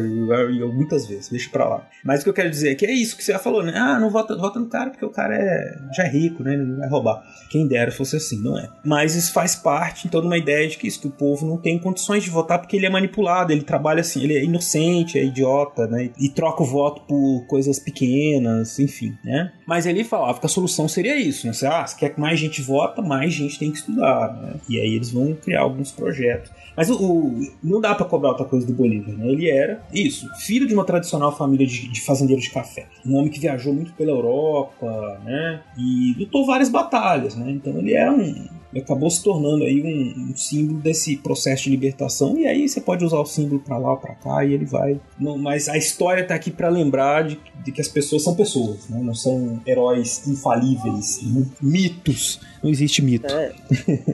muitas 0.74 1.08
vezes, 1.08 1.30
deixa 1.30 1.50
pra 1.50 1.68
lá. 1.68 1.88
Mas 2.04 2.22
o 2.22 2.24
que 2.24 2.30
eu 2.30 2.34
quero 2.34 2.50
dizer 2.50 2.72
é 2.72 2.76
que 2.76 2.86
é 2.86 2.92
isso 2.92 3.18
que 3.18 3.24
você 3.24 3.32
já 3.32 3.40
falou, 3.40 3.64
né? 3.64 3.74
Ah, 3.76 4.00
não 4.00 4.10
vota, 4.10 4.36
vota 4.36 4.60
no 4.60 4.68
cara 4.68 4.90
porque 4.90 5.06
o 5.06 5.10
cara 5.10 5.36
é, 5.36 5.78
já 5.96 6.04
é 6.04 6.10
rico, 6.10 6.44
né? 6.44 6.54
Ele 6.54 6.64
não 6.64 6.78
vai 6.78 6.90
roubar. 6.90 7.24
Quem 7.50 7.68
dera 7.68 7.92
fosse 7.92 8.16
assim, 8.16 8.42
não 8.42 8.58
é? 8.58 8.70
Mas 8.84 9.16
isso 9.16 9.34
faz 9.34 9.56
parte, 9.56 10.08
então, 10.08 10.22
de 10.22 10.28
uma 10.28 10.38
ideia 10.38 10.68
de 10.68 10.78
que 10.78 10.88
isso, 10.88 11.02
que 11.02 11.08
o 11.08 11.12
povo 11.12 11.46
não 11.46 11.58
tem 11.58 11.80
condições 11.80 12.24
de 12.24 12.30
votar 12.30 12.60
porque 12.60 12.76
ele 12.76 12.86
é 12.86 12.90
manipulado, 12.90 13.52
ele 13.52 13.64
trabalha 13.64 14.02
assim, 14.02 14.24
ele 14.24 14.36
é 14.36 14.44
inocente, 14.44 15.18
é 15.18 15.24
idiota, 15.24 15.88
né? 15.88 16.10
E 16.20 16.30
troca 16.30 16.64
o 16.64 16.66
voto 16.66 17.02
por 17.02 17.46
coisas 17.48 17.80
pequenas, 17.80 18.80
enfim, 18.80 19.18
né? 19.24 19.52
Mas 19.66 19.86
ele 19.86 20.04
falava 20.04 20.40
que 20.40 20.46
a 20.46 20.50
solução 20.50 20.88
seria 20.88 21.18
isso, 21.18 21.48
né? 21.48 21.54
Você, 21.54 21.66
ah, 21.66 21.86
se 21.86 21.96
quer 21.96 22.10
que 22.10 22.20
mais 22.20 22.40
gente 22.40 22.62
vota, 22.62 23.02
mais 23.02 23.34
gente 23.34 23.60
tem 23.60 23.72
que 23.72 23.78
estudar, 23.78 24.34
né? 24.34 24.54
E 24.70 24.80
aí 24.80 24.96
eles 24.96 25.12
vão 25.12 25.34
criar 25.34 25.62
alguns 25.62 25.92
projetos. 25.92 26.52
Mas 26.76 26.90
o, 26.90 26.96
o 26.96 27.48
não 27.64 27.80
dá 27.80 27.96
para 27.96 28.06
cobrar 28.06 28.30
outra 28.30 28.46
coisa 28.46 28.66
do 28.66 28.74
Bolívar, 28.74 29.16
né? 29.16 29.28
Ele 29.28 29.50
era, 29.50 29.84
isso, 29.94 30.28
filho 30.40 30.68
de 30.68 30.74
uma 30.74 30.84
tradicional 30.84 31.36
família 31.36 31.66
de, 31.66 31.88
de 31.88 32.02
fazendeiros 32.02 32.46
de 32.46 32.52
café. 32.52 32.88
Um 33.06 33.16
homem 33.16 33.30
que 33.32 33.40
viajou 33.40 33.74
muito 33.74 33.94
pela 33.94 34.12
Europa, 34.12 35.20
né? 35.24 35.62
E 35.78 36.16
lutou 36.18 36.46
várias 36.46 36.70
batalhas, 36.70 37.36
né? 37.36 37.52
Então 37.52 37.78
ele 37.78 37.94
era 37.94 38.12
um, 38.12 38.48
acabou 38.80 39.10
se 39.10 39.24
tornando 39.24 39.64
aí 39.64 39.82
um, 39.82 40.32
um, 40.32 40.36
símbolo 40.36 40.80
desse 40.80 41.18
processo 41.18 41.64
de 41.64 41.70
libertação. 41.72 42.38
E 42.38 42.46
aí 42.46 42.68
você 42.68 42.82
pode 42.82 43.06
usar 43.06 43.20
o 43.20 43.26
símbolo 43.26 43.60
para 43.60 43.78
lá 43.78 43.96
para 43.96 44.16
cá 44.16 44.44
e 44.44 44.54
ele 44.54 44.66
vai. 44.66 45.00
Não, 45.20 45.38
mas 45.38 45.70
a 45.70 45.78
história 45.78 46.26
tá 46.26 46.36
aqui 46.36 46.52
para 46.52 46.70
lembrar 46.70 47.24
de, 47.24 47.40
de, 47.64 47.72
que 47.72 47.82
as 47.82 47.88
pessoas 47.88 48.24
são 48.24 48.36
pessoas, 48.36 48.88
né? 48.90 49.00
não 49.02 49.16
são 49.16 49.60
heróis 49.66 50.28
infalíveis, 50.28 51.22
né? 51.24 51.46
mitos. 51.62 52.40
Não 52.66 52.72
existe 52.72 53.00
mito. 53.04 53.32
É, 53.32 53.54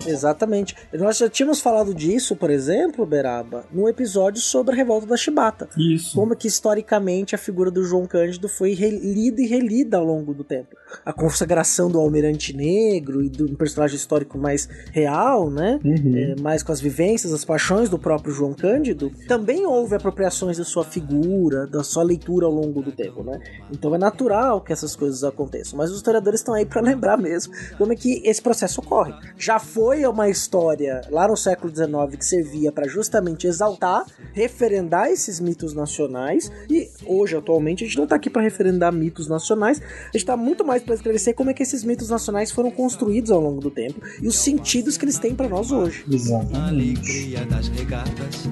exatamente. 0.06 0.76
Nós 0.92 1.18
já 1.18 1.30
tínhamos 1.30 1.62
falado 1.62 1.94
disso, 1.94 2.36
por 2.36 2.50
exemplo, 2.50 3.06
Beraba, 3.06 3.64
no 3.72 3.88
episódio 3.88 4.42
sobre 4.42 4.74
a 4.74 4.76
revolta 4.76 5.08
da 5.08 5.16
Chibata. 5.16 5.70
Isso. 5.78 6.14
Como 6.14 6.36
que 6.36 6.50
historicamente 6.50 7.34
a 7.34 7.38
figura 7.38 7.72
do 7.72 7.82
João 7.82 8.06
Cândido 8.06 8.50
foi 8.50 8.74
lida 8.74 9.42
e 9.42 9.48
relida 9.48 9.96
ao 9.96 10.04
longo 10.04 10.34
do 10.34 10.44
tempo. 10.44 10.76
A 11.06 11.14
consagração 11.14 11.90
do 11.90 11.98
Almirante 11.98 12.54
Negro 12.54 13.24
e 13.24 13.30
do 13.30 13.56
personagem 13.56 13.96
histórico 13.96 14.38
mais 14.38 14.68
real, 14.92 15.50
né? 15.50 15.80
Uhum. 15.82 16.18
É, 16.18 16.42
mais 16.42 16.62
com 16.62 16.74
as 16.74 16.82
vivências, 16.82 17.32
as 17.32 17.46
paixões 17.46 17.88
do 17.88 17.98
próprio 17.98 18.34
João 18.34 18.54
Cândido, 18.54 19.14
também 19.30 19.66
houve 19.66 19.96
apropriações 19.96 20.58
da 20.58 20.66
sua 20.66 20.84
figura, 20.84 21.66
da 21.66 21.86
sua 21.86 22.04
leitura 22.04 22.48
ao 22.48 22.52
longo 22.52 22.82
do 22.82 22.92
tempo, 22.92 23.24
né? 23.24 23.40
Então 23.72 23.96
é 23.96 23.98
natural 23.98 24.60
que 24.60 24.74
essas 24.74 24.94
coisas 24.94 25.24
aconteçam, 25.24 25.78
mas 25.78 25.90
os 25.90 25.96
historiadores 25.96 26.42
estão 26.42 26.54
aí 26.54 26.66
para 26.66 26.82
lembrar 26.84 27.16
mesmo 27.18 27.54
como 27.78 27.94
é 27.94 27.96
que 27.96 28.22
esse 28.26 28.41
processo 28.42 28.82
ocorre. 28.82 29.14
Já 29.38 29.60
foi 29.60 30.06
uma 30.06 30.30
história 30.30 31.02
lá 31.10 31.28
no 31.28 31.38
século 31.38 31.74
XIX 31.74 32.18
que 32.18 32.26
servia 32.26 32.72
para 32.72 32.88
justamente 32.88 33.48
exaltar, 33.48 34.06
referendar 34.34 35.08
esses 35.08 35.40
mitos 35.40 35.74
nacionais 35.74 36.52
e 36.70 36.90
hoje 37.06 37.36
atualmente 37.36 37.84
a 37.84 37.88
gente 37.88 37.98
não 37.98 38.08
tá 38.08 38.16
aqui 38.16 38.30
para 38.30 38.42
referendar 38.42 38.92
mitos 38.92 39.28
nacionais, 39.28 39.82
a 39.82 40.18
gente 40.18 40.26
tá 40.26 40.38
muito 40.38 40.66
mais 40.66 40.84
para 40.84 40.96
esclarecer 40.96 41.36
como 41.36 41.50
é 41.50 41.54
que 41.54 41.64
esses 41.64 41.84
mitos 41.84 42.10
nacionais 42.10 42.52
foram 42.52 42.72
construídos 42.72 43.32
ao 43.32 43.40
longo 43.40 43.62
do 43.62 43.72
tempo 43.72 44.02
e 44.22 44.28
os 44.28 44.38
sentidos 44.38 44.98
que 44.98 45.06
eles 45.06 45.20
têm 45.20 45.36
para 45.36 45.48
nós 45.48 45.72
hoje. 45.72 46.06
Exatamente. 46.10 46.58
alegria 46.58 47.46
das 47.46 47.68
regatas 47.70 48.48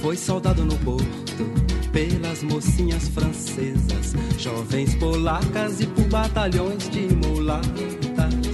foi 0.00 0.16
soldado 0.16 0.64
no 0.64 0.78
porto 0.78 1.66
pelas 1.96 2.42
mocinhas 2.42 3.08
francesas, 3.08 4.12
jovens 4.38 4.94
polacas 4.96 5.80
e 5.80 5.86
por 5.86 6.04
batalhões 6.08 6.88
de 6.90 7.08
mulatas. 7.14 8.45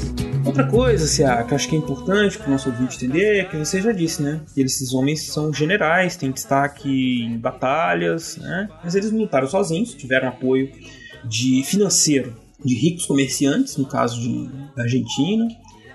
Outra 0.45 0.67
coisa, 0.67 1.07
Cia, 1.07 1.43
que 1.45 1.53
eu 1.53 1.57
acho 1.57 1.69
que 1.69 1.77
é 1.77 1.79
importante 1.79 2.39
para 2.39 2.49
o 2.49 2.51
nosso 2.51 2.69
ouvinte 2.69 2.97
entender 2.97 3.39
é 3.41 3.45
que 3.45 3.57
você 3.57 3.81
já 3.81 3.93
disse, 3.93 4.23
né? 4.23 4.41
Que 4.55 4.61
esses 4.63 4.93
homens 4.93 5.27
são 5.27 5.53
generais, 5.53 6.17
têm 6.17 6.31
destaque 6.31 7.23
em 7.23 7.39
batalhas, 7.39 8.37
né? 8.37 8.69
Mas 8.83 8.95
eles 8.95 9.11
lutaram 9.13 9.47
sozinhos, 9.47 9.95
tiveram 9.95 10.29
apoio 10.29 10.71
de 11.25 11.63
financeiro 11.65 12.37
de 12.65 12.75
ricos 12.75 13.07
comerciantes, 13.07 13.77
no 13.77 13.87
caso 13.87 14.21
de, 14.21 14.49
da 14.77 14.83
Argentina, 14.83 15.49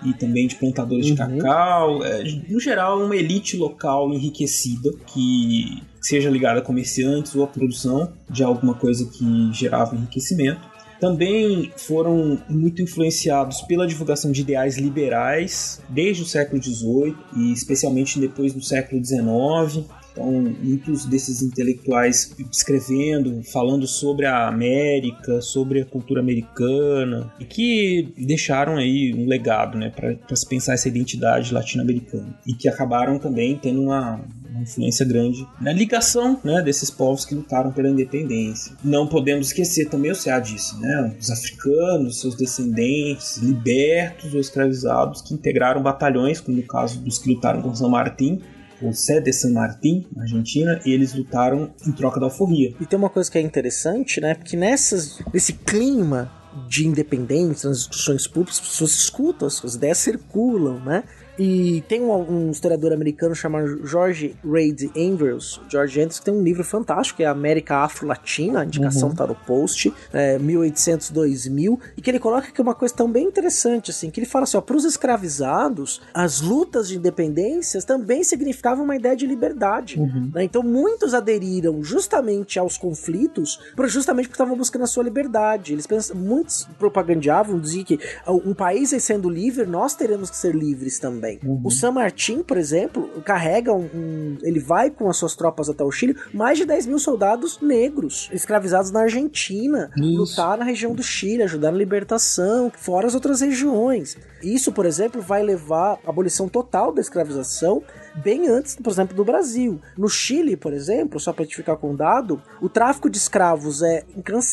e 0.05 0.13
também 0.13 0.47
de 0.47 0.55
plantadores 0.55 1.07
uhum. 1.07 1.15
de 1.15 1.17
cacau. 1.17 2.03
É, 2.03 2.23
no 2.49 2.59
geral, 2.59 3.03
uma 3.03 3.15
elite 3.15 3.57
local 3.57 4.13
enriquecida 4.13 4.91
que 5.07 5.81
seja 6.01 6.29
ligada 6.29 6.59
a 6.59 6.63
comerciantes 6.63 7.35
ou 7.35 7.43
a 7.43 7.47
produção 7.47 8.13
de 8.29 8.43
alguma 8.43 8.73
coisa 8.73 9.09
que 9.09 9.51
gerava 9.53 9.95
enriquecimento. 9.95 10.61
Também 10.99 11.71
foram 11.77 12.39
muito 12.49 12.81
influenciados 12.81 13.61
pela 13.61 13.87
divulgação 13.87 14.31
de 14.31 14.41
ideais 14.41 14.77
liberais 14.77 15.81
desde 15.89 16.23
o 16.23 16.25
século 16.25 16.61
XVIII 16.61 17.15
e 17.35 17.53
especialmente 17.53 18.19
depois 18.19 18.53
do 18.53 18.61
século 18.61 19.03
XIX. 19.03 19.85
Então, 20.17 20.31
muitos 20.31 21.05
desses 21.05 21.43
intelectuais 21.43 22.35
escrevendo, 22.51 23.43
falando 23.43 23.85
sobre 23.85 24.25
a 24.25 24.47
América, 24.47 25.41
sobre 25.41 25.81
a 25.81 25.85
cultura 25.85 26.21
americana, 26.21 27.31
e 27.39 27.45
que 27.45 28.13
deixaram 28.17 28.77
aí 28.77 29.13
um 29.13 29.27
legado, 29.27 29.77
né, 29.77 29.91
para 29.91 30.35
se 30.35 30.47
pensar 30.47 30.73
essa 30.73 30.87
identidade 30.87 31.53
latino-americana. 31.53 32.35
E 32.47 32.53
que 32.53 32.67
acabaram 32.67 33.19
também 33.19 33.59
tendo 33.61 33.83
uma, 33.83 34.19
uma 34.57 34.63
influência 34.63 35.05
grande 35.05 35.47
na 35.61 35.71
ligação 35.71 36.39
né, 36.43 36.61
desses 36.61 36.89
povos 36.89 37.23
que 37.23 37.35
lutaram 37.35 37.71
pela 37.71 37.89
independência. 37.89 38.73
Não 38.83 39.07
podemos 39.07 39.47
esquecer 39.47 39.87
também 39.89 40.11
o 40.11 40.15
CA 40.15 40.39
disse, 40.39 40.79
né, 40.79 41.15
os 41.19 41.29
africanos, 41.29 42.19
seus 42.19 42.35
descendentes, 42.35 43.37
libertos 43.37 44.33
ou 44.33 44.39
escravizados, 44.39 45.21
que 45.21 45.33
integraram 45.33 45.81
batalhões, 45.81 46.41
como 46.41 46.57
no 46.57 46.63
caso 46.63 46.99
dos 46.99 47.19
que 47.19 47.33
lutaram 47.33 47.61
com 47.61 47.73
São 47.75 47.89
Martin, 47.89 48.41
José 48.81 49.19
de 49.19 49.33
San 49.33 49.51
Martín, 49.53 50.05
na 50.15 50.23
Argentina, 50.23 50.79
e 50.85 50.91
eles 50.91 51.13
lutaram 51.13 51.71
em 51.85 51.91
troca 51.91 52.19
da 52.19 52.27
alforria. 52.27 52.75
E 52.79 52.85
tem 52.85 52.97
uma 52.97 53.09
coisa 53.09 53.29
que 53.29 53.37
é 53.37 53.41
interessante, 53.41 54.21
né? 54.21 54.35
Porque 54.35 54.55
nessas, 54.55 55.19
nesse 55.33 55.53
clima 55.53 56.31
de 56.67 56.87
independência, 56.87 57.69
nas 57.69 57.79
discussões 57.79 58.27
públicas, 58.27 58.59
as 58.59 58.67
pessoas 58.67 58.91
escutam, 58.91 59.47
as 59.47 59.75
ideias 59.75 59.97
circulam, 59.97 60.79
né? 60.79 61.03
E 61.37 61.83
tem 61.87 62.01
um, 62.01 62.47
um, 62.47 62.51
historiador 62.51 62.91
americano 62.91 63.35
chamado 63.35 63.85
George 63.85 64.35
Reid 64.43 64.91
Andrews, 64.97 65.61
George 65.69 65.99
Andrews, 65.99 66.19
que 66.19 66.25
tem 66.25 66.33
um 66.33 66.41
livro 66.41 66.63
fantástico, 66.63 67.17
que 67.17 67.23
é 67.23 67.27
América 67.27 67.77
Afro-Latina, 67.77 68.61
a 68.61 68.65
indicação 68.65 69.09
uhum. 69.09 69.15
tá 69.15 69.27
no 69.27 69.35
post, 69.35 69.93
é, 70.11 70.39
1800-2000, 70.39 71.79
e 71.95 72.01
que 72.01 72.09
ele 72.09 72.19
coloca 72.19 72.51
que 72.51 72.59
é 72.59 72.63
uma 72.63 72.73
coisa 72.73 72.93
tão 72.93 73.11
bem 73.11 73.25
interessante, 73.25 73.91
assim, 73.91 74.09
que 74.09 74.19
ele 74.19 74.27
fala 74.27 74.43
assim, 74.43 74.57
ó, 74.57 74.61
pros 74.61 74.83
escravizados, 74.83 76.01
as 76.13 76.41
lutas 76.41 76.87
de 76.87 76.97
independência 76.97 77.81
também 77.83 78.23
significavam 78.23 78.83
uma 78.83 78.95
ideia 78.95 79.15
de 79.15 79.27
liberdade, 79.27 79.99
uhum. 79.99 80.31
né? 80.33 80.43
Então 80.43 80.63
muitos 80.63 81.13
aderiram 81.13 81.83
justamente 81.83 82.57
aos 82.57 82.77
conflitos, 82.77 83.59
justamente 83.85 84.25
porque 84.25 84.35
estavam 84.35 84.57
buscando 84.57 84.83
a 84.83 84.87
sua 84.87 85.03
liberdade. 85.03 85.73
Eles 85.73 85.85
pensam, 85.85 86.15
muitos 86.15 86.67
propagandeavam, 86.79 87.59
diziam 87.59 87.83
que 87.83 87.99
um 88.27 88.53
país 88.53 88.89
sendo 88.99 89.29
livre, 89.29 89.65
nós 89.65 89.95
teremos 89.95 90.29
que 90.29 90.37
ser 90.37 90.55
livres 90.55 90.97
também 90.99 91.26
também. 91.27 91.39
Uhum. 91.43 91.61
O 91.63 91.71
San 91.71 91.91
Martín, 91.91 92.41
por 92.41 92.57
exemplo, 92.57 93.09
carrega 93.25 93.73
um, 93.73 93.89
um, 93.93 94.37
Ele 94.41 94.59
vai 94.59 94.89
com 94.89 95.09
as 95.09 95.17
suas 95.17 95.35
tropas 95.35 95.69
até 95.69 95.83
o 95.83 95.91
Chile, 95.91 96.15
mais 96.33 96.57
de 96.57 96.65
10 96.65 96.85
mil 96.87 96.99
soldados 96.99 97.59
negros 97.61 98.29
escravizados 98.31 98.91
na 98.91 99.01
Argentina, 99.01 99.91
Isso. 99.97 100.17
lutar 100.17 100.57
na 100.57 100.63
região 100.63 100.93
do 100.93 101.03
Chile, 101.03 101.43
ajudar 101.43 101.71
na 101.71 101.77
libertação, 101.77 102.71
fora 102.75 103.07
as 103.07 103.15
outras 103.15 103.41
regiões. 103.41 104.17
Isso, 104.41 104.71
por 104.71 104.85
exemplo, 104.85 105.21
vai 105.21 105.43
levar 105.43 105.99
à 106.05 106.09
abolição 106.09 106.47
total 106.47 106.93
da 106.93 107.01
escravização 107.01 107.83
bem 108.17 108.47
antes, 108.47 108.75
por 108.75 108.91
exemplo, 108.91 109.15
do 109.15 109.23
Brasil. 109.23 109.79
No 109.97 110.09
Chile, 110.09 110.55
por 110.55 110.73
exemplo, 110.73 111.19
só 111.19 111.31
para 111.31 111.45
te 111.45 111.55
ficar 111.55 111.77
com 111.77 111.95
dado, 111.95 112.41
o 112.61 112.67
tráfico 112.67 113.09
de 113.09 113.17
escravos 113.17 113.81
é, 113.81 114.03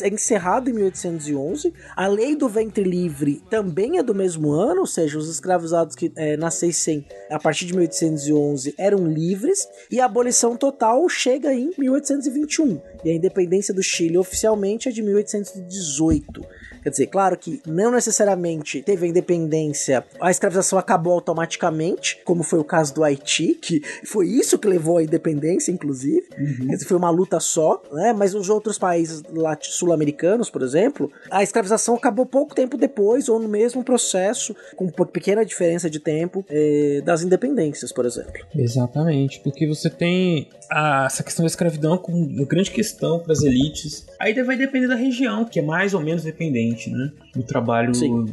é 0.03 0.09
encerrado 0.09 0.69
em 0.69 0.75
1811, 0.75 1.73
a 1.97 2.07
lei 2.07 2.37
do 2.37 2.49
ventre 2.49 2.85
livre 2.85 3.43
também 3.49 3.99
é 3.99 4.03
do 4.03 4.15
mesmo 4.15 4.53
ano, 4.53 4.81
ou 4.81 4.87
seja, 4.87 5.19
os 5.19 5.29
escravizados 5.29 5.97
que 5.97 6.13
é, 6.17 6.37
a 7.31 7.39
partir 7.39 7.67
de 7.67 7.75
1811 7.75 8.75
eram 8.79 9.07
livres, 9.07 9.69
e 9.91 10.01
a 10.01 10.05
abolição 10.05 10.57
total 10.57 11.09
chega 11.09 11.53
em 11.53 11.71
1821, 11.77 12.81
e 13.05 13.11
a 13.11 13.15
independência 13.15 13.75
do 13.75 13.83
Chile 13.83 14.19
oficialmente 14.19 14.89
é 14.89 14.93
de 14.93 15.03
1818. 15.03 16.45
Quer 16.85 16.91
dizer, 16.91 17.07
claro 17.07 17.35
que 17.39 17.63
não 17.67 17.91
necessariamente 17.91 18.83
teve 18.83 19.07
a 19.07 19.09
independência, 19.09 20.05
a 20.21 20.31
escravização 20.31 20.79
acabou 20.79 21.15
automaticamente, 21.15 22.21
como 22.27 22.43
foi 22.43 22.59
o 22.59 22.65
caso 22.65 22.95
do 22.95 23.03
Haiti, 23.03 23.55
que 23.55 23.83
foi 24.05 24.29
isso 24.29 24.59
que 24.59 24.69
levou 24.69 24.99
à 24.99 25.03
independência, 25.03 25.73
inclusive. 25.73 26.29
Uhum. 26.39 26.67
Quer 26.69 26.75
dizer, 26.75 26.85
foi 26.85 26.99
uma 26.99 27.09
luta 27.09 27.41
só, 27.41 27.83
né? 27.91 28.13
Mas 28.13 28.35
os 28.35 28.51
outros 28.51 28.79
países 28.79 29.23
sul-americanos, 29.63 30.51
por 30.51 30.61
exemplo, 30.61 31.11
a 31.31 31.43
escravização 31.43 31.95
acabou 31.95 32.27
pouco 32.27 32.55
tempo 32.55 32.77
depois, 32.77 33.31
ou 33.31 33.41
no 33.41 33.49
mesmo 33.49 33.83
processo, 33.83 34.55
com 34.77 34.91
pequena 34.91 35.43
diferença 35.43 35.89
de 35.89 35.99
tempo, 35.99 36.45
eh, 36.51 37.01
das 37.03 37.23
independências, 37.23 37.93
por 37.93 38.05
exemplo. 38.05 38.45
Exatamente, 38.55 39.41
porque 39.41 39.67
você 39.67 39.89
tem 39.89 40.51
a, 40.71 41.07
essa 41.07 41.23
questão 41.23 41.45
da 41.45 41.47
escravidão 41.47 41.97
como 41.97 42.19
uma 42.19 42.45
grande 42.45 42.71
questão 42.71 43.19
para 43.21 43.33
as 43.33 43.43
elites. 43.43 44.07
Aí 44.25 44.33
vai 44.43 44.57
depender 44.57 44.89
da 44.89 44.95
região, 44.95 45.45
que 45.45 45.59
é 45.59 45.63
mais 45.63 45.93
ou 45.93 46.01
menos 46.01 46.23
dependente, 46.23 46.89
né? 46.89 47.13
Do 47.37 47.43
trabalho 47.43 47.95
Sim. 47.95 48.25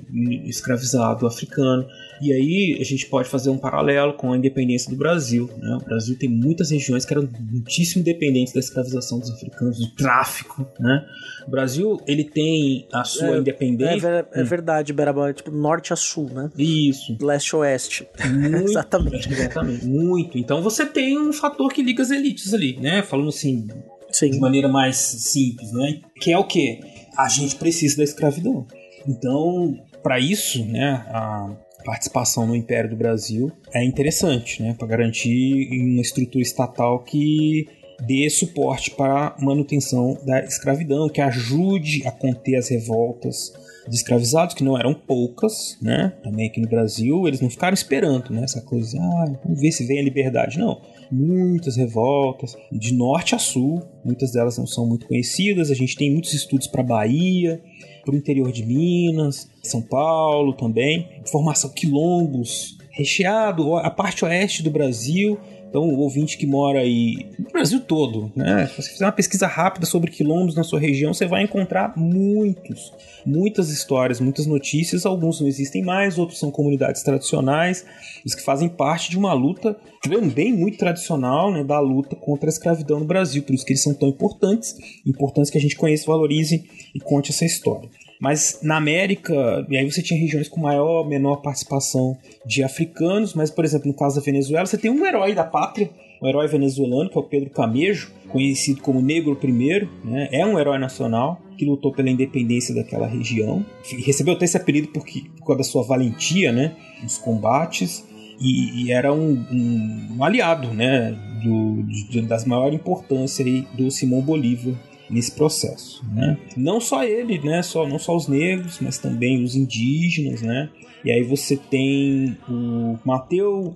escravizado 0.45 1.27
africano. 1.27 1.85
E 2.22 2.31
aí 2.31 2.77
a 2.80 2.84
gente 2.85 3.07
pode 3.07 3.27
fazer 3.27 3.49
um 3.49 3.57
paralelo 3.57 4.13
com 4.13 4.31
a 4.31 4.38
independência 4.38 4.89
do 4.89 4.95
Brasil. 4.95 5.49
Né? 5.57 5.77
O 5.81 5.84
Brasil 5.84 6.18
tem 6.18 6.30
muitas 6.30 6.72
regiões 6.72 7.03
que 7.03 7.13
eram 7.13 7.27
muitíssimo 7.41 8.05
dependentes 8.05 8.53
da 8.53 8.61
escravização 8.61 9.19
dos 9.19 9.31
africanos, 9.31 9.80
do 9.80 9.88
tráfico. 9.95 10.65
Né? 10.80 11.05
O 11.45 11.51
Brasil 11.51 11.99
ele 12.07 12.23
tem 12.23 12.88
a 12.93 13.03
sua 13.03 13.35
é, 13.35 13.39
independência. 13.39 14.27
É, 14.31 14.39
é, 14.39 14.43
verdade, 14.45 14.93
Beraba, 14.93 15.34
tipo 15.34 15.51
norte 15.51 15.91
a 15.91 15.97
sul, 15.97 16.30
né? 16.31 16.49
Isso. 16.57 17.18
Leste 17.19 17.53
a 17.53 17.57
oeste. 17.57 18.07
Muito, 18.30 18.63
exatamente. 18.72 19.27
Exatamente. 19.34 19.85
Muito. 19.85 20.38
Então 20.38 20.61
você 20.61 20.85
tem 20.85 21.19
um 21.19 21.34
fator 21.34 21.73
que 21.73 21.84
liga 21.84 22.01
as 22.01 22.11
elites 22.11 22.53
ali, 22.53 22.77
né? 22.80 23.01
Falando 23.01 23.27
assim, 23.27 23.68
Sim. 24.12 24.32
de 24.32 24.40
maneira 24.40 24.68
mais 24.68 24.98
simples, 24.98 25.72
né? 25.72 26.00
Que 26.20 26.32
é 26.32 26.38
o 26.38 26.44
que? 26.44 26.80
A 27.18 27.28
gente 27.28 27.56
precisa 27.56 27.98
da 27.98 28.04
escravidão. 28.04 28.66
Então, 29.08 29.78
para 30.04 30.20
isso, 30.20 30.64
né, 30.66 31.06
a, 31.08 31.56
participação 31.84 32.46
no 32.46 32.56
Império 32.56 32.92
do 32.92 32.96
Brasil 32.96 33.52
é 33.74 33.84
interessante, 33.84 34.62
né, 34.62 34.76
para 34.78 34.88
garantir 34.88 35.68
uma 35.72 36.02
estrutura 36.02 36.44
estatal 36.44 37.04
que 37.04 37.66
dê 38.06 38.30
suporte 38.30 38.92
para 38.92 39.36
manutenção 39.40 40.18
da 40.26 40.44
escravidão, 40.44 41.10
que 41.10 41.22
ajude 41.22 42.06
a 42.06 42.12
conter 42.12 42.56
as 42.56 42.70
revoltas 42.70 43.54
de 43.88 43.96
escravizados, 43.96 44.56
que 44.56 44.64
não 44.64 44.78
eram 44.78 44.94
poucas, 44.94 45.78
né? 45.82 46.14
Também 46.24 46.48
aqui 46.48 46.60
no 46.60 46.68
Brasil, 46.68 47.28
eles 47.28 47.42
não 47.42 47.50
ficaram 47.50 47.74
esperando, 47.74 48.32
né? 48.32 48.44
Essa 48.44 48.62
coisa, 48.62 48.98
ah, 49.00 49.26
vamos 49.44 49.60
ver 49.60 49.72
se 49.72 49.86
vem 49.86 50.00
a 50.00 50.04
liberdade. 50.04 50.60
Não. 50.60 50.82
Muitas 51.12 51.76
revoltas, 51.76 52.56
de 52.72 52.94
norte 52.94 53.36
a 53.36 53.40
sul, 53.40 53.84
muitas 54.04 54.32
delas 54.32 54.58
não 54.58 54.66
são 54.66 54.86
muito 54.86 55.08
conhecidas. 55.08 55.70
A 55.70 55.76
gente 55.76 55.96
tem 55.96 56.12
muitos 56.12 56.34
estudos 56.34 56.68
para 56.68 56.82
Bahia, 56.82 57.62
para 58.06 58.14
o 58.14 58.18
interior 58.18 58.52
de 58.52 58.66
Minas, 58.66 59.50
São 59.62 59.82
Paulo 59.82 60.54
também. 60.54 61.22
Formação 61.30 61.70
quilombos, 61.70 62.78
recheado, 62.92 63.76
a 63.76 63.90
parte 63.90 64.24
oeste 64.26 64.64
do 64.64 64.72
Brasil. 64.72 65.38
Então, 65.72 65.88
o 65.88 65.99
ouvinte 65.99 66.38
que 66.38 66.45
mora 66.45 66.80
aí 66.80 67.26
no 67.39 67.49
Brasil 67.49 67.80
todo, 67.80 68.30
né? 68.35 68.68
Se 68.68 68.76
você 68.81 68.89
fizer 68.91 69.06
uma 69.06 69.11
pesquisa 69.14 69.48
rápida 69.48 69.85
sobre 69.85 70.11
quilombos 70.11 70.53
na 70.53 70.65
sua 70.65 70.81
região, 70.81 71.14
você 71.14 71.26
vai 71.26 71.43
encontrar 71.43 71.93
muitos, 71.95 72.91
muitas 73.26 73.69
histórias, 73.69 74.19
muitas 74.19 74.45
notícias. 74.45 75.06
Alguns 75.06 75.39
não 75.39 75.48
existem 75.48 75.81
mais, 75.81 76.18
outros 76.18 76.39
são 76.39 76.52
comunidades 76.52 77.03
tradicionais, 77.03 77.85
os 78.26 78.35
que 78.35 78.41
fazem 78.41 78.68
parte 78.68 79.10
de 79.10 79.18
uma 79.18 79.31
luta 79.31 79.77
também 80.02 80.52
muito 80.52 80.77
tradicional, 80.77 81.53
né, 81.53 81.64
da 81.64 81.80
luta 81.80 82.18
contra 82.18 82.49
a 82.49 82.52
escravidão 82.52 82.99
no 82.99 83.06
Brasil. 83.06 83.41
Por 83.41 83.56
isso 83.56 83.65
que 83.65 83.72
eles 83.72 83.81
são 83.81 83.93
tão 83.93 84.10
importantes, 84.10 84.76
importantes 85.07 85.49
que 85.49 85.57
a 85.57 85.61
gente 85.61 85.77
conheça, 85.77 86.06
valorize 86.06 86.65
e 86.93 86.99
conte 86.99 87.31
essa 87.31 87.45
história. 87.45 87.89
Mas 88.22 88.60
na 88.61 88.77
América, 88.77 89.65
e 89.68 89.76
aí 89.76 89.91
você 89.91 89.99
tinha 89.99 90.19
regiões 90.19 90.48
com 90.48 90.61
maior, 90.61 91.07
menor 91.07 91.38
participação 91.38 92.15
de 92.45 92.64
africanos, 92.64 93.34
mas 93.34 93.49
por 93.49 93.65
exemplo, 93.65 93.88
no 93.88 93.95
caso 93.95 94.18
da 94.18 94.22
Venezuela, 94.22 94.64
você 94.64 94.77
tem 94.77 94.91
um 94.91 95.03
herói 95.03 95.34
da 95.34 95.43
pátria, 95.43 95.89
um 96.22 96.27
herói 96.27 96.48
venezuelano, 96.48 97.10
que 97.10 97.18
é 97.18 97.19
o 97.19 97.23
Pedro 97.23 97.49
Camejo, 97.49 98.11
conhecido 98.30 98.80
como 98.81 99.02
Negro 99.02 99.35
I, 99.43 99.88
né? 100.06 100.30
é 100.31 100.45
um 100.45 100.60
herói 100.60 100.77
nacional 100.77 101.41
que 101.57 101.65
lutou 101.65 101.91
pela 101.91 102.11
independência 102.11 102.76
daquela 102.76 103.07
região. 103.07 103.65
Recebeu 104.06 104.35
até 104.35 104.45
esse 104.45 104.56
apelido 104.56 104.89
porque, 104.89 105.23
por 105.39 105.48
causa 105.48 105.57
da 105.57 105.64
sua 105.64 105.81
valentia 105.81 106.52
né? 106.52 106.76
nos 107.02 107.18
combates. 107.18 108.06
E, 108.39 108.85
e 108.85 108.91
era 108.91 109.14
um, 109.14 109.34
um, 109.52 110.23
aliado 110.23 110.73
né? 110.73 111.11
Do, 111.43 111.84
de, 111.84 112.22
das 112.22 112.45
maiores 112.45 112.76
importâncias 112.76 113.48
aí 113.48 113.68
do 113.76 113.89
Simão 113.91 114.22
Bolívar 114.22 114.76
nesse 115.12 115.34
processo, 115.34 116.04
né? 116.14 116.38
Não 116.56 116.80
só 116.80 117.04
ele, 117.04 117.40
né? 117.40 117.62
Só, 117.62 117.88
não 117.88 118.00
só 118.00 118.16
os 118.16 118.28
negros, 118.28 118.80
mas 118.80 118.98
também 118.98 119.44
os 119.44 119.56
indígenas, 119.56 120.42
né? 120.42 120.70
E 121.04 121.12
aí 121.12 121.24
você 121.24 121.58
tem 121.58 122.38
o 122.48 122.98
Mateu 123.04 123.74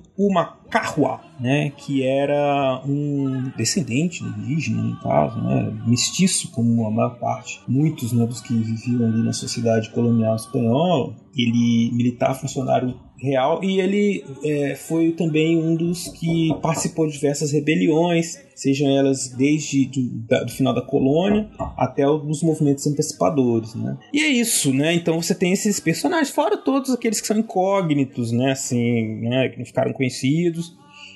Umacarua, 0.75 1.21
né, 1.39 1.71
que 1.77 2.03
era 2.03 2.81
um 2.85 3.51
descendente 3.55 4.23
indígena, 4.23 4.81
no 4.81 4.99
caso, 4.99 5.41
né, 5.41 5.73
mestiço, 5.87 6.51
como 6.51 6.85
a 6.85 6.91
maior 6.91 7.17
parte, 7.17 7.61
muitos 7.67 8.11
né, 8.11 8.25
dos 8.25 8.41
que 8.41 8.53
viviam 8.53 9.07
ali 9.07 9.23
na 9.23 9.33
sociedade 9.33 9.89
colonial 9.91 10.35
espanhola. 10.35 11.15
Ele 11.37 11.91
militar, 11.93 12.33
funcionário 12.33 12.95
real 13.17 13.63
e 13.63 13.79
ele 13.79 14.23
é, 14.43 14.75
foi 14.75 15.11
também 15.11 15.57
um 15.57 15.75
dos 15.75 16.07
que 16.09 16.53
participou 16.61 17.07
de 17.07 17.13
diversas 17.13 17.51
rebeliões, 17.51 18.37
sejam 18.55 18.89
elas 18.89 19.29
desde 19.29 19.85
do, 19.85 20.09
da, 20.27 20.43
do 20.43 20.51
final 20.51 20.73
da 20.73 20.81
colônia 20.81 21.49
até 21.77 22.07
os 22.07 22.41
movimentos 22.41 22.85
antecipadores, 22.87 23.75
né? 23.75 23.97
E 24.13 24.21
é 24.21 24.27
isso, 24.27 24.73
né? 24.73 24.93
Então 24.93 25.21
você 25.21 25.35
tem 25.35 25.51
esses 25.51 25.79
personagens, 25.79 26.29
fora 26.29 26.57
todos 26.57 26.91
aqueles 26.91 27.19
que 27.19 27.27
são 27.27 27.37
incógnitos, 27.37 28.31
né? 28.31 28.51
Assim, 28.51 29.19
né? 29.21 29.49
que 29.49 29.57
não 29.57 29.65
ficaram 29.65 29.93
conhecidos, 29.93 30.64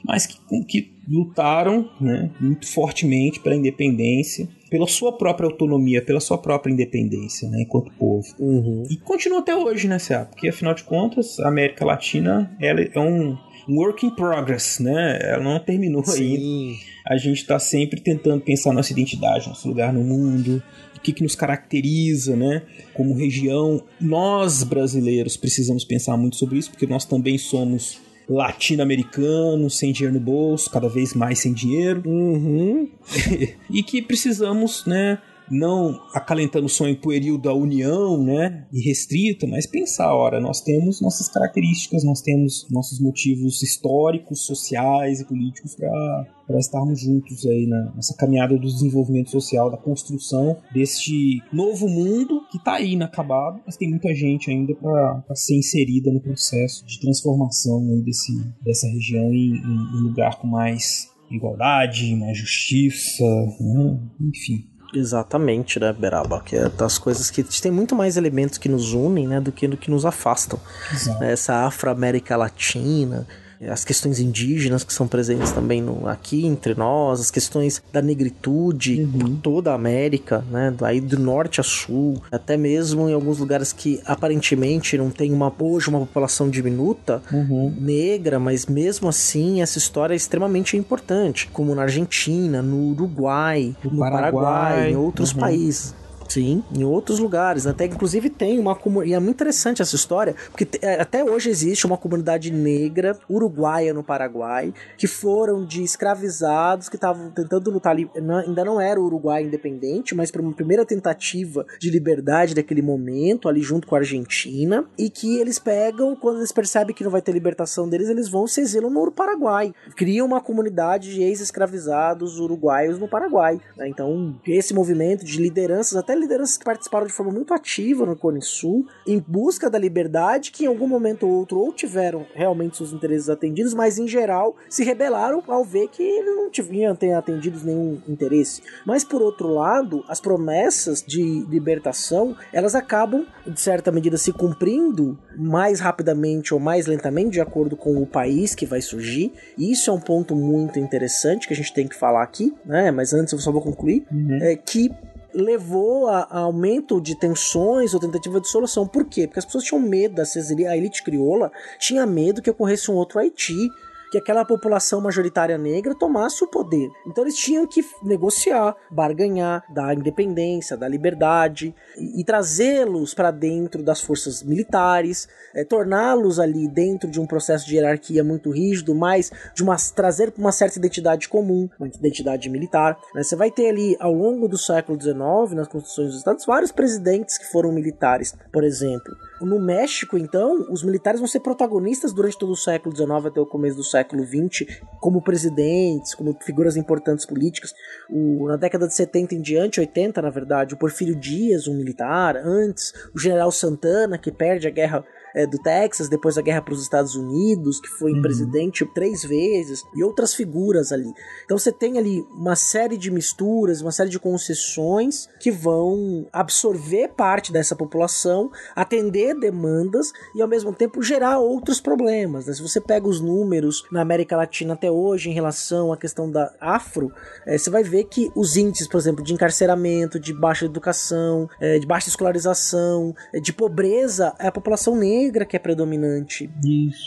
mas 0.05 0.25
que, 0.25 0.37
que 0.65 0.93
lutaram, 1.07 1.89
né? 1.99 2.31
Muito 2.39 2.67
fortemente 2.67 3.39
pela 3.39 3.55
independência 3.55 4.47
pela 4.69 4.87
sua 4.87 5.11
própria 5.17 5.47
autonomia, 5.47 6.01
pela 6.01 6.19
sua 6.19 6.37
própria 6.37 6.71
independência, 6.71 7.49
né, 7.49 7.61
enquanto 7.61 7.91
povo. 7.93 8.27
Uhum. 8.37 8.83
E 8.89 8.97
continua 8.97 9.39
até 9.39 9.55
hoje, 9.55 9.87
né, 9.87 9.97
Cia? 9.97 10.25
Porque 10.25 10.47
afinal 10.47 10.73
de 10.73 10.83
contas, 10.83 11.39
a 11.39 11.47
América 11.47 11.83
Latina 11.83 12.55
ela 12.61 12.81
é 12.81 12.99
um 12.99 13.35
work 13.67 14.05
in 14.05 14.11
progress, 14.11 14.79
né? 14.79 15.19
Ela 15.21 15.43
não 15.43 15.59
terminou 15.59 16.03
Sim. 16.05 16.35
ainda. 16.35 16.79
A 17.07 17.17
gente 17.17 17.37
está 17.37 17.57
sempre 17.57 17.99
tentando 17.99 18.41
pensar 18.41 18.73
nossa 18.73 18.91
identidade, 18.91 19.47
nosso 19.47 19.67
lugar 19.67 19.91
no 19.91 20.03
mundo, 20.03 20.61
o 20.95 20.99
que, 20.99 21.13
que 21.13 21.23
nos 21.23 21.35
caracteriza, 21.35 22.35
né? 22.35 22.63
Como 22.93 23.15
região, 23.15 23.83
nós 23.99 24.63
brasileiros 24.63 25.37
precisamos 25.37 25.83
pensar 25.83 26.17
muito 26.17 26.35
sobre 26.35 26.59
isso, 26.59 26.69
porque 26.71 26.85
nós 26.85 27.05
também 27.05 27.37
somos 27.37 27.99
latino-americanos 28.29 29.77
sem 29.77 29.91
dinheiro 29.91 30.13
no 30.13 30.19
bolso, 30.19 30.69
cada 30.69 30.87
vez 30.87 31.13
mais 31.13 31.39
sem 31.39 31.53
dinheiro. 31.53 32.03
Uhum. 32.05 32.87
e 33.69 33.81
que 33.81 34.01
precisamos, 34.01 34.85
né, 34.85 35.19
não 35.51 35.99
acalentando 36.13 36.65
o 36.65 36.69
sonho 36.69 36.99
pueril 36.99 37.37
da 37.37 37.53
união, 37.53 38.21
né, 38.23 38.67
irrestrita, 38.71 39.47
mas 39.47 39.65
pensar, 39.65 40.13
ora, 40.13 40.39
nós 40.39 40.61
temos 40.61 41.01
nossas 41.01 41.27
características, 41.27 42.03
nós 42.03 42.21
temos 42.21 42.67
nossos 42.69 42.99
motivos 42.99 43.61
históricos, 43.61 44.45
sociais 44.45 45.21
e 45.21 45.25
políticos 45.25 45.75
para 45.75 46.59
estarmos 46.59 46.99
juntos 47.01 47.45
aí 47.45 47.67
na, 47.67 47.91
nessa 47.95 48.15
caminhada 48.15 48.55
do 48.55 48.61
desenvolvimento 48.61 49.29
social, 49.29 49.69
da 49.69 49.77
construção 49.77 50.57
deste 50.73 51.41
novo 51.51 51.87
mundo 51.87 52.41
que 52.51 52.57
está 52.57 52.75
aí 52.75 52.93
inacabado, 52.93 53.61
mas 53.65 53.77
tem 53.77 53.89
muita 53.89 54.13
gente 54.13 54.49
ainda 54.49 54.73
para 54.75 55.35
ser 55.35 55.57
inserida 55.57 56.11
no 56.11 56.21
processo 56.21 56.85
de 56.85 56.99
transformação 56.99 57.79
aí 57.91 58.01
desse, 58.01 58.33
dessa 58.63 58.87
região 58.87 59.31
em, 59.31 59.55
em 59.55 59.97
um 59.97 60.03
lugar 60.03 60.37
com 60.39 60.47
mais 60.47 61.09
igualdade, 61.31 62.15
mais 62.15 62.37
justiça, 62.37 63.23
né? 63.59 63.99
enfim. 64.21 64.65
Exatamente, 64.93 65.79
né, 65.79 65.93
Beraba? 65.93 66.41
Que 66.41 66.55
é 66.55 66.69
das 66.69 66.97
coisas 66.97 67.29
que 67.29 67.43
tem 67.43 67.71
muito 67.71 67.95
mais 67.95 68.17
elementos 68.17 68.57
que 68.57 68.67
nos 68.67 68.93
unem, 68.93 69.27
né, 69.27 69.39
do 69.39 69.51
que, 69.51 69.67
do 69.67 69.77
que 69.77 69.91
nos 69.91 70.05
afastam. 70.05 70.59
Exato. 70.91 71.23
Essa 71.23 71.65
Afro-América 71.65 72.35
Latina, 72.35 73.27
as 73.67 73.83
questões 73.83 74.19
indígenas 74.19 74.83
que 74.83 74.93
são 74.93 75.07
presentes 75.07 75.51
também 75.51 75.81
no, 75.81 76.07
aqui 76.07 76.45
entre 76.45 76.73
nós, 76.75 77.19
as 77.19 77.31
questões 77.31 77.81
da 77.91 78.01
negritude 78.01 79.01
Uhum. 79.01 79.19
por 79.19 79.29
toda 79.41 79.71
a 79.71 79.75
América, 79.75 80.43
né? 80.51 80.73
Aí 80.81 81.01
do 81.01 81.19
norte 81.19 81.59
a 81.59 81.63
sul, 81.63 82.21
até 82.31 82.55
mesmo 82.55 83.09
em 83.09 83.13
alguns 83.13 83.37
lugares 83.39 83.73
que 83.73 83.99
aparentemente 84.05 84.97
não 84.97 85.09
tem 85.09 85.33
uma 85.33 85.51
hoje 85.59 85.89
uma 85.89 85.99
população 85.99 86.49
diminuta 86.49 87.21
Uhum. 87.31 87.73
negra, 87.77 88.39
mas 88.39 88.65
mesmo 88.65 89.09
assim 89.09 89.61
essa 89.61 89.77
história 89.77 90.13
é 90.13 90.17
extremamente 90.17 90.77
importante, 90.77 91.49
como 91.51 91.75
na 91.75 91.81
Argentina, 91.83 92.61
no 92.61 92.91
Uruguai, 92.91 93.75
no, 93.83 93.99
Paraguai, 93.99 94.31
Paraguai, 94.31 94.91
em 94.91 94.95
outros 94.95 95.33
uhum. 95.33 95.39
países. 95.39 95.93
Sim, 96.29 96.63
em 96.73 96.83
outros 96.83 97.19
lugares. 97.19 97.65
Até 97.65 97.85
inclusive 97.85 98.29
tem 98.29 98.59
uma 98.59 98.75
comunidade. 98.75 99.11
E 99.11 99.15
é 99.15 99.19
muito 99.19 99.35
interessante 99.35 99.81
essa 99.81 99.95
história, 99.95 100.35
porque 100.51 100.67
é, 100.81 101.01
até 101.01 101.23
hoje 101.23 101.49
existe 101.49 101.85
uma 101.85 101.97
comunidade 101.97 102.51
negra 102.51 103.17
uruguaia 103.29 103.93
no 103.93 104.03
Paraguai 104.03 104.73
que 104.97 105.07
foram 105.07 105.65
de 105.65 105.83
escravizados 105.83 106.87
que 106.87 106.95
estavam 106.95 107.31
tentando 107.31 107.71
lutar. 107.71 107.95
Ainda 107.95 108.63
não 108.63 108.79
era 108.79 108.99
o 108.99 109.05
Uruguai 109.05 109.43
independente, 109.43 110.13
mas 110.13 110.29
para 110.29 110.41
uma 110.41 110.53
primeira 110.53 110.85
tentativa 110.85 111.65
de 111.79 111.89
liberdade 111.89 112.53
daquele 112.53 112.81
momento, 112.81 113.49
ali 113.49 113.61
junto 113.61 113.87
com 113.87 113.95
a 113.95 113.99
Argentina. 113.99 114.85
E 114.97 115.09
que 115.09 115.37
eles 115.37 115.57
pegam, 115.57 116.15
quando 116.15 116.37
eles 116.37 116.51
percebem 116.51 116.95
que 116.95 117.03
não 117.03 117.11
vai 117.11 117.21
ter 117.21 117.31
libertação 117.31 117.89
deles, 117.89 118.09
eles 118.09 118.29
vão 118.29 118.45
se 118.45 118.61
exilam 118.61 118.91
no 118.91 119.11
Paraguai. 119.11 119.73
Criam 119.95 120.27
uma 120.27 120.41
comunidade 120.41 121.13
de 121.13 121.23
ex-escravizados 121.23 122.39
uruguaios 122.39 122.99
no 122.99 123.07
Paraguai. 123.07 123.59
né? 123.75 123.87
Então, 123.87 124.39
esse 124.45 124.73
movimento 124.73 125.25
de 125.25 125.41
lideranças, 125.41 125.95
até 125.95 126.18
lideranças 126.19 126.57
que 126.57 126.65
participaram 126.65 127.07
de 127.07 127.13
forma 127.13 127.31
muito 127.31 127.53
ativa 127.53 128.05
no 128.05 128.15
Cone 128.15 128.41
Sul, 128.41 128.85
em 129.05 129.19
busca 129.19 129.69
da 129.69 129.79
liberdade, 129.79 130.51
que 130.51 130.65
em 130.65 130.67
algum 130.67 130.87
momento 130.87 131.27
ou 131.27 131.33
outro 131.33 131.59
ou 131.59 131.73
tiveram 131.73 132.25
realmente 132.33 132.77
seus 132.77 132.93
interesses 132.93 133.29
atendidos, 133.29 133.73
mas 133.73 133.97
em 133.97 134.07
geral 134.07 134.55
se 134.69 134.83
rebelaram 134.83 135.43
ao 135.47 135.63
ver 135.63 135.87
que 135.87 136.03
eles 136.03 136.35
não 136.35 136.49
tinham 136.49 136.95
atendidos 137.17 137.63
nenhum 137.63 138.01
interesse. 138.07 138.61
Mas 138.85 139.03
por 139.03 139.21
outro 139.21 139.47
lado, 139.49 140.03
as 140.07 140.19
promessas 140.19 141.03
de 141.05 141.45
libertação, 141.49 142.35
elas 142.51 142.75
acabam, 142.75 143.25
de 143.45 143.59
certa 143.59 143.91
medida, 143.91 144.17
se 144.17 144.33
cumprindo 144.33 145.17
mais 145.37 145.79
rapidamente 145.79 146.53
ou 146.53 146.59
mais 146.59 146.85
lentamente, 146.87 147.31
de 147.31 147.41
acordo 147.41 147.75
com 147.75 148.01
o 148.01 148.05
país 148.05 148.53
que 148.53 148.65
vai 148.65 148.81
surgir. 148.81 149.31
E 149.57 149.71
isso 149.71 149.89
é 149.89 149.93
um 149.93 149.99
ponto 149.99 150.35
muito 150.35 150.79
interessante 150.79 151.47
que 151.47 151.53
a 151.53 151.57
gente 151.57 151.73
tem 151.73 151.87
que 151.87 151.95
falar 151.95 152.23
aqui, 152.23 152.53
né? 152.65 152.91
Mas 152.91 153.13
antes 153.13 153.33
eu 153.33 153.39
só 153.39 153.51
vou 153.51 153.61
concluir. 153.61 154.05
É 154.41 154.55
que 154.55 154.91
levou 155.33 156.07
a, 156.07 156.27
a 156.29 156.39
aumento 156.39 156.99
de 156.99 157.15
tensões 157.15 157.93
ou 157.93 157.99
tentativa 157.99 158.39
de 158.39 158.47
solução. 158.47 158.87
Por 158.87 159.05
quê? 159.05 159.27
Porque 159.27 159.39
as 159.39 159.45
pessoas 159.45 159.63
tinham 159.63 159.81
medo, 159.81 160.15
da 160.15 160.23
a 160.23 160.77
elite 160.77 161.03
crioula 161.03 161.51
tinha 161.77 162.05
medo 162.05 162.41
que 162.41 162.49
ocorresse 162.49 162.89
um 162.91 162.95
outro 162.95 163.19
Haiti, 163.19 163.69
que 164.11 164.17
aquela 164.17 164.43
população 164.43 165.01
majoritária 165.01 165.57
negra 165.57 165.95
tomasse 165.95 166.43
o 166.43 166.47
poder. 166.47 166.89
Então 167.05 167.23
eles 167.23 167.35
tinham 167.35 167.67
que 167.67 167.83
negociar, 168.03 168.75
barganhar, 168.89 169.63
dar 169.73 169.95
independência, 169.95 170.77
dar 170.77 170.87
liberdade 170.87 171.75
e, 171.97 172.21
e 172.21 172.23
trazê-los 172.23 173.13
para 173.13 173.31
dentro 173.31 173.83
das 173.83 174.01
forças 174.01 174.43
militares, 174.43 175.27
eh, 175.53 175.63
torná-los 175.63 176.39
ali 176.39 176.67
dentro 176.67 177.09
de 177.09 177.19
um 177.19 177.25
processo 177.25 177.67
de 177.67 177.75
hierarquia 177.75 178.23
muito 178.23 178.51
rígido, 178.51 178.95
mas 178.95 179.31
de 179.53 179.63
uma 179.63 179.75
trazer 179.95 180.33
uma 180.37 180.51
certa 180.51 180.77
identidade 180.77 181.27
comum, 181.27 181.69
uma 181.79 181.87
identidade 181.87 182.49
militar. 182.49 182.97
né? 183.13 183.23
Você 183.23 183.35
vai 183.35 183.51
ter 183.51 183.69
ali 183.69 183.95
ao 183.99 184.13
longo 184.13 184.47
do 184.47 184.57
século 184.57 184.99
XIX, 184.99 185.17
nas 185.55 185.67
constituições 185.67 186.09
dos 186.09 186.17
estados, 186.17 186.45
vários 186.45 186.71
presidentes 186.71 187.37
que 187.37 187.51
foram 187.51 187.71
militares, 187.71 188.35
por 188.51 188.63
exemplo. 188.63 189.15
No 189.41 189.59
México, 189.59 190.17
então, 190.17 190.67
os 190.69 190.83
militares 190.83 191.19
vão 191.19 191.27
ser 191.27 191.39
protagonistas 191.39 192.11
durante 192.11 192.37
todo 192.37 192.51
o 192.51 192.55
século 192.57 192.95
XIX 192.95 193.09
até 193.27 193.39
o 193.39 193.45
começo 193.45 193.77
do 193.77 193.83
século 193.83 194.23
XX, 194.25 194.65
como 194.99 195.21
presidentes, 195.21 196.13
como 196.13 196.37
figuras 196.41 196.75
importantes 196.75 197.25
políticas. 197.25 197.73
O- 198.09 198.47
na 198.47 198.57
década 198.57 198.87
de 198.87 198.93
70 198.93 199.35
em 199.35 199.41
diante, 199.41 199.79
80 199.79 200.21
na 200.21 200.29
verdade, 200.29 200.73
o 200.73 200.77
Porfírio 200.77 201.15
Dias, 201.15 201.67
um 201.67 201.75
militar, 201.77 202.35
antes, 202.37 202.91
o 203.15 203.19
general 203.19 203.51
Santana, 203.51 204.17
que 204.17 204.31
perde 204.31 204.67
a 204.67 204.71
guerra 204.71 205.05
eh, 205.35 205.45
do 205.45 205.57
Texas, 205.57 206.09
depois 206.09 206.37
a 206.37 206.41
guerra 206.41 206.61
para 206.61 206.73
os 206.73 206.81
Estados 206.81 207.15
Unidos, 207.15 207.79
que 207.79 207.87
foi 207.87 208.19
presidente 208.21 208.85
três 208.93 209.23
vezes, 209.23 209.83
e 209.95 210.03
outras 210.03 210.33
figuras 210.33 210.91
ali. 210.91 211.11
Então 211.45 211.57
você 211.57 211.71
tem 211.71 211.97
ali 211.97 212.25
uma 212.33 212.55
série 212.55 212.97
de 212.97 213.11
misturas, 213.11 213.81
uma 213.81 213.91
série 213.91 214.09
de 214.09 214.19
concessões 214.19 215.27
que 215.39 215.51
vão 215.51 216.27
absorver 216.31 217.09
parte 217.09 217.51
dessa 217.51 217.75
população, 217.75 218.51
atender 218.75 219.37
demandas 219.39 220.11
e 220.35 220.41
ao 220.41 220.47
mesmo 220.47 220.73
tempo 220.73 221.01
gerar 221.01 221.39
outros 221.39 221.79
problemas. 221.79 222.47
né? 222.47 222.53
Se 222.53 222.61
você 222.61 222.79
pega 222.81 223.07
os 223.07 223.19
números 223.21 223.83
na 223.91 224.01
América 224.01 224.37
Latina 224.37 224.73
até 224.73 224.89
hoje 224.89 225.29
em 225.29 225.33
relação 225.33 225.91
à 225.93 225.97
questão 225.97 226.29
da 226.29 226.53
afro, 226.59 227.11
eh, 227.45 227.57
você 227.57 227.69
vai 227.69 227.83
ver 227.83 228.05
que 228.05 228.31
os 228.35 228.57
índices, 228.57 228.87
por 228.87 228.97
exemplo, 228.97 229.23
de 229.23 229.33
encarceramento, 229.33 230.19
de 230.19 230.33
baixa 230.33 230.65
educação, 230.65 231.49
eh, 231.59 231.79
de 231.79 231.87
baixa 231.87 232.09
escolarização, 232.09 233.15
eh, 233.33 233.39
de 233.39 233.53
pobreza, 233.53 234.33
é 234.39 234.47
a 234.47 234.51
população 234.51 234.95
negra 234.95 235.18
que 235.45 235.55
é 235.55 235.59
predominante 235.59 236.49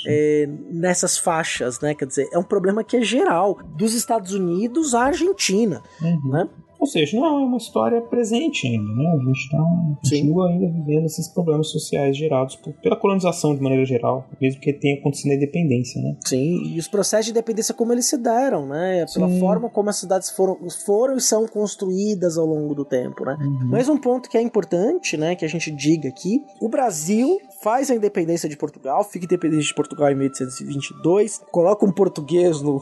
é, 0.06 0.48
nessas 0.70 1.16
faixas, 1.18 1.80
né? 1.80 1.94
Quer 1.94 2.06
dizer, 2.06 2.28
é 2.32 2.38
um 2.38 2.42
problema 2.42 2.84
que 2.84 2.96
é 2.96 3.02
geral, 3.02 3.58
dos 3.76 3.94
Estados 3.94 4.32
Unidos 4.32 4.94
à 4.94 5.04
Argentina, 5.06 5.82
né? 6.24 6.48
Ou 6.78 6.86
seja, 6.86 7.16
não 7.16 7.24
é 7.24 7.30
uma 7.46 7.58
história 7.58 8.00
presente 8.00 8.66
ainda, 8.66 8.92
né? 8.92 9.08
A 9.14 9.24
gente 9.24 9.50
tá, 9.52 9.58
continua 10.02 10.48
ainda 10.48 10.66
vivendo 10.66 11.04
esses 11.06 11.28
problemas 11.28 11.70
sociais 11.70 12.16
gerados 12.16 12.56
por- 12.56 12.72
pela 12.82 12.96
colonização 12.96 13.54
de 13.54 13.60
maneira 13.62 13.84
geral, 13.84 14.28
mesmo 14.40 14.60
que 14.60 14.72
tenha 14.72 14.98
acontecido 14.98 15.30
a 15.30 15.34
independência, 15.36 16.02
né? 16.02 16.16
Sim, 16.26 16.74
e 16.74 16.80
os 16.80 16.88
processos 16.88 17.26
de 17.26 17.30
independência 17.30 17.72
como 17.72 17.92
eles 17.92 18.06
se 18.06 18.18
deram, 18.18 18.66
né? 18.66 19.06
Pela 19.14 19.28
Sim. 19.28 19.38
forma 19.38 19.70
como 19.70 19.90
as 19.90 19.96
cidades 19.96 20.30
foram, 20.30 20.58
foram 20.84 21.16
e 21.16 21.20
são 21.20 21.46
construídas 21.46 22.36
ao 22.36 22.46
longo 22.46 22.74
do 22.74 22.84
tempo, 22.84 23.24
né? 23.24 23.36
Uhum. 23.40 23.68
Mas 23.70 23.88
um 23.88 23.96
ponto 23.96 24.28
que 24.28 24.36
é 24.36 24.42
importante, 24.42 25.16
né, 25.16 25.36
que 25.36 25.44
a 25.44 25.48
gente 25.48 25.70
diga 25.70 26.08
aqui, 26.08 26.42
o 26.60 26.68
Brasil 26.68 27.38
faz 27.62 27.90
a 27.90 27.94
independência 27.94 28.48
de 28.48 28.56
Portugal, 28.56 29.04
fica 29.04 29.24
independente 29.24 29.66
de 29.66 29.74
Portugal 29.74 30.10
em 30.10 30.14
1822, 30.16 31.42
coloca 31.50 31.86
um 31.86 31.92
português 31.92 32.60
no, 32.60 32.74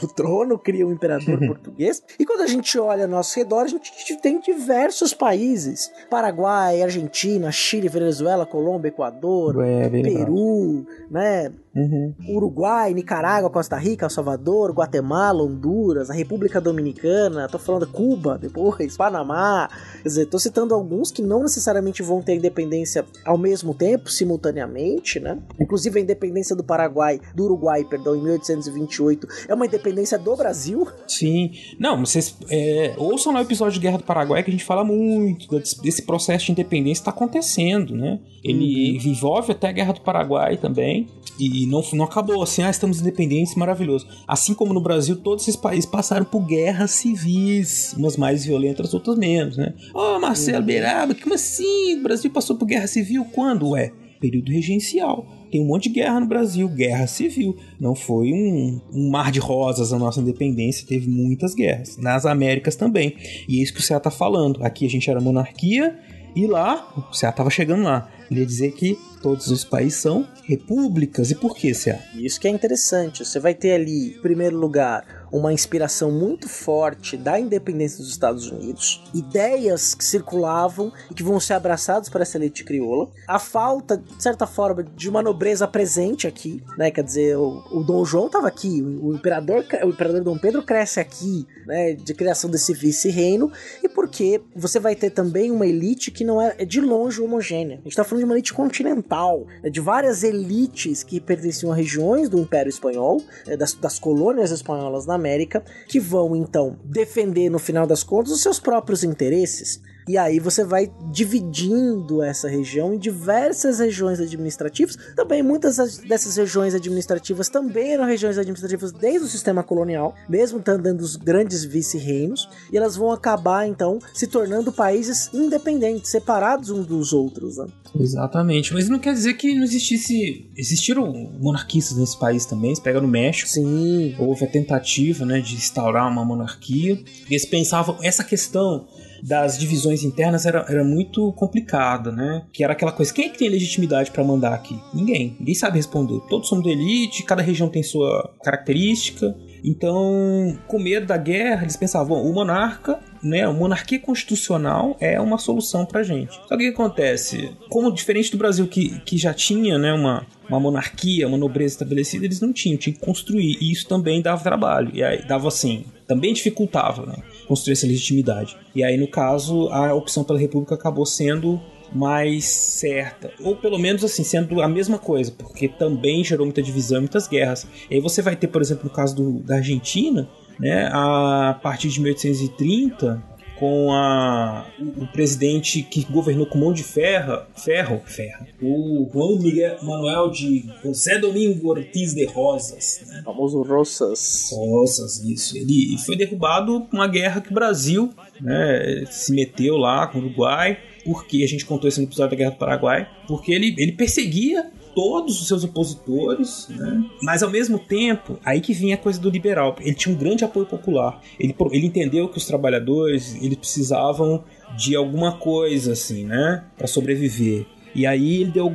no 0.00 0.08
trono, 0.08 0.58
cria 0.58 0.86
um 0.86 0.92
imperador 0.92 1.38
português, 1.46 2.02
e 2.18 2.24
quando 2.24 2.42
a 2.42 2.46
gente 2.46 2.78
olha 2.78 3.04
ao 3.04 3.10
nosso 3.10 3.36
redor, 3.36 3.62
a 3.62 3.66
gente 3.66 4.16
tem 4.22 4.40
diversos 4.40 5.12
países, 5.12 5.90
Paraguai, 6.08 6.82
Argentina, 6.82 7.50
Chile, 7.50 7.88
Venezuela, 7.88 8.46
Colômbia, 8.46 8.88
Equador, 8.88 9.56
É. 9.64 9.88
Peru, 9.88 10.86
né, 11.10 11.52
Uhum. 11.78 12.12
Uruguai, 12.30 12.92
Nicarágua, 12.92 13.48
Costa 13.48 13.76
Rica, 13.76 14.06
El 14.06 14.10
Salvador, 14.10 14.72
Guatemala, 14.72 15.44
Honduras, 15.44 16.10
a 16.10 16.14
República 16.14 16.60
Dominicana, 16.60 17.46
tô 17.48 17.56
falando 17.58 17.86
Cuba 17.86 18.36
depois, 18.36 18.96
Panamá. 18.96 19.68
Quer 20.02 20.08
dizer, 20.08 20.26
tô 20.26 20.38
citando 20.40 20.74
alguns 20.74 21.12
que 21.12 21.22
não 21.22 21.42
necessariamente 21.42 22.02
vão 22.02 22.20
ter 22.20 22.34
independência 22.34 23.04
ao 23.24 23.38
mesmo 23.38 23.74
tempo, 23.74 24.10
simultaneamente, 24.28 25.18
né? 25.18 25.38
Inclusive 25.58 25.98
a 25.98 26.02
independência 26.02 26.54
do 26.54 26.62
Paraguai, 26.62 27.18
do 27.34 27.44
Uruguai, 27.44 27.84
perdão, 27.84 28.14
em 28.14 28.22
1828, 28.22 29.26
é 29.48 29.54
uma 29.54 29.64
independência 29.64 30.18
do 30.18 30.36
Brasil. 30.36 30.86
Sim. 31.06 31.52
Não, 31.78 32.04
vocês 32.04 32.36
é, 32.50 32.94
ouçam 32.98 33.32
lá 33.32 33.40
o 33.40 33.42
episódio 33.42 33.74
de 33.74 33.80
Guerra 33.80 33.98
do 33.98 34.04
Paraguai 34.04 34.42
que 34.42 34.50
a 34.50 34.52
gente 34.52 34.64
fala 34.64 34.84
muito 34.84 35.48
desse, 35.82 36.02
processo 36.02 36.46
de 36.46 36.52
independência 36.52 37.02
que 37.02 37.08
está 37.08 37.10
acontecendo, 37.10 37.94
né? 37.94 38.20
Ele 38.44 38.96
envolve 39.08 39.52
até 39.52 39.68
a 39.68 39.72
Guerra 39.72 39.94
do 39.94 40.00
Paraguai 40.00 40.56
também. 40.56 41.08
E 41.38 41.66
não, 41.66 41.82
não 41.92 42.04
acabou 42.04 42.42
assim, 42.42 42.62
ah, 42.62 42.70
estamos 42.70 43.00
independentes, 43.00 43.54
maravilhoso. 43.54 44.06
Assim 44.26 44.52
como 44.54 44.74
no 44.74 44.80
Brasil, 44.80 45.16
todos 45.16 45.44
esses 45.44 45.54
países 45.54 45.86
passaram 45.86 46.24
por 46.24 46.40
guerras 46.44 46.90
civis, 46.90 47.94
umas 47.96 48.16
mais 48.16 48.44
violentas, 48.44 48.92
outras 48.92 49.16
menos, 49.16 49.56
né? 49.56 49.72
Ô, 49.94 50.18
Marcelo 50.18 50.64
Beiraba, 50.64 51.14
como 51.14 51.34
assim? 51.34 51.96
O 51.96 52.02
Brasil 52.02 52.30
passou 52.30 52.56
por 52.56 52.66
guerra 52.66 52.88
civil 52.88 53.24
quando? 53.32 53.70
Ué, 53.70 53.92
período 54.20 54.50
regencial. 54.50 55.26
tem 55.50 55.60
um 55.60 55.66
monte 55.66 55.88
de 55.88 55.94
guerra 55.94 56.20
no 56.20 56.26
Brasil, 56.26 56.68
guerra 56.68 57.06
civil. 57.06 57.56
Não 57.80 57.94
foi 57.94 58.32
um, 58.32 58.80
um 58.92 59.10
mar 59.10 59.32
de 59.32 59.38
rosas 59.38 59.92
a 59.92 59.98
nossa 59.98 60.20
independência, 60.20 60.86
teve 60.86 61.08
muitas 61.08 61.54
guerras. 61.54 61.96
Nas 61.96 62.26
Américas 62.26 62.76
também. 62.76 63.16
E 63.48 63.58
é 63.58 63.62
isso 63.62 63.72
que 63.72 63.80
o 63.80 63.82
Cé 63.82 63.98
tá 63.98 64.10
falando. 64.10 64.64
Aqui 64.64 64.84
a 64.86 64.90
gente 64.90 65.10
era 65.10 65.20
monarquia 65.20 65.98
e 66.34 66.46
lá, 66.46 66.86
o 67.10 67.12
Cé 67.12 67.30
tava 67.32 67.50
chegando 67.50 67.82
lá. 67.82 68.08
Ele 68.30 68.40
ia 68.40 68.46
dizer 68.46 68.72
que 68.72 68.98
todos 69.22 69.48
os 69.48 69.64
países 69.64 69.98
são 69.98 70.26
repúblicas. 70.44 71.30
E 71.30 71.34
por 71.34 71.56
que, 71.56 71.72
Cé? 71.74 72.00
Isso 72.14 72.40
que 72.40 72.46
é 72.46 72.50
interessante. 72.50 73.24
Você 73.24 73.40
vai 73.40 73.54
ter 73.54 73.72
ali, 73.72 74.14
em 74.16 74.20
primeiro 74.20 74.56
lugar, 74.56 75.17
uma 75.30 75.52
inspiração 75.52 76.10
muito 76.10 76.48
forte 76.48 77.16
da 77.16 77.38
independência 77.38 77.98
dos 77.98 78.10
Estados 78.10 78.50
Unidos, 78.50 79.02
ideias 79.14 79.94
que 79.94 80.04
circulavam 80.04 80.92
e 81.10 81.14
que 81.14 81.22
vão 81.22 81.38
ser 81.38 81.54
abraçadas 81.54 82.08
por 82.08 82.20
essa 82.20 82.36
elite 82.38 82.64
crioula, 82.64 83.08
a 83.26 83.38
falta, 83.38 83.96
de 83.96 84.22
certa 84.22 84.46
forma, 84.46 84.82
de 84.82 85.08
uma 85.08 85.22
nobreza 85.22 85.66
presente 85.66 86.26
aqui, 86.26 86.62
né? 86.76 86.90
Quer 86.90 87.04
dizer, 87.04 87.36
o, 87.36 87.62
o 87.70 87.82
Dom 87.82 88.04
João 88.04 88.26
estava 88.26 88.48
aqui, 88.48 88.82
o 88.82 89.14
imperador, 89.14 89.64
o 89.84 89.88
imperador 89.88 90.22
Dom 90.22 90.38
Pedro 90.38 90.62
cresce 90.62 91.00
aqui, 91.00 91.46
né? 91.66 91.92
De 91.92 92.14
criação 92.14 92.50
desse 92.50 92.72
vice-reino, 92.72 93.50
e 93.82 93.88
porque 93.88 94.40
você 94.54 94.78
vai 94.80 94.94
ter 94.94 95.10
também 95.10 95.50
uma 95.50 95.66
elite 95.66 96.10
que 96.10 96.24
não 96.24 96.40
é, 96.40 96.54
é 96.58 96.64
de 96.64 96.80
longe 96.80 97.20
homogênea. 97.20 97.76
A 97.76 97.82
gente 97.82 97.88
está 97.88 98.04
falando 98.04 98.20
de 98.20 98.24
uma 98.24 98.34
elite 98.34 98.54
continental, 98.54 99.46
né, 99.62 99.70
de 99.70 99.80
várias 99.80 100.22
elites 100.22 101.02
que 101.02 101.20
pertenciam 101.20 101.72
a 101.72 101.74
regiões 101.74 102.28
do 102.28 102.38
Império 102.38 102.70
Espanhol, 102.70 103.22
né, 103.46 103.56
das, 103.56 103.74
das 103.74 103.98
colônias 103.98 104.50
espanholas 104.50 105.06
na 105.06 105.17
América, 105.18 105.64
que 105.86 106.00
vão 106.00 106.34
então 106.34 106.78
defender 106.84 107.50
no 107.50 107.58
final 107.58 107.86
das 107.86 108.02
contas 108.02 108.32
os 108.32 108.42
seus 108.42 108.58
próprios 108.58 109.04
interesses. 109.04 109.82
E 110.08 110.16
aí 110.16 110.40
você 110.40 110.64
vai 110.64 110.90
dividindo 111.12 112.22
essa 112.22 112.48
região 112.48 112.94
em 112.94 112.98
diversas 112.98 113.78
regiões 113.78 114.18
administrativas. 114.18 114.96
Também 115.14 115.42
muitas 115.42 115.98
dessas 115.98 116.36
regiões 116.36 116.74
administrativas 116.74 117.50
também 117.50 117.92
eram 117.92 118.06
regiões 118.06 118.38
administrativas 118.38 118.90
desde 118.90 119.26
o 119.26 119.28
sistema 119.28 119.62
colonial, 119.62 120.14
mesmo 120.26 120.58
estando 120.58 120.82
dando 120.82 121.02
os 121.02 121.14
grandes 121.16 121.62
vice-reinos, 121.62 122.48
e 122.72 122.76
elas 122.76 122.96
vão 122.96 123.12
acabar 123.12 123.68
então 123.68 123.98
se 124.14 124.26
tornando 124.26 124.72
países 124.72 125.28
independentes, 125.34 126.10
separados 126.10 126.70
uns 126.70 126.86
dos 126.86 127.12
outros. 127.12 127.58
Né? 127.58 127.66
Exatamente, 127.98 128.72
mas 128.72 128.88
não 128.88 128.98
quer 128.98 129.12
dizer 129.12 129.34
que 129.34 129.54
não 129.54 129.64
existisse. 129.64 130.50
Existiram 130.56 131.12
monarquistas 131.38 131.98
nesse 131.98 132.18
país 132.18 132.46
também. 132.46 132.74
Você 132.74 132.80
pega 132.80 133.00
no 133.00 133.08
México. 133.08 133.48
Sim. 133.48 134.14
Houve 134.18 134.44
a 134.44 134.48
tentativa 134.48 135.24
né, 135.26 135.40
de 135.40 135.54
instaurar 135.54 136.10
uma 136.10 136.24
monarquia. 136.24 136.98
Eles 137.30 137.44
pensavam 137.44 137.98
essa 138.02 138.24
questão 138.24 138.86
das 139.22 139.58
divisões 139.58 140.02
internas 140.02 140.46
era, 140.46 140.64
era 140.68 140.84
muito 140.84 141.32
complicada, 141.32 142.12
né? 142.12 142.44
Que 142.52 142.64
era 142.64 142.72
aquela 142.72 142.92
coisa, 142.92 143.12
quem 143.12 143.26
é 143.26 143.28
que 143.28 143.38
tem 143.38 143.48
legitimidade 143.48 144.10
para 144.10 144.24
mandar 144.24 144.54
aqui? 144.54 144.78
Ninguém. 144.94 145.36
Ninguém 145.38 145.54
sabe 145.54 145.76
responder. 145.76 146.20
Todos 146.28 146.48
somos 146.48 146.64
da 146.64 146.70
elite, 146.70 147.22
cada 147.22 147.42
região 147.42 147.68
tem 147.68 147.82
sua 147.82 148.34
característica. 148.42 149.34
Então, 149.64 150.56
com 150.66 150.78
medo 150.78 151.06
da 151.06 151.16
guerra, 151.16 151.62
eles 151.62 151.76
pensavam, 151.76 152.22
o 152.22 152.32
monarca, 152.32 153.00
né, 153.22 153.44
a 153.44 153.52
monarquia 153.52 153.98
constitucional 153.98 154.96
é 155.00 155.20
uma 155.20 155.38
solução 155.38 155.84
pra 155.84 156.02
gente. 156.02 156.34
Só 156.34 156.48
que 156.48 156.54
o 156.54 156.58
que 156.58 156.68
acontece? 156.68 157.50
Como 157.68 157.92
diferente 157.92 158.30
do 158.30 158.38
Brasil 158.38 158.66
que, 158.66 159.00
que 159.00 159.16
já 159.16 159.34
tinha, 159.34 159.78
né, 159.78 159.92
uma, 159.92 160.26
uma 160.48 160.60
monarquia, 160.60 161.26
uma 161.26 161.38
nobreza 161.38 161.74
estabelecida, 161.74 162.24
eles 162.24 162.40
não 162.40 162.52
tinham, 162.52 162.76
tinham 162.76 162.94
que 162.94 163.04
construir. 163.04 163.58
E 163.60 163.72
isso 163.72 163.86
também 163.86 164.22
dava 164.22 164.42
trabalho. 164.42 164.90
E 164.94 165.02
aí 165.02 165.24
dava 165.26 165.48
assim, 165.48 165.84
também 166.06 166.32
dificultava, 166.32 167.06
né, 167.06 167.16
construir 167.46 167.72
essa 167.72 167.86
legitimidade. 167.86 168.56
E 168.74 168.82
aí, 168.82 168.96
no 168.96 169.08
caso, 169.08 169.68
a 169.68 169.94
opção 169.94 170.24
pela 170.24 170.38
república 170.38 170.74
acabou 170.74 171.06
sendo 171.06 171.60
mais 171.92 172.44
certa. 172.44 173.32
Ou 173.40 173.56
pelo 173.56 173.78
menos 173.78 174.04
assim, 174.04 174.22
sendo 174.22 174.60
a 174.60 174.68
mesma 174.68 174.98
coisa, 174.98 175.32
porque 175.32 175.68
também 175.68 176.22
gerou 176.22 176.46
muita 176.46 176.62
divisão 176.62 177.00
muitas 177.00 177.26
guerras. 177.26 177.66
E 177.90 177.94
aí 177.94 178.00
você 178.00 178.20
vai 178.20 178.36
ter, 178.36 178.48
por 178.48 178.60
exemplo, 178.60 178.84
no 178.84 178.90
caso 178.90 179.16
do, 179.16 179.40
da 179.40 179.56
Argentina, 179.56 180.28
né, 180.58 180.88
a 180.92 181.58
partir 181.62 181.88
de 181.88 182.00
1830, 182.00 183.22
com 183.58 183.92
a, 183.92 184.66
o, 184.78 185.02
o 185.02 185.06
presidente 185.08 185.82
que 185.82 186.04
governou 186.04 186.46
com 186.46 186.58
mão 186.58 186.72
de 186.72 186.84
ferro, 186.84 187.42
ferro, 187.56 188.00
ferro, 188.06 188.46
o 188.62 189.08
Juan 189.12 189.40
Miguel 189.40 189.78
Manuel 189.82 190.30
de 190.30 190.64
José 190.82 191.18
Domingo 191.18 191.70
Ortiz 191.70 192.14
de 192.14 192.24
Rosas. 192.24 193.02
Né? 193.06 193.22
Famoso 193.24 193.62
Rosas. 193.62 194.50
Rosas, 194.52 195.24
isso. 195.24 195.56
Ele 195.56 195.96
foi 196.06 196.16
derrubado 196.16 196.82
com 196.82 196.96
uma 196.96 197.08
guerra 197.08 197.40
que 197.40 197.50
o 197.50 197.54
Brasil 197.54 198.10
né, 198.40 199.04
se 199.10 199.32
meteu 199.32 199.76
lá 199.76 200.06
com 200.06 200.18
o 200.18 200.22
Uruguai 200.22 200.78
porque 201.04 201.42
a 201.42 201.48
gente 201.48 201.64
contou 201.64 201.88
isso 201.88 202.00
no 202.00 202.06
episódio 202.06 202.32
da 202.32 202.36
Guerra 202.36 202.50
do 202.50 202.58
Paraguai, 202.58 203.08
porque 203.26 203.50
ele, 203.50 203.74
ele 203.78 203.92
perseguia 203.92 204.70
todos 204.98 205.40
os 205.40 205.46
seus 205.46 205.62
opositores, 205.62 206.66
né? 206.70 207.04
mas 207.22 207.40
ao 207.44 207.48
mesmo 207.48 207.78
tempo, 207.78 208.36
aí 208.44 208.60
que 208.60 208.72
vinha 208.72 208.96
a 208.96 208.98
coisa 208.98 209.20
do 209.20 209.30
liberal. 209.30 209.76
Ele 209.78 209.94
tinha 209.94 210.12
um 210.12 210.18
grande 210.18 210.44
apoio 210.44 210.66
popular. 210.66 211.22
Ele, 211.38 211.54
ele 211.70 211.86
entendeu 211.86 212.28
que 212.28 212.36
os 212.36 212.44
trabalhadores 212.44 213.36
eles 213.40 213.56
precisavam 213.56 214.42
de 214.76 214.96
alguma 214.96 215.38
coisa 215.38 215.92
assim, 215.92 216.24
né, 216.24 216.64
para 216.76 216.88
sobreviver. 216.88 217.64
E 217.94 218.04
aí 218.06 218.42
ele 218.42 218.50
deu. 218.50 218.72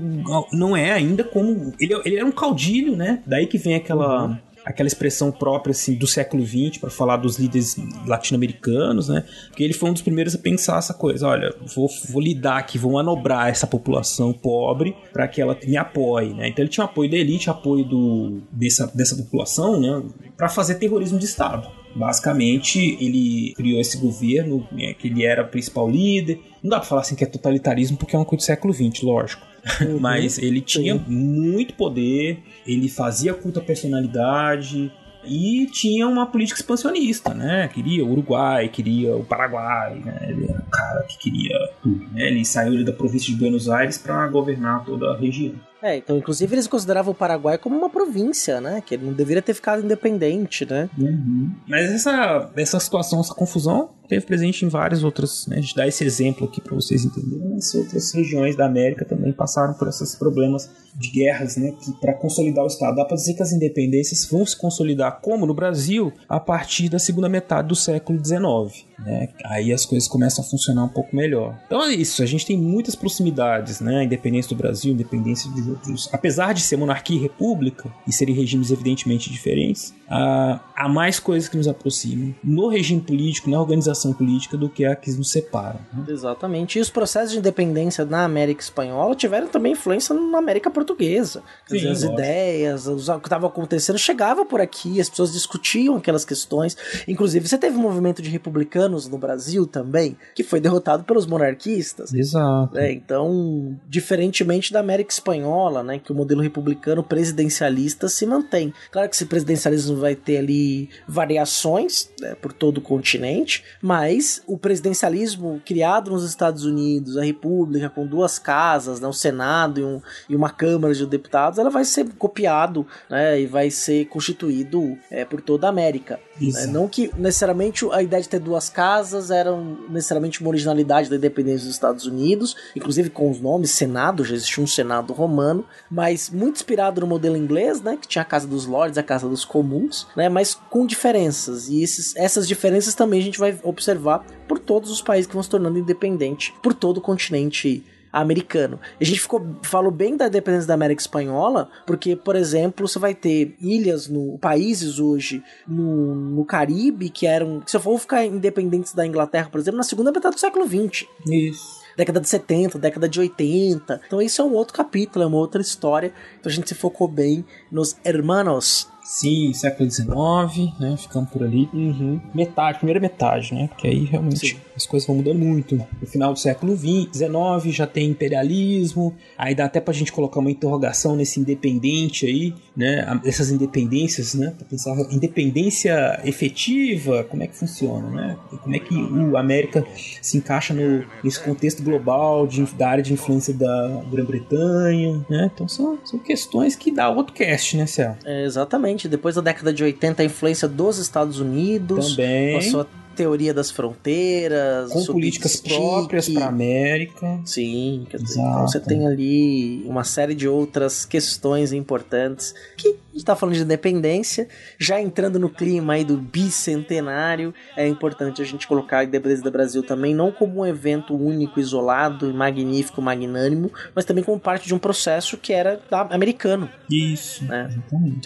Não 0.54 0.78
é 0.78 0.94
ainda 0.94 1.26
como. 1.26 1.74
Ele, 1.78 1.94
ele 2.06 2.16
era 2.16 2.26
um 2.26 2.32
caudilho, 2.32 2.96
né? 2.96 3.22
Daí 3.28 3.46
que 3.46 3.58
vem 3.58 3.76
aquela. 3.76 4.28
Uhum 4.28 4.53
aquela 4.66 4.88
expressão 4.88 5.32
própria 5.32 5.72
assim, 5.72 5.96
do 5.96 6.08
século 6.08 6.46
XX 6.46 6.78
para 6.78 6.90
falar 6.90 7.18
dos 7.18 7.38
líderes 7.38 7.76
latino-americanos, 8.06 9.10
né? 9.10 9.26
Porque 9.48 9.64
ele 9.64 9.74
foi 9.74 9.90
um 9.90 9.94
dos 9.94 10.02
primeiros 10.02 10.36
a 10.36 10.38
pensar 10.38 10.78
essa 10.78 10.94
coisa. 10.94 11.28
Olha, 11.28 11.54
vou, 11.76 11.90
vou 12.10 12.22
lidar 12.22 12.58
aqui, 12.58 12.78
vou 12.78 12.94
manobrar 12.94 13.50
essa 13.50 13.68
população 13.68 14.34
pobre 14.34 14.96
para 15.12 15.28
que 15.28 15.42
ela 15.42 15.58
me 15.66 15.78
apoie, 15.78 16.34
né? 16.34 16.48
Então 16.48 16.64
ele 16.64 16.70
tinha 16.70 16.86
apoio 16.86 17.10
da 17.10 17.18
elite, 17.18 17.50
apoio 17.50 17.84
do, 17.84 18.42
dessa, 18.52 18.88
dessa 18.88 19.16
população, 19.16 19.80
né? 19.80 20.04
Para 20.38 20.50
fazer 20.50 20.76
terrorismo 20.76 21.20
de 21.20 21.26
Estado. 21.26 21.68
Basicamente, 21.96 22.98
ele 23.00 23.54
criou 23.56 23.80
esse 23.80 23.98
governo, 24.00 24.68
né, 24.72 24.96
que 24.96 25.08
ele 25.08 25.24
era 25.24 25.44
o 25.44 25.48
principal 25.48 25.88
líder. 25.88 26.40
Não 26.64 26.72
dá 26.72 26.80
para 26.80 26.88
falar 26.88 27.02
assim 27.02 27.16
que 27.16 27.24
é 27.24 27.28
totalitarismo, 27.28 27.98
porque 27.98 28.16
é 28.16 28.20
uma 28.20 28.26
coisa 28.26 28.42
do 28.42 28.46
século 28.46 28.74
XX, 28.74 29.04
lógico. 29.04 29.53
Uhum, 29.82 30.00
Mas 30.00 30.38
ele 30.38 30.62
tinha 30.62 30.96
sim. 30.96 31.06
muito 31.08 31.74
poder, 31.74 32.44
ele 32.66 32.90
fazia 32.90 33.34
culto 33.34 33.60
à 33.60 33.62
personalidade, 33.62 34.92
e 35.26 35.68
tinha 35.68 36.08
uma 36.08 36.26
política 36.26 36.60
expansionista, 36.60 37.34
né? 37.34 37.68
Queria 37.70 38.04
o 38.04 38.12
Uruguai, 38.12 38.68
queria 38.68 39.16
o 39.16 39.24
Paraguai, 39.24 40.02
né? 40.04 40.18
Ele 40.30 40.46
era 40.50 40.60
o 40.60 40.70
cara 40.70 41.04
que 41.04 41.18
queria 41.18 41.58
tudo, 41.82 42.04
né? 42.12 42.28
Ele 42.28 42.44
saiu 42.44 42.84
da 42.84 42.92
província 42.92 43.34
de 43.34 43.40
Buenos 43.40 43.70
Aires 43.70 43.98
para 43.98 44.28
governar 44.28 44.84
toda 44.84 45.12
a 45.12 45.18
região. 45.18 45.56
É, 45.82 45.98
então, 45.98 46.18
inclusive, 46.18 46.56
eles 46.56 46.68
consideravam 46.68 47.12
o 47.12 47.16
Paraguai 47.16 47.58
como 47.58 47.78
uma 47.78 47.90
província, 47.90 48.62
né? 48.62 48.82
Que 48.86 48.96
ele 48.96 49.06
não 49.06 49.14
deveria 49.14 49.42
ter 49.42 49.54
ficado 49.54 49.84
independente, 49.84 50.66
né? 50.66 50.90
Uhum. 50.98 51.52
Mas 51.68 51.92
essa, 51.92 52.50
essa 52.56 52.80
situação, 52.80 53.20
essa 53.20 53.34
confusão, 53.34 53.90
teve 54.14 54.26
presente 54.28 54.64
em 54.64 54.68
várias 54.68 55.04
outras, 55.04 55.48
né? 55.48 55.58
A 55.58 55.62
gente 55.62 55.76
dá 55.76 55.88
esse 55.88 56.04
exemplo 56.04 56.46
aqui 56.46 56.62
para 56.62 56.76
vocês 56.76 57.04
entenderem, 57.04 57.50
mas 57.50 57.74
outras 57.74 58.14
regiões 58.14 58.56
da 58.56 58.68
América 58.68 59.04
também 59.04 59.34
passaram 59.34 59.74
por 59.74 59.88
esses 59.88 60.14
problemas 60.16 60.70
de 60.96 61.10
guerras, 61.10 61.58
né? 61.58 61.72
Que 61.72 61.92
para 62.00 62.14
consolidar 62.14 62.64
o 62.64 62.68
Estado, 62.68 62.96
dá 62.96 63.06
para 63.06 63.18
dizer 63.18 63.34
que 63.34 63.42
as 63.42 63.52
independências 63.52 64.26
vão 64.26 64.46
se 64.46 64.56
consolidar, 64.56 65.20
como 65.22 65.48
no 65.48 65.54
Brasil, 65.54 66.14
a 66.30 66.40
partir 66.40 66.90
da 66.90 67.00
segunda 67.00 67.28
metade 67.28 67.68
do 67.68 67.76
século 67.76 68.24
XIX. 68.24 68.86
Né? 69.00 69.30
Aí 69.46 69.74
as 69.74 69.86
coisas 69.86 70.08
começam 70.08 70.46
a 70.46 70.48
funcionar 70.48 70.84
um 70.84 70.90
pouco 70.90 71.16
melhor. 71.16 71.60
Então 71.66 71.84
é 71.84 71.94
isso, 71.94 72.22
a 72.22 72.26
gente 72.26 72.46
tem 72.46 72.58
muitas 72.58 72.96
proximidades, 72.96 73.80
né? 73.80 73.98
A 73.98 74.04
independência 74.04 74.50
do 74.50 74.56
Brasil, 74.56 74.94
independência 74.94 75.52
de 75.52 75.68
outros. 75.68 76.08
Apesar 76.14 76.54
de 76.54 76.62
ser 76.62 76.78
monarquia 76.78 77.18
e 77.18 77.20
república 77.20 77.92
e 78.08 78.14
serem 78.14 78.36
regimes 78.36 78.70
evidentemente 78.70 79.32
diferentes, 79.32 79.94
há 80.08 80.88
mais 80.88 81.20
coisas 81.20 81.50
que 81.50 81.58
nos 81.58 81.68
aproximam 81.68 82.36
no 82.44 82.68
regime 82.68 83.02
político, 83.02 83.50
na 83.50 83.60
organização 83.60 84.03
política, 84.12 84.58
do 84.58 84.68
que 84.68 84.84
a 84.84 84.96
que 84.96 85.12
nos 85.12 85.32
separa. 85.32 85.80
Né? 85.94 86.06
Exatamente. 86.10 86.80
E 86.80 86.82
os 86.82 86.90
processos 86.90 87.32
de 87.32 87.38
independência 87.38 88.04
na 88.04 88.26
América 88.26 88.62
Espanhola 88.62 89.16
tiveram 89.16 89.48
também 89.48 89.74
influência 89.74 90.16
na 90.16 90.40
América 90.40 90.70
Portuguesa. 90.70 91.44
Quer 91.68 91.80
Sim, 91.80 91.88
dizer, 91.88 91.92
as 91.92 92.04
ideias, 92.04 92.88
o 92.88 93.20
que 93.20 93.28
estava 93.28 93.48
acontecendo 93.48 93.98
chegava 93.98 94.46
por 94.46 94.60
aqui, 94.60 95.00
as 95.00 95.10
pessoas 95.10 95.32
discutiam 95.32 95.96
aquelas 95.96 96.26
questões. 96.26 96.76
Inclusive, 97.08 97.48
você 97.48 97.58
teve 97.58 97.78
um 97.78 97.82
movimento 97.82 98.22
de 98.22 98.30
republicanos 98.30 99.08
no 99.08 99.18
Brasil 99.18 99.68
também, 99.68 100.18
que 100.34 100.44
foi 100.44 100.60
derrotado 100.60 101.04
pelos 101.04 101.26
monarquistas. 101.26 102.14
Exato. 102.14 102.78
É, 102.78 102.92
então, 102.92 103.78
diferentemente 103.88 104.74
da 104.74 104.80
América 104.80 105.14
Espanhola, 105.14 105.84
né, 105.84 106.00
que 106.00 106.12
o 106.12 106.16
modelo 106.16 106.42
republicano 106.42 107.04
presidencialista 107.04 108.08
se 108.08 108.26
mantém. 108.26 108.74
Claro 108.92 109.10
que 109.10 109.16
esse 109.16 109.26
presidencialismo 109.26 109.98
vai 109.98 110.16
ter 110.16 110.38
ali 110.38 110.90
variações 111.08 112.10
né, 112.20 112.36
por 112.36 112.52
todo 112.52 112.78
o 112.78 112.82
continente, 112.82 113.64
mas 113.84 114.42
o 114.48 114.58
presidencialismo 114.58 115.62
criado 115.66 116.10
nos 116.10 116.24
Estados 116.24 116.64
Unidos, 116.64 117.18
a 117.18 117.24
República 117.24 117.90
com 117.90 118.08
duas 118.08 118.40
casas, 118.40 119.02
né, 119.02 119.08
o 119.10 119.14
Senado 119.14 119.82
e, 119.82 119.84
um, 119.84 120.02
e 120.30 120.36
uma 120.38 120.50
Câmara 120.50 120.94
de 120.94 121.06
Deputados, 121.06 121.60
ela 121.60 121.70
vai 121.70 121.84
ser 121.84 122.08
copiado 122.18 122.88
né, 123.10 123.42
e 123.42 123.46
vai 123.46 123.70
ser 123.70 124.06
constituído 124.06 124.98
é, 125.12 125.26
por 125.26 125.42
toda 125.42 125.68
a 125.68 125.70
América. 125.70 126.18
Né? 126.40 126.66
Não 126.68 126.88
que 126.88 127.12
necessariamente 127.18 127.86
a 127.92 128.02
ideia 128.02 128.24
de 128.24 128.30
ter 128.30 128.40
duas 128.40 128.70
casas 128.70 129.30
era 129.30 129.52
necessariamente 129.90 130.40
uma 130.40 130.50
originalidade 130.50 131.10
da 131.10 131.18
independência 131.18 131.66
dos 131.66 131.76
Estados 131.76 132.06
Unidos, 132.06 132.56
inclusive 132.76 133.10
com 133.10 133.30
os 133.30 133.42
nomes 133.42 133.72
Senado, 133.72 134.24
já 134.24 134.34
existia 134.34 134.64
um 134.64 134.68
Senado 134.68 135.12
romano 135.12 135.66
mas 135.90 136.30
muito 136.30 136.56
inspirado 136.56 137.02
no 137.02 137.08
modelo 137.08 137.38
inglês, 137.38 137.82
né, 137.82 137.98
que 138.00 138.08
tinha 138.08 138.22
a 138.22 138.26
casa 138.26 138.48
dos 138.48 138.66
lords, 138.66 138.98
a 138.98 139.04
casa 139.04 139.28
dos 139.28 139.46
comuns, 139.46 140.08
né, 140.16 140.30
mas 140.30 140.58
com 140.70 140.86
diferenças. 140.86 141.70
E 141.70 141.84
esses, 141.84 142.16
essas 142.16 142.48
diferenças 142.48 142.96
também 142.96 143.20
a 143.20 143.24
gente 143.24 143.40
vai 143.40 143.58
observar 143.74 144.26
por 144.48 144.60
todos 144.60 144.90
os 144.90 145.02
países 145.02 145.28
que 145.28 145.34
vão 145.34 145.44
se 145.44 145.50
tornando 145.50 145.80
independentes, 145.80 146.54
por 146.62 146.74
todo 146.74 146.98
o 146.98 147.02
continente 147.02 147.84
americano. 148.14 148.80
A 149.02 149.04
gente 149.04 149.20
ficou 149.20 149.44
falou 149.64 149.92
bem 149.92 150.16
da 150.16 150.28
independência 150.28 150.68
da 150.68 150.76
América 150.76 151.02
Espanhola, 151.02 151.70
porque, 151.88 152.16
por 152.16 152.36
exemplo, 152.36 152.88
você 152.88 153.00
vai 153.00 153.16
ter 153.16 153.56
ilhas 153.60 154.08
no 154.08 154.38
países 154.38 155.00
hoje 155.00 155.44
no, 155.68 156.14
no 156.14 156.46
Caribe 156.46 157.10
que 157.10 157.26
eram, 157.26 157.60
que 157.62 157.72
se 157.72 157.80
for 157.80 157.98
ficar 157.98 158.24
independentes 158.24 158.94
da 158.94 159.06
Inglaterra, 159.06 159.50
por 159.52 159.60
exemplo, 159.60 159.80
na 159.80 159.84
segunda 159.84 160.12
metade 160.12 160.36
do 160.36 160.40
século 160.40 160.68
XX. 160.68 161.08
Isso 161.28 161.84
década 161.96 162.20
de 162.20 162.28
70, 162.28 162.80
década 162.80 163.08
de 163.08 163.20
80. 163.20 164.02
Então 164.08 164.22
isso 164.22 164.42
é 164.42 164.46
um 164.46 164.54
outro 164.54 164.74
capítulo, 164.74 165.24
é 165.24 165.28
uma 165.28 165.38
outra 165.38 165.62
história. 165.62 166.14
Então 166.40 166.52
a 166.52 166.54
gente 166.54 166.70
se 166.70 166.76
focou 166.76 167.08
bem 167.08 167.46
nos 167.72 167.96
hermanos 168.04 168.88
Sim, 169.04 169.52
século 169.54 169.90
XIX, 169.90 170.80
né? 170.80 170.96
Ficamos 170.98 171.30
por 171.30 171.44
ali. 171.44 171.70
Uhum. 171.74 172.22
Metade, 172.34 172.78
primeira 172.78 173.00
metade, 173.00 173.54
né? 173.54 173.68
Porque 173.68 173.88
aí 173.88 174.06
realmente 174.06 174.48
Sim. 174.48 174.58
As 174.76 174.86
coisas 174.86 175.08
vão 175.08 175.18
mudando 175.18 175.40
muito. 175.40 175.76
No 175.76 176.08
final 176.08 176.34
do 176.34 176.40
século 176.40 176.76
XIX 176.76 177.76
já 177.76 177.86
tem 177.88 178.10
imperialismo. 178.10 179.16
Aí 179.38 179.54
dá 179.54 179.66
até 179.66 179.80
pra 179.80 179.94
gente 179.94 180.12
colocar 180.12 180.40
uma 180.40 180.52
interrogação 180.52 181.16
nesse 181.16 181.40
independente 181.40 182.26
aí, 182.26 182.54
né? 182.76 183.20
Essas 183.26 183.52
independências, 183.52 184.34
né? 184.34 184.54
Pra 184.58 184.66
pensar 184.66 184.96
independência 185.12 186.20
efetiva, 186.24 187.24
como 187.24 187.44
é 187.44 187.48
que 187.48 187.56
funciona, 187.56 188.10
né? 188.10 188.38
Como 188.62 188.76
é 188.76 188.80
que 188.80 188.96
o 188.96 189.38
América 189.38 189.86
se 190.22 190.38
encaixa 190.38 190.74
no, 190.74 191.06
nesse 191.24 191.40
contexto 191.40 191.84
global 191.84 192.48
de, 192.48 192.64
da 192.76 192.90
área 192.90 193.04
de 193.04 193.14
influência 193.14 193.54
da 193.54 194.04
Grã-Bretanha, 194.12 195.26
né? 195.30 195.52
Então 195.54 195.68
são, 195.68 196.00
são 196.04 196.20
questões 196.20 196.76
que 196.76 196.92
dá 196.92 197.10
outro 197.10 197.34
cast, 197.34 197.78
né, 197.78 197.86
Céu? 197.86 198.16
É, 198.26 198.44
exatamente 198.46 199.08
depois 199.08 199.36
da 199.36 199.42
década 199.42 199.74
de 199.74 199.84
80, 199.84 200.22
a 200.22 200.26
influência 200.26 200.68
dos 200.68 200.98
Estados 200.98 201.40
Unidos. 201.40 202.16
Também. 202.16 202.54
Com 202.72 202.80
a 202.80 203.03
teoria 203.14 203.54
das 203.54 203.72
fronteiras. 203.72 204.92
Com 204.92 205.06
políticas 205.06 205.58
próprias 205.58 206.30
para 206.30 206.46
a 206.46 206.50
América. 206.50 207.40
Sim, 207.46 208.06
quer 208.10 208.18
dizer, 208.18 208.40
então 208.40 208.68
você 208.68 208.80
tem 208.80 209.08
ali 209.08 209.84
uma 209.86 210.04
série 210.04 210.36
de 210.36 210.48
outras 210.48 211.06
questões 211.06 211.72
importantes 211.72 212.54
que 212.78 212.88
a 212.88 212.92
gente 212.92 213.18
está 213.18 213.36
falando 213.36 213.56
de 213.56 213.62
independência, 213.62 214.48
já 214.80 215.00
entrando 215.00 215.38
no 215.40 215.50
clima 215.50 215.94
aí 215.94 216.04
do 216.04 216.18
bicentenário, 216.18 217.54
é 217.78 217.88
importante 217.88 218.42
a 218.42 218.46
gente 218.46 218.68
colocar 218.68 219.00
a 219.00 219.04
independência 219.04 219.44
do 219.44 219.52
Brasil 219.52 219.84
também 219.84 220.16
não 220.16 220.32
como 220.32 220.62
um 220.62 220.66
evento 220.66 221.16
único, 221.16 221.60
isolado, 221.60 222.34
magnífico, 222.34 223.02
magnânimo, 223.02 223.72
mas 223.94 224.06
também 224.06 224.24
como 224.24 224.40
parte 224.40 224.68
de 224.68 224.74
um 224.74 224.80
processo 224.80 225.38
que 225.38 225.54
era 225.54 225.80
americano. 226.10 226.70
Isso, 226.90 227.46
né? 227.46 227.70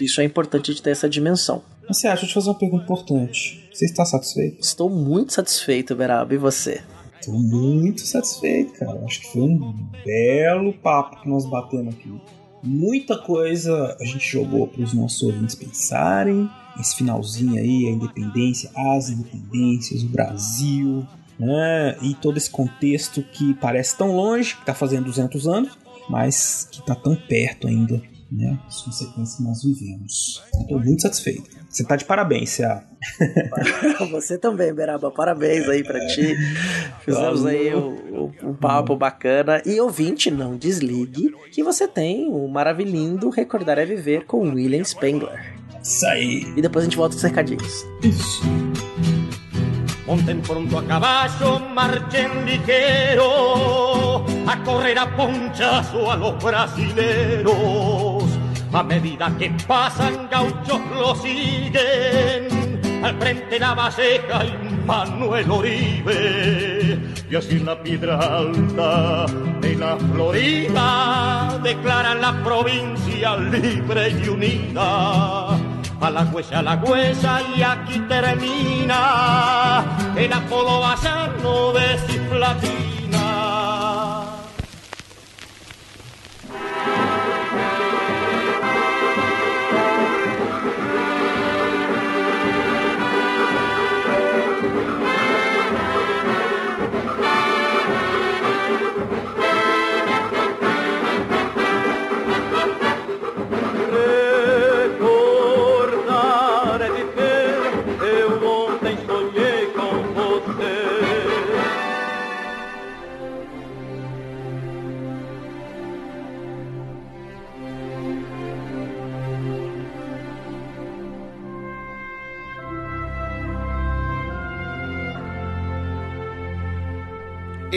Isso 0.00 0.20
é 0.20 0.24
importante 0.24 0.74
de 0.74 0.82
ter 0.82 0.90
essa 0.90 1.08
dimensão. 1.08 1.62
Você 1.88 2.06
acha, 2.06 2.20
deixa 2.20 2.24
eu 2.24 2.28
te 2.28 2.34
fazer 2.34 2.50
uma 2.50 2.58
pergunta 2.58 2.84
importante. 2.84 3.66
Você 3.72 3.86
está 3.86 4.04
satisfeito? 4.04 4.60
Estou 4.60 4.90
muito 4.90 5.32
satisfeito, 5.32 5.96
Beraba. 5.96 6.34
E 6.34 6.36
você? 6.36 6.82
Estou 7.18 7.34
muito 7.34 8.02
satisfeito, 8.02 8.74
cara. 8.74 9.02
Acho 9.04 9.20
que 9.20 9.32
foi 9.32 9.42
um 9.42 9.88
belo 10.04 10.74
papo 10.74 11.22
que 11.22 11.28
nós 11.28 11.46
batemos 11.46 11.94
aqui. 11.94 12.12
Muita 12.62 13.16
coisa 13.16 13.96
a 14.00 14.04
gente 14.04 14.30
jogou 14.30 14.66
para 14.66 14.82
os 14.82 14.92
nossos 14.92 15.22
ouvintes 15.22 15.54
pensarem. 15.54 16.48
Esse 16.78 16.96
finalzinho 16.96 17.58
aí, 17.58 17.86
a 17.86 17.90
independência, 17.90 18.70
as 18.76 19.08
independências, 19.08 20.02
o 20.02 20.08
Brasil, 20.08 21.06
né? 21.38 21.96
E 22.02 22.14
todo 22.14 22.36
esse 22.36 22.50
contexto 22.50 23.22
que 23.22 23.54
parece 23.54 23.96
tão 23.96 24.14
longe, 24.14 24.54
que 24.54 24.60
está 24.60 24.74
fazendo 24.74 25.06
200 25.06 25.48
anos, 25.48 25.78
mas 26.10 26.68
que 26.70 26.80
está 26.80 26.94
tão 26.94 27.16
perto 27.16 27.66
ainda, 27.66 28.02
né? 28.30 28.58
As 28.66 28.82
consequências 28.82 29.36
que 29.36 29.42
nós 29.42 29.62
vivemos. 29.62 30.42
Estou 30.60 30.80
muito 30.80 31.02
satisfeito. 31.02 31.57
Você 31.68 31.84
tá 31.84 31.96
de 31.96 32.04
parabéns, 32.04 32.50
Cia. 32.50 32.82
Você 34.10 34.38
também, 34.38 34.72
Beraba. 34.72 35.10
Parabéns 35.10 35.68
aí 35.68 35.84
pra 35.84 35.98
ti. 36.06 36.34
Fizemos 37.04 37.44
aí 37.44 37.74
um, 37.74 38.32
um, 38.42 38.54
papo 38.54 38.96
bacana. 38.96 39.62
E 39.66 39.78
ouvinte, 39.80 40.30
não 40.30 40.56
desligue 40.56 41.34
que 41.52 41.62
você 41.62 41.86
tem 41.86 42.26
o 42.28 42.48
maravilhindo 42.48 43.28
Recordar 43.28 43.78
é 43.78 43.84
Viver 43.84 44.24
com 44.24 44.40
William 44.50 44.82
Spengler. 44.82 45.54
Isso 45.82 46.06
aí. 46.06 46.52
E 46.56 46.62
depois 46.62 46.84
a 46.84 46.88
gente 46.88 46.96
volta 46.96 47.14
com 47.14 47.18
os 47.18 47.22
recadinhos. 47.22 47.86
Isso. 48.02 48.42
Pronto 50.46 50.78
a 50.78 50.82
caballo, 50.84 51.60
marchen 51.74 52.44
ligero, 52.46 54.24
a 54.46 54.56
correr 54.64 54.96
a 54.96 55.06
ponchazo 55.06 56.10
a 56.10 56.14
los 56.14 56.42
brasileros. 56.42 58.07
A 58.72 58.82
medida 58.82 59.34
que 59.38 59.50
pasan 59.66 60.28
gauchos 60.30 60.80
lo 60.94 61.14
siguen, 61.14 62.80
al 63.02 63.16
frente 63.18 63.58
la 63.58 63.74
Valleja 63.74 64.44
y 64.44 64.86
Manuel 64.86 65.50
Oribe. 65.50 66.98
Y 67.30 67.36
así 67.36 67.56
en 67.56 67.66
la 67.66 67.82
piedra 67.82 68.18
alta 68.18 69.26
de 69.60 69.74
la 69.74 69.96
Florida 69.96 71.58
declaran 71.62 72.20
la 72.20 72.44
provincia 72.44 73.36
libre 73.36 74.10
y 74.10 74.28
unida. 74.28 75.48
A 76.00 76.10
la 76.10 76.22
huella, 76.24 76.58
a 76.58 76.62
la 76.62 76.76
huella 76.76 77.40
y 77.56 77.62
aquí 77.62 77.98
termina 78.00 79.82
el 80.16 80.32
Apolo 80.32 80.80
vallano 80.80 81.72
de 81.72 81.98
Ciflatina. 82.06 82.97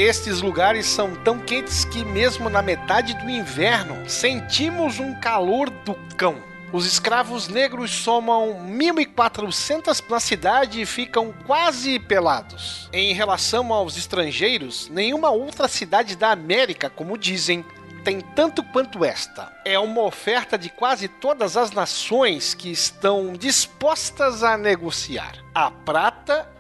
Estes 0.02 0.42
lugares 0.42 0.88
são 0.88 1.14
tão 1.14 1.38
quentes 1.38 1.86
que, 1.86 2.04
mesmo 2.04 2.50
na 2.50 2.64
metade 2.64 3.14
do 3.20 3.30
inverno, 3.30 4.10
sentimos 4.10 5.00
um 5.00 5.14
calor 5.14 5.70
do 5.70 5.94
cão. 6.18 6.42
Os 6.74 6.88
escravos 6.88 7.48
negros 7.48 7.92
somam 7.92 8.66
1.400 8.66 10.04
na 10.10 10.20
cidade 10.20 10.82
e 10.82 10.88
ficam 10.88 11.32
quase 11.46 12.00
pelados. 12.00 12.90
Em 12.92 13.14
relação 13.14 13.72
aos 13.72 13.96
estrangeiros, 13.96 14.90
nenhuma 14.90 15.30
outra 15.30 15.68
cidade 15.68 16.16
da 16.16 16.32
América, 16.32 16.90
como 16.90 17.16
dizem, 17.16 17.64
tem 18.04 18.22
tanto 18.22 18.64
quanto 18.64 19.06
esta. 19.06 19.56
É 19.64 19.78
uma 19.78 20.02
oferta 20.02 20.58
de 20.58 20.72
quase 20.72 21.08
todas 21.08 21.56
as 21.56 21.72
nações 21.72 22.56
que 22.56 22.72
estão 22.72 23.34
dispostas 23.34 24.42
a 24.42 24.58
negociar 24.58 25.42
a 25.54 25.70
prata 25.70 26.11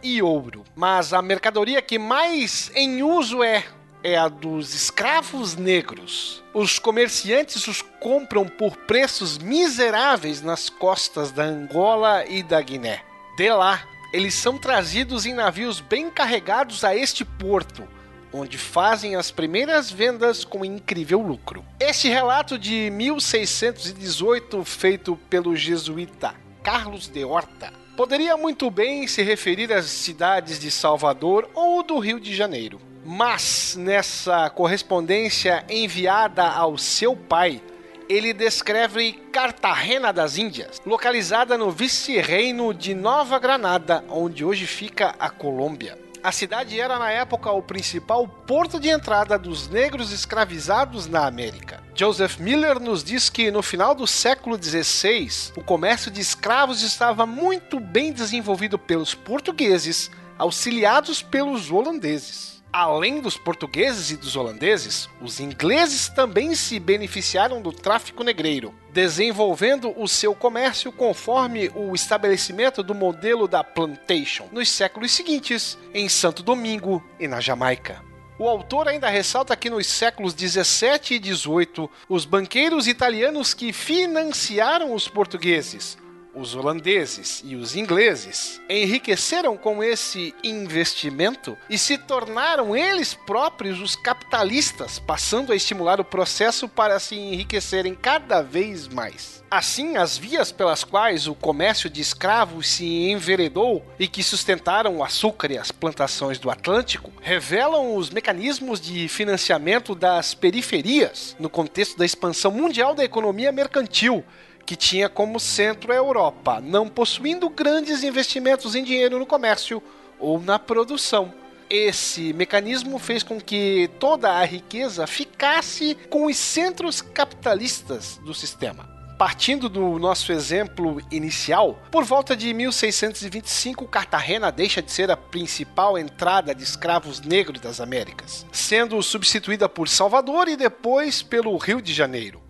e 0.01 0.21
ouro. 0.21 0.63
Mas 0.75 1.13
a 1.13 1.21
mercadoria 1.21 1.81
que 1.81 1.99
mais 1.99 2.71
em 2.75 3.03
uso 3.03 3.43
é 3.43 3.63
é 4.03 4.17
a 4.17 4.27
dos 4.27 4.73
escravos 4.73 5.55
negros. 5.55 6.43
Os 6.53 6.79
comerciantes 6.79 7.67
os 7.67 7.81
compram 7.81 8.47
por 8.47 8.75
preços 8.75 9.37
miseráveis 9.37 10.41
nas 10.41 10.69
costas 10.69 11.31
da 11.31 11.43
Angola 11.43 12.25
e 12.25 12.41
da 12.41 12.59
Guiné. 12.61 13.03
De 13.37 13.49
lá, 13.49 13.83
eles 14.11 14.33
são 14.33 14.57
trazidos 14.57 15.25
em 15.25 15.33
navios 15.33 15.79
bem 15.79 16.09
carregados 16.09 16.83
a 16.83 16.95
este 16.95 17.23
porto, 17.23 17.87
onde 18.33 18.57
fazem 18.57 19.15
as 19.15 19.31
primeiras 19.31 19.91
vendas 19.91 20.43
com 20.43 20.65
incrível 20.65 21.21
lucro. 21.21 21.63
Este 21.79 22.09
relato 22.09 22.57
de 22.57 22.89
1618, 22.89 24.65
feito 24.65 25.15
pelo 25.29 25.55
jesuíta 25.55 26.33
Carlos 26.63 27.07
de 27.07 27.23
Horta, 27.23 27.80
poderia 27.95 28.37
muito 28.37 28.69
bem 28.69 29.07
se 29.07 29.21
referir 29.21 29.71
às 29.71 29.85
cidades 29.85 30.59
de 30.59 30.71
Salvador 30.71 31.49
ou 31.53 31.83
do 31.83 31.99
Rio 31.99 32.19
de 32.19 32.35
Janeiro. 32.35 32.79
Mas 33.05 33.75
nessa 33.77 34.49
correspondência 34.49 35.65
enviada 35.69 36.43
ao 36.43 36.77
seu 36.77 37.15
pai, 37.15 37.61
ele 38.07 38.33
descreve 38.33 39.13
Cartagena 39.31 40.11
das 40.11 40.37
Índias, 40.37 40.81
localizada 40.85 41.57
no 41.57 41.71
vice-reino 41.71 42.73
de 42.73 42.93
Nova 42.93 43.39
Granada, 43.39 44.03
onde 44.09 44.43
hoje 44.43 44.67
fica 44.67 45.15
a 45.17 45.29
Colômbia. 45.29 46.00
A 46.23 46.31
cidade 46.31 46.79
era 46.79 46.99
na 46.99 47.09
época 47.09 47.51
o 47.51 47.63
principal 47.63 48.27
porto 48.27 48.79
de 48.79 48.89
entrada 48.89 49.39
dos 49.39 49.67
negros 49.67 50.11
escravizados 50.11 51.07
na 51.07 51.25
América. 51.25 51.81
Joseph 51.95 52.37
Miller 52.37 52.79
nos 52.79 53.03
diz 53.03 53.27
que 53.27 53.49
no 53.49 53.63
final 53.63 53.95
do 53.95 54.05
século 54.05 54.55
XVI, 54.55 55.51
o 55.57 55.63
comércio 55.63 56.11
de 56.11 56.21
escravos 56.21 56.83
estava 56.83 57.25
muito 57.25 57.79
bem 57.79 58.13
desenvolvido 58.13 58.77
pelos 58.77 59.15
portugueses, 59.15 60.11
auxiliados 60.37 61.23
pelos 61.23 61.71
holandeses. 61.71 62.61
Além 62.71 63.19
dos 63.19 63.35
portugueses 63.35 64.11
e 64.11 64.15
dos 64.15 64.35
holandeses, 64.35 65.09
os 65.19 65.39
ingleses 65.39 66.07
também 66.07 66.53
se 66.53 66.79
beneficiaram 66.79 67.63
do 67.63 67.71
tráfico 67.71 68.23
negreiro, 68.23 68.73
desenvolvendo 68.93 69.93
o 69.97 70.07
seu 70.07 70.35
comércio 70.35 70.91
conforme 70.91 71.71
o 71.75 71.95
estabelecimento 71.95 72.83
do 72.83 72.93
modelo 72.93 73.47
da 73.47 73.63
plantation 73.63 74.47
nos 74.51 74.69
séculos 74.69 75.11
seguintes, 75.11 75.77
em 75.93 76.09
Santo 76.09 76.43
Domingo 76.43 77.03
e 77.19 77.27
na 77.27 77.39
Jamaica. 77.39 78.03
O 78.37 78.47
autor 78.47 78.87
ainda 78.87 79.07
ressalta 79.07 79.55
que 79.55 79.69
nos 79.69 79.85
séculos 79.85 80.33
17 80.33 81.13
e 81.13 81.19
18, 81.19 81.89
os 82.09 82.25
banqueiros 82.25 82.87
italianos 82.87 83.53
que 83.53 83.71
financiaram 83.71 84.93
os 84.93 85.07
portugueses 85.07 86.00
os 86.33 86.55
holandeses 86.55 87.41
e 87.45 87.55
os 87.55 87.75
ingleses 87.75 88.61
enriqueceram 88.69 89.57
com 89.57 89.83
esse 89.83 90.33
investimento 90.43 91.57
e 91.69 91.77
se 91.77 91.97
tornaram 91.97 92.75
eles 92.75 93.13
próprios 93.13 93.79
os 93.81 93.95
capitalistas, 93.95 94.99
passando 94.99 95.51
a 95.51 95.55
estimular 95.55 95.99
o 95.99 96.05
processo 96.05 96.67
para 96.69 96.99
se 96.99 97.15
enriquecerem 97.15 97.95
cada 97.95 98.41
vez 98.41 98.87
mais. 98.87 99.43
Assim, 99.49 99.97
as 99.97 100.17
vias 100.17 100.49
pelas 100.49 100.83
quais 100.83 101.27
o 101.27 101.35
comércio 101.35 101.89
de 101.89 101.99
escravos 101.99 102.67
se 102.67 102.85
enveredou 103.09 103.85
e 103.99 104.07
que 104.07 104.23
sustentaram 104.23 104.97
o 104.97 105.03
açúcar 105.03 105.51
e 105.51 105.57
as 105.57 105.71
plantações 105.71 106.39
do 106.39 106.49
Atlântico 106.49 107.11
revelam 107.21 107.97
os 107.97 108.09
mecanismos 108.09 108.79
de 108.79 109.09
financiamento 109.09 109.93
das 109.93 110.33
periferias 110.33 111.35
no 111.37 111.49
contexto 111.49 111.97
da 111.97 112.05
expansão 112.05 112.51
mundial 112.51 112.95
da 112.95 113.03
economia 113.03 113.51
mercantil 113.51 114.23
que 114.71 114.75
tinha 114.77 115.09
como 115.09 115.37
centro 115.37 115.91
a 115.91 115.95
Europa, 115.97 116.61
não 116.61 116.87
possuindo 116.87 117.49
grandes 117.49 118.05
investimentos 118.05 118.73
em 118.73 118.85
dinheiro 118.85 119.19
no 119.19 119.25
comércio 119.25 119.83
ou 120.17 120.39
na 120.39 120.57
produção. 120.57 121.33
Esse 121.69 122.31
mecanismo 122.31 122.97
fez 122.97 123.21
com 123.21 123.37
que 123.37 123.89
toda 123.99 124.31
a 124.31 124.45
riqueza 124.45 125.05
ficasse 125.05 125.97
com 126.09 126.25
os 126.25 126.37
centros 126.37 127.01
capitalistas 127.01 128.17
do 128.23 128.33
sistema. 128.33 128.89
Partindo 129.17 129.67
do 129.67 129.99
nosso 129.99 130.31
exemplo 130.31 131.01
inicial, 131.11 131.77
por 131.91 132.05
volta 132.05 132.33
de 132.33 132.53
1625, 132.53 133.85
Cartagena 133.89 134.53
deixa 134.53 134.81
de 134.81 134.89
ser 134.89 135.11
a 135.11 135.17
principal 135.17 135.97
entrada 135.97 136.55
de 136.55 136.63
escravos 136.63 137.19
negros 137.19 137.59
das 137.59 137.81
Américas, 137.81 138.45
sendo 138.53 139.03
substituída 139.03 139.67
por 139.67 139.89
Salvador 139.89 140.47
e 140.47 140.55
depois 140.55 141.21
pelo 141.21 141.57
Rio 141.57 141.81
de 141.81 141.93
Janeiro. 141.93 142.40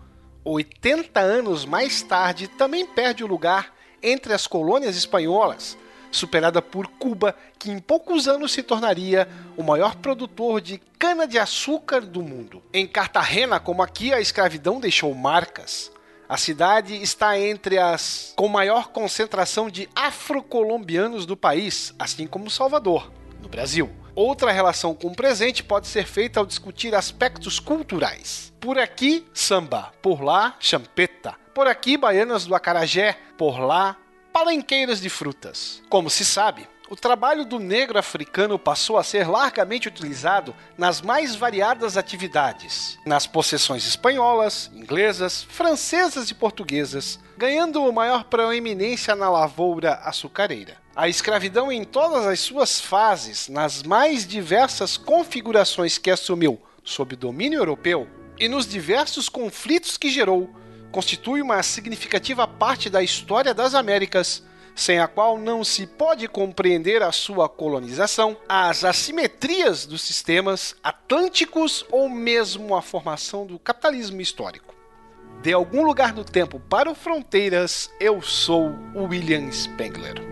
80 0.44 1.20
anos 1.20 1.64
mais 1.64 2.02
tarde, 2.02 2.48
também 2.48 2.84
perde 2.86 3.22
o 3.22 3.26
lugar 3.26 3.74
entre 4.02 4.32
as 4.32 4.46
colônias 4.46 4.96
espanholas, 4.96 5.78
superada 6.10 6.60
por 6.60 6.88
Cuba, 6.88 7.34
que 7.58 7.70
em 7.70 7.78
poucos 7.78 8.26
anos 8.26 8.52
se 8.52 8.62
tornaria 8.62 9.28
o 9.56 9.62
maior 9.62 9.96
produtor 9.96 10.60
de 10.60 10.78
cana-de-açúcar 10.98 12.00
do 12.00 12.22
mundo. 12.22 12.62
Em 12.72 12.86
Cartagena, 12.86 13.60
como 13.60 13.82
aqui, 13.82 14.12
a 14.12 14.20
escravidão 14.20 14.80
deixou 14.80 15.14
marcas. 15.14 15.90
A 16.28 16.36
cidade 16.36 16.94
está 17.00 17.38
entre 17.38 17.78
as 17.78 18.32
com 18.34 18.48
maior 18.48 18.88
concentração 18.88 19.68
de 19.68 19.88
afrocolombianos 19.94 21.26
do 21.26 21.36
país, 21.36 21.94
assim 21.98 22.26
como 22.26 22.50
Salvador, 22.50 23.12
no 23.40 23.48
Brasil. 23.48 23.90
Outra 24.14 24.52
relação 24.52 24.94
com 24.94 25.08
o 25.08 25.16
presente 25.16 25.64
pode 25.64 25.86
ser 25.86 26.06
feita 26.06 26.38
ao 26.38 26.44
discutir 26.44 26.94
aspectos 26.94 27.58
culturais. 27.58 28.52
Por 28.60 28.78
aqui, 28.78 29.26
samba, 29.32 29.90
por 30.02 30.22
lá, 30.22 30.54
champeta. 30.60 31.34
Por 31.54 31.66
aqui, 31.66 31.96
baianas 31.96 32.44
do 32.44 32.54
acarajé, 32.54 33.18
por 33.38 33.58
lá, 33.58 33.96
palenqueiras 34.30 35.00
de 35.00 35.08
frutas. 35.08 35.82
Como 35.88 36.10
se 36.10 36.26
sabe, 36.26 36.68
o 36.90 36.96
trabalho 36.96 37.46
do 37.46 37.58
negro 37.58 37.98
africano 37.98 38.58
passou 38.58 38.98
a 38.98 39.02
ser 39.02 39.26
largamente 39.26 39.88
utilizado 39.88 40.54
nas 40.76 41.00
mais 41.00 41.34
variadas 41.34 41.96
atividades, 41.96 42.98
nas 43.06 43.26
possessões 43.26 43.86
espanholas, 43.86 44.70
inglesas, 44.74 45.42
francesas 45.42 46.30
e 46.30 46.34
portuguesas, 46.34 47.18
ganhando 47.38 47.90
maior 47.90 48.24
proeminência 48.24 49.16
na 49.16 49.30
lavoura 49.30 49.94
açucareira. 50.04 50.81
A 50.94 51.08
escravidão 51.08 51.72
em 51.72 51.84
todas 51.84 52.26
as 52.26 52.40
suas 52.40 52.78
fases, 52.78 53.48
nas 53.48 53.82
mais 53.82 54.26
diversas 54.26 54.98
configurações 54.98 55.96
que 55.96 56.10
assumiu 56.10 56.60
sob 56.84 57.16
domínio 57.16 57.60
europeu 57.60 58.06
e 58.38 58.46
nos 58.46 58.66
diversos 58.66 59.26
conflitos 59.26 59.96
que 59.96 60.10
gerou, 60.10 60.50
constitui 60.90 61.40
uma 61.40 61.62
significativa 61.62 62.46
parte 62.46 62.90
da 62.90 63.02
história 63.02 63.54
das 63.54 63.74
Américas, 63.74 64.42
sem 64.74 64.98
a 64.98 65.08
qual 65.08 65.38
não 65.38 65.64
se 65.64 65.86
pode 65.86 66.28
compreender 66.28 67.02
a 67.02 67.10
sua 67.10 67.48
colonização, 67.48 68.36
as 68.46 68.84
assimetrias 68.84 69.86
dos 69.86 70.02
sistemas 70.02 70.76
atlânticos 70.82 71.86
ou 71.90 72.06
mesmo 72.06 72.76
a 72.76 72.82
formação 72.82 73.46
do 73.46 73.58
capitalismo 73.58 74.20
histórico. 74.20 74.74
De 75.42 75.54
algum 75.54 75.82
lugar 75.84 76.12
do 76.12 76.24
tempo 76.24 76.60
para 76.60 76.90
o 76.90 76.94
Fronteiras, 76.94 77.90
eu 77.98 78.20
sou 78.20 78.72
William 78.94 79.50
Spengler. 79.50 80.31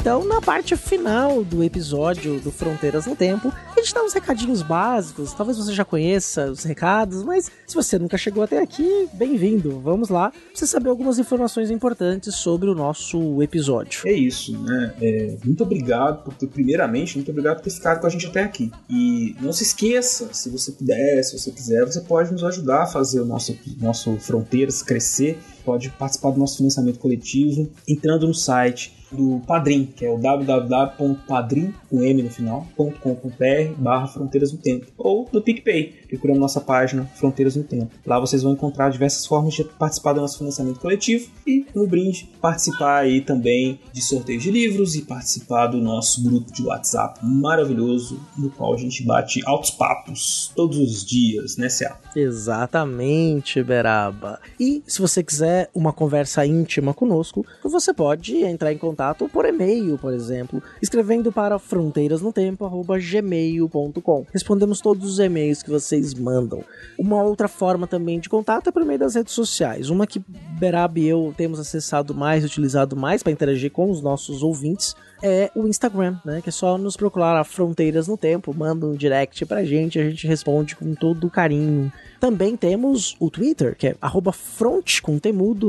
Então 0.00 0.24
na 0.24 0.40
parte 0.40 0.74
final 0.78 1.44
do 1.44 1.62
episódio 1.62 2.40
do 2.40 2.50
Fronteiras 2.50 3.04
no 3.04 3.14
Tempo. 3.14 3.52
A 3.76 3.80
gente 3.80 3.92
dá 3.92 4.02
uns 4.02 4.14
recadinhos 4.14 4.62
básicos, 4.62 5.34
talvez 5.34 5.58
você 5.58 5.74
já 5.74 5.84
conheça 5.84 6.50
os 6.50 6.64
recados, 6.64 7.22
mas 7.22 7.50
se 7.66 7.74
você 7.74 7.98
nunca 7.98 8.16
chegou 8.16 8.42
até 8.42 8.62
aqui, 8.62 9.08
bem-vindo. 9.12 9.78
Vamos 9.80 10.08
lá, 10.08 10.30
pra 10.30 10.40
você 10.54 10.66
saber 10.66 10.88
algumas 10.88 11.18
informações 11.18 11.70
importantes 11.70 12.34
sobre 12.36 12.70
o 12.70 12.74
nosso 12.74 13.42
episódio. 13.42 14.00
É 14.06 14.12
isso, 14.12 14.58
né? 14.62 14.94
É, 15.02 15.36
muito 15.44 15.62
obrigado 15.62 16.24
por 16.24 16.32
ter, 16.32 16.46
primeiramente, 16.46 17.16
muito 17.16 17.30
obrigado 17.30 17.56
por 17.56 17.64
ter 17.64 17.70
ficado 17.70 18.00
com 18.00 18.06
a 18.06 18.10
gente 18.10 18.26
até 18.26 18.42
aqui. 18.42 18.70
E 18.88 19.36
não 19.38 19.52
se 19.52 19.64
esqueça, 19.64 20.32
se 20.32 20.48
você 20.48 20.72
puder, 20.72 21.22
se 21.22 21.38
você 21.38 21.50
quiser, 21.50 21.84
você 21.84 22.00
pode 22.00 22.32
nos 22.32 22.42
ajudar 22.42 22.84
a 22.84 22.86
fazer 22.86 23.20
o 23.20 23.26
nosso, 23.26 23.54
nosso 23.78 24.16
Fronteiras 24.16 24.82
crescer, 24.82 25.38
pode 25.62 25.90
participar 25.90 26.30
do 26.30 26.38
nosso 26.38 26.56
financiamento 26.56 26.98
coletivo 26.98 27.70
entrando 27.86 28.26
no 28.26 28.34
site 28.34 28.98
do 29.12 29.40
Padrim, 29.46 29.86
que 29.86 30.04
é 30.04 30.10
o 30.10 30.18
www.padrim, 30.18 31.72
com 31.88 32.02
M 32.02 32.22
no 32.22 32.30
final, 32.30 32.66
.com.br 32.76 33.74
barra 33.76 34.06
Fronteiras 34.06 34.52
no 34.52 34.58
Tempo, 34.58 34.86
ou 34.96 35.28
no 35.32 35.42
PicPay, 35.42 35.94
procurando 36.10 36.40
nossa 36.40 36.60
página 36.60 37.04
Fronteiras 37.14 37.56
no 37.56 37.62
Tempo. 37.62 37.94
Lá 38.04 38.18
vocês 38.18 38.42
vão 38.42 38.52
encontrar 38.52 38.90
diversas 38.90 39.24
formas 39.24 39.54
de 39.54 39.64
participar 39.64 40.12
do 40.12 40.20
nosso 40.20 40.38
financiamento 40.38 40.80
coletivo 40.80 41.30
e, 41.46 41.64
no 41.74 41.86
brinde, 41.86 42.28
participar 42.40 42.98
aí 42.98 43.20
também 43.20 43.78
de 43.92 44.02
sorteios 44.02 44.42
de 44.42 44.50
livros 44.50 44.96
e 44.96 45.02
participar 45.02 45.68
do 45.68 45.78
nosso 45.78 46.22
grupo 46.22 46.52
de 46.52 46.64
WhatsApp 46.64 47.20
maravilhoso, 47.22 48.18
no 48.36 48.50
qual 48.50 48.74
a 48.74 48.76
gente 48.76 49.04
bate 49.04 49.40
altos 49.46 49.70
papos 49.70 50.50
todos 50.54 50.78
os 50.78 51.04
dias, 51.04 51.56
né, 51.56 51.68
Céu? 51.68 51.94
Exatamente, 52.14 53.60
Beraba. 53.62 54.40
E 54.58 54.82
se 54.86 55.00
você 55.00 55.22
quiser 55.22 55.70
uma 55.74 55.92
conversa 55.92 56.44
íntima 56.44 56.92
conosco, 56.92 57.46
você 57.62 57.94
pode 57.94 58.38
entrar 58.38 58.72
em 58.72 58.78
contato 58.78 59.28
por 59.28 59.44
e-mail, 59.44 59.96
por 59.98 60.12
exemplo, 60.12 60.60
escrevendo 60.82 61.30
para 61.30 61.56
fronteirasnotempo@gmail.com. 61.58 64.26
Respondemos 64.32 64.80
todos 64.80 65.12
os 65.12 65.18
e-mails 65.18 65.62
que 65.62 65.70
você 65.70 65.99
vocês 66.00 66.14
mandam. 66.14 66.64
Uma 66.98 67.22
outra 67.22 67.48
forma 67.48 67.86
também 67.86 68.18
de 68.18 68.28
contato 68.28 68.68
é 68.68 68.72
por 68.72 68.84
meio 68.84 68.98
das 68.98 69.14
redes 69.14 69.34
sociais. 69.34 69.90
Uma 69.90 70.06
que 70.06 70.22
Berab 70.58 71.00
e 71.00 71.06
eu 71.06 71.34
temos 71.36 71.60
acessado 71.60 72.14
mais, 72.14 72.44
utilizado 72.44 72.96
mais 72.96 73.22
para 73.22 73.32
interagir 73.32 73.70
com 73.70 73.90
os 73.90 74.00
nossos 74.00 74.42
ouvintes 74.42 74.94
é 75.22 75.50
o 75.54 75.66
Instagram, 75.66 76.16
né? 76.24 76.40
Que 76.42 76.48
é 76.48 76.52
só 76.52 76.76
nos 76.78 76.96
procurar 76.96 77.38
a 77.38 77.44
Fronteiras 77.44 78.08
no 78.08 78.16
Tempo, 78.16 78.54
manda 78.56 78.86
um 78.86 78.94
direct 78.94 79.44
pra 79.46 79.64
gente, 79.64 79.98
a 79.98 80.08
gente 80.08 80.26
responde 80.26 80.76
com 80.76 80.94
todo 80.94 81.30
carinho. 81.30 81.92
Também 82.20 82.54
temos 82.54 83.16
o 83.18 83.30
Twitter, 83.30 83.74
que 83.74 83.86
é 83.86 83.96
front 84.32 85.00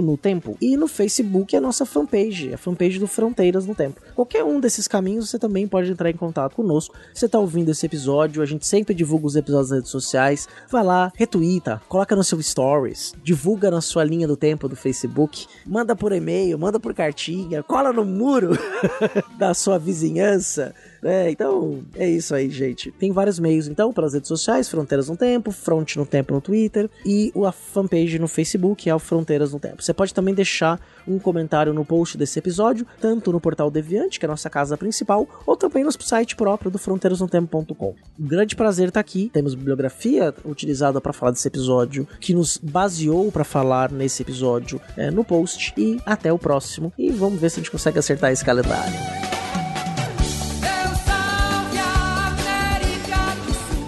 no 0.02 0.18
tempo. 0.18 0.58
E 0.60 0.76
no 0.76 0.88
Facebook 0.88 1.56
é 1.56 1.60
a 1.60 1.62
nossa 1.62 1.86
fanpage, 1.86 2.54
a 2.54 2.58
fanpage 2.58 3.00
do 3.00 3.08
Fronteiras 3.08 3.66
no 3.66 3.74
Tempo. 3.74 4.02
Qualquer 4.14 4.44
um 4.44 4.60
desses 4.60 4.88
caminhos 4.88 5.30
você 5.30 5.40
também 5.40 5.66
pode 5.66 5.90
entrar 5.90 6.10
em 6.10 6.16
contato 6.16 6.56
conosco. 6.56 6.94
Você 7.14 7.30
tá 7.30 7.40
ouvindo 7.40 7.72
esse 7.72 7.86
episódio, 7.86 8.42
a 8.42 8.46
gente 8.46 8.68
sempre 8.68 8.94
divulga 8.94 9.28
os 9.28 9.36
episódios 9.38 9.70
nas 9.70 9.78
redes 9.78 9.92
sociais. 9.92 10.50
Vai 10.70 10.84
lá, 10.84 11.12
retuita, 11.16 11.82
coloca 11.88 12.16
no 12.16 12.24
seu 12.24 12.42
stories, 12.42 13.14
divulga 13.24 13.72
na 13.72 13.80
sua 13.80 14.04
linha 14.04 14.28
do 14.28 14.36
tempo 14.36 14.68
do 14.68 14.76
Facebook, 14.76 15.48
manda 15.66 15.96
por 15.96 16.12
e-mail, 16.12 16.60
manda 16.60 16.80
por 16.80 16.94
cartinha, 16.94 17.64
cola 17.64 17.94
no 17.94 18.04
muro 18.04 18.52
da 19.42 19.56
sua 19.56 19.80
vizinhança. 19.80 20.72
É, 21.04 21.32
então 21.32 21.84
é 21.96 22.08
isso 22.08 22.36
aí, 22.36 22.48
gente. 22.52 22.92
Tem 22.92 23.12
vários 23.12 23.40
meios, 23.40 23.68
então, 23.68 23.92
pelas 23.92 24.14
redes 24.14 24.28
sociais, 24.28 24.70
Fronteiras 24.70 25.10
no 25.10 25.18
Tempo, 25.18 25.52
Front 25.52 25.96
no 25.96 26.06
Tempo 26.06 26.32
no 26.32 26.40
Twitter 26.40 26.88
e 27.04 27.34
a 27.44 27.52
fanpage 27.52 28.20
no 28.20 28.28
Facebook, 28.28 28.88
é 28.88 28.94
o 28.94 29.00
Fronteiras 29.00 29.52
no 29.52 29.60
Tempo. 29.60 29.82
Você 29.82 29.96
pode 29.96 30.14
também 30.14 30.36
deixar 30.36 30.80
um 31.08 31.18
comentário 31.18 31.74
no 31.74 31.84
post 31.84 32.20
desse 32.20 32.38
episódio, 32.38 32.86
tanto 33.00 33.32
no 33.32 33.42
portal 33.42 33.72
Deviante, 33.72 34.20
que 34.20 34.26
é 34.26 34.28
a 34.28 34.30
nossa 34.30 34.48
casa 34.48 34.78
principal, 34.78 35.28
ou 35.44 35.58
também 35.58 35.84
no 35.84 35.92
site 35.92 36.36
próprio 36.36 36.70
do 36.70 36.78
fronteirasnotempo.com. 36.78 37.96
Um 38.20 38.28
grande 38.28 38.56
prazer 38.56 38.90
estar 38.90 39.00
aqui. 39.00 39.32
Temos 39.34 39.56
bibliografia 39.56 40.36
utilizada 40.46 41.02
para 41.02 41.14
falar 41.14 41.32
desse 41.32 41.48
episódio, 41.48 42.08
que 42.20 42.36
nos 42.36 42.58
baseou 42.58 43.32
para 43.32 43.44
falar 43.44 43.92
nesse 43.92 44.22
episódio 44.22 44.80
é, 44.96 45.10
no 45.10 45.24
post. 45.24 45.74
E 45.76 46.00
até 46.06 46.32
o 46.32 46.38
próximo. 46.38 46.94
E 46.96 47.10
vamos 47.10 47.42
ver 47.42 47.50
se 47.50 47.60
a 47.60 47.64
gente 47.64 47.72
consegue 47.72 47.98
acertar 47.98 48.32
esse 48.32 48.46
calendário. 48.46 49.31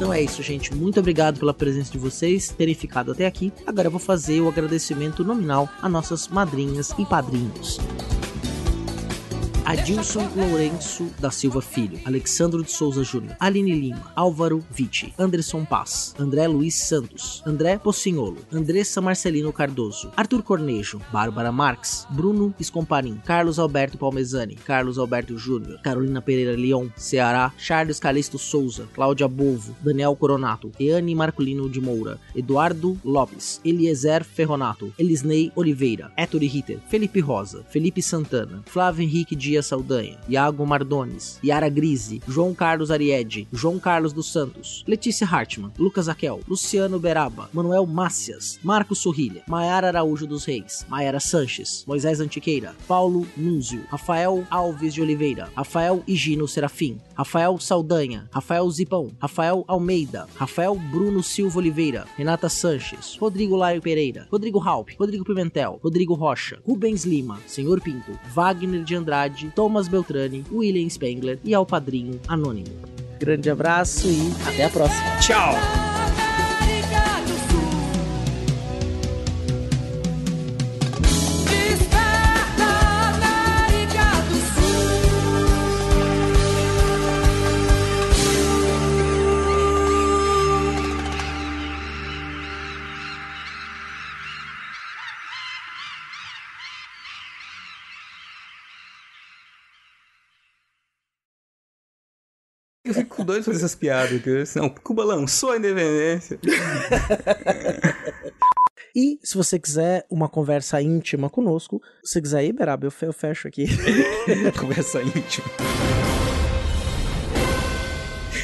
Então 0.03 0.13
é 0.13 0.21
isso, 0.21 0.43
gente. 0.43 0.75
Muito 0.75 0.99
obrigado 0.99 1.39
pela 1.39 1.53
presença 1.53 1.89
de 1.89 1.97
vocês, 1.97 2.49
terem 2.49 2.75
ficado 2.75 3.13
até 3.13 3.25
aqui. 3.25 3.53
Agora 3.65 3.88
eu 3.88 3.91
vou 3.91 4.01
fazer 4.01 4.41
o 4.41 4.49
agradecimento 4.49 5.23
nominal 5.23 5.69
a 5.81 5.88
nossas 5.88 6.27
madrinhas 6.27 6.93
e 6.99 7.05
padrinhos. 7.05 7.80
Adilson 9.65 10.27
Lourenço 10.35 11.10
da 11.19 11.31
Silva 11.31 11.61
Filho, 11.61 11.98
Alexandro 12.03 12.61
de 12.61 12.69
Souza 12.69 13.02
Júnior, 13.02 13.35
Aline 13.40 13.73
Lima, 13.73 14.11
Álvaro 14.14 14.61
Vitti, 14.69 15.14
Anderson 15.18 15.64
Paz, 15.64 16.14
André 16.19 16.48
Luiz 16.48 16.76
Santos, 16.76 17.41
André 17.45 17.80
Pocinholo, 17.80 18.40
Andressa 18.52 18.99
Marcelino 18.99 19.53
Cardoso, 19.53 20.11
Arthur 20.18 20.44
Cornejo, 20.44 20.99
Bárbara 21.14 21.52
Marques, 21.52 22.06
Bruno 22.10 22.53
Escomparim, 22.60 23.18
Carlos 23.26 23.57
Alberto 23.57 23.98
Palmezani, 23.98 24.56
Carlos 24.56 24.99
Alberto 24.99 25.38
Júnior, 25.38 25.81
Carolina 25.81 26.22
Pereira 26.22 26.57
Leon, 26.57 26.90
Ceará, 26.98 27.53
Charles 27.57 28.02
Calixto 28.02 28.38
Souza, 28.38 28.85
Cláudia 28.94 29.30
Bovo, 29.30 29.73
Daniel 29.81 30.15
Coronato, 30.15 30.72
Eane 30.77 31.15
Marcolino 31.15 31.69
de 31.69 31.80
Moura, 31.80 32.19
Eduardo 32.35 32.98
Lopes, 33.03 33.61
Eliezer 33.64 34.26
Ferronato, 34.26 34.91
Elisnei 34.99 35.53
Oliveira, 35.56 36.11
Ettore 36.18 36.48
Ritter, 36.48 36.80
Felipe 36.90 37.22
Rosa, 37.22 37.64
Felipe 37.69 38.02
Santana, 38.02 38.61
Flávio 38.65 39.03
Henrique 39.03 39.35
Dias 39.53 39.67
Saldanha, 39.67 40.17
Iago 40.27 40.65
Mardones, 40.65 41.39
Yara 41.43 41.69
Grise, 41.69 42.23
João 42.27 42.55
Carlos 42.55 42.89
Ariede, 42.89 43.47
João 43.53 43.77
Carlos 43.77 44.11
dos 44.11 44.31
Santos, 44.31 44.84
Letícia 44.88 45.27
Hartmann, 45.27 45.71
Lucas 45.77 46.09
Aquel, 46.09 46.39
Luciano 46.47 46.97
Beraba, 46.97 47.51
Manuel 47.53 47.85
Mácias, 47.85 48.59
Marcos 48.63 48.97
Sorrilha, 48.97 49.43
Maiara 49.47 49.89
Araújo 49.89 50.25
dos 50.25 50.43
Reis, 50.43 50.88
Maiara 50.89 51.19
Sanches, 51.19 51.85
Moisés 51.88 52.19
Antiqueira, 52.19 52.75
Paulo 52.88 53.27
Núnzio, 53.38 53.84
Rafael 53.91 54.43
Alves 54.49 54.91
de 54.91 55.03
Oliveira, 55.03 55.51
Rafael 55.55 56.03
Higino 56.07 56.47
Serafim, 56.47 56.97
Rafael 57.15 57.59
Saldanha, 57.59 58.27
Rafael 58.34 58.67
Zipão, 58.71 59.11
Rafael 59.21 59.63
Almeida, 59.67 60.27
Rafael 60.35 60.73
Bruno 60.73 61.21
Silva 61.21 61.59
Oliveira, 61.59 62.07
Renata 62.17 62.49
Sanches, 62.49 63.17
Rodrigo 63.21 63.55
Laio 63.55 63.84
Pereira, 63.84 64.27
Rodrigo 64.31 64.57
Halp, 64.57 64.89
Rodrigo 64.99 65.23
Pimentel, 65.23 65.80
Rodrigo 65.84 66.15
Rocha, 66.15 66.59
Rubens 66.65 67.05
Lima, 67.05 67.39
Senhor 67.45 67.80
Pinto, 67.80 68.17
Wagner 68.34 68.84
de 68.84 68.95
Andrade, 68.95 69.42
Thomas 69.49 69.87
Beltrani, 69.87 70.43
William 70.51 70.89
Spengler 70.89 71.39
e 71.43 71.53
ao 71.53 71.65
padrinho 71.65 72.19
Anônimo. 72.27 72.69
Grande 73.19 73.49
abraço 73.49 74.07
e 74.07 74.33
até 74.47 74.65
a 74.65 74.69
próxima. 74.69 75.17
Tchau! 75.21 76.02
Com 103.23 103.27
dois 103.27 103.45
fazer 103.45 103.57
essas 103.57 103.73
piadas, 103.73 104.21
que 104.21 104.59
não, 104.59 104.69
Cuba 104.69 105.05
lançou 105.05 105.51
a 105.51 105.57
independência. 105.57 106.37
E 108.95 109.17
se 109.23 109.35
você 109.35 109.57
quiser 109.57 110.05
uma 110.07 110.29
conversa 110.29 110.79
íntima 110.79 111.27
conosco, 111.27 111.81
se 112.03 112.13
você 112.13 112.21
quiser 112.21 112.45
ir, 112.45 112.53
Beraba, 112.53 112.85
eu 112.85 113.11
fecho 113.11 113.47
aqui. 113.47 113.65
conversa 114.59 115.01
íntima. 115.01 115.47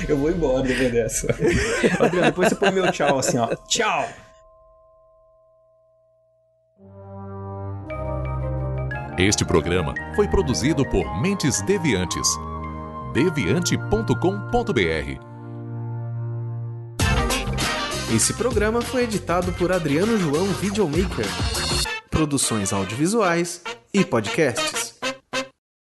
Eu 0.07 0.17
vou 0.17 0.31
embora 0.31 0.67
depois 0.67 0.91
dessa. 0.91 1.27
Adriano, 2.03 2.25
depois 2.25 2.49
você 2.49 2.55
põe 2.55 2.71
meu 2.71 2.91
tchau 2.91 3.19
assim, 3.19 3.37
ó. 3.37 3.53
Tchau! 3.67 4.09
Este 9.19 9.45
programa 9.45 9.93
foi 10.15 10.27
produzido 10.27 10.83
por 10.89 11.21
Mentes 11.21 11.61
Deviantes. 11.61 12.27
deviante.com.br 13.13 15.29
Esse 18.13 18.33
programa 18.33 18.81
foi 18.81 19.03
editado 19.03 19.53
por 19.53 19.71
Adriano 19.71 20.17
João 20.17 20.45
Videomaker. 20.45 21.27
Produções 22.09 22.73
audiovisuais 22.73 23.61
e 23.93 24.03
podcasts. 24.03 24.78